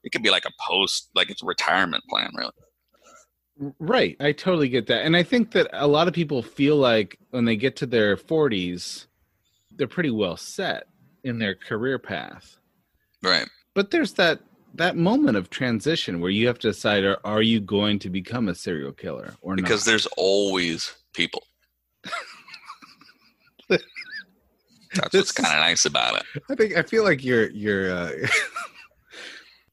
it 0.04 0.12
could 0.12 0.22
be 0.22 0.30
like 0.30 0.44
a 0.44 0.52
post 0.64 1.08
like 1.14 1.30
it's 1.30 1.42
a 1.42 1.46
retirement 1.46 2.04
plan 2.08 2.30
really 2.36 2.52
Right. 3.78 4.16
I 4.18 4.32
totally 4.32 4.68
get 4.68 4.88
that. 4.88 5.04
And 5.04 5.16
I 5.16 5.22
think 5.22 5.52
that 5.52 5.68
a 5.72 5.86
lot 5.86 6.08
of 6.08 6.14
people 6.14 6.42
feel 6.42 6.76
like 6.76 7.18
when 7.30 7.44
they 7.44 7.56
get 7.56 7.76
to 7.76 7.86
their 7.86 8.16
40s, 8.16 9.06
they're 9.76 9.86
pretty 9.88 10.10
well 10.10 10.36
set 10.36 10.84
in 11.22 11.38
their 11.38 11.54
career 11.54 11.98
path. 11.98 12.56
right 13.22 13.48
But 13.74 13.90
there's 13.90 14.12
that 14.14 14.40
that 14.74 14.96
moment 14.96 15.36
of 15.36 15.50
transition 15.50 16.20
where 16.20 16.30
you 16.30 16.46
have 16.48 16.58
to 16.60 16.68
decide 16.68 17.04
are, 17.04 17.18
are 17.24 17.42
you 17.42 17.60
going 17.60 17.98
to 18.00 18.10
become 18.10 18.48
a 18.48 18.54
serial 18.54 18.92
killer 18.92 19.34
or 19.40 19.54
because 19.56 19.86
not? 19.86 19.90
there's 19.90 20.06
always 20.16 20.94
people 21.12 21.44
that's 23.68 23.82
This 25.10 25.20
what's 25.20 25.32
kind 25.32 25.54
of 25.54 25.60
nice 25.60 25.84
about 25.86 26.16
it 26.16 26.42
I 26.50 26.54
think 26.54 26.76
I 26.76 26.82
feel 26.82 27.04
like 27.04 27.24
you're 27.24 27.50
you're 27.50 27.92
uh, 27.92 28.10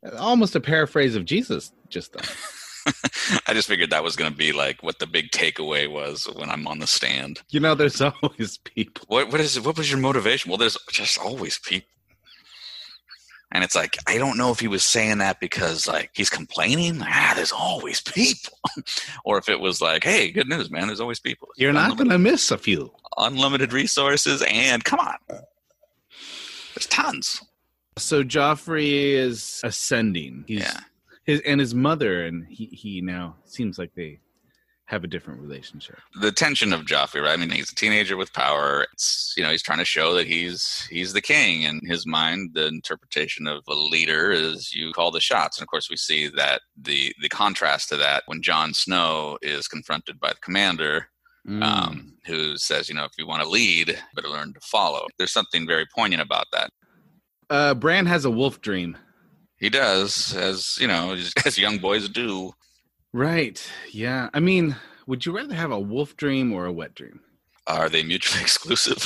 almost 0.17 0.55
a 0.55 0.59
paraphrase 0.59 1.15
of 1.15 1.25
Jesus 1.25 1.71
just 1.89 2.13
then. 2.13 2.23
I 3.47 3.53
just 3.53 3.67
figured 3.67 3.89
that 3.91 4.03
was 4.03 4.15
going 4.15 4.31
to 4.31 4.37
be 4.37 4.51
like 4.51 4.81
what 4.83 4.99
the 4.99 5.07
big 5.07 5.31
takeaway 5.31 5.91
was 5.91 6.25
when 6.35 6.49
I'm 6.49 6.67
on 6.67 6.79
the 6.79 6.87
stand. 6.87 7.41
You 7.49 7.59
know, 7.59 7.75
there's 7.75 8.01
always 8.01 8.57
people. 8.57 9.05
What 9.07 9.31
what 9.31 9.41
is 9.41 9.57
it? 9.57 9.65
what 9.65 9.77
was 9.77 9.89
your 9.91 9.99
motivation? 9.99 10.49
Well, 10.49 10.57
there's 10.57 10.77
just 10.89 11.17
always 11.17 11.59
people. 11.59 11.87
And 13.53 13.63
it's 13.65 13.75
like 13.75 13.97
I 14.07 14.17
don't 14.17 14.37
know 14.37 14.51
if 14.51 14.61
he 14.61 14.69
was 14.69 14.83
saying 14.83 15.17
that 15.17 15.39
because 15.41 15.85
like 15.87 16.11
he's 16.13 16.29
complaining. 16.29 17.01
Ah, 17.03 17.33
there's 17.35 17.51
always 17.51 17.99
people, 18.01 18.57
or 19.25 19.37
if 19.37 19.49
it 19.49 19.59
was 19.59 19.81
like, 19.81 20.03
hey, 20.05 20.31
good 20.31 20.47
news, 20.47 20.71
man. 20.71 20.87
There's 20.87 21.01
always 21.01 21.19
people. 21.19 21.49
You're 21.57 21.73
not 21.73 21.97
going 21.97 22.09
to 22.09 22.17
miss 22.17 22.49
a 22.51 22.57
few. 22.57 22.91
unlimited 23.17 23.73
resources, 23.73 24.41
and 24.49 24.83
come 24.85 24.99
on, 24.99 25.15
there's 25.27 26.87
tons. 26.89 27.41
So 27.97 28.23
Joffrey 28.23 28.93
is 29.13 29.59
ascending. 29.65 30.45
He's 30.47 30.61
Yeah. 30.61 30.79
His 31.31 31.41
and 31.41 31.59
his 31.59 31.73
mother 31.73 32.25
and 32.25 32.45
he 32.49 32.65
he 32.67 33.01
now 33.01 33.35
seems 33.45 33.77
like 33.77 33.91
they 33.95 34.19
have 34.85 35.03
a 35.05 35.07
different 35.07 35.39
relationship. 35.39 35.97
the 36.19 36.33
tension 36.33 36.73
of 36.73 36.81
Joffrey, 36.81 37.21
right? 37.21 37.31
I 37.31 37.37
mean, 37.37 37.49
he's 37.49 37.71
a 37.71 37.75
teenager 37.75 38.17
with 38.17 38.33
power. 38.33 38.85
It's 38.91 39.33
you 39.37 39.43
know, 39.43 39.49
he's 39.49 39.63
trying 39.63 39.77
to 39.79 39.85
show 39.85 40.13
that 40.15 40.27
he's 40.27 40.85
he's 40.89 41.13
the 41.13 41.21
king. 41.21 41.63
In 41.63 41.79
his 41.85 42.05
mind, 42.05 42.51
the 42.53 42.67
interpretation 42.67 43.47
of 43.47 43.61
a 43.69 43.73
leader 43.73 44.31
is 44.31 44.73
you 44.73 44.91
call 44.91 45.09
the 45.11 45.21
shots. 45.21 45.57
And 45.57 45.63
of 45.63 45.69
course, 45.69 45.89
we 45.89 45.95
see 45.97 46.27
that 46.35 46.61
the 46.75 47.13
the 47.21 47.29
contrast 47.29 47.87
to 47.89 47.97
that 47.97 48.23
when 48.25 48.41
Jon 48.41 48.73
Snow 48.73 49.37
is 49.41 49.67
confronted 49.69 50.19
by 50.19 50.29
the 50.29 50.39
commander, 50.41 51.07
Mm. 51.47 51.63
um, 51.63 52.13
who 52.27 52.55
says, 52.55 52.87
you 52.87 52.93
know, 52.93 53.03
if 53.05 53.13
you 53.17 53.25
want 53.25 53.41
to 53.41 53.49
lead, 53.49 53.97
better 54.15 54.27
learn 54.29 54.53
to 54.53 54.59
follow. 54.59 55.07
There's 55.17 55.31
something 55.31 55.65
very 55.65 55.87
poignant 55.95 56.21
about 56.21 56.45
that. 56.53 56.69
uh, 57.49 57.73
Bran 57.73 58.05
has 58.05 58.25
a 58.25 58.29
wolf 58.29 58.61
dream. 58.61 58.95
He 59.61 59.69
does, 59.69 60.35
as 60.35 60.77
you 60.81 60.87
know, 60.87 61.15
as 61.45 61.57
young 61.57 61.77
boys 61.77 62.09
do. 62.09 62.53
Right. 63.13 63.63
Yeah. 63.91 64.29
I 64.33 64.39
mean, 64.39 64.75
would 65.05 65.25
you 65.25 65.31
rather 65.31 65.53
have 65.53 65.71
a 65.71 65.79
wolf 65.79 66.17
dream 66.17 66.51
or 66.51 66.65
a 66.65 66.71
wet 66.71 66.95
dream? 66.95 67.21
Are 67.67 67.87
they 67.87 68.03
mutually 68.03 68.41
exclusive? 68.47 68.99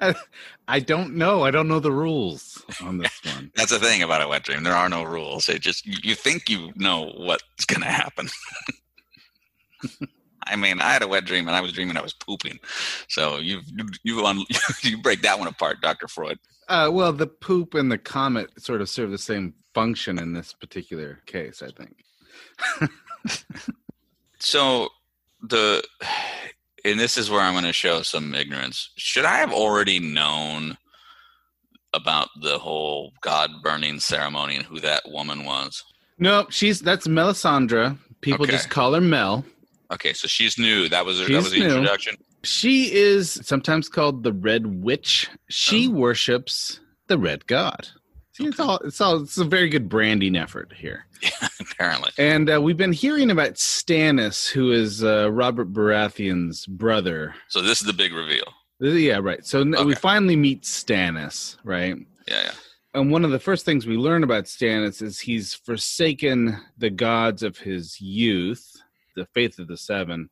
I, 0.00 0.14
I 0.68 0.78
don't 0.78 1.16
know. 1.16 1.42
I 1.42 1.50
don't 1.50 1.68
know 1.68 1.80
the 1.80 1.92
rules 1.92 2.64
on 2.80 2.98
this 2.98 3.20
one. 3.24 3.50
That's 3.56 3.72
the 3.72 3.80
thing 3.80 4.02
about 4.02 4.22
a 4.22 4.28
wet 4.28 4.44
dream. 4.44 4.62
There 4.62 4.72
are 4.72 4.88
no 4.88 5.02
rules. 5.02 5.48
It 5.48 5.62
just 5.62 5.84
you, 5.84 6.14
think 6.14 6.48
you 6.48 6.72
know 6.76 7.12
what's 7.16 7.66
gonna 7.66 7.90
happen. 7.90 8.28
I 10.46 10.56
mean, 10.56 10.80
I 10.80 10.92
had 10.92 11.02
a 11.02 11.08
wet 11.08 11.24
dream 11.24 11.46
and 11.48 11.56
I 11.56 11.60
was 11.60 11.72
dreaming 11.72 11.96
I 11.96 12.02
was 12.02 12.12
pooping. 12.14 12.58
So 13.08 13.38
you 13.38 13.60
you 13.66 13.86
you, 14.02 14.26
un, 14.26 14.44
you 14.82 15.00
break 15.00 15.22
that 15.22 15.38
one 15.38 15.48
apart, 15.48 15.80
Doctor 15.80 16.08
Freud. 16.08 16.38
Uh, 16.68 16.88
well, 16.92 17.12
the 17.12 17.26
poop 17.26 17.74
and 17.74 17.90
the 17.92 17.98
comet 17.98 18.50
sort 18.60 18.80
of 18.80 18.88
serve 18.88 19.10
the 19.10 19.18
same 19.18 19.54
function 19.74 20.18
in 20.18 20.32
this 20.32 20.52
particular 20.52 21.20
case, 21.26 21.62
I 21.62 21.68
think. 21.70 22.04
So 24.40 24.88
the 25.42 25.82
and 26.84 27.00
this 27.00 27.16
is 27.16 27.30
where 27.30 27.40
I'm 27.40 27.54
going 27.54 27.64
to 27.64 27.72
show 27.72 28.02
some 28.02 28.34
ignorance. 28.34 28.90
Should 28.96 29.24
I 29.24 29.38
have 29.38 29.52
already 29.52 29.98
known 29.98 30.76
about 31.94 32.28
the 32.42 32.58
whole 32.58 33.12
God 33.22 33.50
burning 33.62 34.00
ceremony 34.00 34.56
and 34.56 34.64
who 34.66 34.80
that 34.80 35.02
woman 35.08 35.44
was? 35.46 35.82
No, 36.18 36.46
she's 36.50 36.80
that's 36.80 37.06
Melisandre. 37.06 37.96
People 38.20 38.42
Okay. 38.44 38.52
just 38.52 38.68
call 38.70 38.92
her 38.92 39.00
Mel. 39.00 39.44
Okay, 39.94 40.12
so 40.12 40.26
she's 40.28 40.58
new. 40.58 40.88
That 40.88 41.04
was 41.06 41.18
that 41.18 41.30
was 41.30 41.50
the 41.52 41.60
new. 41.60 41.66
introduction. 41.66 42.16
She 42.42 42.92
is 42.92 43.40
sometimes 43.44 43.88
called 43.88 44.22
the 44.22 44.32
Red 44.32 44.82
Witch. 44.82 45.28
She 45.48 45.88
Oh. 45.88 45.92
worships 45.92 46.80
the 47.06 47.18
Red 47.18 47.46
God. 47.46 47.88
See, 48.32 48.46
it's 48.46 48.58
all 48.58 48.78
it's 48.78 49.00
all 49.00 49.22
it's 49.22 49.38
a 49.38 49.44
very 49.44 49.68
good 49.68 49.88
branding 49.88 50.36
effort 50.36 50.72
here. 50.76 51.06
Yeah, 51.22 51.48
Apparently, 51.58 52.10
And 52.18 52.50
uh, 52.50 52.60
we've 52.60 52.76
been 52.76 52.92
hearing 52.92 53.30
about 53.30 53.54
Stannis, 53.54 54.46
who 54.50 54.72
is 54.72 55.02
uh, 55.02 55.30
Robert 55.32 55.72
Baratheon's 55.72 56.66
brother. 56.66 57.34
so 57.48 57.62
this 57.62 57.80
is 57.80 57.86
the 57.86 57.94
big 57.94 58.12
reveal. 58.12 58.44
Yeah, 58.80 59.20
right. 59.22 59.42
So 59.46 59.60
n 59.62 59.74
we 59.86 59.94
finally 59.94 60.36
meet 60.36 60.62
Stannis, 60.64 61.56
right? 61.64 61.96
Yeah, 62.28 62.42
yeah. 62.44 62.50
And 62.92 63.10
one 63.10 63.24
of 63.24 63.30
the 63.30 63.38
first 63.38 63.64
things 63.64 63.86
we 63.86 63.96
learn 63.96 64.22
about 64.22 64.44
Stannis 64.44 65.00
is 65.00 65.18
he's 65.20 65.54
forsaken 65.54 66.58
the 66.76 66.90
gods 66.90 67.42
of 67.42 67.56
his 67.56 67.98
youth, 68.00 68.70
the 69.14 69.26
faith 69.26 69.58
of 69.58 69.68
the 69.68 69.76
seven, 69.76 70.30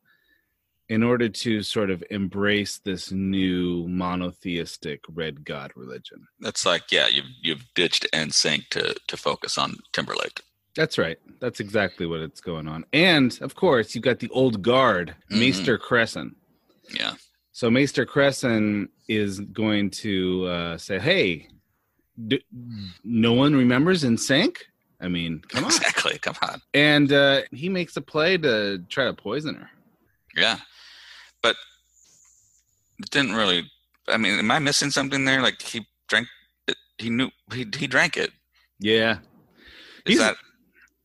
in 0.88 1.02
order 1.02 1.28
to 1.28 1.62
sort 1.62 1.90
of 1.90 2.02
embrace 2.10 2.78
this 2.78 3.10
new 3.12 3.86
monotheistic 3.88 5.00
red 5.08 5.44
god 5.44 5.72
religion. 5.76 6.26
That's 6.40 6.66
like 6.66 6.90
yeah, 6.92 7.08
you've 7.08 7.30
you've 7.40 7.64
ditched 7.74 8.06
NSYNC 8.12 8.68
to 8.70 8.94
to 9.08 9.16
focus 9.16 9.56
on 9.58 9.76
Timberlake. 9.92 10.40
That's 10.74 10.96
right. 10.98 11.18
That's 11.40 11.60
exactly 11.60 12.06
what 12.06 12.20
it's 12.20 12.40
going 12.40 12.66
on. 12.66 12.84
And 12.92 13.36
of 13.42 13.54
course, 13.54 13.94
you've 13.94 14.04
got 14.04 14.20
the 14.20 14.30
old 14.30 14.62
guard, 14.62 15.14
Mhm. 15.30 15.38
Maester 15.40 15.78
Cressen. 15.78 16.30
Yeah, 16.94 17.14
So 17.52 17.70
Maester 17.70 18.04
Cressen 18.06 18.88
is 19.08 19.40
going 19.40 19.90
to 19.90 20.46
uh, 20.46 20.78
say, 20.78 20.98
"Hey, 20.98 21.48
d- 22.26 22.44
no 23.04 23.32
one 23.34 23.54
remembers 23.54 24.02
NSYNC. 24.04 24.56
I 25.02 25.08
mean, 25.08 25.42
come 25.48 25.64
on." 25.64 25.70
exactly. 25.70 26.18
Come 26.18 26.36
on. 26.42 26.62
and 26.72 27.12
uh, 27.12 27.42
he 27.50 27.68
makes 27.68 27.96
a 27.96 28.00
play 28.00 28.38
to 28.38 28.78
try 28.88 29.04
to 29.04 29.12
poison 29.12 29.56
her. 29.56 29.68
Yeah, 30.36 30.58
but 31.42 31.56
it 33.00 33.10
didn't 33.10 33.32
really. 33.34 33.70
I 34.08 34.16
mean, 34.16 34.38
am 34.38 34.50
I 34.50 34.58
missing 34.58 34.90
something 34.90 35.24
there? 35.24 35.42
Like 35.42 35.60
he 35.60 35.86
drank 36.08 36.28
it. 36.68 36.76
He 36.98 37.10
knew 37.10 37.30
he 37.52 37.66
he 37.76 37.86
drank 37.86 38.16
it. 38.16 38.30
Yeah, 38.78 39.18
Is 40.06 40.14
He's- 40.14 40.18
that 40.20 40.36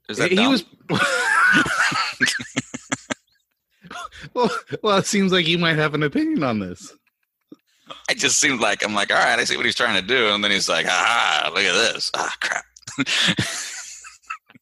is 0.10 0.18
that 0.18 0.30
he 0.30 0.36
dumb? 0.38 0.52
was. 0.54 0.64
well, 4.34 4.50
well, 4.84 4.98
it 4.98 5.06
seems 5.06 5.32
like 5.32 5.48
you 5.48 5.58
might 5.58 5.78
have 5.78 5.94
an 5.94 6.04
opinion 6.04 6.44
on 6.44 6.60
this. 6.60 6.94
It 8.10 8.18
just 8.18 8.40
seemed 8.40 8.60
like 8.62 8.84
I'm 8.84 8.94
like, 8.94 9.12
all 9.12 9.18
right, 9.18 9.38
I 9.40 9.44
see 9.44 9.58
what 9.58 9.66
he's 9.66 9.76
trying 9.76 10.00
to 10.00 10.06
do, 10.08 10.30
and 10.30 10.44
then 10.44 10.52
he's 10.52 10.68
like, 10.70 10.86
ah, 10.90 11.50
look 11.54 11.64
at 11.64 11.94
this. 11.94 12.10
Ah, 12.16 12.34
crap. 12.42 12.66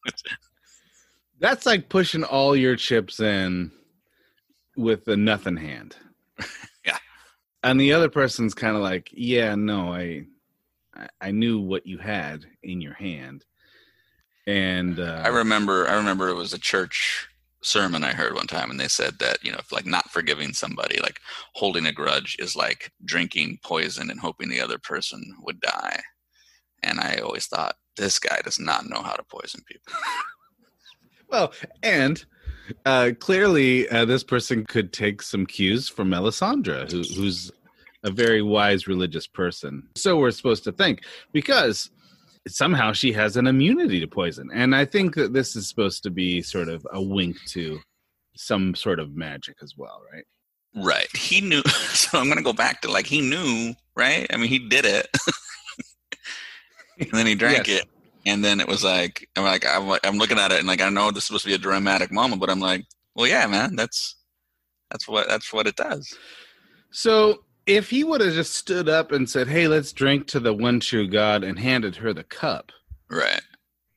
That's 1.38 1.66
like 1.66 1.88
pushing 1.88 2.24
all 2.24 2.56
your 2.56 2.76
chips 2.76 3.20
in 3.20 3.70
with 4.76 5.06
a 5.08 5.16
nothing 5.16 5.56
hand. 5.56 5.96
Yeah. 6.84 6.98
and 7.64 7.80
the 7.80 7.92
other 7.94 8.08
person's 8.08 8.54
kind 8.54 8.76
of 8.76 8.82
like, 8.82 9.10
"Yeah, 9.12 9.56
no, 9.56 9.92
I, 9.92 10.26
I, 10.94 11.08
I 11.20 11.30
knew 11.32 11.58
what 11.58 11.84
you 11.84 11.98
had 11.98 12.44
in 12.62 12.80
your 12.80 12.94
hand." 12.94 13.44
And 14.46 15.00
uh, 15.00 15.22
I 15.24 15.28
remember, 15.28 15.88
I 15.88 15.96
remember 15.96 16.28
it 16.28 16.36
was 16.36 16.52
a 16.52 16.60
church 16.60 17.28
sermon 17.62 18.04
I 18.04 18.12
heard 18.12 18.34
one 18.34 18.46
time, 18.46 18.70
and 18.70 18.78
they 18.78 18.86
said 18.86 19.18
that 19.18 19.44
you 19.44 19.50
know, 19.50 19.58
if, 19.58 19.72
like 19.72 19.86
not 19.86 20.10
forgiving 20.10 20.52
somebody, 20.52 21.00
like 21.00 21.18
holding 21.54 21.86
a 21.86 21.92
grudge, 21.92 22.36
is 22.38 22.54
like 22.54 22.92
drinking 23.04 23.58
poison 23.64 24.10
and 24.10 24.20
hoping 24.20 24.48
the 24.48 24.60
other 24.60 24.78
person 24.78 25.34
would 25.42 25.60
die. 25.60 26.00
And 26.84 27.00
I 27.00 27.16
always 27.16 27.46
thought 27.46 27.74
this 27.96 28.18
guy 28.18 28.40
does 28.44 28.58
not 28.58 28.88
know 28.88 29.02
how 29.02 29.14
to 29.14 29.22
poison 29.24 29.62
people. 29.66 29.92
Well, 31.28 31.52
and 31.82 32.24
uh, 32.84 33.10
clearly, 33.18 33.88
uh, 33.88 34.04
this 34.04 34.24
person 34.24 34.64
could 34.64 34.92
take 34.92 35.22
some 35.22 35.46
cues 35.46 35.88
from 35.88 36.10
Melisandre, 36.10 36.90
who, 36.90 37.02
who's 37.20 37.50
a 38.04 38.10
very 38.10 38.42
wise 38.42 38.86
religious 38.86 39.26
person. 39.26 39.82
So 39.96 40.18
we're 40.18 40.30
supposed 40.30 40.64
to 40.64 40.72
think 40.72 41.02
because 41.32 41.90
somehow 42.46 42.92
she 42.92 43.12
has 43.12 43.36
an 43.36 43.46
immunity 43.46 44.00
to 44.00 44.06
poison, 44.06 44.50
and 44.52 44.74
I 44.74 44.84
think 44.84 45.14
that 45.16 45.32
this 45.32 45.56
is 45.56 45.68
supposed 45.68 46.02
to 46.04 46.10
be 46.10 46.42
sort 46.42 46.68
of 46.68 46.86
a 46.92 47.02
wink 47.02 47.36
to 47.48 47.80
some 48.36 48.74
sort 48.74 49.00
of 49.00 49.16
magic 49.16 49.56
as 49.62 49.74
well, 49.76 50.00
right? 50.12 50.24
Right. 50.76 51.08
He 51.16 51.40
knew. 51.40 51.62
So 51.96 52.20
I'm 52.20 52.26
going 52.26 52.36
to 52.36 52.44
go 52.44 52.52
back 52.52 52.82
to 52.82 52.90
like 52.90 53.06
he 53.06 53.20
knew, 53.20 53.74
right? 53.96 54.26
I 54.30 54.36
mean, 54.36 54.48
he 54.48 54.60
did 54.60 54.84
it, 54.84 55.08
and 57.00 57.10
then 57.12 57.26
he 57.26 57.34
drank 57.34 57.68
Yes. 57.68 57.82
it, 57.82 57.88
and 58.26 58.44
then 58.44 58.60
it 58.60 58.68
was 58.68 58.82
like 58.84 59.28
I'm 59.36 59.44
like 59.44 59.64
I'm, 59.66 59.98
I'm 60.04 60.18
looking 60.18 60.38
at 60.38 60.52
it 60.52 60.58
and 60.58 60.66
like 60.68 60.80
I 60.80 60.88
know 60.88 61.10
this 61.10 61.24
is 61.24 61.26
supposed 61.28 61.44
to 61.44 61.50
be 61.50 61.54
a 61.54 61.58
dramatic 61.58 62.10
moment, 62.10 62.40
but 62.40 62.50
I'm 62.50 62.60
like, 62.60 62.84
well, 63.14 63.26
yeah, 63.26 63.46
man, 63.46 63.76
that's 63.76 64.16
that's 64.90 65.06
what 65.08 65.28
that's 65.28 65.52
what 65.52 65.66
it 65.66 65.76
does. 65.76 66.12
So 66.90 67.44
if 67.66 67.90
he 67.90 68.04
would 68.04 68.20
have 68.20 68.32
just 68.34 68.54
stood 68.54 68.88
up 68.88 69.12
and 69.12 69.28
said, 69.28 69.48
"Hey, 69.48 69.68
let's 69.68 69.92
drink 69.92 70.26
to 70.28 70.40
the 70.40 70.54
one 70.54 70.80
true 70.80 71.08
God," 71.08 71.44
and 71.44 71.58
handed 71.58 71.96
her 71.96 72.12
the 72.12 72.24
cup, 72.24 72.72
Right. 73.10 73.42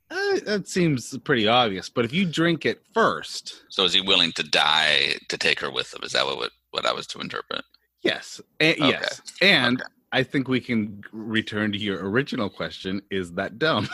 uh, 0.10 0.40
that 0.46 0.68
seems 0.68 1.16
pretty 1.20 1.48
obvious. 1.48 1.88
But 1.90 2.04
if 2.06 2.12
you 2.14 2.26
drink 2.26 2.66
it 2.66 2.82
first, 2.94 3.64
So 3.70 3.84
is 3.84 3.94
he 3.94 4.02
willing 4.02 4.32
to 4.34 4.44
die 4.44 5.16
to 5.30 5.38
take 5.38 5.60
her 5.60 5.72
with 5.72 5.94
him? 5.94 6.02
Is 6.04 6.14
that 6.14 6.26
what 6.26 6.52
what 6.72 6.86
I 6.86 6.94
was 6.94 7.08
to 7.08 7.20
interpret? 7.20 7.64
Yes. 8.02 8.42
A- 8.60 8.74
Okay. 8.74 8.90
Yes. 8.90 9.22
And 9.42 9.82
Okay. 9.82 9.90
I 10.12 10.24
think 10.24 10.48
we 10.48 10.60
can 10.60 11.04
return 11.12 11.72
to 11.72 11.78
your 11.78 12.08
original 12.08 12.50
question 12.50 13.02
is 13.12 13.34
that 13.34 13.60
dumb? 13.60 13.88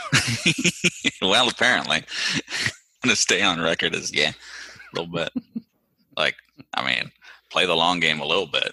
well, 1.22 1.50
apparently, 1.50 1.98
I'm 2.48 2.74
gonna 3.04 3.16
stay 3.16 3.42
on 3.42 3.60
record 3.60 3.94
as 3.94 4.14
yeah, 4.14 4.32
a 4.32 5.00
little 5.00 5.12
bit. 5.12 5.32
like, 6.18 6.36
I 6.74 6.86
mean, 6.86 7.12
play 7.52 7.66
the 7.66 7.76
long 7.76 8.00
game 8.00 8.20
a 8.20 8.26
little 8.26 8.48
bit. 8.48 8.72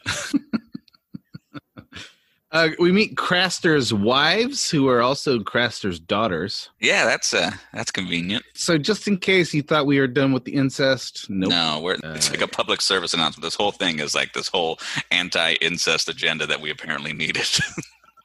Uh, 2.52 2.68
we 2.78 2.92
meet 2.92 3.16
Craster's 3.16 3.94
wives, 3.94 4.70
who 4.70 4.86
are 4.86 5.00
also 5.00 5.40
Craster's 5.40 5.98
daughters. 5.98 6.68
yeah, 6.80 7.06
that's 7.06 7.32
uh, 7.32 7.50
that's 7.72 7.90
convenient. 7.90 8.44
So, 8.54 8.76
just 8.76 9.08
in 9.08 9.16
case 9.16 9.54
you 9.54 9.62
thought 9.62 9.86
we 9.86 9.98
were 9.98 10.06
done 10.06 10.32
with 10.34 10.44
the 10.44 10.52
incest, 10.52 11.30
nope. 11.30 11.48
No, 11.50 11.80
we're, 11.82 11.94
it's 12.04 12.28
Uh, 12.28 12.32
like 12.32 12.42
a 12.42 12.46
public 12.48 12.82
service 12.82 13.14
announcement. 13.14 13.42
This 13.42 13.54
whole 13.54 13.72
thing 13.72 14.00
is 14.00 14.14
like 14.14 14.34
this 14.34 14.48
whole 14.48 14.78
anti-incest 15.10 16.10
agenda 16.10 16.46
that 16.46 16.60
we 16.60 16.70
apparently 16.70 17.14
needed. 17.14 17.46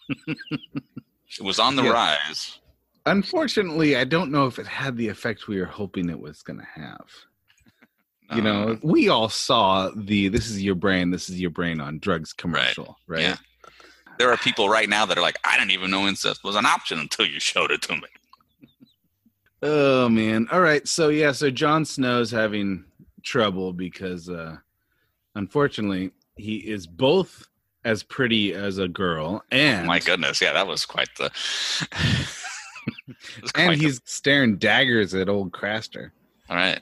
it 0.28 1.42
was 1.42 1.58
on 1.60 1.78
the 1.78 1.84
Yeah. 1.84 1.92
rise. 1.92 2.60
Unfortunately, 3.06 3.96
I 3.96 4.04
don't 4.04 4.32
know 4.32 4.48
if 4.48 4.60
it 4.60 4.68
had 4.68 4.98
the 4.98 5.08
effect 5.08 5.48
we 5.48 5.58
were 5.60 5.66
hoping 5.66 6.10
it 6.10 6.20
was 6.20 6.42
going 6.44 6.60
to 6.60 6.68
have. 6.82 7.06
You 8.36 8.42
Uh, 8.42 8.44
know, 8.44 8.80
we 8.84 9.08
all 9.08 9.30
saw 9.30 9.90
the 9.96 10.28
"This 10.28 10.50
is 10.50 10.62
your 10.62 10.76
brain, 10.76 11.12
this 11.12 11.30
is 11.30 11.40
your 11.40 11.50
brain" 11.50 11.80
on 11.80 11.98
drugs 12.00 12.34
commercial, 12.34 12.98
right? 13.08 13.22
Yeah. 13.22 13.38
There 14.18 14.32
are 14.32 14.38
people 14.38 14.70
right 14.70 14.90
now 14.90 15.06
that 15.06 15.18
are 15.18 15.22
like, 15.22 15.38
I 15.44 15.58
didn't 15.58 15.72
even 15.72 15.92
know 15.92 16.08
incest 16.08 16.44
was 16.44 16.56
an 16.56 16.66
option 16.66 17.00
until 17.00 17.26
you 17.26 17.40
showed 17.40 17.72
it 17.72 17.82
to 17.84 17.96
me. 17.96 18.08
Oh 19.62 20.08
man. 20.10 20.48
All 20.52 20.62
right. 20.62 20.88
So 20.88 21.10
yeah, 21.10 21.32
so 21.32 21.50
Jon 21.50 21.84
Snow's 21.86 22.30
having 22.32 22.86
trouble 23.24 23.74
because 23.74 24.30
uh 24.30 24.56
unfortunately 25.36 26.12
he 26.36 26.58
is 26.58 26.86
both 26.88 27.48
as 27.84 28.04
pretty 28.04 28.54
as 28.54 28.78
a 28.78 28.88
girl 28.88 29.44
and 29.52 29.88
My 29.88 30.00
goodness, 30.00 30.42
yeah, 30.42 30.54
that 30.54 30.68
was 30.68 30.86
quite 30.86 31.10
the. 31.18 31.32
was 33.42 33.52
and 33.56 33.66
quite 33.68 33.78
the- 33.80 33.86
he's 33.86 34.02
staring 34.06 34.58
daggers 34.58 35.14
at 35.14 35.30
old 35.30 35.52
Craster. 35.52 36.12
all 36.50 36.56
right. 36.56 36.82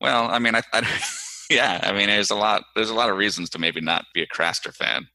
Well, 0.00 0.24
I 0.28 0.38
mean, 0.38 0.54
I, 0.54 0.62
I 0.72 0.86
yeah, 1.50 1.80
I 1.82 1.92
mean, 1.92 2.08
there's 2.08 2.30
a 2.30 2.34
lot. 2.34 2.64
There's 2.74 2.90
a 2.90 2.94
lot 2.94 3.10
of 3.10 3.16
reasons 3.16 3.48
to 3.50 3.58
maybe 3.58 3.80
not 3.80 4.04
be 4.12 4.22
a 4.22 4.26
Craster 4.26 4.74
fan. 4.74 5.06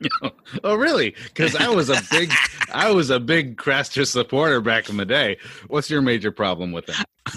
Oh 0.64 0.74
really? 0.74 1.14
Because 1.24 1.54
I 1.54 1.68
was 1.68 1.90
a 1.90 2.00
big 2.10 2.32
I 2.72 2.90
was 2.90 3.10
a 3.10 3.20
big 3.20 3.56
Craster 3.56 4.06
supporter 4.06 4.60
back 4.60 4.88
in 4.88 4.96
the 4.96 5.04
day. 5.04 5.36
What's 5.68 5.90
your 5.90 6.02
major 6.02 6.32
problem 6.32 6.72
with 6.72 6.88
him? 6.88 7.04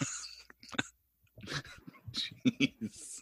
Jeez. 2.14 3.22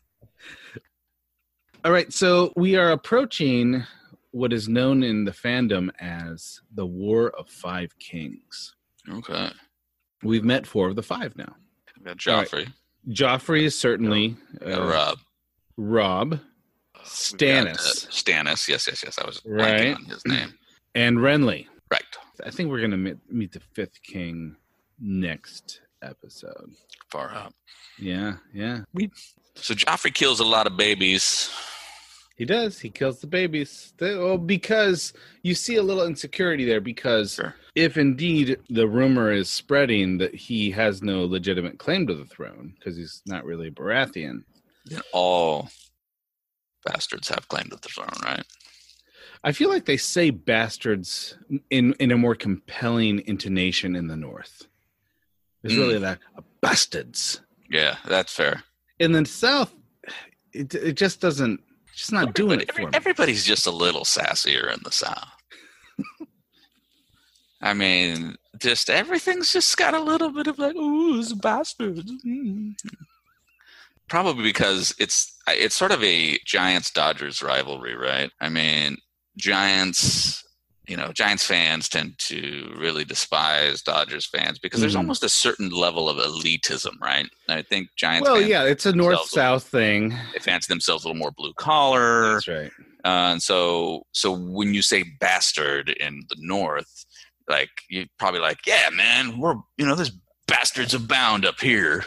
All 1.84 1.92
right, 1.92 2.14
so 2.14 2.54
we 2.56 2.76
are 2.76 2.92
approaching 2.92 3.84
what 4.32 4.54
is 4.54 4.70
known 4.70 5.04
in 5.04 5.26
the 5.26 5.32
fandom 5.32 5.90
as 6.00 6.62
the 6.74 6.86
War 6.86 7.30
of 7.32 7.50
Five 7.50 7.98
Kings. 8.00 8.76
Okay, 9.10 9.50
We've 10.24 10.44
met 10.44 10.68
four 10.68 10.88
of 10.90 10.96
the 10.96 11.04
five 11.04 11.36
now. 11.36 11.56
we 11.98 12.06
got 12.06 12.28
All 12.28 12.38
right. 12.38 12.48
Joffrey, 12.48 12.74
Joffrey 13.10 13.64
is 13.64 13.78
certainly 13.78 14.38
uh, 14.66 14.82
Robb, 14.82 15.18
Robb, 15.76 16.40
we 17.04 17.38
got, 17.38 17.68
uh, 17.68 17.72
Stannis, 17.74 18.08
Stannis. 18.10 18.68
Yes, 18.68 18.88
yes, 18.88 19.04
yes. 19.04 19.20
I 19.20 19.26
was 19.26 19.42
Right. 19.46 19.96
on 19.96 20.06
his 20.06 20.26
name. 20.26 20.54
and 20.96 21.18
Renly. 21.18 21.68
Right. 21.90 22.04
I 22.46 22.50
think 22.50 22.70
we're 22.70 22.80
going 22.80 22.92
to 22.92 22.98
meet, 22.98 23.18
meet 23.30 23.52
the 23.52 23.60
fifth 23.74 24.02
king 24.04 24.56
next 25.00 25.82
episode. 26.02 26.72
Far 27.10 27.34
up. 27.34 27.54
Yeah, 28.00 28.36
yeah. 28.54 28.82
So 29.56 29.74
Joffrey 29.74 30.14
kills 30.14 30.40
a 30.40 30.46
lot 30.46 30.66
of 30.68 30.78
babies. 30.78 31.50
He 32.38 32.46
does. 32.46 32.80
He 32.80 32.90
kills 32.90 33.20
the 33.20 33.28
babies. 33.28 33.94
They- 33.98 34.16
Well, 34.16 34.38
because 34.38 35.14
you 35.44 35.54
see 35.54 35.76
a 35.76 35.84
little 35.84 36.06
insecurity 36.08 36.66
there. 36.66 36.82
Because 36.82 37.34
Sure. 37.36 37.54
if 37.76 37.98
indeed 37.98 38.58
the 38.70 38.88
rumor 38.88 39.32
is 39.32 39.50
spreading 39.50 40.18
that 40.20 40.34
he 40.34 40.72
has 40.72 41.04
no 41.04 41.26
legitimate 41.26 41.78
claim 41.78 42.08
to 42.08 42.16
the 42.16 42.26
throne 42.26 42.74
because 42.80 42.96
he's 42.98 43.22
not 43.28 43.46
really 43.46 43.68
a 43.68 43.72
Baratheon, 43.72 44.44
Then 44.86 45.02
all 45.14 45.70
bastards 46.86 47.30
have 47.30 47.48
claim 47.48 47.66
to 47.70 47.78
the 47.78 47.90
throne, 47.90 48.10
right? 48.24 48.46
I 49.44 49.52
feel 49.54 49.70
like 49.70 49.86
they 49.86 49.98
say 49.98 50.30
bastards 50.30 51.36
in 51.70 51.94
in 51.94 52.12
a 52.12 52.18
more 52.18 52.36
compelling 52.36 53.24
intonation 53.26 53.96
in 53.96 54.08
the 54.08 54.16
North. 54.18 54.68
It's 55.64 55.74
Mm. 55.74 55.78
really 55.78 55.98
that 56.00 56.20
bastards. 56.62 57.42
Yeah, 57.70 57.98
that's 58.06 58.34
fair. 58.34 58.64
In 59.00 59.12
the 59.14 59.26
South, 59.26 59.74
it 60.54 60.74
it 60.76 60.94
just 60.98 61.20
doesn't. 61.22 61.60
it's 61.90 62.00
Just 62.02 62.12
not 62.12 62.34
doing 62.36 62.62
it 62.62 62.70
Every- 62.70 62.86
me. 62.86 62.92
Everybody's 62.94 63.44
just 63.46 63.66
a 63.68 63.72
little 63.72 64.04
sassier 64.06 64.72
in 64.74 64.80
the 64.84 64.92
South. 64.92 65.28
I 67.62 67.74
mean, 67.74 68.38
just 68.60 68.90
everything's 68.90 69.52
just 69.54 69.78
got 69.78 69.94
a 69.94 70.00
little 70.02 70.30
bit 70.32 70.48
of 70.48 70.58
like, 70.58 70.76
ooh, 70.76 71.20
it's 71.20 71.32
a 71.32 71.36
bastard. 71.36 71.98
Mm. 72.26 72.74
Probably 74.12 74.44
because 74.44 74.94
it's 75.00 75.34
it's 75.48 75.74
sort 75.74 75.94
of 75.94 76.04
a 76.04 76.38
Giants 76.46 76.92
Dodgers 76.92 77.42
rivalry, 77.42 77.96
right? 77.96 78.30
I 78.42 78.50
mean, 78.50 78.98
Giants, 79.38 80.44
you 80.86 80.98
know, 80.98 81.14
Giants 81.14 81.46
fans 81.46 81.88
tend 81.88 82.20
to 82.20 82.74
really 82.78 83.06
despise 83.06 83.82
Dodgers 83.82 84.26
fans 84.26 84.60
because 84.60 84.82
there's 84.82 84.96
Mhm. 84.96 84.98
almost 84.98 85.24
a 85.24 85.30
certain 85.30 85.70
level 85.70 86.10
of 86.10 86.18
elitism, 86.18 87.00
right? 87.00 87.26
I 87.48 87.62
think 87.62 87.88
Giants 87.96 88.28
Well, 88.30 88.42
yeah, 88.42 88.64
it's 88.66 88.86
a 88.86 88.92
north 88.92 89.30
south 89.30 89.64
thing. 89.70 90.10
they 90.34 90.40
fancy 90.40 90.68
themselves 90.68 91.06
a 91.06 91.08
little 91.08 91.18
more 91.18 91.32
blue 91.32 91.54
collar. 91.54 92.34
That's 92.34 92.48
right. 92.50 92.72
Uh, 93.06 93.32
and 93.32 93.42
so, 93.42 94.06
so 94.12 94.34
when 94.34 94.74
you 94.74 94.82
say 94.82 95.04
bastard 95.22 95.90
in 95.90 96.24
the 96.28 96.36
North, 96.38 97.06
like 97.48 97.70
you 97.90 98.08
probably 98.20 98.42
like, 98.42 98.60
yeah, 98.68 98.90
man, 98.92 99.38
we're 99.40 99.56
you 99.78 99.86
know, 99.86 99.96
there's 99.96 100.12
bastards 100.48 100.94
abound 100.94 101.46
up 101.46 101.62
here. 101.62 102.04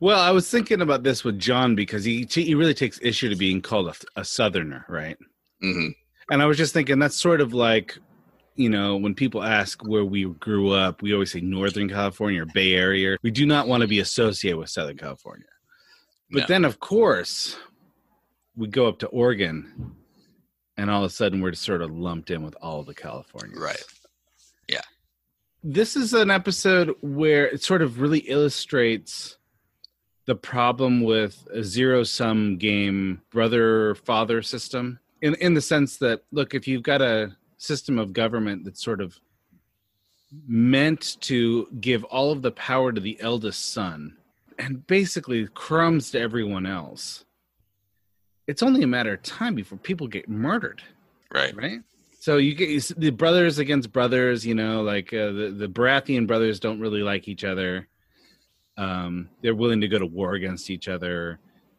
Well, 0.00 0.18
I 0.20 0.30
was 0.30 0.48
thinking 0.50 0.80
about 0.82 1.02
this 1.02 1.24
with 1.24 1.38
Jon 1.38 1.74
because 1.74 2.04
he 2.04 2.26
he 2.30 2.54
really 2.54 2.74
takes 2.74 2.98
issue 3.02 3.28
to 3.28 3.36
being 3.36 3.60
called 3.62 3.88
a, 3.88 4.20
a 4.20 4.24
Southerner, 4.24 4.84
right? 4.88 5.16
hmm 5.60 5.88
And 6.30 6.42
I 6.42 6.46
was 6.46 6.56
just 6.58 6.72
thinking 6.74 6.98
that's 6.98 7.16
sort 7.16 7.40
of 7.40 7.54
like, 7.54 7.98
you 8.56 8.68
know, 8.68 8.96
when 8.96 9.14
people 9.14 9.42
ask 9.42 9.82
where 9.86 10.04
we 10.04 10.24
grew 10.24 10.70
up, 10.70 11.02
we 11.02 11.12
always 11.14 11.32
say 11.32 11.40
Northern 11.40 11.88
California 11.88 12.42
or 12.42 12.46
Bay 12.46 12.74
Area. 12.74 13.16
We 13.22 13.30
do 13.30 13.46
not 13.46 13.68
want 13.68 13.82
to 13.82 13.86
be 13.88 14.00
associated 14.00 14.58
with 14.58 14.68
Southern 14.70 14.96
California. 14.98 15.46
But 16.30 16.40
Yeah. 16.40 16.46
then, 16.46 16.64
of 16.64 16.80
course, 16.80 17.56
we 18.56 18.66
go 18.68 18.86
up 18.88 18.98
to 19.00 19.06
Oregon, 19.08 19.94
and 20.76 20.90
all 20.90 21.04
of 21.04 21.10
a 21.10 21.14
sudden 21.14 21.40
we're 21.40 21.52
just 21.52 21.62
sort 21.62 21.82
of 21.82 21.90
lumped 21.90 22.30
in 22.30 22.42
with 22.42 22.56
all 22.60 22.82
the 22.82 22.94
California. 22.94 23.58
Right. 23.58 23.82
Yeah. 24.68 24.80
This 25.62 25.96
is 25.96 26.12
an 26.14 26.30
episode 26.30 26.94
where 27.00 27.46
it 27.48 27.62
sort 27.62 27.82
of 27.82 28.00
really 28.00 28.20
illustrates 28.20 29.35
the 30.26 30.34
problem 30.34 31.02
with 31.02 31.46
a 31.52 31.62
zero 31.62 32.02
sum 32.02 32.56
game 32.58 33.22
brother 33.30 33.94
father 33.94 34.42
system 34.42 34.98
in 35.22 35.34
in 35.36 35.54
the 35.54 35.60
sense 35.60 35.96
that 35.98 36.22
look 36.32 36.54
if 36.54 36.66
you've 36.68 36.82
got 36.82 37.00
a 37.00 37.34
system 37.58 37.98
of 37.98 38.12
government 38.12 38.64
that's 38.64 38.82
sort 38.84 39.00
of 39.00 39.18
meant 40.46 41.16
to 41.20 41.66
give 41.80 42.04
all 42.04 42.32
of 42.32 42.42
the 42.42 42.50
power 42.50 42.92
to 42.92 43.00
the 43.00 43.16
eldest 43.20 43.72
son 43.72 44.16
and 44.58 44.86
basically 44.86 45.46
crumbs 45.54 46.10
to 46.10 46.20
everyone 46.20 46.66
else 46.66 47.24
it's 48.46 48.62
only 48.62 48.82
a 48.82 48.86
matter 48.86 49.14
of 49.14 49.22
time 49.22 49.54
before 49.54 49.78
people 49.78 50.06
get 50.06 50.28
murdered 50.28 50.82
Right. 51.32 51.54
right? 51.56 51.80
So 52.20 52.36
you 52.38 52.54
get 52.54 52.68
you 52.68 52.80
the 52.80 53.10
brothers 53.10 53.58
against 53.58 53.92
brothers. 53.92 54.46
You 54.46 54.54
know, 54.54 54.82
like 54.82 55.12
uh, 55.12 55.32
the 55.32 55.54
the 55.56 55.68
Baratheon 55.68 56.26
brothers 56.26 56.58
don't 56.60 56.80
really 56.80 57.02
like 57.02 57.28
each 57.28 57.44
other. 57.44 57.88
Um, 58.76 59.30
they're 59.42 59.54
willing 59.54 59.80
to 59.80 59.88
go 59.88 59.98
to 59.98 60.06
war 60.06 60.34
against 60.34 60.70
each 60.70 60.88
other. 60.88 61.38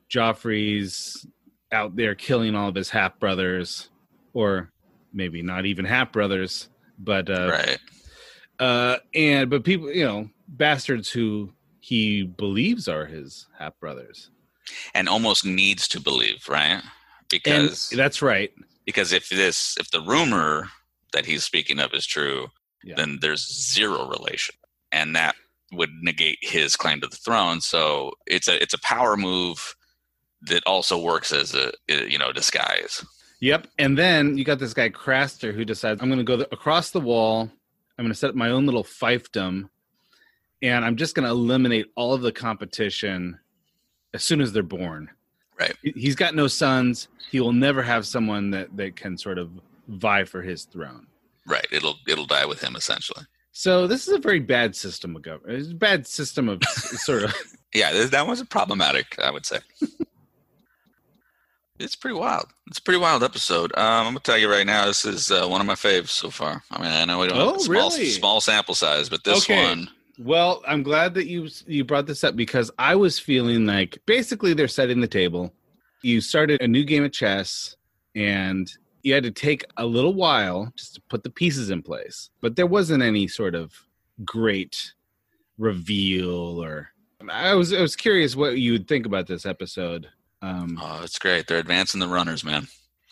Joffrey's 0.09 1.25
out 1.71 1.95
there 1.95 2.15
killing 2.15 2.55
all 2.55 2.69
of 2.69 2.75
his 2.75 2.89
half 2.89 3.19
brothers, 3.19 3.89
or 4.33 4.71
maybe 5.13 5.41
not 5.41 5.65
even 5.65 5.85
half 5.85 6.11
brothers, 6.11 6.69
but 6.99 7.29
uh, 7.29 7.49
Right. 7.51 7.79
uh, 8.59 8.97
and 9.13 9.49
but 9.49 9.63
people, 9.63 9.91
you 9.91 10.05
know, 10.05 10.29
bastards 10.47 11.09
who 11.09 11.51
he 11.79 12.23
believes 12.23 12.87
are 12.87 13.05
his 13.05 13.47
half 13.57 13.77
brothers. 13.79 14.31
And 14.93 15.07
almost 15.07 15.45
needs 15.45 15.87
to 15.89 15.99
believe, 16.01 16.47
right? 16.49 16.81
And 16.81 16.83
Because 17.29 17.89
that's 17.89 18.21
right. 18.21 18.51
because 18.85 19.13
if 19.13 19.29
this 19.29 19.77
if 19.79 19.91
the 19.91 20.01
rumor 20.01 20.69
that 21.13 21.25
he's 21.25 21.43
speaking 21.45 21.79
of 21.79 21.93
is 21.93 22.05
true, 22.05 22.47
Yeah. 22.83 22.95
then 22.95 23.19
there's 23.21 23.45
zero 23.71 24.07
relation, 24.09 24.55
and 24.91 25.15
that 25.15 25.35
would 25.71 25.89
negate 26.01 26.37
his 26.41 26.75
claim 26.75 27.01
to 27.01 27.07
the 27.07 27.15
throne. 27.15 27.61
So 27.61 28.11
it's 28.25 28.47
a 28.47 28.61
it's 28.61 28.73
a 28.73 28.79
power 28.79 29.17
move 29.17 29.75
that 30.43 30.63
also 30.65 30.97
works 30.99 31.31
as 31.31 31.53
a 31.55 31.71
you 31.87 32.17
know 32.17 32.31
disguise. 32.31 33.05
Yep. 33.39 33.67
And 33.77 33.97
then 33.97 34.37
you 34.37 34.43
got 34.43 34.59
this 34.59 34.73
guy 34.73 34.89
Craster 34.89 35.53
who 35.53 35.63
decides 35.65 36.01
I'm 36.01 36.09
going 36.09 36.17
to 36.19 36.23
go 36.23 36.37
the, 36.37 36.53
across 36.53 36.89
the 36.91 36.99
wall. 37.01 37.41
I'm 37.97 38.05
going 38.05 38.13
to 38.13 38.17
set 38.17 38.29
up 38.29 38.35
my 38.35 38.49
own 38.49 38.65
little 38.65 38.83
fiefdom, 38.83 39.69
and 40.61 40.85
I'm 40.85 40.95
just 40.95 41.15
going 41.15 41.23
to 41.25 41.31
eliminate 41.31 41.87
all 41.95 42.13
of 42.13 42.21
the 42.21 42.31
competition 42.31 43.39
as 44.13 44.23
soon 44.23 44.39
as 44.41 44.53
they're 44.53 44.63
born. 44.63 45.09
Right. 45.59 45.75
He- 45.81 45.93
He's 45.95 46.15
got 46.15 46.35
no 46.35 46.47
sons. 46.47 47.07
He 47.31 47.39
will 47.39 47.53
never 47.53 47.81
have 47.83 48.05
someone 48.07 48.51
that 48.51 48.75
that 48.77 48.95
can 48.95 49.17
sort 49.17 49.37
of 49.37 49.51
vie 49.87 50.23
for 50.23 50.41
his 50.41 50.63
throne. 50.65 51.07
Right. 51.45 51.67
It'll 51.71 51.95
it'll 52.07 52.25
die 52.25 52.45
with 52.45 52.61
him 52.61 52.75
essentially. 52.75 53.25
So 53.59 53.87
this 53.87 54.07
is 54.07 54.13
a 54.13 54.19
very 54.19 54.39
bad 54.39 54.75
system 54.75 55.15
of 55.15 55.23
government. 55.23 55.59
It's 55.59 55.71
a 55.71 55.73
bad 55.73 56.05
system 56.05 56.47
of 56.47 56.61
sort 56.65 57.23
of. 57.23 57.33
Yeah, 57.73 58.05
that 58.05 58.27
was 58.27 58.43
problematic. 58.43 59.17
I 59.17 59.31
would 59.31 59.47
say. 59.47 59.57
it's 61.79 61.95
pretty 61.95 62.15
wild. 62.19 62.45
It's 62.67 62.77
a 62.77 62.81
pretty 62.83 62.99
wild 62.99 63.23
episode. 63.23 63.71
Um, 63.75 63.83
I'm 63.83 64.05
gonna 64.13 64.19
tell 64.19 64.37
you 64.37 64.47
right 64.47 64.65
now, 64.65 64.85
this 64.85 65.05
is 65.05 65.31
uh, 65.31 65.47
one 65.47 65.59
of 65.59 65.65
my 65.65 65.73
faves 65.73 66.09
so 66.09 66.29
far. 66.29 66.61
I 66.69 66.79
mean, 66.79 66.91
I 66.91 67.05
know 67.05 67.17
we 67.17 67.27
don't 67.29 67.37
have 67.37 67.47
Oh, 67.47 67.55
a 67.55 67.59
small, 67.59 67.89
really? 67.89 68.05
small 68.11 68.41
sample 68.41 68.75
size, 68.75 69.09
but 69.09 69.23
this 69.23 69.49
Okay. 69.49 69.59
one, 69.65 69.89
Well, 70.19 70.61
I'm 70.67 70.83
glad 70.83 71.15
that 71.15 71.25
you 71.25 71.49
you 71.65 71.83
brought 71.83 72.05
this 72.05 72.23
up 72.23 72.35
because 72.35 72.69
I 72.77 72.93
was 72.93 73.17
feeling 73.17 73.65
like 73.65 73.97
basically 74.05 74.53
they're 74.53 74.67
setting 74.67 75.01
the 75.01 75.07
table. 75.07 75.51
You 76.03 76.21
started 76.21 76.61
a 76.61 76.67
new 76.67 76.83
game 76.83 77.03
of 77.03 77.11
chess 77.11 77.75
and 78.13 78.71
you 79.03 79.13
had 79.13 79.23
to 79.23 79.31
take 79.31 79.63
a 79.77 79.85
little 79.85 80.13
while 80.13 80.71
just 80.75 80.95
to 80.95 81.01
put 81.09 81.23
the 81.23 81.29
pieces 81.29 81.69
in 81.69 81.81
place. 81.81 82.29
But 82.41 82.55
there 82.55 82.67
wasn't 82.67 83.03
any 83.03 83.27
sort 83.27 83.55
of 83.55 83.73
great 84.25 84.93
reveal 85.57 86.63
or 86.63 86.89
I 87.29 87.53
was 87.55 87.73
I 87.73 87.81
was 87.81 87.95
curious 87.95 88.35
what 88.35 88.57
you 88.57 88.73
would 88.73 88.87
think 88.87 89.05
about 89.05 89.27
this 89.27 89.45
episode. 89.45 90.07
Um 90.41 90.77
oh, 90.81 91.01
it's 91.03 91.19
great. 91.19 91.47
They're 91.47 91.57
advancing 91.59 91.99
the 91.99 92.07
runners, 92.07 92.43
man. 92.43 92.67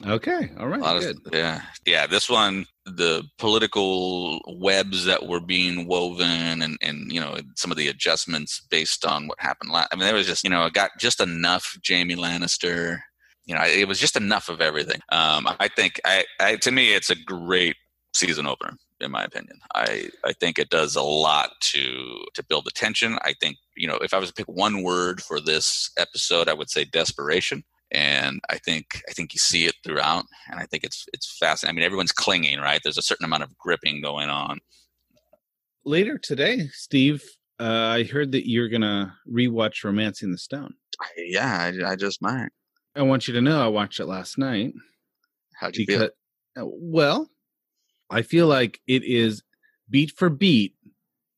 okay, 0.05 0.51
All 0.59 0.67
right. 0.67 0.79
A 0.79 0.83
lot 0.83 1.01
good. 1.01 1.17
of 1.25 1.33
yeah, 1.33 1.61
yeah. 1.85 2.05
This 2.05 2.29
one, 2.29 2.65
the 2.85 3.23
political 3.39 4.39
webs 4.59 5.05
that 5.05 5.25
were 5.25 5.39
being 5.39 5.87
woven, 5.87 6.61
and 6.61 6.77
and 6.81 7.11
you 7.11 7.19
know 7.19 7.37
some 7.55 7.71
of 7.71 7.77
the 7.77 7.87
adjustments 7.87 8.61
based 8.69 9.05
on 9.05 9.27
what 9.27 9.39
happened 9.39 9.71
last. 9.71 9.89
I 9.91 9.95
mean, 9.95 10.05
there 10.05 10.13
was 10.13 10.27
just 10.27 10.43
you 10.43 10.49
know, 10.49 10.65
it 10.65 10.73
got 10.73 10.91
just 10.99 11.19
enough 11.21 11.77
Jaime 11.87 12.15
Lannister. 12.15 12.99
You 13.45 13.55
know, 13.55 13.63
it 13.63 13.87
was 13.87 13.99
just 13.99 14.15
enough 14.15 14.49
of 14.49 14.61
everything. 14.61 15.01
Um, 15.11 15.47
I 15.59 15.67
think 15.67 16.01
I, 16.03 16.25
I 16.39 16.55
to 16.57 16.71
me, 16.71 16.93
it's 16.93 17.09
a 17.09 17.15
great 17.15 17.75
season 18.13 18.47
opener 18.47 18.77
in 19.01 19.11
my 19.11 19.23
opinion. 19.23 19.59
I, 19.73 20.09
I 20.23 20.33
think 20.33 20.57
it 20.57 20.69
does 20.69 20.95
a 20.95 21.01
lot 21.01 21.51
to 21.59 22.25
to 22.33 22.43
build 22.43 22.65
the 22.65 22.71
tension. 22.71 23.17
I 23.23 23.33
think 23.39 23.57
you 23.75 23.87
know 23.87 23.97
if 23.97 24.13
I 24.13 24.17
was 24.17 24.29
to 24.29 24.33
pick 24.33 24.47
one 24.47 24.83
word 24.83 25.21
for 25.21 25.39
this 25.39 25.89
episode, 25.97 26.49
I 26.49 26.53
would 26.53 26.69
say 26.69 26.85
desperation. 26.85 27.63
And 27.91 28.41
I 28.49 28.57
think 28.57 29.01
I 29.09 29.13
think 29.13 29.33
you 29.33 29.39
see 29.39 29.65
it 29.65 29.75
throughout, 29.83 30.25
and 30.49 30.59
I 30.59 30.65
think 30.65 30.83
it's 30.83 31.05
it's 31.13 31.37
fascinating. 31.37 31.75
I 31.75 31.79
mean, 31.79 31.85
everyone's 31.85 32.11
clinging, 32.11 32.59
right? 32.59 32.81
There's 32.83 32.97
a 32.97 33.03
certain 33.03 33.25
amount 33.25 33.43
of 33.43 33.57
gripping 33.57 34.01
going 34.01 34.29
on. 34.29 34.59
Later 35.85 36.17
today, 36.17 36.67
Steve, 36.73 37.23
uh, 37.59 37.93
I 37.93 38.03
heard 38.03 38.31
that 38.31 38.49
you're 38.49 38.69
gonna 38.69 39.15
rewatch 39.31 39.83
Romancing 39.83 40.31
the 40.31 40.37
Stone. 40.37 40.73
Yeah, 41.15 41.71
I, 41.85 41.91
I 41.91 41.95
just 41.95 42.21
might. 42.21 42.49
I 42.95 43.01
want 43.01 43.27
you 43.27 43.33
to 43.33 43.41
know 43.41 43.63
I 43.63 43.67
watched 43.67 43.99
it 43.99 44.05
last 44.05 44.37
night. 44.37 44.73
How'd 45.55 45.75
you 45.75 45.85
because 45.85 46.09
feel? 46.55 46.63
uh, 46.65 46.69
well 46.69 47.29
i 48.09 48.21
feel 48.21 48.45
like 48.47 48.79
it 48.87 49.03
is 49.03 49.41
beat 49.89 50.11
for 50.11 50.29
beat 50.29 50.75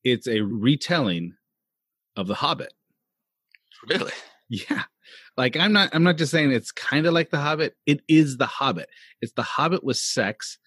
it's 0.04 0.26
a 0.28 0.40
retelling 0.40 1.34
of 2.16 2.26
the 2.26 2.34
hobbit 2.34 2.72
Really? 3.88 4.12
yeah 4.48 4.82
like 5.36 5.56
i'm 5.56 5.72
not 5.72 5.90
i'm 5.94 6.02
not 6.02 6.16
just 6.18 6.32
saying 6.32 6.50
it's 6.52 6.72
kind 6.72 7.06
of 7.06 7.14
like 7.14 7.30
the 7.30 7.38
hobbit 7.38 7.76
it 7.86 8.00
is 8.08 8.36
the 8.36 8.46
hobbit 8.46 8.88
it's 9.20 9.32
the 9.34 9.42
hobbit 9.42 9.82
with 9.84 9.96
sex 9.96 10.58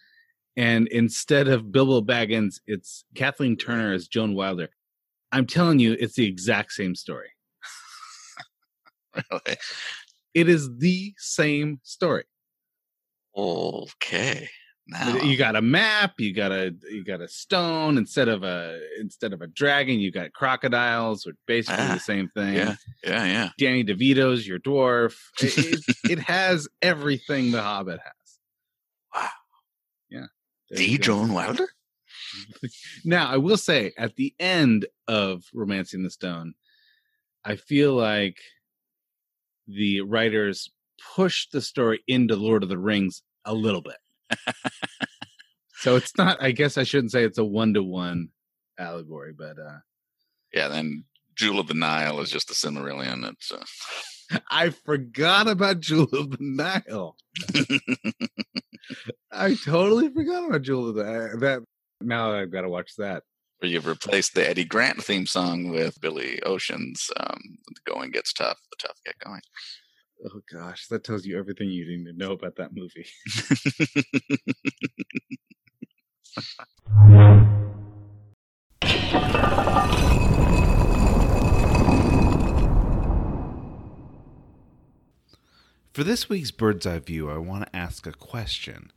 and 0.55 0.87
instead 0.87 1.47
of 1.49 1.71
bilbo 1.71 2.01
baggins 2.01 2.61
it's 2.67 3.03
kathleen 3.15 3.57
turner 3.57 3.93
as 3.93 4.07
joan 4.07 4.33
wilder 4.33 4.69
i'm 5.31 5.45
telling 5.45 5.79
you 5.79 5.95
it's 5.99 6.15
the 6.15 6.25
exact 6.25 6.71
same 6.71 6.95
story 6.95 7.29
Really? 9.31 9.57
It 10.33 10.47
is 10.49 10.69
the 10.77 11.13
same 11.17 11.79
story 11.83 12.23
Okay. 13.37 14.49
Now 14.87 15.15
You 15.21 15.37
got 15.37 15.55
a 15.55 15.61
map. 15.61 16.19
You 16.19 16.33
got 16.33 16.51
a 16.51 16.75
you 16.89 17.05
got 17.05 17.21
a 17.21 17.27
stone 17.27 17.97
instead 17.97 18.27
of 18.27 18.43
a 18.43 18.77
instead 18.99 19.31
of 19.31 19.41
a 19.41 19.47
dragon. 19.47 19.99
You 19.99 20.11
got 20.11 20.33
crocodiles, 20.33 21.25
which 21.25 21.37
basically 21.47 21.85
Ah, 21.85 21.93
the 21.93 21.99
same 21.99 22.29
thing. 22.35 22.55
yeah, 22.55 22.75
yeah, 23.03 23.25
yeah. 23.25 23.49
Danny 23.57 23.85
DeVito's 23.85 24.45
your 24.45 24.59
dwarf. 24.59 25.15
It, 25.41 25.57
it, 25.57 25.95
it 26.11 26.19
has 26.19 26.67
everything 26.81 27.51
the 27.51 27.61
Hobbit 27.61 27.99
has. 28.03 28.39
Wow. 29.15 29.29
Yeah. 30.09 30.25
The. 30.69 30.97
Joan 30.97 31.33
Wilder? 31.33 31.69
Now, 33.05 33.29
I 33.29 33.37
will 33.37 33.57
say 33.57 33.91
at 33.97 34.15
the 34.15 34.33
end 34.39 34.85
of 35.07 35.43
Romancing 35.53 36.03
the 36.03 36.09
Stone, 36.09 36.53
I 37.43 37.55
feel 37.57 37.93
like 37.93 38.37
the 39.75 40.01
writers 40.01 40.71
pushed 41.15 41.51
the 41.51 41.61
story 41.61 42.01
into 42.07 42.35
Lord 42.35 42.63
of 42.63 42.69
the 42.69 42.77
Rings 42.77 43.21
a 43.45 43.53
little 43.53 43.81
bit. 43.81 43.97
so 45.75 45.95
it's 45.95 46.15
not, 46.17 46.41
I 46.41 46.51
guess 46.51 46.77
I 46.77 46.83
shouldn't 46.83 47.11
say 47.11 47.23
it's 47.23 47.37
a 47.37 47.45
one 47.45 47.73
to 47.73 47.83
one 47.83 48.29
allegory, 48.77 49.33
but 49.37 49.57
uh, 49.59 49.79
Yeah, 50.53 50.67
then 50.67 51.05
Jewel 51.35 51.59
of 51.59 51.67
the 51.67 51.73
Nile 51.73 52.19
is 52.19 52.29
just 52.29 52.47
the 52.47 52.53
Silmarillion. 52.53 53.29
It's 53.31 53.51
uh, 53.51 54.39
I 54.49 54.69
forgot 54.69 55.47
about 55.47 55.79
Jewel 55.79 56.09
of 56.13 56.31
the 56.31 56.37
Nile. 56.39 57.15
I 59.31 59.55
totally 59.55 60.09
forgot 60.09 60.45
about 60.45 60.61
Jewel 60.61 60.89
of 60.89 60.95
the 60.95 61.03
that. 61.39 61.63
Now 62.01 62.33
I've 62.33 62.51
got 62.51 62.61
to 62.61 62.69
watch 62.69 62.95
that. 62.97 63.23
Where 63.61 63.69
you've 63.69 63.85
replaced 63.85 64.33
the 64.33 64.49
Eddie 64.49 64.65
Grant 64.65 65.03
theme 65.03 65.27
song 65.27 65.69
with 65.69 66.01
Billy 66.01 66.41
Ocean's 66.43 67.09
um, 67.17 67.39
"The 67.67 67.81
Going 67.85 68.11
Gets 68.11 68.33
Tough." 68.33 68.57
The 68.71 68.87
tough 68.87 68.97
get 69.05 69.19
going. 69.23 69.41
Oh 70.25 70.41
gosh, 70.51 70.87
that 70.87 71.03
tells 71.03 71.25
you 71.25 71.37
everything 71.37 71.69
you 71.69 71.85
need 71.85 72.05
to 72.05 72.17
know 72.17 72.31
about 72.31 72.55
that 72.57 72.71
movie. 72.73 73.05
For 85.93 86.05
this 86.05 86.29
week's 86.29 86.51
bird's 86.51 86.87
eye 86.87 86.99
view, 86.99 87.29
I 87.29 87.37
want 87.37 87.65
to 87.65 87.75
ask 87.75 88.07
a 88.07 88.13
question. 88.13 88.91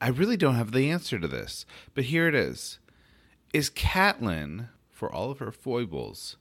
I 0.00 0.08
really 0.08 0.36
don't 0.36 0.54
have 0.54 0.72
the 0.72 0.90
answer 0.90 1.18
to 1.18 1.28
this, 1.28 1.66
but 1.94 2.04
here 2.04 2.26
it 2.26 2.34
is. 2.34 2.78
Is 3.52 3.68
Catelyn, 3.68 4.68
for 4.90 5.12
all 5.12 5.30
of 5.30 5.38
her 5.38 5.52
foibles, 5.52 6.36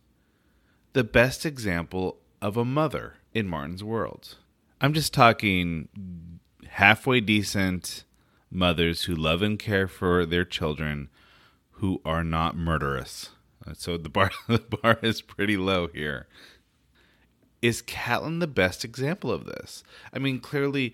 the 0.93 1.03
best 1.03 1.45
example 1.45 2.19
of 2.41 2.55
a 2.55 2.63
mother 2.63 3.15
in 3.33 3.49
Martin's 3.49 3.83
world? 3.83 4.37
I'm 4.79 4.93
just 4.93 5.13
talking 5.13 5.89
halfway 6.69 7.19
decent 7.19 8.05
mothers 8.49 9.03
who 9.03 9.15
love 9.15 9.41
and 9.41 9.59
care 9.59 9.89
for 9.89 10.25
their 10.25 10.45
children 10.45 11.09
who 11.71 12.01
are 12.05 12.23
not 12.23 12.55
murderous. 12.55 13.31
So 13.73 13.97
the 13.97 14.09
bar 14.09 14.31
the 14.47 14.59
bar 14.59 14.97
is 15.01 15.21
pretty 15.21 15.57
low 15.57 15.87
here. 15.87 16.27
Is 17.61 17.81
Catelyn 17.81 18.39
the 18.39 18.47
best 18.47 18.85
example 18.85 19.31
of 19.31 19.43
this? 19.43 19.83
I 20.13 20.19
mean, 20.19 20.39
clearly 20.39 20.93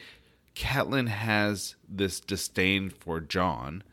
Catelyn 0.55 1.09
has 1.09 1.75
this 1.87 2.19
disdain 2.19 2.89
for 2.89 3.19
Jon, 3.21 3.83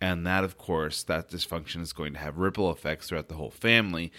and 0.00 0.26
that 0.26 0.44
of 0.44 0.58
course 0.58 1.02
that 1.02 1.30
dysfunction 1.30 1.80
is 1.80 1.92
going 1.92 2.12
to 2.12 2.18
have 2.18 2.38
ripple 2.38 2.70
effects 2.70 3.08
throughout 3.08 3.28
the 3.28 3.36
whole 3.36 3.50
family. 3.50 4.12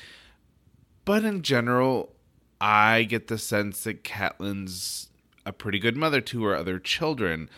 But 1.05 1.23
in 1.23 1.41
general, 1.41 2.13
I 2.59 3.03
get 3.03 3.27
the 3.27 3.37
sense 3.37 3.83
that 3.83 4.03
Catelyn's 4.03 5.09
a 5.45 5.53
pretty 5.53 5.79
good 5.79 5.95
mother 5.95 6.19
to 6.21 6.43
her 6.45 6.55
other 6.55 6.79
children. 6.79 7.49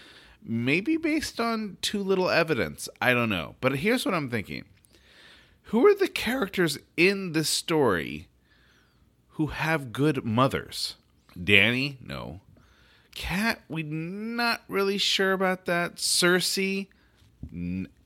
Maybe 0.43 0.95
based 0.97 1.39
on 1.39 1.77
too 1.81 2.01
little 2.01 2.29
evidence. 2.29 2.87
I 3.01 3.13
don't 3.13 3.29
know. 3.29 3.55
But 3.59 3.77
here's 3.77 4.05
what 4.05 4.13
I'm 4.13 4.29
thinking. 4.29 4.65
Who 5.63 5.85
are 5.87 5.95
the 5.95 6.07
characters 6.07 6.77
in 6.95 7.33
this 7.33 7.49
story 7.49 8.27
who 9.29 9.47
have 9.47 9.91
good 9.91 10.23
mothers? 10.23 10.95
Dany? 11.37 11.97
No. 12.01 12.41
Cat? 13.15 13.61
We're 13.67 13.83
not 13.85 14.61
really 14.67 14.97
sure 14.97 15.33
about 15.33 15.65
that. 15.65 15.95
Cersei? 15.95 16.87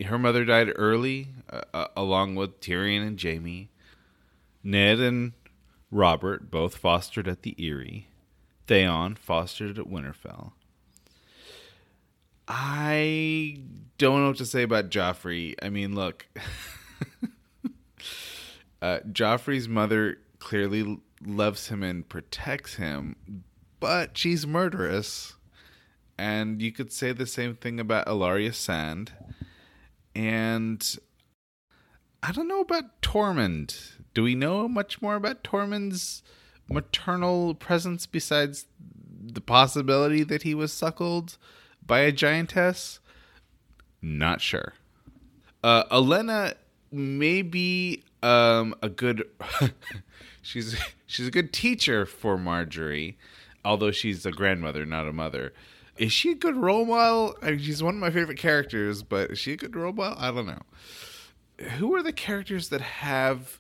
Her 0.06 0.20
mother 0.20 0.46
died 0.46 0.72
early, 0.76 1.30
uh, 1.50 1.62
uh, 1.74 1.88
along 1.96 2.36
with 2.36 2.60
Tyrion 2.60 3.06
and 3.06 3.22
Jaime. 3.22 3.70
Ned 4.64 5.00
and 5.00 5.34
Robert 5.92 6.50
both 6.50 6.78
fostered 6.78 7.28
at 7.28 7.42
the 7.42 7.56
Eyrie. 7.60 8.08
Theon 8.68 9.16
fostered 9.16 9.78
at 9.78 9.86
Winterfell. 9.86 10.54
I 12.48 13.60
don't 13.98 14.22
know 14.22 14.28
what 14.28 14.38
to 14.38 14.46
say 14.46 14.64
about 14.64 14.90
Joffrey. 14.90 15.56
I 15.62 15.70
mean, 15.70 15.96
look, 15.96 16.28
uh, 18.82 19.00
Joffrey's 19.12 19.68
mother 19.68 20.20
clearly 20.40 21.00
loves 21.26 21.68
him 21.68 21.84
and 21.84 22.08
protects 22.08 22.76
him, 22.76 23.16
but 23.80 24.18
she's 24.18 24.46
murderous. 24.46 25.36
And 26.18 26.62
you 26.62 26.72
could 26.72 26.92
say 26.92 27.12
the 27.12 27.26
same 27.26 27.56
thing 27.56 27.80
about 27.80 28.06
Ellaria 28.08 28.54
Sand. 28.54 29.12
And 30.16 30.98
I 32.22 32.32
don't 32.32 32.48
know 32.48 32.62
about 32.62 33.02
Tormund. 33.02 33.94
Do 34.14 34.24
we 34.24 34.36
know 34.36 34.68
much 34.68 35.02
more 35.02 35.16
about 35.16 35.44
Tormund's 35.44 36.24
maternal 36.70 37.56
presence 37.56 38.06
besides 38.06 38.68
the 39.26 39.42
possibility 39.42 40.24
that 40.24 40.44
he 40.44 40.54
was 40.54 40.72
suckled 40.72 41.38
by 41.86 42.00
a 42.00 42.12
giantess? 42.12 43.00
Not 44.02 44.42
sure. 44.42 44.74
Uh, 45.64 45.86
Olenna 45.86 46.56
may 46.92 47.42
be 47.42 48.04
um, 48.22 48.76
a 48.82 48.90
good. 48.90 49.28
she's 50.42 50.78
she's 51.06 51.28
a 51.28 51.32
good 51.32 51.54
teacher 51.54 52.06
for 52.06 52.38
Margaery, 52.38 53.16
although 53.66 53.92
she's 53.92 54.26
a 54.26 54.32
grandmother, 54.32 54.86
not 54.86 55.08
a 55.08 55.14
mother. 55.14 55.54
Is 55.98 56.12
she 56.12 56.32
a 56.32 56.36
good 56.36 56.56
role 56.56 56.86
model? 56.86 57.36
I 57.42 57.52
mean, 57.52 57.60
she's 57.60 57.84
one 57.84 57.96
of 57.96 58.02
my 58.02 58.10
favorite 58.10 58.40
characters, 58.40 59.04
but 59.04 59.32
is 59.32 59.40
she 59.40 59.54
a 59.54 59.58
good 59.58 59.76
role 59.76 59.94
model? 59.94 60.18
I 60.20 60.32
don't 60.32 60.48
know. 60.48 60.62
Who 61.78 61.94
are 61.96 62.02
the 62.02 62.14
characters 62.14 62.70
that 62.70 62.82
have 62.82 63.60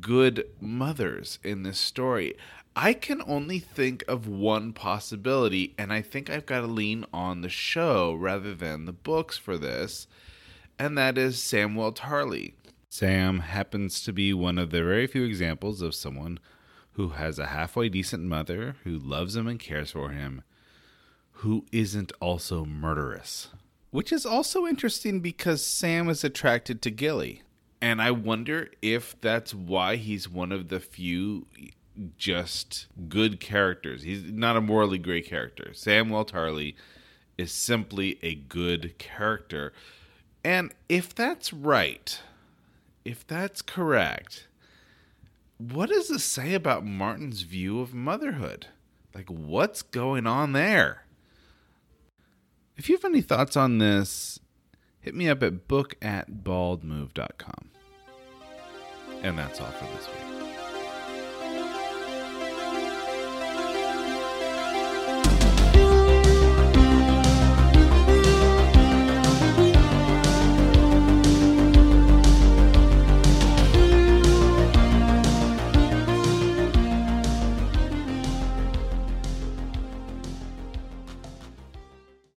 good 0.00 0.46
mothers 0.60 1.38
in 1.44 1.62
this 1.62 1.78
story? 1.78 2.34
I 2.74 2.92
can 2.94 3.20
only 3.26 3.58
think 3.58 4.04
of 4.08 4.26
one 4.26 4.72
possibility, 4.72 5.74
and 5.76 5.92
I 5.92 6.02
think 6.02 6.30
I've 6.30 6.46
got 6.46 6.60
to 6.60 6.66
lean 6.66 7.04
on 7.12 7.42
the 7.42 7.48
show 7.48 8.14
rather 8.14 8.54
than 8.54 8.84
the 8.84 8.92
books 8.92 9.36
for 9.36 9.58
this, 9.58 10.06
and 10.78 10.96
that 10.96 11.18
is 11.18 11.36
Samwell 11.36 11.94
Tarly. 11.94 12.54
Sam 12.88 13.40
happens 13.40 14.02
to 14.04 14.12
be 14.12 14.32
one 14.32 14.56
of 14.56 14.70
the 14.70 14.82
very 14.82 15.06
few 15.06 15.24
examples 15.24 15.82
of 15.82 15.94
someone 15.94 16.38
who 16.92 17.10
has 17.10 17.38
a 17.38 17.46
halfway 17.46 17.88
decent 17.88 18.22
mother 18.22 18.76
who 18.84 18.98
loves 18.98 19.36
him 19.36 19.46
and 19.46 19.60
cares 19.60 19.90
for 19.90 20.10
him, 20.10 20.42
who 21.40 21.64
isn't 21.72 22.12
also 22.20 22.66
murderous. 22.66 23.48
Which 23.90 24.12
is 24.12 24.26
also 24.26 24.66
interesting 24.66 25.20
because 25.20 25.64
Sam 25.64 26.10
is 26.10 26.22
attracted 26.22 26.82
to 26.82 26.90
Gilly. 26.90 27.42
And 27.80 28.02
I 28.02 28.10
wonder 28.10 28.68
if 28.82 29.18
that's 29.22 29.54
why 29.54 29.96
he's 29.96 30.28
one 30.28 30.52
of 30.52 30.68
the 30.68 30.80
few 30.80 31.46
just 32.18 32.88
good 33.08 33.40
characters. 33.40 34.02
He's 34.02 34.22
not 34.24 34.58
a 34.58 34.60
morally 34.60 34.98
great 34.98 35.26
character. 35.26 35.70
Samwell 35.72 36.28
Tarly 36.28 36.74
is 37.38 37.52
simply 37.52 38.18
a 38.22 38.34
good 38.34 38.98
character. 38.98 39.72
And 40.44 40.74
if 40.90 41.14
that's 41.14 41.54
right, 41.54 42.20
if 43.02 43.26
that's 43.26 43.62
correct, 43.62 44.46
what 45.56 45.88
does 45.88 46.08
this 46.08 46.24
say 46.24 46.52
about 46.52 46.84
Martin's 46.84 47.42
view 47.42 47.80
of 47.80 47.94
motherhood? 47.94 48.66
Like, 49.14 49.30
what's 49.30 49.80
going 49.80 50.26
on 50.26 50.52
there? 50.52 51.04
If 52.80 52.88
you 52.88 52.96
have 52.96 53.04
any 53.04 53.20
thoughts 53.20 53.58
on 53.58 53.76
this, 53.76 54.40
hit 55.00 55.14
me 55.14 55.28
up 55.28 55.42
at 55.42 55.68
book 55.68 55.96
at 56.00 56.30
baldmove.com. 56.30 57.68
And 59.22 59.38
that's 59.38 59.60
all 59.60 59.66
for 59.66 59.84
this 59.84 60.08
week. 60.08 60.29